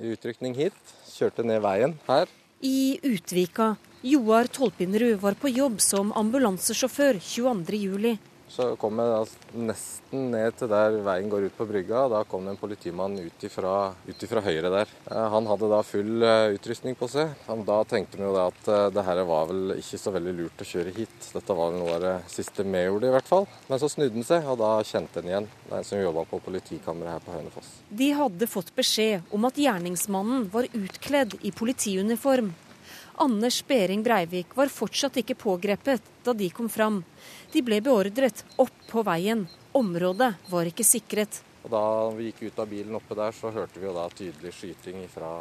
utrykning 0.00 0.56
hit. 0.56 0.96
Kjørte 1.12 1.44
ned 1.44 1.60
veien 1.60 1.98
her. 2.08 2.32
I 2.64 2.96
Utvika. 3.04 3.74
Joar 4.00 4.48
Tolpinrud 4.48 5.20
var 5.20 5.36
på 5.36 5.52
jobb 5.52 5.82
som 5.84 6.14
ambulansesjåfør 6.16 7.20
22.07. 7.20 8.16
Så 8.50 8.64
kom 8.82 8.98
jeg 8.98 9.14
altså 9.14 9.60
nesten 9.62 10.24
ned 10.32 10.56
til 10.58 10.70
der 10.72 10.96
veien 11.06 11.28
går 11.30 11.46
ut 11.46 11.54
på 11.54 11.66
brygga. 11.68 12.02
Da 12.10 12.24
kom 12.26 12.46
det 12.46 12.56
en 12.56 12.58
politimann 12.58 13.14
ut 13.20 13.44
ifra, 13.46 13.92
høyre 14.42 14.72
der. 14.74 14.90
Eh, 15.06 15.26
han 15.34 15.46
hadde 15.46 15.68
da 15.70 15.78
full 15.86 16.24
eh, 16.26 16.56
utrustning 16.56 16.96
på 16.98 17.06
seg. 17.10 17.30
Da 17.46 17.76
tenkte 17.86 18.18
vi 18.18 18.26
jo 18.26 18.32
da 18.34 18.48
at 18.50 18.70
eh, 18.70 18.88
det 18.96 19.04
her 19.06 19.22
var 19.28 19.46
vel 19.52 19.76
ikke 19.76 20.00
så 20.02 20.10
veldig 20.16 20.34
lurt 20.40 20.64
å 20.64 20.66
kjøre 20.66 20.94
hit. 20.96 21.28
Dette 21.30 21.56
var 21.56 21.70
vel 21.70 21.78
noe 21.84 21.94
av 21.94 22.02
det 22.02 22.16
siste 22.32 22.66
vi 22.66 22.82
gjorde 22.82 23.10
i 23.10 23.14
hvert 23.14 23.30
fall. 23.30 23.46
Men 23.68 23.82
så 23.82 23.90
snudde 23.92 24.18
han 24.18 24.26
seg, 24.26 24.48
og 24.50 24.58
da 24.64 24.72
kjente 24.88 25.22
han 25.22 25.30
igjen 25.30 25.46
den 25.68 25.86
som 25.86 26.02
jobba 26.02 26.26
på 26.32 26.42
politikammeret 26.48 27.14
her 27.14 27.22
på 27.28 27.36
Hønefoss. 27.36 27.70
De 28.02 28.10
hadde 28.18 28.50
fått 28.50 28.74
beskjed 28.74 29.30
om 29.30 29.46
at 29.46 29.62
gjerningsmannen 29.62 30.50
var 30.50 30.66
utkledd 30.74 31.38
i 31.46 31.54
politiuniform. 31.54 32.50
Anders 33.20 33.66
Behring 33.68 34.02
Breivik 34.02 34.54
var 34.56 34.70
fortsatt 34.72 35.18
ikke 35.20 35.36
pågrepet 35.36 36.06
da 36.24 36.32
de 36.32 36.46
kom 36.56 36.70
fram. 36.72 37.02
De 37.52 37.62
ble 37.66 37.80
beordret 37.82 38.44
opp 38.62 38.84
på 38.90 39.02
veien. 39.06 39.46
Området 39.74 40.34
var 40.50 40.68
ikke 40.70 40.86
sikret. 40.86 41.42
Og 41.64 41.70
Da 41.72 41.82
vi 42.16 42.30
gikk 42.30 42.42
ut 42.48 42.58
av 42.62 42.70
bilen 42.70 42.94
oppe 42.96 43.16
der, 43.18 43.34
så 43.36 43.50
hørte 43.52 43.80
vi 43.80 43.86
jo 43.88 43.94
da 43.96 44.06
tydelig 44.08 44.54
skyting 44.54 45.02
ifra, 45.04 45.32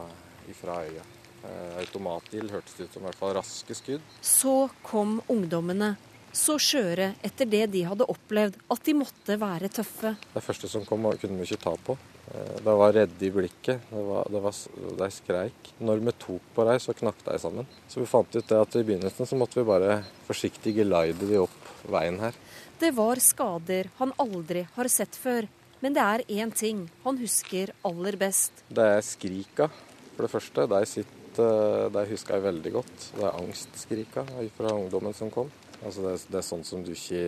ifra 0.50 0.82
øya. 0.88 1.06
Eh, 1.40 1.78
automatil 1.80 2.50
hørtes 2.52 2.76
det 2.76 2.90
ut 2.90 2.94
som 2.94 3.04
i 3.04 3.08
hvert 3.08 3.20
fall 3.22 3.36
raske 3.38 3.76
skudd. 3.78 4.02
Så 4.22 4.70
kom 4.84 5.22
ungdommene. 5.32 5.94
Så 6.36 6.60
skjøre 6.62 7.14
etter 7.26 7.50
det 7.50 7.66
de 7.74 7.84
hadde 7.88 8.08
opplevd, 8.10 8.58
at 8.70 8.86
de 8.86 8.96
måtte 8.98 9.38
være 9.42 9.72
tøffe. 9.74 10.14
Det 10.34 10.44
første 10.46 10.70
som 10.70 10.86
kom, 10.86 11.08
kunne 11.20 11.40
vi 11.40 11.48
ikke 11.48 11.64
ta 11.64 11.76
på. 11.76 11.98
De 12.30 12.60
det 12.62 12.74
var 12.78 12.94
redde 12.94 13.26
i 13.26 13.32
blikket. 13.34 13.88
Det 13.90 14.02
var, 14.06 14.28
det 14.30 14.42
var, 14.44 14.58
de 15.00 15.10
skreik. 15.12 15.72
Når 15.82 16.04
vi 16.06 16.14
tok 16.22 16.52
på 16.56 16.66
dem, 16.68 16.80
så 16.80 16.94
knakk 16.94 17.24
de 17.26 17.38
sammen. 17.42 17.70
Så 17.90 18.04
vi 18.04 18.10
fant 18.10 18.36
ut 18.36 18.46
det 18.46 18.60
at 18.60 18.76
i 18.78 18.84
begynnelsen 18.86 19.30
så 19.30 19.38
måtte 19.40 19.58
vi 19.60 19.66
bare 19.68 20.04
forsiktig 20.28 20.76
geleide 20.78 21.26
de 21.26 21.40
opp 21.42 21.72
veien 21.90 22.20
her. 22.22 22.38
Det 22.80 22.92
var 22.96 23.20
skader 23.24 23.90
han 23.98 24.14
aldri 24.22 24.68
har 24.76 24.90
sett 24.94 25.18
før. 25.18 25.50
Men 25.80 25.96
det 25.96 26.04
er 26.04 26.26
én 26.44 26.52
ting 26.54 26.84
han 27.06 27.18
husker 27.22 27.72
aller 27.88 28.18
best. 28.20 28.66
Det 28.68 28.86
er 28.98 29.02
skrika, 29.06 29.70
for 30.16 30.28
det 30.28 30.32
første. 30.34 30.68
De, 30.70 30.82
sitter, 30.92 31.90
de 31.96 32.06
husker 32.12 32.36
jeg 32.36 32.46
veldig 32.46 32.76
godt. 32.76 33.10
Det 33.16 33.26
er 33.26 33.42
angstskrika 33.42 34.28
fra 34.58 34.76
ungdommen 34.76 35.16
som 35.18 35.32
kom. 35.34 35.50
Altså 35.80 36.04
det, 36.04 36.14
det, 36.28 36.38
er 36.42 36.46
sånn 36.46 36.66
som 36.68 36.84
du 36.84 36.92
ikke 36.92 37.22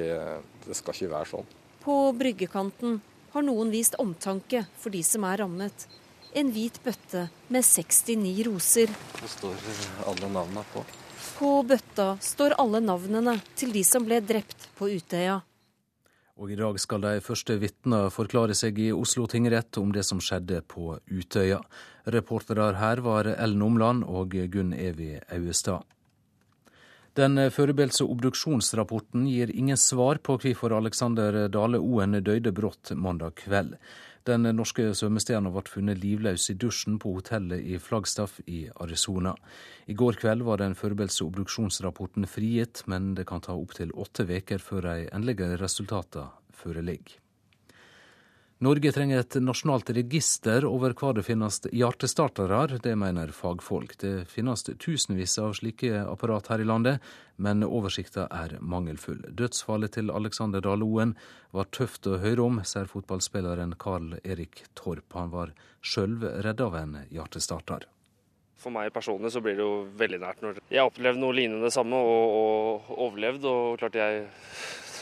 Det 0.66 0.76
skal 0.76 0.98
ikke 0.98 1.12
være 1.14 1.30
sånn. 1.32 1.50
På 1.82 1.98
bryggekanten 2.16 3.00
har 3.32 3.46
noen 3.48 3.72
vist 3.72 3.96
omtanke 4.02 4.66
for 4.80 4.94
de 4.94 5.02
som 5.08 5.24
er 5.28 5.40
rammet. 5.42 5.88
En 6.36 6.52
hvit 6.54 6.78
bøtte 6.84 7.26
med 7.52 7.66
69 7.66 8.44
roser. 8.48 8.92
Det 9.20 9.30
står 9.32 9.56
alle 10.08 10.32
navnene 10.32 10.66
på. 10.74 10.84
På 11.38 11.54
bøtta 11.68 12.14
står 12.24 12.56
alle 12.62 12.84
navnene 12.84 13.38
til 13.58 13.74
de 13.76 13.82
som 13.88 14.06
ble 14.06 14.20
drept 14.24 14.70
på 14.78 14.92
Utøya. 14.92 15.40
Og 16.42 16.52
I 16.54 16.58
dag 16.58 16.78
skal 16.82 17.04
de 17.04 17.20
første 17.22 17.58
vitnene 17.62 18.10
forklare 18.14 18.56
seg 18.58 18.80
i 18.82 18.92
Oslo 18.96 19.28
tingrett 19.30 19.78
om 19.78 19.92
det 19.94 20.06
som 20.08 20.22
skjedde 20.24 20.64
på 20.66 20.96
Utøya. 21.12 21.60
Reportere 22.10 22.72
her 22.80 23.04
var 23.06 23.30
Ellen 23.36 23.62
Omland 23.62 24.08
og 24.08 24.34
Gunn 24.54 24.74
Evy 24.74 25.20
Auestad. 25.30 25.86
Den 27.20 27.36
forberedelse 27.52 28.06
obduksjonsrapporten 28.08 29.26
gir 29.28 29.50
ingen 29.52 29.78
svar 29.78 30.22
på 30.24 30.38
hvorfor 30.40 30.72
Alexander 30.78 31.50
Dale 31.52 31.82
Oen 31.84 32.16
døde 32.24 32.54
brått 32.56 32.94
mandag 32.96 33.36
kveld. 33.42 33.74
Den 34.24 34.46
norske 34.56 34.86
svømmestjerna 34.96 35.52
ble 35.52 35.64
funnet 35.68 36.00
livløs 36.00 36.46
i 36.54 36.56
dusjen 36.56 37.00
på 37.04 37.12
hotellet 37.18 37.66
i 37.68 37.80
Flagstaff 37.84 38.38
i 38.46 38.62
Arizona. 38.86 39.34
I 39.92 39.98
går 39.98 40.22
kveld 40.22 40.46
var 40.48 40.62
den 40.62 40.78
forberedte 40.78 41.26
obduksjonsrapporten 41.26 42.30
frigitt, 42.32 42.86
men 42.88 43.12
det 43.18 43.26
kan 43.28 43.44
ta 43.44 43.58
opptil 43.60 43.92
åtte 43.92 44.24
uker 44.30 44.64
før 44.64 44.88
de 44.88 45.10
endelige 45.12 45.58
resultatene 45.60 46.32
foreligger. 46.64 47.18
Norge 48.62 48.92
trenger 48.94 49.24
et 49.24 49.36
nasjonalt 49.42 49.88
register 49.98 50.68
over 50.70 50.94
hva 50.94 51.16
det 51.18 51.24
finnes 51.26 51.56
hjertestartere, 51.74 52.78
det 52.86 52.92
mener 52.94 53.32
fagfolk. 53.34 53.96
Det 53.98 54.28
finnes 54.30 54.62
tusenvis 54.78 55.34
av 55.42 55.56
slike 55.58 56.04
apparat 56.04 56.52
her 56.54 56.62
i 56.62 56.68
landet, 56.70 57.02
men 57.42 57.66
oversikta 57.66 58.28
er 58.30 58.54
mangelfull. 58.62 59.24
Dødsfallet 59.34 59.96
til 59.98 60.14
Alexander 60.14 60.62
Dahl-Oen 60.62 61.16
var 61.58 61.72
tøft 61.74 62.06
å 62.06 62.20
høre 62.22 62.46
om, 62.46 62.60
sier 62.62 62.86
fotballspilleren 62.92 63.74
Carl 63.82 64.20
Erik 64.22 64.62
Torp. 64.78 65.10
Han 65.18 65.34
var 65.34 65.56
sjøl 65.82 66.20
redd 66.22 66.62
av 66.62 66.78
en 66.84 67.00
hjertestarter. 67.10 67.90
For 68.62 68.70
meg 68.70 68.94
personlig 68.94 69.34
så 69.34 69.42
blir 69.42 69.58
det 69.58 69.66
jo 69.66 69.88
veldig 69.98 70.22
nært 70.22 70.46
når 70.46 70.62
jeg 70.68 70.84
har 70.84 70.94
opplevd 70.94 71.18
noe 71.18 71.34
lignende 71.34 71.74
samme 71.74 71.98
og, 71.98 72.38
og 72.38 72.94
overlevd. 73.08 73.50
Og 73.50 73.82
klart 73.82 73.98
jeg 73.98 74.28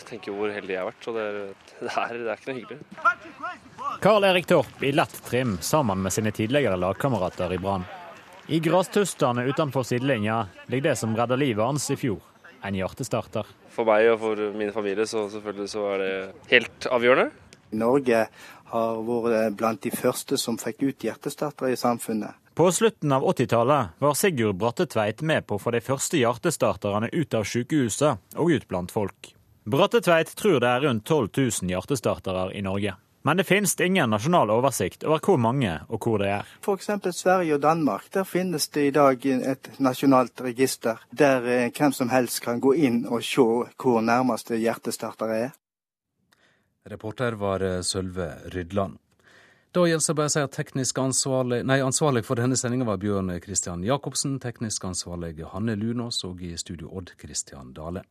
tenker 0.09 0.35
hvor 0.35 0.51
heldig 0.53 0.75
jeg 0.75 0.81
har 0.81 0.89
vært. 0.89 1.05
Så 1.05 1.13
det 1.15 1.25
er, 1.25 1.39
det 1.79 1.93
er, 1.93 2.17
det 2.17 2.33
er 2.33 2.41
ikke 2.41 2.51
noe 2.51 2.59
hyggelig. 2.59 3.99
Karl 4.03 4.27
Erik 4.29 4.49
Torp 4.49 4.83
i 4.83 4.91
lett 4.95 5.15
trim 5.27 5.57
sammen 5.65 6.01
med 6.03 6.15
sine 6.15 6.33
tidligere 6.35 6.79
lagkamerater 6.79 7.55
i 7.55 7.61
Brann. 7.61 7.87
I 8.49 8.59
grastustene 8.65 9.45
utenfor 9.45 9.85
sidelinja 9.85 10.41
ligger 10.67 10.89
det 10.89 10.95
som 10.97 11.13
redda 11.17 11.37
livet 11.37 11.61
hans 11.61 11.85
i 11.93 11.97
fjor. 11.99 12.23
En 12.65 12.75
hjertestarter. 12.75 13.47
For 13.71 13.87
meg 13.87 14.09
og 14.11 14.17
for 14.23 14.41
min 14.57 14.73
familie 14.75 15.05
så 15.07 15.27
selvfølgelig 15.31 15.69
så 15.71 15.85
er 15.93 16.01
det 16.03 16.13
helt 16.49 16.89
avgjørende. 16.89 17.29
Norge 17.79 18.25
har 18.73 19.01
vært 19.05 19.57
blant 19.57 19.81
de 19.85 19.93
første 19.93 20.37
som 20.41 20.57
fikk 20.57 20.81
ut 20.87 21.05
hjertestartere 21.05 21.73
i 21.73 21.79
samfunnet. 21.79 22.35
På 22.57 22.71
slutten 22.75 23.13
av 23.15 23.23
80-tallet 23.23 24.01
var 24.03 24.17
Sigurd 24.19 24.57
Brattetveit 24.59 25.21
med 25.21 25.45
på 25.47 25.55
å 25.55 25.61
få 25.61 25.71
de 25.71 25.79
første 25.85 26.19
hjertestarterne 26.19 27.07
ut 27.13 27.37
av 27.37 27.45
sykehuset 27.47 28.35
og 28.35 28.51
ut 28.51 28.65
blant 28.67 28.91
folk. 28.91 29.29
Brattetveit 29.69 30.35
tror 30.35 30.59
det 30.59 30.67
er 30.67 30.81
rundt 30.81 31.05
12 31.05 31.27
000 31.37 31.69
hjertestartere 31.69 32.53
i 32.57 32.61
Norge. 32.65 32.95
Men 33.21 33.37
det 33.37 33.43
finnes 33.43 33.75
ingen 33.79 34.09
nasjonal 34.09 34.49
oversikt 34.49 35.03
over 35.05 35.21
hvor 35.21 35.37
mange 35.37 35.75
og 35.93 36.01
hvor 36.01 36.17
det 36.17 36.31
er. 36.33 36.47
F.eks. 36.63 36.87
Sverige 37.13 37.59
og 37.59 37.61
Danmark. 37.61 38.07
Der 38.13 38.25
finnes 38.25 38.65
det 38.73 38.87
i 38.87 38.95
dag 38.95 39.25
et 39.25 39.69
nasjonalt 39.77 40.41
register 40.41 41.03
der 41.11 41.45
eh, 41.45 41.67
hvem 41.69 41.93
som 41.93 42.09
helst 42.09 42.41
kan 42.41 42.57
gå 42.63 42.73
inn 42.81 43.03
og 43.05 43.21
se 43.21 43.45
hvor 43.77 44.01
nærmeste 44.01 44.57
hjertestarter 44.57 45.35
er. 45.37 45.53
Reporter 46.89 47.37
var 47.37 47.61
eh, 47.61 47.81
Sølve 47.85 48.31
Rydland. 48.49 48.97
Da 49.69 49.85
gjelder 49.85 50.07
det 50.07 50.17
bare 50.17 50.31
å 50.31 50.33
si 50.33 50.47
at 50.47 50.55
teknisk 50.57 50.97
ansvarlig, 50.97 51.61
nei, 51.61 51.83
ansvarlig 51.85 52.25
for 52.25 52.41
denne 52.41 52.57
sendinga 52.57 52.89
var 52.89 52.97
Bjørn 52.97 53.35
Kristian 53.43 53.85
Jacobsen, 53.85 54.39
teknisk 54.41 54.89
ansvarlig 54.89 55.35
Hanne 55.53 55.77
Lunås 55.77 56.23
og 56.25 56.41
i 56.41 56.55
studio 56.57 56.89
Odd 56.89 57.13
Kristian 57.21 57.75
Dale. 57.77 58.09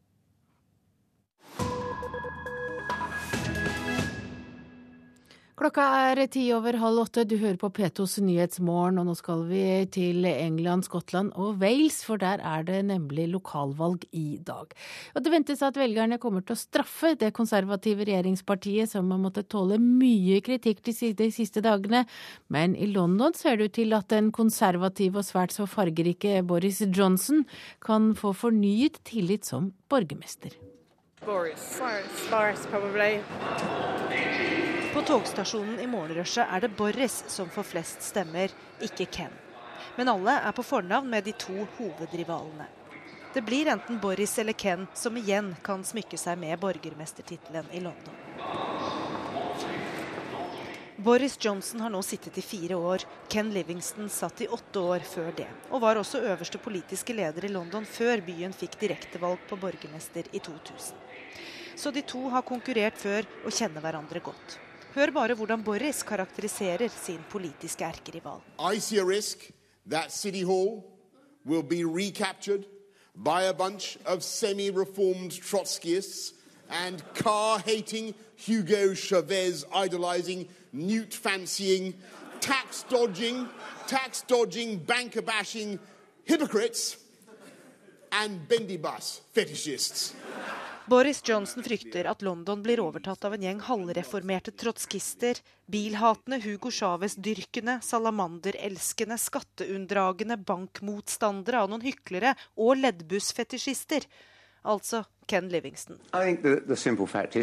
Klokka 5.58 5.84
er 6.12 6.20
ti 6.30 6.44
over 6.54 6.76
halv 6.78 7.00
åtte. 7.02 7.24
Du 7.26 7.32
hører 7.40 7.56
på 7.58 7.66
P2s 7.74 8.20
Nyhetsmorgen, 8.22 9.00
og 9.00 9.08
nå 9.08 9.14
skal 9.18 9.40
vi 9.48 9.62
til 9.90 10.22
England, 10.30 10.84
Skottland 10.86 11.32
og 11.34 11.56
Wales, 11.58 11.96
for 12.06 12.20
der 12.22 12.38
er 12.46 12.62
det 12.62 12.84
nemlig 12.86 13.24
lokalvalg 13.32 14.04
i 14.14 14.38
dag. 14.38 14.70
Og 15.18 15.24
Det 15.24 15.32
ventes 15.34 15.64
at 15.66 15.74
velgerne 15.74 16.20
kommer 16.22 16.46
til 16.46 16.54
å 16.54 16.60
straffe 16.60 17.16
det 17.18 17.32
konservative 17.34 18.06
regjeringspartiet, 18.06 18.92
som 18.92 19.10
har 19.10 19.18
måttet 19.18 19.50
tåle 19.50 19.80
mye 19.82 20.38
kritikk 20.46 20.78
de 20.86 20.94
siste 20.94 21.64
dagene. 21.66 22.04
Men 22.46 22.78
i 22.78 22.86
London 22.86 23.34
ser 23.34 23.58
det 23.58 23.72
ut 23.72 23.76
til 23.80 23.98
at 23.98 24.06
den 24.14 24.30
konservative 24.30 25.18
og 25.18 25.26
svært 25.26 25.56
så 25.56 25.66
fargerike 25.66 26.38
Boris 26.46 26.84
Johnson 26.86 27.42
kan 27.82 28.12
få 28.14 28.30
fornyet 28.30 29.02
tillit 29.02 29.42
som 29.42 29.72
borgermester. 29.90 30.54
Boris. 31.26 31.66
Boris, 31.82 32.30
Boris 32.30 32.66
probably. 32.70 33.18
Togstasjonen 35.08 35.78
i 35.80 35.86
morgenrushet 35.88 36.50
er 36.52 36.60
det 36.60 36.68
Boris 36.76 37.22
som 37.32 37.48
får 37.48 37.64
flest 37.64 38.02
stemmer, 38.04 38.52
ikke 38.84 39.06
Ken. 39.08 39.32
Men 39.96 40.10
alle 40.12 40.34
er 40.44 40.52
på 40.52 40.60
fornavn 40.60 41.08
med 41.08 41.24
de 41.24 41.32
to 41.32 41.64
hovedrivalene. 41.78 42.66
Det 43.32 43.40
blir 43.46 43.70
enten 43.72 43.96
Boris 44.02 44.36
eller 44.38 44.52
Ken 44.52 44.84
som 44.92 45.16
igjen 45.16 45.54
kan 45.64 45.80
smykke 45.80 46.20
seg 46.20 46.36
med 46.42 46.60
borgermestertittelen 46.60 47.72
i 47.72 47.80
London. 47.86 48.20
Boris 51.08 51.38
Johnson 51.40 51.80
har 51.86 51.96
nå 51.96 52.04
sittet 52.04 52.36
i 52.36 52.44
fire 52.44 52.76
år. 52.76 53.08
Ken 53.32 53.48
Livingston 53.56 54.12
satt 54.12 54.44
i 54.44 54.52
åtte 54.60 54.84
år 54.92 55.08
før 55.08 55.32
det. 55.40 55.48
Og 55.70 55.86
var 55.88 55.96
også 55.96 56.20
øverste 56.20 56.60
politiske 56.60 57.16
leder 57.16 57.48
i 57.48 57.54
London 57.56 57.88
før 57.88 58.20
byen 58.28 58.52
fikk 58.52 58.76
direktevalg 58.84 59.40
på 59.48 59.56
borgermester 59.56 60.28
i 60.36 60.44
2000. 60.52 61.00
Så 61.80 61.96
de 61.96 62.04
to 62.04 62.26
har 62.28 62.44
konkurrert 62.44 63.00
før 63.00 63.24
og 63.46 63.54
kjenner 63.54 63.80
hverandre 63.80 64.20
godt. 64.20 64.60
Hør 64.94 65.10
bare 65.10 65.34
hvordan 65.34 65.62
Boris 65.64 66.02
karakteriserer 66.02 66.88
sin 66.88 67.20
politiske 67.30 67.84
erkerival. 67.84 68.40
I 68.74 68.78
see 68.80 68.98
a 68.98 69.04
risk 69.04 69.50
that 69.90 70.12
City 70.12 70.42
Hall 70.42 70.82
will 71.44 71.62
be 71.62 71.84
recaptured 71.84 72.64
by 73.14 73.42
a 73.42 73.52
bunch 73.52 73.98
of 74.06 74.22
semi-reformed 74.22 75.32
Trotskyists 75.32 76.32
and 76.70 77.02
car-hating, 77.14 78.14
Hugo 78.36 78.94
Chavez 78.94 79.64
idolizing, 79.84 80.48
newt-fancying, 80.72 81.94
tax-dodging, 82.40 83.48
tax-dodging, 83.86 84.78
banker-bashing 84.78 85.78
hypocrites 86.24 86.96
and 88.12 88.48
bendy 88.48 88.76
bus 88.76 89.20
fetishists. 89.34 90.14
Boris 90.88 91.22
Johnson 91.22 91.62
frykter 91.62 92.06
at 92.08 92.22
London 92.22 92.62
blir 92.64 92.80
overtatt 92.80 93.26
av 93.28 93.34
en 93.36 93.42
gjeng 93.44 93.58
halvreformerte 93.60 94.54
trotskister, 94.56 95.36
bilhatende, 95.68 96.38
Hugo 96.40 96.70
Chávez-dyrkende, 96.72 97.74
salamanderelskende, 97.84 99.18
skatteunndragende, 99.20 100.38
bankmotstandere 100.48 101.60
av 101.60 101.68
noen 101.68 101.84
hyklere 101.84 102.32
og 102.56 102.80
leddbussfetisjister. 102.80 104.08
Altså 104.64 105.04
Ken 105.28 105.52
Livingston. 105.52 106.00
I 106.14 106.24
think 106.24 106.42
the, 106.42 106.62
the 106.66 106.76
simple 106.76 107.06
fact 107.06 107.34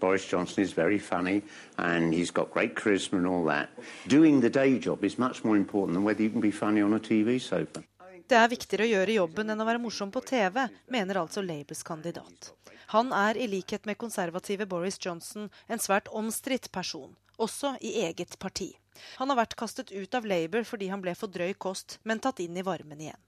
Boris 0.00 0.24
Johnson 0.24 0.64
is 0.64 0.72
very 0.72 0.98
funny 0.98 1.42
and 1.76 2.14
he's 2.14 2.30
got 2.30 2.50
great 2.50 2.74
charisma 2.74 3.18
and 3.18 3.26
all 3.26 3.44
that. 3.44 3.68
Doing 4.08 4.40
the 4.40 4.50
day 4.50 4.78
job 4.78 5.04
is 5.04 5.18
much 5.18 5.44
more 5.44 5.56
important 5.56 5.94
than 5.96 6.04
whether 6.04 6.22
you 6.22 6.30
can 6.30 6.40
be 6.40 6.50
funny 6.50 6.80
on 6.80 6.98
TV 6.98 7.38
sofa. 7.38 7.84
Det 8.24 8.36
er 8.40 8.48
viktigere 8.48 8.86
å 8.86 8.88
gjøre 8.88 9.16
jobben 9.18 9.52
enn 9.52 9.60
å 9.60 9.66
være 9.68 9.80
morsom 9.82 10.12
på 10.12 10.22
TV, 10.24 10.62
mener 10.88 11.18
altså 11.20 11.42
Labours 11.44 11.82
kandidat. 11.84 12.54
Han 12.94 13.12
er 13.12 13.36
i 13.36 13.48
likhet 13.52 13.84
med 13.84 13.98
konservative 14.00 14.64
Boris 14.70 14.96
Johnson 15.00 15.50
en 15.68 15.82
svært 15.82 16.08
omstridt 16.08 16.70
person, 16.72 17.12
også 17.36 17.74
i 17.84 17.98
eget 18.06 18.38
parti. 18.40 18.70
Han 19.18 19.28
har 19.28 19.42
vært 19.42 19.56
kastet 19.60 19.92
ut 19.92 20.16
av 20.16 20.24
Labour 20.24 20.64
fordi 20.64 20.88
han 20.88 21.04
ble 21.04 21.12
for 21.18 21.28
drøy 21.28 21.52
kost, 21.60 21.98
men 22.02 22.22
tatt 22.22 22.40
inn 22.40 22.56
i 22.56 22.64
varmen 22.64 23.00
igjen. 23.00 23.20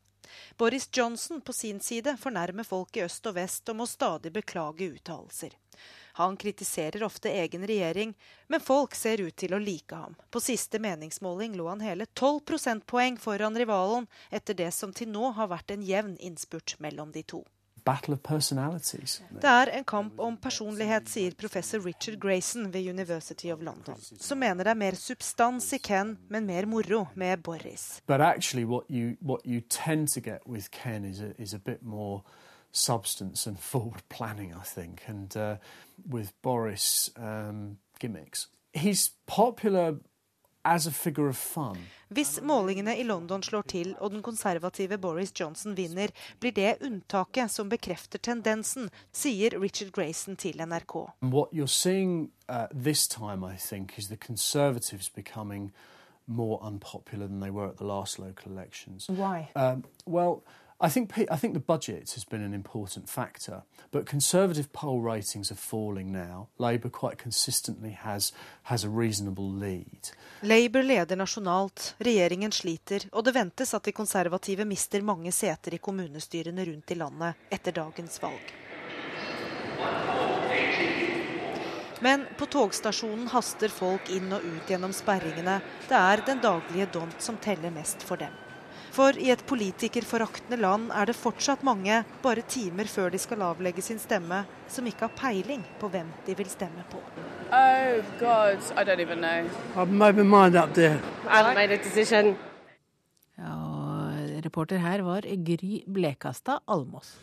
Boris 0.56 0.89
Johnson 0.93 1.40
på 1.44 1.52
sin 1.52 1.81
side 1.81 2.16
fornærmer 2.20 2.64
folk 2.64 2.97
i 2.97 3.05
øst 3.05 3.28
og 3.28 3.36
vest 3.36 3.68
og 3.68 3.81
må 3.82 3.86
stadig 3.86 4.32
beklage 4.32 4.89
uttalelser. 4.97 5.52
Han 6.16 6.36
kritiserer 6.36 7.02
ofte 7.02 7.28
egen 7.28 7.66
regjering, 7.66 8.14
men 8.48 8.60
folk 8.60 8.94
ser 8.94 9.20
ut 9.20 9.36
til 9.36 9.52
å 9.52 9.59
like 9.60 9.93
ham. 9.93 10.14
På 10.32 10.40
siste 10.40 10.78
meningsmåling 10.80 11.52
lå 11.59 11.66
han 11.68 11.82
hele 11.84 12.06
12 12.06 12.40
prosentpoeng 12.48 13.18
foran 13.20 13.59
rivalen, 13.59 14.06
etter 14.30 14.56
det 14.56 14.70
som 14.72 14.94
til 14.97 15.10
nå 15.12 15.34
har 15.36 15.51
vært 15.52 15.74
en 15.74 15.84
jevn 15.84 16.14
innspurt 16.16 16.78
mellom 16.80 17.12
de 17.12 17.20
to. 17.34 17.43
Det 17.84 19.51
er 19.51 19.72
en 19.76 19.84
kamp 19.84 20.24
om 20.24 20.40
personlighet, 20.40 21.12
sier 21.12 21.36
professor 21.36 21.84
Richard 21.84 22.16
Grayson 22.24 22.72
ved 22.72 22.88
University 22.88 23.52
of 23.52 23.60
London, 23.60 24.01
som 24.01 24.40
mener 24.40 24.64
det 24.64 24.72
er 24.72 24.80
mer 24.86 24.97
substans 24.97 25.68
i 25.76 25.82
Ken, 25.84 26.16
men 26.32 26.48
mer 26.48 26.64
moro 26.64 27.05
med 27.14 27.44
Boris. 27.44 28.01
But 28.09 28.24
actually 28.24 28.64
what 28.64 28.88
you, 28.88 29.18
what 29.20 29.44
you 29.44 29.60
tend 29.68 30.09
to 30.16 30.20
get 30.20 30.48
with 30.48 30.70
Ken 30.70 31.05
is 31.05 31.20
a, 31.20 31.34
is 31.38 31.52
a 31.52 31.60
bit 31.60 31.82
more 31.82 32.22
substance 32.72 33.47
and 33.47 33.59
forward 33.72 34.02
planning, 34.09 34.55
I 34.55 34.62
think. 34.62 35.02
And 35.06 35.36
uh, 35.36 35.56
with 36.09 36.32
Boris 36.43 37.10
um, 37.16 37.78
gimmicks, 37.98 38.48
he's 38.72 39.10
popular 39.26 39.97
as 40.66 40.86
a 40.86 40.90
figure 40.90 41.28
of 41.28 41.36
fun. 41.36 41.76
Hvis 42.09 42.40
målingene 42.43 42.97
i 42.98 43.02
London 43.02 43.43
slår 43.43 43.62
til 43.62 43.94
og 43.98 44.10
den 44.10 44.22
konservative 44.22 44.98
Boris 44.98 45.32
Johnson 45.40 45.76
vinner, 45.76 46.10
blir 46.40 46.52
det 46.52 46.76
unntaket 46.82 47.51
som 47.51 47.68
bekrefter 47.68 48.18
tendensen, 48.18 48.90
sier 49.12 49.60
Richard 49.60 49.93
Grayson 49.93 50.36
til 50.36 50.59
NRK. 50.59 50.94
What 51.22 51.52
you're 51.52 51.66
seeing 51.66 52.30
uh, 52.48 52.66
this 52.84 53.09
time, 53.09 53.44
I 53.44 53.56
think, 53.56 53.98
is 53.98 54.09
the 54.09 54.16
Conservatives 54.16 55.09
becoming 55.09 55.72
more 56.26 56.59
unpopular 56.62 57.28
than 57.28 57.40
they 57.40 57.51
were 57.51 57.68
at 57.68 57.76
the 57.76 57.84
last 57.84 58.18
local 58.18 58.52
elections. 58.52 59.06
Why? 59.09 59.48
Um, 59.55 59.84
well, 60.06 60.43
I 60.78 60.90
think 60.90 61.18
I 61.18 61.36
think 61.36 61.54
the 61.54 61.60
budget 61.60 62.12
has 62.12 62.24
been 62.24 62.42
an 62.42 62.52
important 62.52 63.08
factor, 63.08 63.62
but 63.90 64.06
Conservative 64.06 64.72
poll 64.72 65.00
ratings 65.00 65.50
are 65.50 65.56
falling 65.56 66.12
now. 66.12 66.48
Labour 66.58 66.90
quite 66.90 67.16
consistently 67.16 67.90
has 67.90 68.32
has 68.62 68.84
a 68.84 68.88
reasonable 68.88 69.50
lead. 69.50 70.10
Labour 70.42 70.82
leder 70.82 71.16
nasjonalt, 71.16 71.94
regjeringen 71.98 72.52
sliter, 72.52 73.08
og 73.12 73.24
det 73.24 73.34
ventes 73.34 73.74
at 73.74 73.84
de 73.84 73.92
konservative 73.92 74.64
mister 74.64 75.02
mange 75.02 75.32
seter 75.32 75.74
i 75.74 75.78
kommunestyrene 75.78 76.64
rundt 76.64 76.90
i 76.90 76.94
landet 76.94 77.48
etter 77.50 77.72
dagens 77.72 78.22
valg. 78.22 78.52
Men 82.00 82.26
på 82.36 82.46
togstasjonen 82.46 83.30
haster 83.32 83.72
folk 83.72 84.10
inn 84.12 84.28
og 84.28 84.44
ut 84.44 84.68
gjennom 84.68 84.92
sperringene. 84.92 85.60
Det 85.88 85.96
er 85.96 86.26
den 86.26 86.44
daglige 86.44 86.92
dont 86.92 87.22
som 87.22 87.40
teller 87.40 87.72
mest 87.72 88.04
for 88.04 88.20
dem. 88.20 88.45
For 88.97 89.12
i 89.20 89.28
et 89.28 89.43
politikerforaktende 89.44 90.56
land 90.56 90.89
er 90.97 91.10
det 91.10 91.14
fortsatt 91.18 91.64
mange, 91.68 91.98
bare 92.23 92.44
timer 92.48 92.89
før 92.89 93.10
de 93.12 93.18
skal 93.20 93.43
avlegge 93.44 93.82
sin 93.85 93.98
stemme, 94.01 94.39
som 94.73 94.86
ikke 94.89 95.05
har 95.05 95.12
peiling 95.18 95.64
på 95.81 95.90
hvem 95.93 96.09
de 96.24 96.36
vil 96.39 96.48
stemme 96.48 96.85
på. 96.89 97.02
Oh 97.52 98.01
God, 98.18 98.64
I 98.73 98.85
don't 98.89 99.05
even 99.05 99.20
know. 99.20 99.44
I've 99.77 99.93
made 99.93 100.16
my 100.16 100.24
mind 100.24 100.56
up 100.56 100.73
there. 100.73 100.97
I 101.28 101.43
made 101.55 101.74
a 101.74 101.77
decision. 101.77 102.36
Ja, 103.36 103.52
reporter 104.48 104.81
her 104.81 105.05
var 105.05 105.28
Gry 105.44 105.82
Blekastad 105.86 106.60
Almås. 106.64 107.18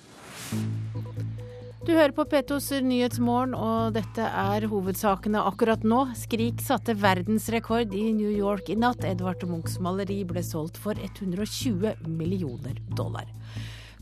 Du 1.83 1.91
hører 1.91 2.13
på 2.15 2.23
P2s 2.31 2.77
Nyhetsmorgen, 2.87 3.51
og 3.59 3.97
dette 3.97 4.23
er 4.23 4.63
hovedsakene 4.71 5.41
akkurat 5.49 5.81
nå. 5.83 6.05
Skrik 6.15 6.61
satte 6.63 6.95
verdensrekord 6.95 7.91
i 7.91 8.05
New 8.15 8.31
York 8.31 8.71
i 8.71 8.77
natt. 8.79 9.03
Edvard 9.03 9.43
Munchs 9.49 9.75
maleri 9.83 10.21
ble 10.23 10.39
solgt 10.47 10.79
for 10.79 10.95
120 10.95 12.07
millioner 12.07 12.79
dollar. 12.95 13.27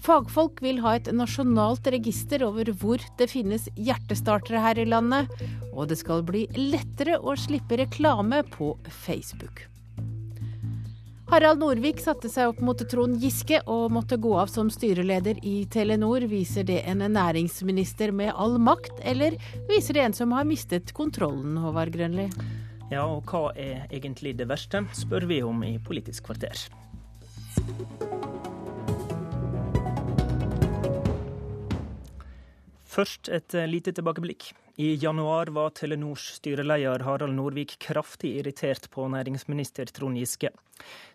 Fagfolk 0.05 0.61
vil 0.61 0.83
ha 0.85 0.93
et 0.99 1.09
nasjonalt 1.09 1.89
register 1.89 2.45
over 2.45 2.69
hvor 2.69 3.01
det 3.17 3.31
finnes 3.33 3.65
hjertestartere 3.73 4.61
her 4.61 4.85
i 4.85 4.85
landet. 4.85 5.33
Og 5.73 5.89
det 5.89 5.97
skal 6.05 6.21
bli 6.21 6.45
lettere 6.53 7.17
å 7.17 7.33
slippe 7.33 7.81
reklame 7.81 8.45
på 8.53 8.75
Facebook. 8.93 9.70
Harald 11.31 11.61
Norvik 11.63 12.01
satte 12.03 12.27
seg 12.27 12.49
opp 12.51 12.57
mot 12.59 12.81
Trond 12.91 13.21
Giske 13.23 13.61
og 13.71 13.93
måtte 13.95 14.17
gå 14.19 14.33
av 14.35 14.49
som 14.51 14.67
styreleder 14.67 15.37
i 15.47 15.61
Telenor. 15.71 16.25
Viser 16.27 16.65
det 16.67 16.81
en 16.91 17.05
næringsminister 17.07 18.11
med 18.11 18.33
all 18.35 18.57
makt, 18.59 18.97
eller 18.99 19.37
viser 19.69 19.95
det 19.95 20.03
en 20.03 20.17
som 20.17 20.33
har 20.35 20.43
mistet 20.49 20.91
kontrollen, 20.97 21.55
Håvard 21.63 21.93
Grønli? 21.95 22.25
Ja, 22.91 23.05
og 23.05 23.31
hva 23.31 23.53
er 23.55 23.85
egentlig 23.87 24.33
det 24.41 24.49
verste, 24.51 24.83
spør 24.91 25.29
vi 25.29 25.39
om 25.47 25.63
i 25.63 25.77
Politisk 25.79 26.27
kvarter. 26.27 26.65
Først 32.91 33.31
et 33.31 33.55
lite 33.71 33.95
tilbakeblikk. 33.95 34.51
I 34.76 34.95
januar 34.95 35.48
var 35.48 35.69
Telenors 35.69 36.27
styreleder 36.38 36.99
Harald 36.99 37.34
Norvik 37.35 37.76
kraftig 37.80 38.38
irritert 38.39 38.88
på 38.91 39.07
næringsminister 39.11 39.91
Trond 39.91 40.18
Giske. 40.18 40.49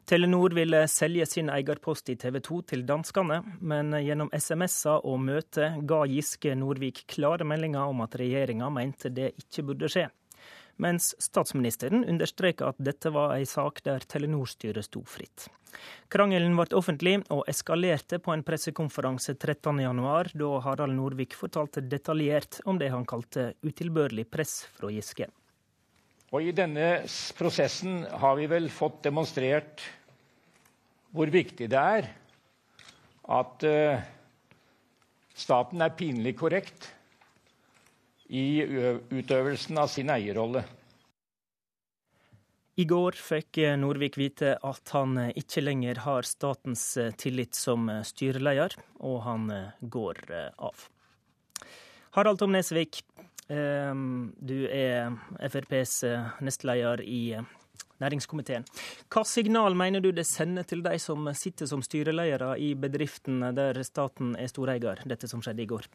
Telenor 0.04 0.54
ville 0.54 0.82
selge 0.88 1.26
sin 1.26 1.48
eierpost 1.50 2.12
i 2.12 2.18
TV 2.20 2.40
2 2.44 2.60
til 2.72 2.84
danskene, 2.86 3.40
men 3.60 3.96
gjennom 4.04 4.30
SMS-er 4.36 5.06
og 5.08 5.24
møte 5.24 5.72
ga 5.88 6.04
Giske 6.10 6.54
Norvik 6.54 7.06
klare 7.10 7.48
meldinger 7.48 7.88
om 7.88 8.04
at 8.04 8.18
regjeringa 8.20 8.68
mente 8.70 9.10
det 9.10 9.32
ikke 9.40 9.66
burde 9.70 9.90
skje 9.90 10.08
mens 10.82 11.14
statsministeren 11.22 12.04
understreka 12.04 12.72
at 12.72 12.80
dette 12.82 13.12
var 13.14 13.36
ei 13.36 13.46
sak 13.48 13.82
der 13.86 14.04
Telenor-styret 14.04 14.88
sto 14.88 15.02
fritt. 15.08 15.48
Krangelen 16.12 16.56
ble 16.56 16.76
offentlig 16.78 17.18
og 17.34 17.44
eskalerte 17.50 18.18
på 18.22 18.32
en 18.32 18.44
pressekonferanse 18.46 19.34
13.1, 19.36 20.32
da 20.38 20.50
Harald 20.64 20.96
Norvik 20.96 21.36
fortalte 21.36 21.84
detaljert 21.84 22.60
om 22.64 22.78
det 22.80 22.92
han 22.94 23.06
kalte 23.08 23.52
utilbørlig 23.66 24.28
press 24.30 24.62
fra 24.76 24.92
Giske. 24.92 25.28
Og 26.34 26.42
I 26.42 26.54
denne 26.56 27.06
prosessen 27.38 28.02
har 28.20 28.34
vi 28.38 28.48
vel 28.50 28.68
fått 28.72 29.04
demonstrert 29.06 29.84
hvor 31.14 31.30
viktig 31.32 31.68
det 31.72 31.80
er 31.80 32.08
at 33.36 33.66
uh, 33.66 34.02
staten 35.36 35.82
er 35.82 35.94
pinlig 35.96 36.34
korrekt 36.38 36.90
i 38.28 38.62
utøvelsen 39.10 39.78
av 39.78 39.90
sin 39.92 40.10
eierrolle. 40.10 40.64
I 42.76 42.84
går 42.84 43.16
fikk 43.16 43.62
Norvik 43.80 44.18
vite 44.20 44.56
at 44.60 44.90
han 44.92 45.16
ikke 45.32 45.62
lenger 45.62 46.02
har 46.04 46.26
statens 46.28 46.82
tillit 47.16 47.56
som 47.56 47.88
styreleder, 48.04 48.76
og 49.00 49.22
han 49.24 49.46
går 49.80 50.20
av. 50.60 50.82
Harald 52.18 52.42
Tom 52.42 52.52
Nesvik, 52.52 53.00
du 53.48 54.58
er 54.68 55.16
FrPs 55.48 56.02
nestleder 56.44 57.00
i 57.00 57.38
næringskomiteen. 58.02 58.66
Hva 59.08 59.24
signal 59.24 59.76
mener 59.78 60.04
du 60.04 60.10
det 60.12 60.26
sender 60.28 60.66
til 60.68 60.84
de 60.84 60.98
som 61.00 61.28
sitter 61.32 61.68
som 61.70 61.84
styreledere 61.84 62.54
i 62.60 62.74
bedriften 62.76 63.40
der 63.56 63.80
staten 63.88 64.34
er 64.36 64.52
storeier, 64.52 65.00
dette 65.08 65.30
som 65.30 65.40
skjedde 65.44 65.64
i 65.64 65.70
går? 65.70 65.88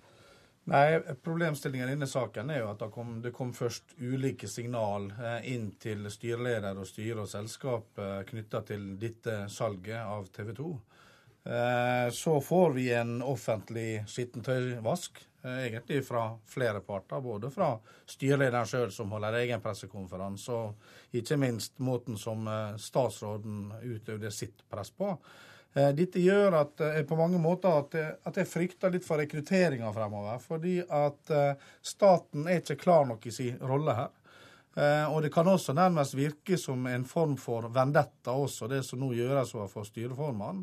Nei, 0.64 1.00
Problemstillingen 1.24 1.88
i 1.88 1.92
denne 1.92 2.08
saken 2.08 2.52
er 2.54 2.62
jo 2.62 2.70
at 2.70 2.84
det 2.84 2.92
kom, 2.94 3.16
det 3.24 3.32
kom 3.34 3.50
først 3.54 3.96
ulike 3.98 4.48
signal 4.48 5.10
eh, 5.18 5.48
inn 5.56 5.72
til 5.82 6.06
styreleder 6.14 6.78
og 6.78 6.86
styre 6.86 7.24
og 7.24 7.32
selskap 7.32 7.98
eh, 7.98 8.22
knytta 8.30 8.62
til 8.70 8.92
dette 9.02 9.48
salget 9.50 9.98
av 10.04 10.30
TV 10.30 10.54
2. 10.60 10.70
Eh, 11.50 12.06
så 12.14 12.38
får 12.46 12.78
vi 12.78 12.88
en 12.94 13.18
offentlig 13.26 14.04
skittentøyvask, 14.06 15.24
egentlig 15.42 16.04
fra 16.06 16.28
flere 16.46 16.84
parter. 16.86 17.24
Både 17.26 17.50
fra 17.50 17.74
styrelederen 18.06 18.70
sjøl, 18.70 18.92
som 18.94 19.10
holder 19.16 19.40
egen 19.40 19.64
pressekonferanse, 19.64 20.54
og 20.54 21.18
ikke 21.18 21.40
minst 21.42 21.82
måten 21.82 22.22
som 22.22 22.46
statsråden 22.78 23.72
utøvde 23.82 24.30
sitt 24.30 24.62
press 24.70 24.94
på. 24.94 25.16
Eh, 25.74 25.92
dette 25.96 26.20
gjør 26.20 26.56
at 26.60 26.82
jeg 26.84 27.00
eh, 27.00 27.08
på 27.08 27.16
mange 27.16 27.40
måter 27.40 27.72
at 27.72 27.94
jeg, 27.96 28.16
at 28.28 28.40
jeg 28.42 28.50
frykter 28.50 28.92
litt 28.92 29.06
for 29.08 29.22
rekrutteringa 29.22 29.92
fremover. 29.96 30.42
Fordi 30.44 30.80
at 30.84 31.32
eh, 31.32 31.70
staten 31.84 32.48
er 32.48 32.60
ikke 32.60 32.80
klar 32.82 33.08
nok 33.08 33.28
i 33.28 33.36
sin 33.36 33.62
rolle 33.62 33.96
her. 34.00 34.18
Og 35.12 35.18
det 35.20 35.34
kan 35.36 35.50
også 35.52 35.74
nærmest 35.76 36.14
virke 36.16 36.56
som 36.56 36.86
en 36.88 37.02
form 37.04 37.34
for 37.36 37.66
vendetta 37.76 38.32
også, 38.32 38.70
det 38.72 38.78
som 38.88 39.02
nå 39.02 39.10
gjøres 39.18 39.50
overfor 39.58 39.84
styreformannen. 39.84 40.62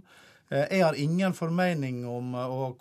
Jeg 0.48 0.80
har 0.80 0.96
ingen 0.96 1.34
formening 1.36 1.98
om 2.08 2.32
og 2.40 2.80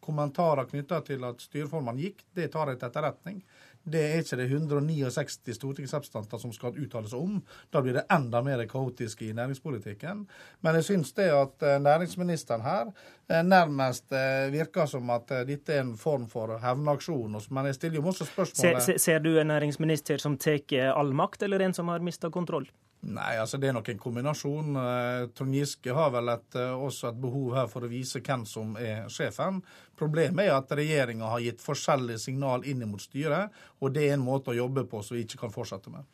kommentarer 0.00 0.64
knytta 0.70 1.02
til 1.04 1.26
at 1.28 1.44
styreformannen 1.44 2.00
gikk. 2.00 2.24
Det 2.32 2.48
tar 2.54 2.72
jeg 2.72 2.80
til 2.80 2.88
etterretning. 2.88 3.42
Det 3.84 4.02
er 4.02 4.20
ikke 4.22 4.38
det 4.38 4.46
169 4.46 5.56
stortingsrepresentanter 5.56 6.38
som 6.38 6.52
skal 6.54 6.76
uttale 6.78 7.10
seg 7.10 7.22
om. 7.22 7.40
Da 7.74 7.82
blir 7.82 7.96
det 7.98 8.04
enda 8.14 8.42
mer 8.46 8.62
kaotisk 8.70 9.24
i 9.26 9.32
næringspolitikken. 9.34 10.26
Men 10.62 10.78
jeg 10.78 10.86
syns 10.90 11.10
det 11.18 11.30
at 11.34 11.66
eh, 11.66 11.80
næringsministeren 11.82 12.62
her 12.62 12.92
eh, 12.92 13.42
nærmest 13.42 14.14
eh, 14.14 14.52
virker 14.54 14.86
som 14.86 15.10
at 15.14 15.34
dette 15.48 15.74
er 15.74 15.82
en 15.82 15.96
form 15.98 16.28
for 16.30 16.54
hevnaksjon. 16.62 17.40
Men 17.50 17.70
jeg 17.70 17.80
stiller 17.80 18.00
jo 18.00 18.06
også 18.12 18.28
spørsmålet 18.30 18.86
ser, 18.86 19.02
ser 19.02 19.18
du 19.24 19.34
en 19.34 19.50
næringsminister 19.50 20.22
som 20.22 20.38
tar 20.38 20.62
all 20.92 21.12
makt, 21.16 21.42
eller 21.42 21.66
en 21.66 21.74
som 21.74 21.88
har 21.88 22.04
mista 22.04 22.30
kontroll? 22.30 22.68
Nei, 23.02 23.32
altså 23.42 23.58
det 23.58 23.66
er 23.66 23.74
nok 23.74 23.88
en 23.90 23.98
kombinasjon. 23.98 24.76
Eh, 24.78 25.24
Trond 25.34 25.56
Giske 25.56 25.94
har 25.96 26.12
vel 26.14 26.30
et, 26.30 26.54
eh, 26.54 26.84
også 26.86 27.08
et 27.08 27.18
behov 27.18 27.56
her 27.56 27.66
for 27.66 27.82
å 27.82 27.90
vise 27.90 28.22
hvem 28.22 28.44
som 28.46 28.76
er 28.78 29.08
sjefen. 29.10 29.58
Problemet 29.98 30.46
er 30.46 30.54
at 30.54 30.70
regjeringa 30.70 31.32
har 31.32 31.42
gitt 31.42 31.64
forskjellige 31.64 32.22
signal 32.22 32.62
inn 32.62 32.86
mot 32.86 33.02
styret, 33.02 33.50
og 33.82 33.92
det 33.92 34.06
er 34.06 34.14
en 34.14 34.22
måte 34.22 34.54
å 34.54 34.56
jobbe 34.56 34.86
på 34.86 35.02
som 35.02 35.16
vi 35.16 35.24
ikke 35.26 35.40
kan 35.40 35.50
fortsette 35.50 35.90
med. 35.90 36.06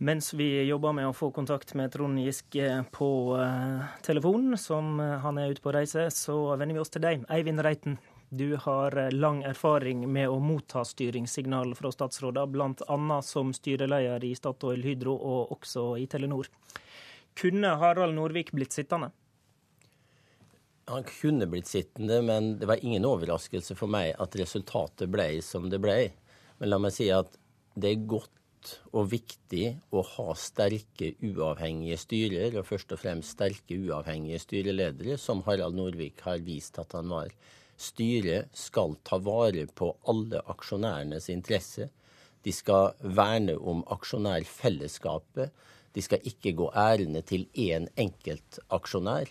Mens 0.00 0.32
vi 0.34 0.66
jobber 0.66 0.92
med 0.92 1.06
å 1.06 1.14
få 1.14 1.30
kontakt 1.32 1.72
med 1.78 1.92
Trond 1.92 2.18
Giske 2.18 2.82
på 2.90 3.10
telefonen, 4.02 4.02
telefon, 4.02 4.58
som 4.58 4.98
han 4.98 5.38
er 5.38 5.54
ute 5.54 5.62
på 5.62 5.72
reise, 5.72 6.10
så 6.10 6.58
vender 6.58 6.74
vi 6.74 6.82
oss 6.82 6.90
til 6.90 7.06
deg, 7.06 7.22
Eivind 7.30 7.62
Reiten. 7.62 7.96
Du 8.28 8.56
har 8.56 8.96
eh, 8.98 9.12
lang 9.12 9.42
erfaring 9.46 10.06
med 10.12 10.28
å 10.28 10.38
motta 10.42 10.84
styringssignal 10.84 11.74
fra 11.78 11.92
statsråder, 11.92 12.46
bl.a. 12.50 13.20
som 13.22 13.52
styreleder 13.54 14.24
i 14.24 14.34
Statoil 14.38 14.82
Hydro 14.82 15.14
og 15.14 15.52
også 15.58 15.94
i 16.00 16.06
Telenor. 16.10 16.48
Kunne 17.38 17.74
Harald 17.80 18.14
Norvik 18.14 18.52
blitt 18.54 18.74
sittende? 18.74 19.10
Han 20.90 21.04
kunne 21.08 21.46
blitt 21.48 21.70
sittende, 21.70 22.20
men 22.22 22.58
det 22.60 22.68
var 22.68 22.82
ingen 22.84 23.06
overraskelse 23.08 23.76
for 23.78 23.88
meg 23.90 24.12
at 24.20 24.36
resultatet 24.36 25.08
ble 25.10 25.28
som 25.42 25.70
det 25.72 25.80
ble. 25.80 25.98
Men 26.60 26.70
la 26.70 26.80
meg 26.82 26.92
si 26.96 27.08
at 27.12 27.38
det 27.74 27.90
er 27.90 28.08
godt 28.08 28.30
og 28.96 29.10
viktig 29.12 29.64
å 29.92 30.02
ha 30.14 30.34
sterke, 30.38 31.12
uavhengige 31.24 31.98
styrer, 32.00 32.58
og 32.58 32.68
først 32.68 32.94
og 32.96 33.00
fremst 33.00 33.34
sterke, 33.36 33.76
uavhengige 33.76 34.40
styreledere, 34.40 35.18
som 35.20 35.42
Harald 35.48 35.76
Norvik 35.76 36.22
har 36.24 36.40
vist 36.44 36.78
at 36.80 36.96
han 36.96 37.10
var. 37.12 37.32
Styret 37.84 38.54
skal 38.56 38.96
ta 39.04 39.18
vare 39.20 39.66
på 39.66 39.90
alle 40.08 40.40
aksjonærenes 40.50 41.28
interesse. 41.32 41.90
De 42.44 42.52
skal 42.52 42.94
verne 43.00 43.56
om 43.60 43.82
aksjonærfellesskapet. 43.92 45.52
De 45.94 46.02
skal 46.02 46.24
ikke 46.28 46.54
gå 46.58 46.70
ærende 46.76 47.22
til 47.26 47.46
én 47.54 47.88
enkelt 48.00 48.60
aksjonær. 48.72 49.28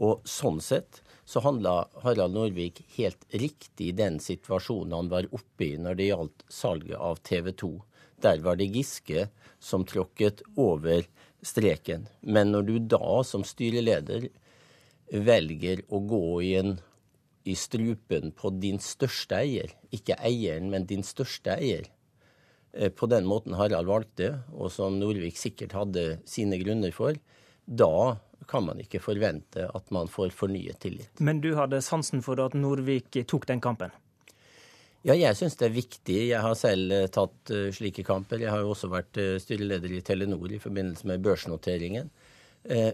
Og 0.00 0.24
sånn 0.28 0.60
sett 0.64 1.02
så 1.28 1.42
handla 1.44 1.84
Harald 2.04 2.34
Norvik 2.34 2.80
helt 2.96 3.26
riktig 3.30 3.90
i 3.90 3.96
den 3.96 4.18
situasjonen 4.22 4.96
han 4.96 5.10
var 5.12 5.28
oppe 5.36 5.66
i 5.66 5.76
når 5.78 5.98
det 5.98 6.08
gjaldt 6.08 6.44
salget 6.50 6.96
av 6.98 7.20
TV 7.26 7.52
2. 7.62 7.72
Der 8.24 8.40
var 8.44 8.58
det 8.60 8.70
Giske 8.74 9.28
som 9.60 9.84
tråkket 9.88 10.42
over 10.56 11.04
streken. 11.46 12.08
Men 12.20 12.52
når 12.54 12.68
du 12.68 12.76
da 12.96 13.20
som 13.24 13.44
styreleder 13.46 14.28
velger 15.10 15.84
å 15.88 16.00
gå 16.08 16.24
i 16.46 16.54
en 16.60 16.78
i 17.44 17.54
strupen 17.56 18.32
på 18.36 18.50
din 18.60 18.80
største 18.82 19.38
eier, 19.40 19.72
ikke 19.94 20.18
eieren, 20.20 20.68
men 20.72 20.86
din 20.88 21.04
største 21.06 21.56
eier, 21.56 21.88
eh, 22.74 22.90
på 22.92 23.08
den 23.10 23.28
måten 23.28 23.56
Harald 23.56 23.88
valgte, 23.88 24.32
og 24.52 24.72
som 24.72 24.98
Norvik 25.00 25.38
sikkert 25.40 25.76
hadde 25.76 26.20
sine 26.28 26.60
grunner 26.60 26.92
for, 26.92 27.16
da 27.64 28.18
kan 28.48 28.64
man 28.66 28.80
ikke 28.82 29.02
forvente 29.02 29.66
at 29.68 29.90
man 29.94 30.08
får 30.08 30.34
fornyet 30.36 30.80
tillit. 30.82 31.20
Men 31.20 31.40
du 31.40 31.54
hadde 31.56 31.82
sansen 31.84 32.22
for 32.24 32.40
at 32.42 32.56
Norvik 32.56 33.12
tok 33.28 33.46
den 33.48 33.60
kampen? 33.60 33.92
Ja, 35.06 35.14
jeg 35.16 35.36
syns 35.38 35.56
det 35.56 35.70
er 35.70 35.76
viktig. 35.76 36.16
Jeg 36.28 36.40
har 36.44 36.56
selv 36.60 36.92
eh, 36.92 37.06
tatt 37.08 37.52
uh, 37.54 37.70
slike 37.72 38.04
kamper. 38.04 38.42
Jeg 38.42 38.52
har 38.52 38.60
jo 38.60 38.74
også 38.74 38.90
vært 38.92 39.16
styreleder 39.40 39.94
i 39.96 40.02
Telenor 40.04 40.52
i 40.52 40.60
forbindelse 40.60 41.08
med 41.08 41.24
børsnoteringen. 41.24 42.10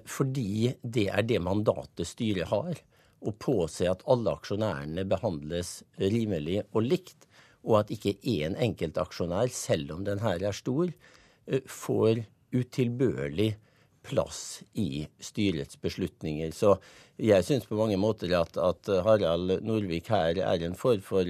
Fordi 0.06 0.76
det 0.86 1.08
er 1.10 1.24
det 1.26 1.40
mandatet 1.42 2.06
styret 2.06 2.46
har. 2.46 2.76
Å 3.26 3.34
påse 3.42 3.88
at 3.90 4.04
alle 4.06 4.36
aksjonærene 4.36 5.06
behandles 5.10 5.80
rimelig 5.98 6.62
og 6.72 6.86
likt. 6.86 7.26
Og 7.66 7.80
at 7.80 7.92
ikke 7.94 8.14
én 8.22 8.54
enkeltaksjonær, 8.62 9.50
selv 9.50 9.96
om 9.96 10.04
den 10.06 10.22
her 10.22 10.44
er 10.46 10.54
stor, 10.54 10.92
får 11.66 12.22
utilbørlig 12.54 13.56
plass 14.06 14.62
i 14.78 15.06
styrets 15.18 15.80
beslutninger. 15.82 16.52
Så 16.54 16.76
jeg 17.18 17.46
syns 17.46 17.66
på 17.66 17.78
mange 17.78 17.98
måter 17.98 18.30
at, 18.38 18.54
at 18.54 18.90
Harald 19.06 19.58
Norvik 19.66 20.12
her 20.14 20.38
er 20.38 20.62
en 20.62 20.78
form 20.78 21.02
for 21.02 21.26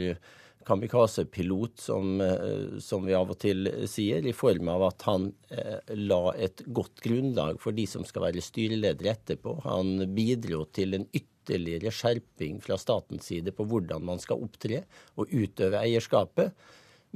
kamikaze-pilot, 0.67 1.81
som, 1.81 2.21
eh, 2.21 2.79
som, 2.83 3.05
vi 3.07 3.15
av 3.15 3.31
og 3.31 3.39
til 3.39 3.69
sier, 3.89 4.27
i 4.27 4.35
form 4.35 4.69
av 4.73 4.89
at 4.89 5.07
han 5.07 5.29
eh, 5.55 5.79
la 5.95 6.35
et 6.35 6.65
godt 6.67 7.01
grunnlag 7.05 7.61
for 7.63 7.77
de 7.77 7.87
som 7.87 8.05
skal 8.05 8.27
være 8.29 8.43
styreledere 8.43 9.15
etterpå. 9.15 9.61
Han 9.69 10.09
bidro 10.17 10.65
til 10.75 10.99
en 10.99 11.07
ytterligere 11.07 11.36
skjerping 11.47 12.61
fra 12.65 12.79
statens 12.79 13.29
side 13.31 13.53
på 13.57 13.67
hvordan 13.69 14.05
man 14.05 14.23
skal 14.23 14.43
opptre 14.43 14.83
og 15.17 15.33
utøve 15.33 15.81
eierskapet. 15.81 16.53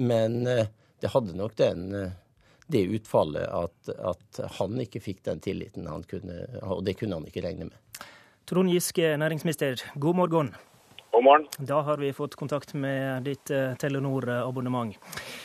Men 0.00 0.46
eh, 0.46 0.66
det 1.00 1.12
hadde 1.12 1.36
nok 1.36 1.56
den, 1.56 1.90
det 2.70 2.86
utfallet 2.94 3.48
at, 3.48 3.92
at 3.98 4.40
han 4.60 4.80
ikke 4.80 5.00
fikk 5.00 5.24
den 5.24 5.40
tilliten 5.40 5.88
han 5.88 6.04
kunne, 6.04 6.44
og 6.62 6.84
det 6.84 6.98
kunne 7.00 7.16
han 7.16 7.28
ikke 7.28 7.44
regne 7.44 7.70
med. 7.70 7.78
Trond 8.50 8.70
Giske, 8.72 9.16
næringsminister, 9.16 9.80
god 9.94 10.16
morgen. 10.16 10.54
God 11.10 11.24
morgen. 11.24 11.46
Da 11.58 11.80
har 11.80 11.96
vi 11.96 12.12
fått 12.12 12.34
kontakt 12.34 12.74
med 12.74 13.22
ditt 13.22 13.50
uh, 13.50 13.74
Telenor-abonnement. 13.78 14.96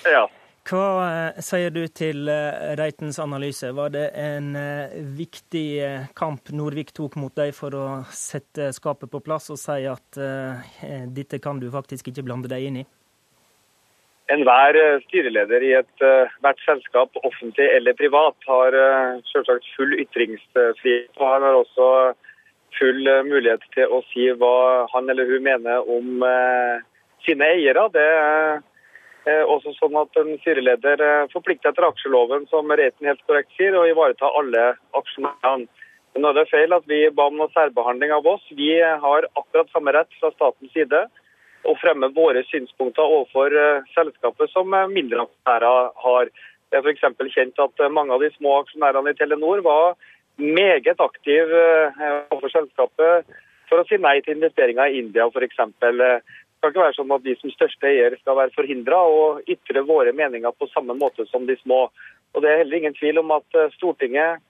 Ja. 0.04 0.28
Hva 0.66 0.86
uh, 0.98 1.42
sier 1.46 1.70
du 1.70 1.84
til 1.94 2.26
uh, 2.26 2.74
Reitens 2.80 3.20
analyse? 3.22 3.70
Var 3.78 3.94
det 3.94 4.06
en 4.18 4.50
viktig 5.18 5.68
kamp 6.18 6.50
Norvik 6.56 6.94
tok 6.98 7.20
mot 7.22 7.36
deg 7.38 7.54
for 7.54 7.78
å 7.78 7.86
sette 8.10 8.72
skapet 8.74 9.12
på 9.12 9.22
plass 9.22 9.52
og 9.54 9.62
si 9.62 9.86
at 9.90 10.20
dette 11.14 11.40
kan 11.44 11.62
du 11.62 11.70
faktisk 11.74 12.10
ikke 12.10 12.26
blande 12.26 12.50
deg 12.52 12.66
inn 12.66 12.82
i? 12.82 12.86
Enhver 14.34 14.74
styreleder 15.04 15.62
i 15.62 15.76
ethvert 15.78 16.62
selskap, 16.66 17.14
offentlig 17.22 17.68
eller 17.76 17.94
privat, 17.94 18.38
har 18.50 18.74
selvsagt 19.30 19.68
full 19.76 19.94
ytringsfrihet. 20.02 21.12
og 21.20 21.28
Han 21.30 21.46
har 21.46 21.60
også 21.60 21.90
full 22.80 23.08
eh, 23.08 23.24
mulighet 23.28 23.66
til 23.76 23.92
å 23.92 24.02
si 24.12 24.30
hva 24.40 24.86
han 24.94 25.10
eller 25.12 25.30
hun 25.30 25.46
mener 25.46 25.92
om 25.92 26.24
eh, 26.28 26.84
sine 27.26 27.52
eiere. 27.56 27.88
Det 27.94 28.06
er 28.06 28.64
også 29.26 29.74
sånn 29.80 29.96
at 29.98 30.18
En 30.22 30.36
styreleder 30.38 31.02
forplikter 31.34 31.72
etter 31.72 31.88
aksjeloven, 31.88 32.46
som 32.52 32.70
Reiten 32.70 33.10
helt 33.10 33.24
korrekt 33.26 33.52
sier, 33.58 33.74
å 33.74 33.88
ivareta 33.90 34.30
alle 34.38 34.76
aksjonærene. 34.94 35.68
Nå 36.16 36.30
er 36.30 36.38
det 36.38 36.48
feil 36.48 36.72
at 36.72 36.86
vi 36.88 37.02
ba 37.12 37.26
om 37.28 37.36
noe 37.36 37.52
særbehandling 37.52 38.14
av 38.16 38.28
oss. 38.30 38.44
Vi 38.56 38.70
har 38.80 39.28
akkurat 39.36 39.72
samme 39.74 39.92
rett 39.92 40.14
fra 40.22 40.32
statens 40.32 40.72
side 40.72 41.02
å 41.66 41.74
fremme 41.82 42.08
våre 42.16 42.46
synspunkter 42.48 43.04
overfor 43.04 43.56
selskapet 43.96 44.54
som 44.54 44.72
mindre 44.94 45.26
aksjonærer 45.26 45.90
har. 46.06 46.32
Det 46.72 46.80
er 46.80 46.86
f.eks. 46.86 47.34
kjent 47.34 47.60
at 47.60 47.84
mange 47.92 48.14
av 48.16 48.24
de 48.24 48.32
små 48.38 48.62
aksjonærene 48.62 49.12
i 49.12 49.18
Telenor 49.20 49.64
var 49.66 49.98
meget 50.38 51.00
aktiv 51.00 51.52
eh, 51.56 52.02
overfor 52.32 52.52
selskapet 52.52 53.36
for 53.70 53.82
å 53.82 53.86
si 53.90 53.98
nei 54.02 54.20
til 54.22 54.36
investeringer 54.38 54.92
i 54.92 55.00
India 55.02 55.28
f.eks. 55.30 55.62
Det 56.56 56.72
skal 56.72 56.74
ikke 56.74 56.86
være 56.86 56.98
sånn 56.98 57.14
at 57.14 57.24
de 57.26 57.36
som 57.38 57.52
største 57.54 57.88
eier 57.90 58.16
skal 58.18 58.38
være 58.40 58.56
forhindra 58.56 58.98
å 59.06 59.24
ytre 59.46 59.84
våre 59.86 60.14
meninger 60.18 60.56
på 60.58 60.68
samme 60.72 60.96
måte 60.98 61.28
som 61.30 61.46
de 61.46 61.58
små. 61.62 61.90
Og 62.34 62.42
Det 62.42 62.50
er 62.52 62.62
heller 62.64 62.78
ingen 62.78 62.98
tvil 62.98 63.22
om 63.22 63.32
at 63.36 63.60
eh, 63.60 63.70
Stortinget 63.76 64.42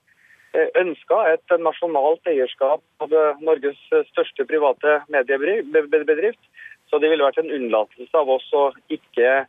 eh, 0.55 0.69
ønska 0.79 1.17
et 1.33 1.57
nasjonalt 1.59 2.31
eierskap 2.31 2.81
av 3.03 3.17
Norges 3.41 3.81
største 4.13 4.47
private 4.47 5.01
mediebedrift. 5.11 6.41
Så 6.89 7.01
det 7.01 7.11
ville 7.11 7.25
vært 7.25 7.41
en 7.41 7.51
unnlatelse 7.51 8.15
av 8.15 8.29
oss 8.29 8.47
å 8.53 8.69
ikke 8.93 9.43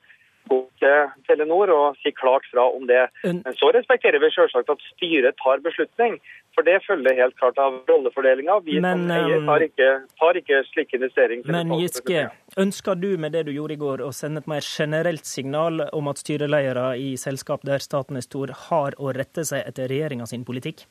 gå 0.49 0.59
til 0.81 1.13
Telenor 1.29 1.73
og 1.75 2.01
si 2.03 2.13
klart 2.15 2.47
fra 2.53 2.67
om 2.71 2.87
det. 2.89 3.05
Men 3.25 3.43
så 3.59 3.71
respekterer 3.75 4.23
vi 4.23 4.33
selvsagt 4.35 4.71
at 4.73 4.85
styret 4.95 5.39
tar 5.43 5.63
beslutning. 5.65 6.19
For 6.57 6.65
det 6.65 6.79
følger 6.87 7.19
helt 7.19 7.37
klart 7.37 7.59
av 7.61 7.83
rollefordelinga. 7.89 8.55
Vi 8.65 8.79
men, 8.81 9.05
som 9.05 9.13
eier 9.13 9.43
tar 9.45 9.65
ikke, 9.67 9.89
tar 10.17 10.39
ikke 10.41 10.61
slik 10.71 10.95
investering. 10.97 11.43
Men 11.53 11.75
Giske, 11.77 12.23
ønsker 12.57 12.97
du 12.97 13.11
med 13.21 13.37
det 13.37 13.45
du 13.49 13.53
gjorde 13.53 13.77
i 13.77 13.81
går 13.83 14.05
å 14.07 14.09
sende 14.17 14.41
et 14.41 14.49
mer 14.49 14.65
generelt 14.65 15.29
signal 15.29 15.85
om 15.93 16.09
at 16.09 16.23
styreledere 16.25 16.95
i 16.97 17.13
selskap 17.21 17.67
der 17.69 17.85
staten 17.85 18.17
er 18.17 18.25
stor, 18.25 18.55
har 18.71 18.97
å 18.97 19.13
rette 19.13 19.45
seg 19.45 19.69
etter 19.69 19.93
regjeringa 19.93 20.29
sin 20.31 20.49
politikk? 20.49 20.87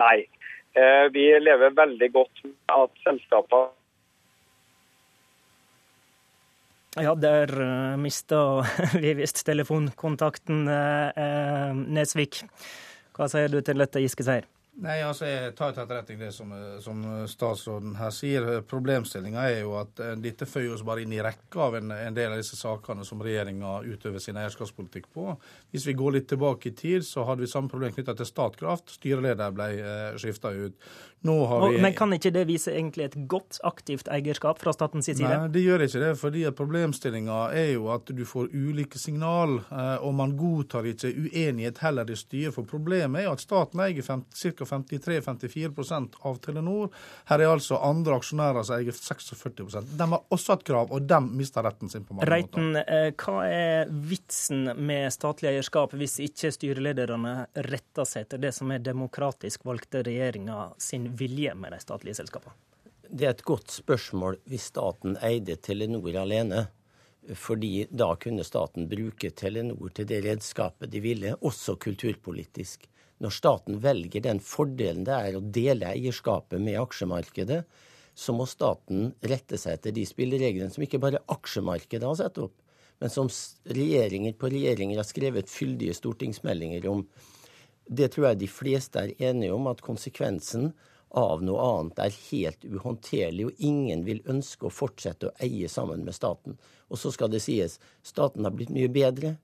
Nei. 0.00 0.24
Eh, 0.74 1.06
vi 1.14 1.28
lever 1.38 1.76
veldig 1.76 2.10
godt 2.16 2.40
med 2.48 2.72
at 2.74 3.04
selskapene 3.04 3.68
Ja, 6.94 7.14
der 7.18 7.50
uh, 7.58 7.96
mista 7.98 8.62
vi 9.02 9.14
visst 9.18 9.42
telefonkontakten, 9.46 10.66
uh, 10.70 11.72
Nesvik. 11.74 12.44
Hva 13.14 13.26
sier 13.30 13.50
du 13.50 13.60
til 13.62 13.82
dette 13.82 14.02
Giske 14.02 14.26
sier? 14.26 14.46
Nei, 14.82 14.96
altså 15.06 15.28
Jeg 15.28 15.52
tar 15.54 15.70
til 15.70 15.84
etterretning 15.84 16.18
det 16.18 16.32
som, 16.34 16.50
som, 16.82 17.02
statsråden 17.30 17.94
her 17.94 18.10
sier. 18.14 18.46
Problemstillinga 18.66 19.44
er 19.46 19.60
jo 19.60 19.76
at 19.78 20.00
eh, 20.02 20.16
dette 20.18 20.48
føyer 20.50 20.72
oss 20.74 20.82
bare 20.86 21.04
inn 21.04 21.14
i 21.14 21.20
rekka 21.22 21.68
av 21.68 21.76
en, 21.78 21.92
en 21.94 22.16
del 22.16 22.34
av 22.34 22.40
disse 22.40 22.58
sakene 22.58 23.06
som 23.06 23.22
regjeringa 23.22 23.76
utøver 23.86 24.22
sin 24.22 24.40
eierskapspolitikk 24.40 25.06
på. 25.14 25.28
Hvis 25.70 25.86
vi 25.86 25.94
går 26.00 26.16
litt 26.16 26.26
tilbake 26.32 26.72
i 26.72 26.74
tid, 26.74 27.06
så 27.06 27.22
hadde 27.28 27.46
vi 27.46 27.52
samme 27.52 27.70
problem 27.70 27.94
knytta 27.94 28.16
til 28.18 28.26
Statkraft. 28.26 28.96
Styreleder 28.98 29.54
ble 29.54 29.70
eh, 29.78 30.18
skifta 30.18 30.50
ut. 30.50 30.90
Vi... 31.24 31.78
Men 31.82 31.94
kan 31.96 32.12
ikke 32.12 32.30
det 32.34 32.44
vise 32.48 32.72
egentlig 32.74 33.06
et 33.06 33.14
godt, 33.30 33.58
aktivt 33.64 34.08
eierskap 34.12 34.60
fra 34.60 34.74
statens 34.76 35.08
side? 35.08 35.24
Nei, 35.24 35.48
det 35.52 35.62
gjør 35.64 35.86
ikke 35.86 36.02
det. 36.02 36.10
fordi 36.20 36.44
Problemstillinga 36.56 37.38
er 37.56 37.70
jo 37.74 37.88
at 37.94 38.10
du 38.12 38.24
får 38.28 38.50
ulike 38.52 39.00
signal, 39.00 39.56
eh, 39.72 40.04
og 40.04 40.14
man 40.18 40.34
godtar 40.36 40.84
ikke 40.90 41.14
uenighet 41.14 41.80
heller 41.84 42.10
i 42.10 42.18
styret. 42.18 42.52
For 42.56 42.68
problemet 42.68 43.22
er 43.22 43.28
jo 43.28 43.34
at 43.38 43.44
staten 43.44 43.80
eier 43.80 44.04
ca. 44.04 44.68
53-54% 44.74 46.20
av 46.28 46.38
Telenor. 46.44 46.92
Her 47.30 47.40
er 47.40 47.54
altså 47.54 47.80
andre 47.80 48.18
aksjonærer 48.20 48.66
som 48.66 48.76
eier 48.78 48.94
46% 48.94 49.96
De 49.96 50.10
har 50.12 50.22
også 50.34 50.58
et 50.58 50.66
krav, 50.68 50.92
og 50.92 51.08
de 51.08 51.20
mister 51.32 51.64
retten 51.64 51.88
sin 51.92 52.04
på 52.04 52.18
mange 52.18 52.28
Reiten, 52.28 52.74
måter. 52.74 52.84
Reiten, 52.84 53.24
hva 53.24 53.46
er 53.48 53.90
vitsen 54.12 54.68
med 54.76 55.08
statlig 55.14 55.54
eierskap 55.54 55.94
hvis 55.96 56.18
ikke 56.24 56.52
styrelederne 56.52 57.34
retter 57.70 58.08
seg 58.08 58.26
etter 58.26 58.42
det 58.42 58.52
som 58.56 58.72
er 58.74 58.82
demokratisk 58.84 59.64
valgte 59.64 60.04
regjeringa 60.04 60.68
sin 60.82 61.13
vilje 61.18 61.54
med 61.58 61.74
de 61.74 61.82
statlige 61.82 62.20
selskapene? 62.20 62.56
Det 63.08 63.28
er 63.28 63.34
et 63.34 63.44
godt 63.46 63.70
spørsmål 63.70 64.40
hvis 64.50 64.70
staten 64.72 65.18
eide 65.22 65.56
Telenor 65.62 66.16
alene. 66.22 66.66
Fordi 67.40 67.86
da 67.88 68.10
kunne 68.20 68.44
staten 68.44 68.88
bruke 68.88 69.30
Telenor 69.32 69.92
til 69.96 70.08
det 70.10 70.24
redskapet 70.26 70.90
de 70.92 71.00
ville, 71.00 71.36
også 71.40 71.78
kulturpolitisk 71.80 72.88
når 73.22 73.32
staten 73.32 73.78
velger 73.82 74.24
den 74.24 74.40
fordelen 74.42 75.04
det 75.06 75.14
er 75.14 75.36
å 75.38 75.44
dele 75.54 75.92
eierskapet 75.94 76.60
med 76.60 76.80
aksjemarkedet, 76.80 77.62
så 78.14 78.34
må 78.34 78.46
staten 78.46 79.12
rette 79.26 79.58
seg 79.58 79.78
etter 79.78 79.94
de 79.94 80.04
spillereglene 80.06 80.70
som 80.70 80.84
ikke 80.86 81.00
bare 81.02 81.22
aksjemarkedet 81.32 82.06
har 82.06 82.18
satt 82.18 82.40
opp, 82.42 82.54
men 83.02 83.10
som 83.10 83.30
regjeringer 83.66 84.36
på 84.38 84.50
regjeringer 84.52 85.00
har 85.00 85.08
skrevet 85.08 85.50
fyldige 85.50 85.96
stortingsmeldinger 85.98 86.86
om. 86.90 87.02
Det 87.84 88.10
tror 88.14 88.30
jeg 88.30 88.42
de 88.42 88.50
fleste 88.50 89.00
er 89.00 89.30
enige 89.30 89.54
om, 89.54 89.66
at 89.70 89.82
konsekvensen 89.84 90.72
av 91.14 91.42
noe 91.46 91.62
annet 91.62 92.00
er 92.02 92.16
helt 92.30 92.64
uhåndterlig, 92.66 93.46
og 93.46 93.62
ingen 93.62 94.04
vil 94.06 94.22
ønske 94.30 94.68
å 94.68 94.74
fortsette 94.74 95.30
å 95.30 95.34
eie 95.44 95.70
sammen 95.70 96.02
med 96.06 96.16
staten. 96.16 96.58
Og 96.90 97.00
så 97.00 97.12
skal 97.14 97.30
det 97.32 97.42
sies, 97.44 97.78
staten 98.02 98.46
har 98.46 98.54
blitt 98.54 98.72
mye 98.74 98.90
bedre, 98.92 99.36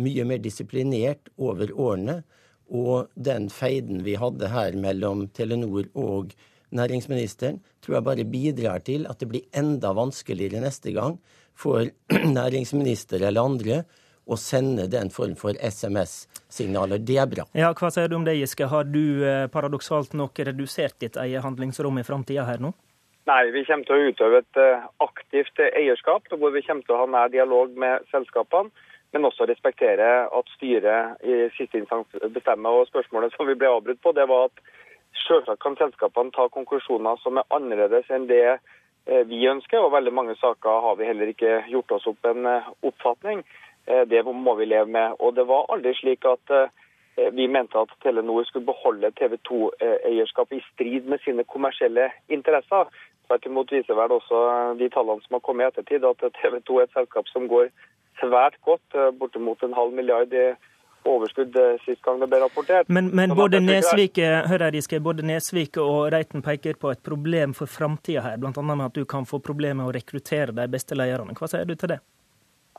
mye 0.00 0.24
mer 0.24 0.40
disiplinert 0.40 1.28
over 1.36 1.72
årene. 1.76 2.22
Og 2.70 3.10
den 3.14 3.50
feiden 3.52 4.04
vi 4.06 4.16
hadde 4.20 4.48
her 4.52 4.76
mellom 4.78 5.26
Telenor 5.36 5.90
og 5.98 6.32
næringsministeren, 6.70 7.58
tror 7.82 7.98
jeg 7.98 8.06
bare 8.06 8.28
bidrar 8.30 8.84
til 8.86 9.08
at 9.10 9.20
det 9.20 9.28
blir 9.30 9.48
enda 9.56 9.92
vanskeligere 9.96 10.62
neste 10.62 10.94
gang 10.96 11.18
for 11.58 11.90
næringsminister 12.40 13.20
eller 13.26 13.50
andre 13.50 13.82
å 14.30 14.38
sende 14.38 14.86
den 14.90 15.10
form 15.10 15.34
for 15.38 15.56
SMS-signaler. 15.58 17.02
Det 17.02 17.18
er 17.18 17.26
bra. 17.30 17.46
Ja, 17.56 17.72
Hva 17.74 17.90
sier 17.92 18.10
du 18.10 18.16
om 18.20 18.26
det, 18.28 18.36
Giske? 18.38 18.68
Har 18.70 18.86
du 18.86 19.26
eh, 19.26 19.48
paradoksalt 19.52 20.14
nok 20.18 20.38
redusert 20.50 20.98
ditt 21.02 21.18
eget 21.18 21.44
handlingsrom 21.46 21.98
i 21.98 22.06
framtida 22.06 22.46
her 22.48 22.62
nå? 22.62 22.72
Nei, 23.28 23.50
vi 23.54 23.64
kommer 23.68 23.86
til 23.86 23.96
å 23.96 24.10
utøve 24.10 24.40
et 24.42 24.60
eh, 24.60 24.86
aktivt 25.04 25.60
eierskap 25.66 26.30
hvor 26.32 26.54
vi 26.54 26.64
kommer 26.66 26.86
til 26.86 26.96
å 26.96 27.02
ha 27.02 27.08
nær 27.10 27.32
dialog 27.32 27.76
med 27.78 28.06
selskapene. 28.12 28.70
men 29.12 29.24
også 29.26 29.42
respektere 29.50 30.28
at 30.38 30.50
styret 30.54 31.18
i 31.26 31.48
siste 31.56 31.80
instans 31.80 32.06
bestemmer. 32.30 32.70
Og 32.70 32.86
Spørsmålet 32.86 33.34
som 33.34 33.48
vi 33.48 33.56
ble 33.58 33.66
avbrutt 33.66 33.98
på, 34.02 34.12
det 34.14 34.28
var 34.30 34.44
at 34.46 34.60
selvsagt 35.26 35.62
kan 35.62 35.74
selskapene 35.80 36.30
ta 36.30 36.46
konklusjoner 36.48 37.18
som 37.18 37.40
er 37.40 37.48
annerledes 37.50 38.06
enn 38.14 38.28
det 38.30 38.44
eh, 38.46 39.24
vi 39.26 39.42
ønsker. 39.50 39.82
og 39.82 39.92
Veldig 39.96 40.14
mange 40.14 40.36
saker 40.38 40.86
har 40.86 40.94
vi 40.96 41.10
heller 41.10 41.34
ikke 41.34 41.64
gjort 41.72 41.98
oss 41.98 42.06
opp 42.06 42.30
en 42.30 42.46
oppfatning. 42.86 43.42
Eh, 43.86 44.04
det 44.08 44.22
må 44.24 44.54
vi 44.58 44.68
leve 44.68 44.86
med. 44.86 45.16
Og 45.18 45.34
Det 45.34 45.46
var 45.48 45.68
aldri 45.72 45.94
slik 45.94 46.24
at 46.24 46.54
vi 47.36 47.46
mente 47.52 47.76
at 47.76 47.90
Telenor 48.00 48.44
skulle 48.48 48.64
beholde 48.64 49.10
TV 49.18 49.34
2-eierskapet 49.44 50.56
i 50.56 50.64
strid 50.72 51.08
med 51.10 51.20
sine 51.20 51.44
kommersielle 51.44 52.06
interesser. 52.32 52.88
Tvert 53.26 53.46
imot 53.46 53.72
viser 53.72 53.98
vel 53.98 54.14
også 54.14 54.38
de 54.78 54.88
tallene 54.88 55.20
som 55.26 55.36
har 55.36 55.42
kommet 55.44 55.66
i 55.66 55.68
ettertid, 55.68 56.06
at 56.06 56.22
TV 56.38 56.60
2 56.64 56.78
er 56.78 56.86
et 56.86 56.96
selskap 56.96 57.28
som 57.28 57.48
går 57.50 57.68
svært 58.22 58.56
godt, 58.64 58.96
bortimot 59.18 59.62
en 59.62 59.76
halv 59.76 59.92
milliard 59.92 60.32
i 60.32 60.46
overskudd 61.08 61.56
sist 61.84 62.02
gang 62.04 62.20
det 62.20 62.28
ble 62.30 62.40
rapportert. 62.42 62.88
Men, 62.92 63.10
men 63.16 63.34
både, 63.36 63.60
Nesvik, 63.64 64.20
Riske, 64.20 65.00
både 65.00 65.24
Nesvik 65.26 65.78
og 65.80 66.10
Reiten 66.14 66.44
peker 66.44 66.78
på 66.80 66.92
et 66.92 67.02
problem 67.04 67.54
for 67.56 67.70
framtida 67.70 68.24
her, 68.26 68.40
bl.a. 68.40 68.52
med 68.62 68.86
at 68.86 68.96
du 68.96 69.04
kan 69.08 69.28
få 69.28 69.40
problemer 69.44 69.82
med 69.82 69.90
å 69.90 69.94
rekruttere 69.96 70.56
de 70.56 70.66
beste 70.72 70.98
lederne. 70.98 71.36
Hva 71.36 71.48
sier 71.50 71.68
du 71.68 71.76
til 71.76 71.94
det? 71.96 72.00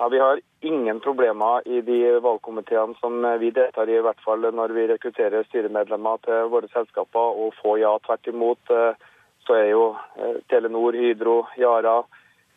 Ja, 0.01 0.09
Vi 0.09 0.19
har 0.19 0.39
ingen 0.59 0.99
problemer 0.99 1.67
i 1.67 1.81
de 1.81 2.19
valgkomiteene 2.19 2.95
som 2.99 3.39
vi 3.39 3.51
deltar 3.51 3.89
i, 3.89 3.99
i 3.99 4.01
hvert 4.01 4.21
fall 4.25 4.47
når 4.49 4.71
vi 4.73 4.85
rekrutterer 4.89 5.45
styremedlemmer 5.45 6.23
til 6.25 6.47
våre 6.49 6.65
selskaper, 6.73 7.35
og 7.43 7.53
få 7.59 7.75
ja. 7.77 7.91
Tvert 8.07 8.29
imot 8.31 8.71
eh, 8.73 9.03
så 9.45 9.59
er 9.59 9.67
jo 9.69 9.83
eh, 10.17 10.39
Telenor, 10.49 10.97
Hydro, 10.97 11.35
Yara, 11.61 11.99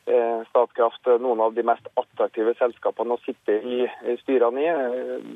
eh, 0.09 0.41
Statkraft 0.55 1.13
noen 1.21 1.45
av 1.45 1.53
de 1.53 1.67
mest 1.69 1.93
attraktive 2.01 2.57
selskapene 2.63 3.13
å 3.13 3.23
sitte 3.27 3.59
i 3.61 3.85
styrene 4.23 4.65
i. 4.65 4.73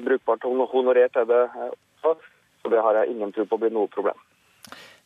Brukbart 0.09 0.49
honorert 0.49 1.21
er 1.21 1.29
det 1.29 1.43
også, 1.61 2.17
så 2.63 2.73
det 2.73 2.87
har 2.89 3.03
jeg 3.03 3.19
ingen 3.19 3.37
tro 3.37 3.45
på 3.53 3.61
blir 3.61 3.77
noe 3.77 3.93
problem. 3.93 4.17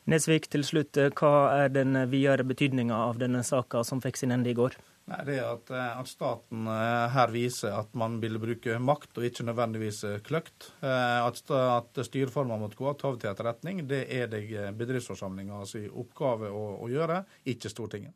Nesvik, 0.07 0.47
til 0.55 0.63
slutt, 0.63 1.03
hva 1.19 1.35
er 1.65 1.75
den 1.81 1.99
videre 2.15 2.47
betydninga 2.47 2.95
av 3.11 3.19
denne 3.19 3.43
saka 3.43 3.83
som 3.83 3.99
fikk 3.99 4.23
sin 4.23 4.31
ende 4.31 4.55
i 4.55 4.59
går? 4.63 4.79
Nei, 5.03 5.19
det 5.27 5.33
er 5.35 5.49
at, 5.49 5.67
eh, 5.75 5.95
at, 5.99 6.07
staten 6.07 6.67
eh, 6.71 7.11
her 7.11 7.31
viser 7.33 7.73
at 7.75 7.91
man 7.99 8.21
vil 8.23 8.39
bruke 8.39 8.77
makt, 8.79 9.17
og 9.19 9.25
ikke 9.27 9.43
nødvendigvis 9.49 9.99
eh, 10.07 10.19
kløkt. 10.23 10.69
At, 10.79 11.41
at 11.51 11.99
styreformer 12.07 12.61
måtte 12.61 12.79
gå 12.79 12.87
av, 12.87 13.17
til 13.19 13.31
etterretning, 13.31 13.83
det 13.89 14.05
er 14.15 14.29
det 14.31 14.45
bedriftsforsamlinga 14.79 15.59
sin 15.67 15.89
oppgave 15.91 16.51
å, 16.51 16.63
å, 16.85 16.91
gjøre, 16.91 17.23
ikke 17.51 17.71
Stortinget. 17.71 18.15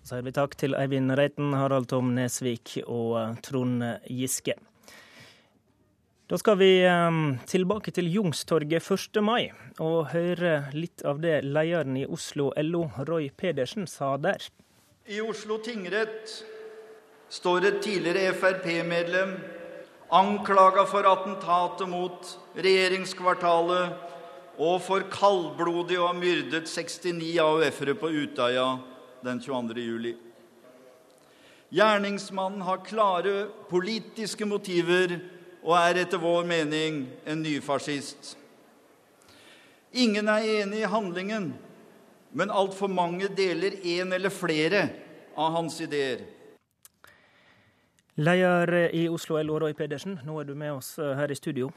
Så 0.00 0.14
sier 0.14 0.24
vi 0.24 0.32
takk 0.32 0.56
til 0.56 0.72
Eivind 0.78 1.12
Reiten, 1.20 1.52
Harald 1.52 1.90
Tom 1.92 2.14
Nesvik 2.16 2.78
og 2.86 3.42
Trond 3.44 3.84
Giske. 4.08 4.56
Da 6.28 6.36
skal 6.36 6.58
vi 6.60 6.84
um, 6.84 7.38
tilbake 7.48 7.88
til 7.96 8.04
Jungstorget 8.12 8.84
1. 8.84 9.16
mai 9.24 9.48
og 9.80 10.10
høre 10.12 10.68
litt 10.76 11.00
av 11.08 11.22
det 11.22 11.38
lederen 11.46 11.94
i 11.96 12.02
Oslo 12.04 12.50
LO, 12.60 12.82
Roy 13.08 13.30
Pedersen, 13.32 13.86
sa 13.88 14.10
der. 14.20 14.36
I 15.08 15.22
Oslo 15.24 15.56
tingrett 15.64 16.28
står 17.32 17.64
et 17.70 17.78
tidligere 17.80 18.34
Frp-medlem 18.36 19.32
anklaga 20.20 20.84
for 20.90 21.08
attentatet 21.08 21.88
mot 21.88 22.36
regjeringskvartalet 22.60 23.96
og 24.60 24.76
for 24.84 25.08
kaldblodig 25.08 25.96
å 25.96 26.10
ha 26.10 26.18
myrdet 26.18 26.68
69 26.68 27.40
AUF-ere 27.40 27.96
på 27.96 28.12
Utøya 28.12 28.66
den 29.24 29.40
22. 29.40 29.80
juli. 29.80 30.12
Gjerningsmannen 31.72 32.68
har 32.68 32.84
klare 32.84 33.48
politiske 33.72 34.44
motiver 34.44 35.37
og 35.68 35.74
er 35.76 35.98
etter 36.00 36.20
vår 36.22 36.46
mening 36.48 37.02
en 37.28 37.42
nyfascist. 37.44 38.36
Ingen 39.92 40.28
er 40.32 40.46
enig 40.62 40.80
i 40.80 40.88
handlingen, 40.88 41.50
men 42.32 42.52
altfor 42.52 42.88
mange 42.88 43.28
deler 43.36 43.76
en 43.84 44.16
eller 44.16 44.32
flere 44.32 44.86
av 45.36 45.52
hans 45.58 45.76
ideer. 45.84 46.24
Leder 48.18 48.88
i 48.96 49.04
Oslo 49.12 49.36
LO, 49.44 49.60
Roy 49.62 49.76
Pedersen, 49.76 50.16
nå 50.24 50.40
er 50.40 50.48
du 50.48 50.56
med 50.58 50.72
oss 50.80 50.96
eh, 50.98 51.12
her 51.20 51.30
i 51.30 51.36
studio. 51.38 51.68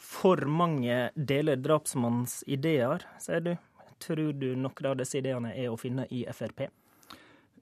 For 0.00 0.46
mange 0.48 1.10
deler 1.14 1.58
drapsmannens 1.60 2.40
ideer, 2.48 3.04
sier 3.20 3.42
du. 3.44 3.52
Tror 4.00 4.30
du 4.32 4.54
noen 4.56 4.88
av 4.88 4.96
disse 5.02 5.18
ideene 5.20 5.52
er 5.52 5.68
å 5.68 5.76
finne 5.76 6.06
i 6.08 6.22
Frp? 6.32 6.70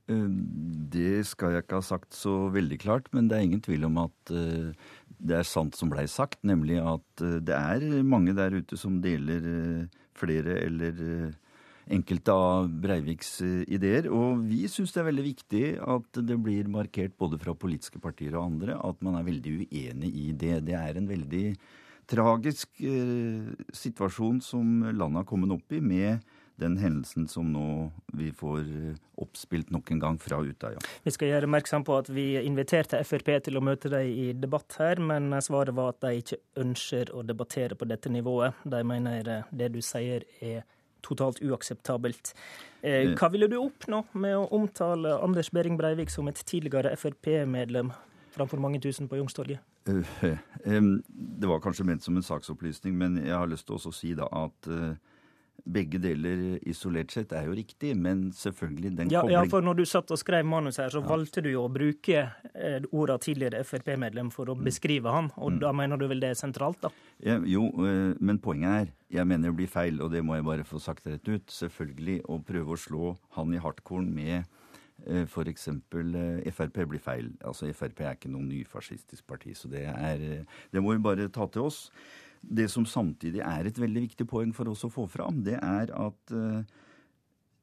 Eh, 0.09 0.28
det 0.94 1.27
skal 1.28 1.56
jeg 1.56 1.66
ikke 1.66 1.81
ha 1.81 1.85
sagt 1.85 2.16
så 2.16 2.47
veldig 2.55 2.78
klart, 2.81 3.10
men 3.12 3.28
det 3.28 3.39
er 3.39 3.48
ingen 3.48 3.65
tvil 3.65 3.89
om 3.90 3.98
at 4.06 4.32
eh, 4.32 4.70
det 5.19 5.40
er 5.40 5.47
sant 5.47 5.77
som 5.77 5.90
blei 5.90 6.07
sagt, 6.11 6.40
nemlig 6.47 6.78
at 6.82 7.24
eh, 7.24 7.39
det 7.45 7.57
er 7.57 7.85
mange 8.07 8.35
der 8.36 8.55
ute 8.55 8.78
som 8.78 9.01
deler 9.03 9.45
eh, 9.51 10.01
flere 10.19 10.59
eller 10.65 11.03
eh, 11.05 11.36
enkelte 11.95 12.35
av 12.35 12.69
Breiviks 12.82 13.39
ideer. 13.66 14.11
Og 14.12 14.45
vi 14.45 14.66
syns 14.69 14.93
det 14.93 15.03
er 15.03 15.09
veldig 15.09 15.24
viktig 15.24 15.65
at 15.81 16.20
det 16.28 16.36
blir 16.45 16.69
markert 16.69 17.16
både 17.19 17.39
fra 17.40 17.57
politiske 17.57 18.01
partier 18.03 18.36
og 18.36 18.45
andre 18.45 18.77
at 18.77 19.01
man 19.05 19.16
er 19.16 19.24
veldig 19.24 19.55
uenig 19.62 20.11
i 20.12 20.27
det. 20.36 20.59
Det 20.69 20.77
er 20.77 21.01
en 21.01 21.09
veldig 21.09 21.47
tragisk 22.09 22.82
situasjon 23.77 24.43
som 24.45 24.85
landet 24.85 25.23
har 25.23 25.28
kommet 25.28 25.53
opp 25.57 25.73
i 25.77 25.81
med 25.81 26.20
den 26.59 26.77
hendelsen 26.81 27.29
som 27.31 27.53
nå 27.53 27.91
vi 28.19 28.31
får 28.35 28.61
eh, 28.61 28.97
oppspilt 29.23 29.71
nok 29.75 29.91
en 29.95 30.03
gang 30.03 30.19
fra 30.23 30.41
Utøya. 30.43 30.81
Vi 31.05 31.15
skal 31.15 31.33
gjøre 31.33 31.47
oppmerksom 31.49 31.85
på 31.87 31.99
at 32.03 32.11
vi 32.11 32.27
inviterte 32.41 33.01
Frp 33.07 33.31
til 33.47 33.59
å 33.59 33.65
møte 33.65 33.91
dem 33.93 34.11
i 34.11 34.33
debatt 34.35 34.79
her, 34.81 35.03
men 35.03 35.31
svaret 35.45 35.77
var 35.79 35.95
at 35.95 36.03
de 36.03 36.23
ikke 36.23 36.41
ønsker 36.63 37.15
å 37.15 37.23
debattere 37.27 37.79
på 37.79 37.89
dette 37.89 38.11
nivået. 38.13 38.59
De 38.65 38.83
mener 38.87 39.47
det 39.51 39.71
du 39.75 39.81
sier 39.85 40.27
er 40.43 40.67
totalt 41.07 41.39
uakseptabelt. 41.43 42.35
Eh, 42.83 42.93
eh. 42.93 43.15
hva 43.15 43.31
ville 43.33 43.49
du 43.51 43.59
oppnå 43.61 44.05
med 44.19 44.37
å 44.37 44.49
omtale 44.59 45.15
Anders 45.23 45.53
Behring 45.55 45.79
Breivik 45.79 46.11
som 46.11 46.29
et 46.31 46.43
tidligere 46.47 46.97
Frp-medlem 46.99 47.93
framfor 48.35 48.61
mange 48.63 48.83
tusen 48.83 49.09
på 49.11 49.21
Youngstorget? 49.21 49.63
Det 49.89 51.49
var 51.49 51.63
kanskje 51.65 51.87
ment 51.87 52.05
som 52.05 52.19
en 52.19 52.27
saksopplysning, 52.27 52.99
men 52.99 53.17
jeg 53.23 53.33
har 53.33 53.49
lyst 53.49 53.65
til 53.71 53.79
å 53.79 53.93
si 53.95 54.11
at 54.19 54.69
begge 55.69 56.01
deler 56.03 56.59
isolert 56.69 57.12
sett 57.12 57.32
er 57.36 57.49
jo 57.49 57.55
riktig, 57.57 57.93
men 57.97 58.28
selvfølgelig 58.35 58.93
den 58.97 59.12
ja, 59.12 59.23
kobling... 59.23 59.36
Ja, 59.36 59.45
for 59.53 59.65
når 59.65 59.81
du 59.81 59.85
satt 59.89 60.11
og 60.15 60.20
skrev 60.20 60.47
manus 60.49 60.81
her, 60.81 60.90
så 60.93 61.03
ja. 61.03 61.09
valgte 61.09 61.43
du 61.45 61.51
jo 61.53 61.66
å 61.66 61.73
bruke 61.73 62.24
eh, 62.24 62.78
orda 62.90 63.19
tidligere 63.23 63.62
Frp-medlem 63.69 64.32
for 64.35 64.51
å 64.51 64.57
mm. 64.59 64.65
beskrive 64.69 65.12
han, 65.12 65.31
og 65.36 65.57
mm. 65.57 65.61
da 65.65 65.73
mener 65.77 66.01
du 66.01 66.07
vel 66.11 66.23
det 66.24 66.32
er 66.32 66.39
sentralt, 66.40 66.81
da? 66.85 66.93
Ja, 67.24 67.39
jo, 67.45 67.69
eh, 67.85 68.15
men 68.20 68.40
poenget 68.45 68.77
er, 68.89 68.95
jeg 69.19 69.28
mener 69.28 69.51
det 69.53 69.59
blir 69.61 69.73
feil, 69.73 70.01
og 70.05 70.12
det 70.15 70.23
må 70.24 70.39
jeg 70.39 70.47
bare 70.49 70.69
få 70.69 70.81
sagt 70.82 71.09
rett 71.11 71.28
ut, 71.28 71.49
selvfølgelig 71.53 72.23
å 72.28 72.40
prøve 72.49 72.74
å 72.74 72.81
slå 72.81 73.12
han 73.36 73.53
i 73.57 73.61
hardkorn 73.62 74.09
med 74.15 74.39
eh, 74.39 75.27
F.eks. 75.27 75.69
Frp 75.89 76.81
blir 76.89 77.03
feil. 77.03 77.35
Altså 77.45 77.69
Frp 77.77 78.05
er 78.07 78.16
ikke 78.16 78.32
noe 78.32 78.47
nyfascistisk 78.47 79.28
parti, 79.28 79.57
så 79.57 79.70
det, 79.73 79.85
er, 79.93 80.24
det 80.73 80.85
må 80.85 80.97
vi 80.97 81.05
bare 81.05 81.28
ta 81.32 81.49
til 81.53 81.69
oss. 81.69 81.86
Det 82.43 82.69
som 82.73 82.86
samtidig 82.86 83.43
er 83.44 83.69
et 83.69 83.81
veldig 83.81 84.05
viktig 84.09 84.27
poeng 84.28 84.52
for 84.56 84.70
oss 84.73 84.85
å 84.86 84.93
få 84.93 85.06
fram, 85.10 85.43
det 85.47 85.59
er 85.59 85.93
at 85.94 86.35
uh, 86.35 86.62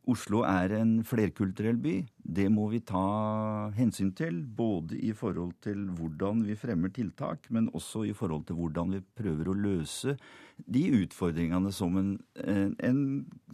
Oslo 0.05 0.43
er 0.45 0.69
en 0.77 0.99
flerkulturell 1.05 1.77
by. 1.81 1.95
Det 2.37 2.45
må 2.53 2.67
vi 2.69 2.81
ta 2.85 3.71
hensyn 3.73 4.11
til, 4.17 4.43
både 4.45 4.99
i 5.01 5.11
forhold 5.17 5.55
til 5.65 5.87
hvordan 5.97 6.43
vi 6.45 6.57
fremmer 6.59 6.93
tiltak, 6.93 7.47
men 7.49 7.71
også 7.73 8.03
i 8.05 8.13
forhold 8.13 8.45
til 8.45 8.59
hvordan 8.59 8.93
vi 8.93 9.01
prøver 9.17 9.49
å 9.49 9.57
løse 9.57 10.15
de 10.55 10.83
utfordringene 11.01 11.71
som 11.73 11.97
en, 11.99 12.11
en, 12.45 12.75
en 12.85 13.01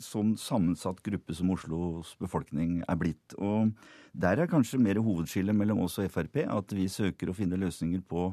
sånn 0.04 0.36
sammensatt 0.40 1.00
gruppe 1.06 1.36
som 1.38 1.54
Oslos 1.56 2.18
befolkning 2.20 2.82
er 2.84 3.00
blitt. 3.00 3.38
Og 3.40 3.72
der 4.12 4.44
er 4.44 4.52
kanskje 4.52 4.82
mer 4.82 5.00
hovedskillet 5.00 5.56
mellom 5.56 5.86
oss 5.86 6.02
og 6.04 6.12
Frp, 6.12 6.44
at 6.52 6.76
vi 6.76 6.90
søker 6.92 7.32
å 7.32 7.38
finne 7.38 7.60
løsninger 7.62 8.04
på 8.12 8.28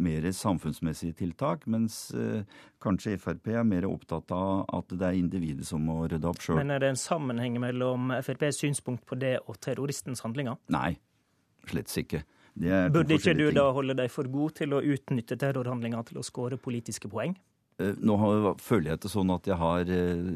mer 0.00 0.24
samfunnsmessige 0.32 1.16
tiltak, 1.18 1.66
mens 1.70 2.10
eh, 2.14 2.46
kanskje 2.82 3.18
Frp 3.20 3.52
er 3.52 3.66
mer 3.66 3.88
opptatt 3.88 4.32
av 4.34 4.64
at 4.78 4.94
det 4.94 5.06
er 5.06 5.18
individet 5.18 5.66
som 5.68 5.84
må 5.84 6.00
rydde 6.06 6.30
opp 6.30 6.40
sjøl. 6.44 6.60
Men 6.60 6.74
er 6.74 6.84
det 6.84 6.92
en 6.94 7.00
sammenheng 7.00 7.58
mellom 7.62 8.12
FrPs 8.20 8.62
synspunkt 8.62 9.06
på 9.08 9.18
det 9.20 9.36
og 9.46 9.60
terroristens 9.64 10.24
handlinger? 10.26 10.58
Nei, 10.72 10.96
slett 11.68 11.94
ikke. 12.04 12.24
Burde 12.58 13.14
ikke 13.14 13.36
du 13.38 13.50
da 13.54 13.68
holde 13.74 13.94
deg 13.98 14.10
for 14.10 14.26
god 14.30 14.56
til 14.58 14.74
å 14.74 14.82
utnytte 14.82 15.38
terrorhandlinger 15.38 16.08
til 16.08 16.18
å 16.18 16.26
skåre 16.26 16.58
politiske 16.58 17.10
poeng? 17.10 17.36
Eh, 17.78 17.94
nå 18.02 18.16
føler 18.58 18.92
jeg 18.92 19.02
det 19.04 19.10
sånn 19.12 19.30
at 19.30 19.46
jeg 19.46 19.58
har 19.58 19.90
eh, 19.94 20.30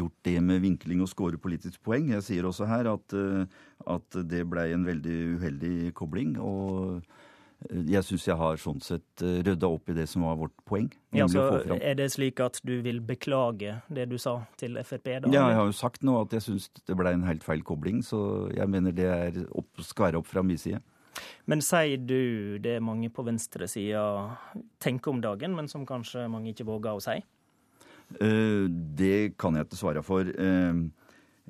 gjort 0.00 0.16
det 0.24 0.38
med 0.40 0.62
vinkling 0.64 1.02
og 1.04 1.10
skåre 1.10 1.40
politisk 1.40 1.82
poeng. 1.84 2.08
Jeg 2.14 2.24
sier 2.24 2.48
også 2.48 2.68
her 2.70 2.88
at, 2.94 3.12
eh, 3.12 3.44
at 3.92 4.20
det 4.30 4.46
blei 4.48 4.70
en 4.72 4.86
veldig 4.88 5.18
uheldig 5.36 5.92
kobling. 5.98 6.38
og 6.40 7.02
jeg 7.66 8.04
syns 8.06 8.26
jeg 8.28 8.38
har 8.38 8.60
sånn 8.62 8.78
sett 8.84 9.22
rydda 9.22 9.66
opp 9.66 9.90
i 9.90 9.96
det 9.96 10.04
som 10.10 10.22
var 10.22 10.36
vårt 10.38 10.54
poeng. 10.68 10.86
Ja, 11.10 11.26
nemlig 11.26 11.40
så 11.42 11.78
Er 11.82 11.96
det 11.98 12.06
slik 12.14 12.38
at 12.44 12.60
du 12.62 12.76
vil 12.84 13.00
beklage 13.02 13.80
det 13.90 14.06
du 14.12 14.14
sa 14.18 14.36
til 14.60 14.78
Frp? 14.78 15.08
da? 15.24 15.32
Ja, 15.34 15.48
jeg 15.50 15.58
har 15.58 15.66
jo 15.66 15.74
sagt 15.74 16.06
nå 16.06 16.20
at 16.20 16.36
jeg 16.36 16.44
syns 16.46 16.68
det 16.78 16.96
ble 16.98 17.16
en 17.16 17.26
helt 17.26 17.42
feil 17.42 17.64
kobling, 17.66 18.04
så 18.06 18.46
jeg 18.54 18.70
mener 18.70 18.94
det 18.94 19.08
er 19.10 19.40
opp, 19.50 19.82
skal 19.82 20.08
være 20.08 20.22
opp 20.22 20.30
fra 20.30 20.44
min 20.46 20.60
side. 20.60 20.78
Men 21.50 21.62
sier 21.64 21.98
du 21.98 22.58
det 22.62 22.76
mange 22.84 23.10
på 23.10 23.24
venstresida 23.26 24.04
tenker 24.78 25.16
om 25.16 25.22
dagen, 25.24 25.56
men 25.58 25.66
som 25.66 25.86
kanskje 25.88 26.28
mange 26.30 26.52
ikke 26.52 26.68
våger 26.68 26.94
å 26.94 27.02
si? 27.02 27.18
Uh, 28.22 28.70
det 28.70 29.34
kan 29.40 29.58
jeg 29.58 29.66
ikke 29.66 29.80
svare 29.80 30.04
for. 30.06 30.30
Uh, 30.38 30.86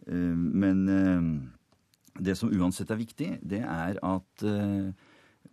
uh, 0.09 0.37
men 0.65 0.83
eh, 0.89 1.29
det 2.19 2.35
som 2.39 2.51
uansett 2.51 2.91
er 2.91 3.01
viktig, 3.01 3.29
det 3.47 3.61
er 3.63 3.99
at 4.03 4.45
eh, 4.47 4.91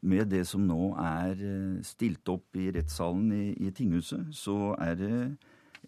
med 0.05 0.29
det 0.31 0.45
som 0.47 0.63
nå 0.65 0.93
er 1.01 1.41
eh, 1.41 1.83
stilt 1.85 2.27
opp 2.31 2.57
i 2.59 2.69
rettssalen 2.75 3.27
i, 3.33 3.45
i 3.67 3.73
tinghuset, 3.75 4.31
så 4.35 4.75
er 4.81 4.97
det 4.99 5.19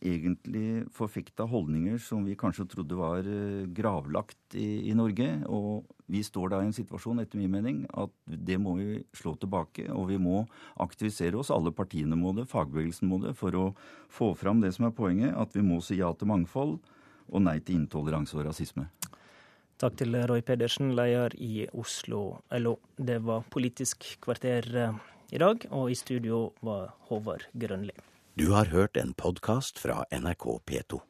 egentlig 0.01 0.85
forfekta 0.93 1.47
holdninger 1.49 1.97
som 2.01 2.25
vi 2.25 2.35
kanskje 2.37 2.67
trodde 2.69 2.97
var 2.97 3.25
eh, 3.25 3.65
gravlagt 3.73 4.57
i, 4.57 4.89
i 4.89 4.95
Norge. 4.97 5.29
Og 5.49 5.87
vi 6.11 6.23
står 6.23 6.53
da 6.53 6.61
i 6.61 6.69
en 6.69 6.75
situasjon, 6.75 7.21
etter 7.23 7.39
min 7.41 7.53
mening, 7.53 7.83
at 7.97 8.13
det 8.25 8.59
må 8.61 8.77
vi 8.79 9.01
slå 9.17 9.35
tilbake. 9.39 9.87
Og 9.93 10.09
vi 10.11 10.19
må 10.21 10.43
aktivisere 10.83 11.39
oss, 11.39 11.53
alle 11.53 11.73
partiene 11.75 12.17
må 12.19 12.33
det, 12.37 12.47
fagbevegelsen 12.51 13.09
må 13.09 13.21
det, 13.23 13.35
for 13.37 13.57
å 13.57 13.65
få 14.13 14.33
fram 14.37 14.63
det 14.63 14.73
som 14.77 14.87
er 14.89 14.95
poenget, 14.97 15.35
at 15.35 15.55
vi 15.57 15.65
må 15.65 15.81
si 15.83 15.99
ja 16.01 16.13
til 16.13 16.31
mangfold 16.31 16.77
og 17.27 17.43
nei 17.43 17.59
til 17.59 17.81
intoleranse 17.81 18.37
og 18.37 18.47
rasisme. 18.47 18.87
Takk 19.77 19.93
til 19.99 20.15
Roy 20.25 20.41
Pedersen, 20.41 20.95
leder 20.97 21.35
i 21.37 21.67
Oslo 21.77 22.39
LO. 22.49 22.77
Det 22.97 23.19
var 23.21 23.43
Politisk 23.53 24.07
kvarter 24.25 24.65
eh, 24.73 24.95
i 25.29 25.37
dag, 25.37 25.67
og 25.69 25.91
i 25.93 25.97
studio 25.99 26.47
var 26.65 26.95
Håvard 27.11 27.45
Grønli. 27.53 27.93
Du 28.33 28.49
har 28.55 28.73
hørt 28.73 28.97
en 28.97 29.13
podkast 29.13 29.77
fra 29.77 30.01
NRK 30.09 30.47
P2. 30.65 31.01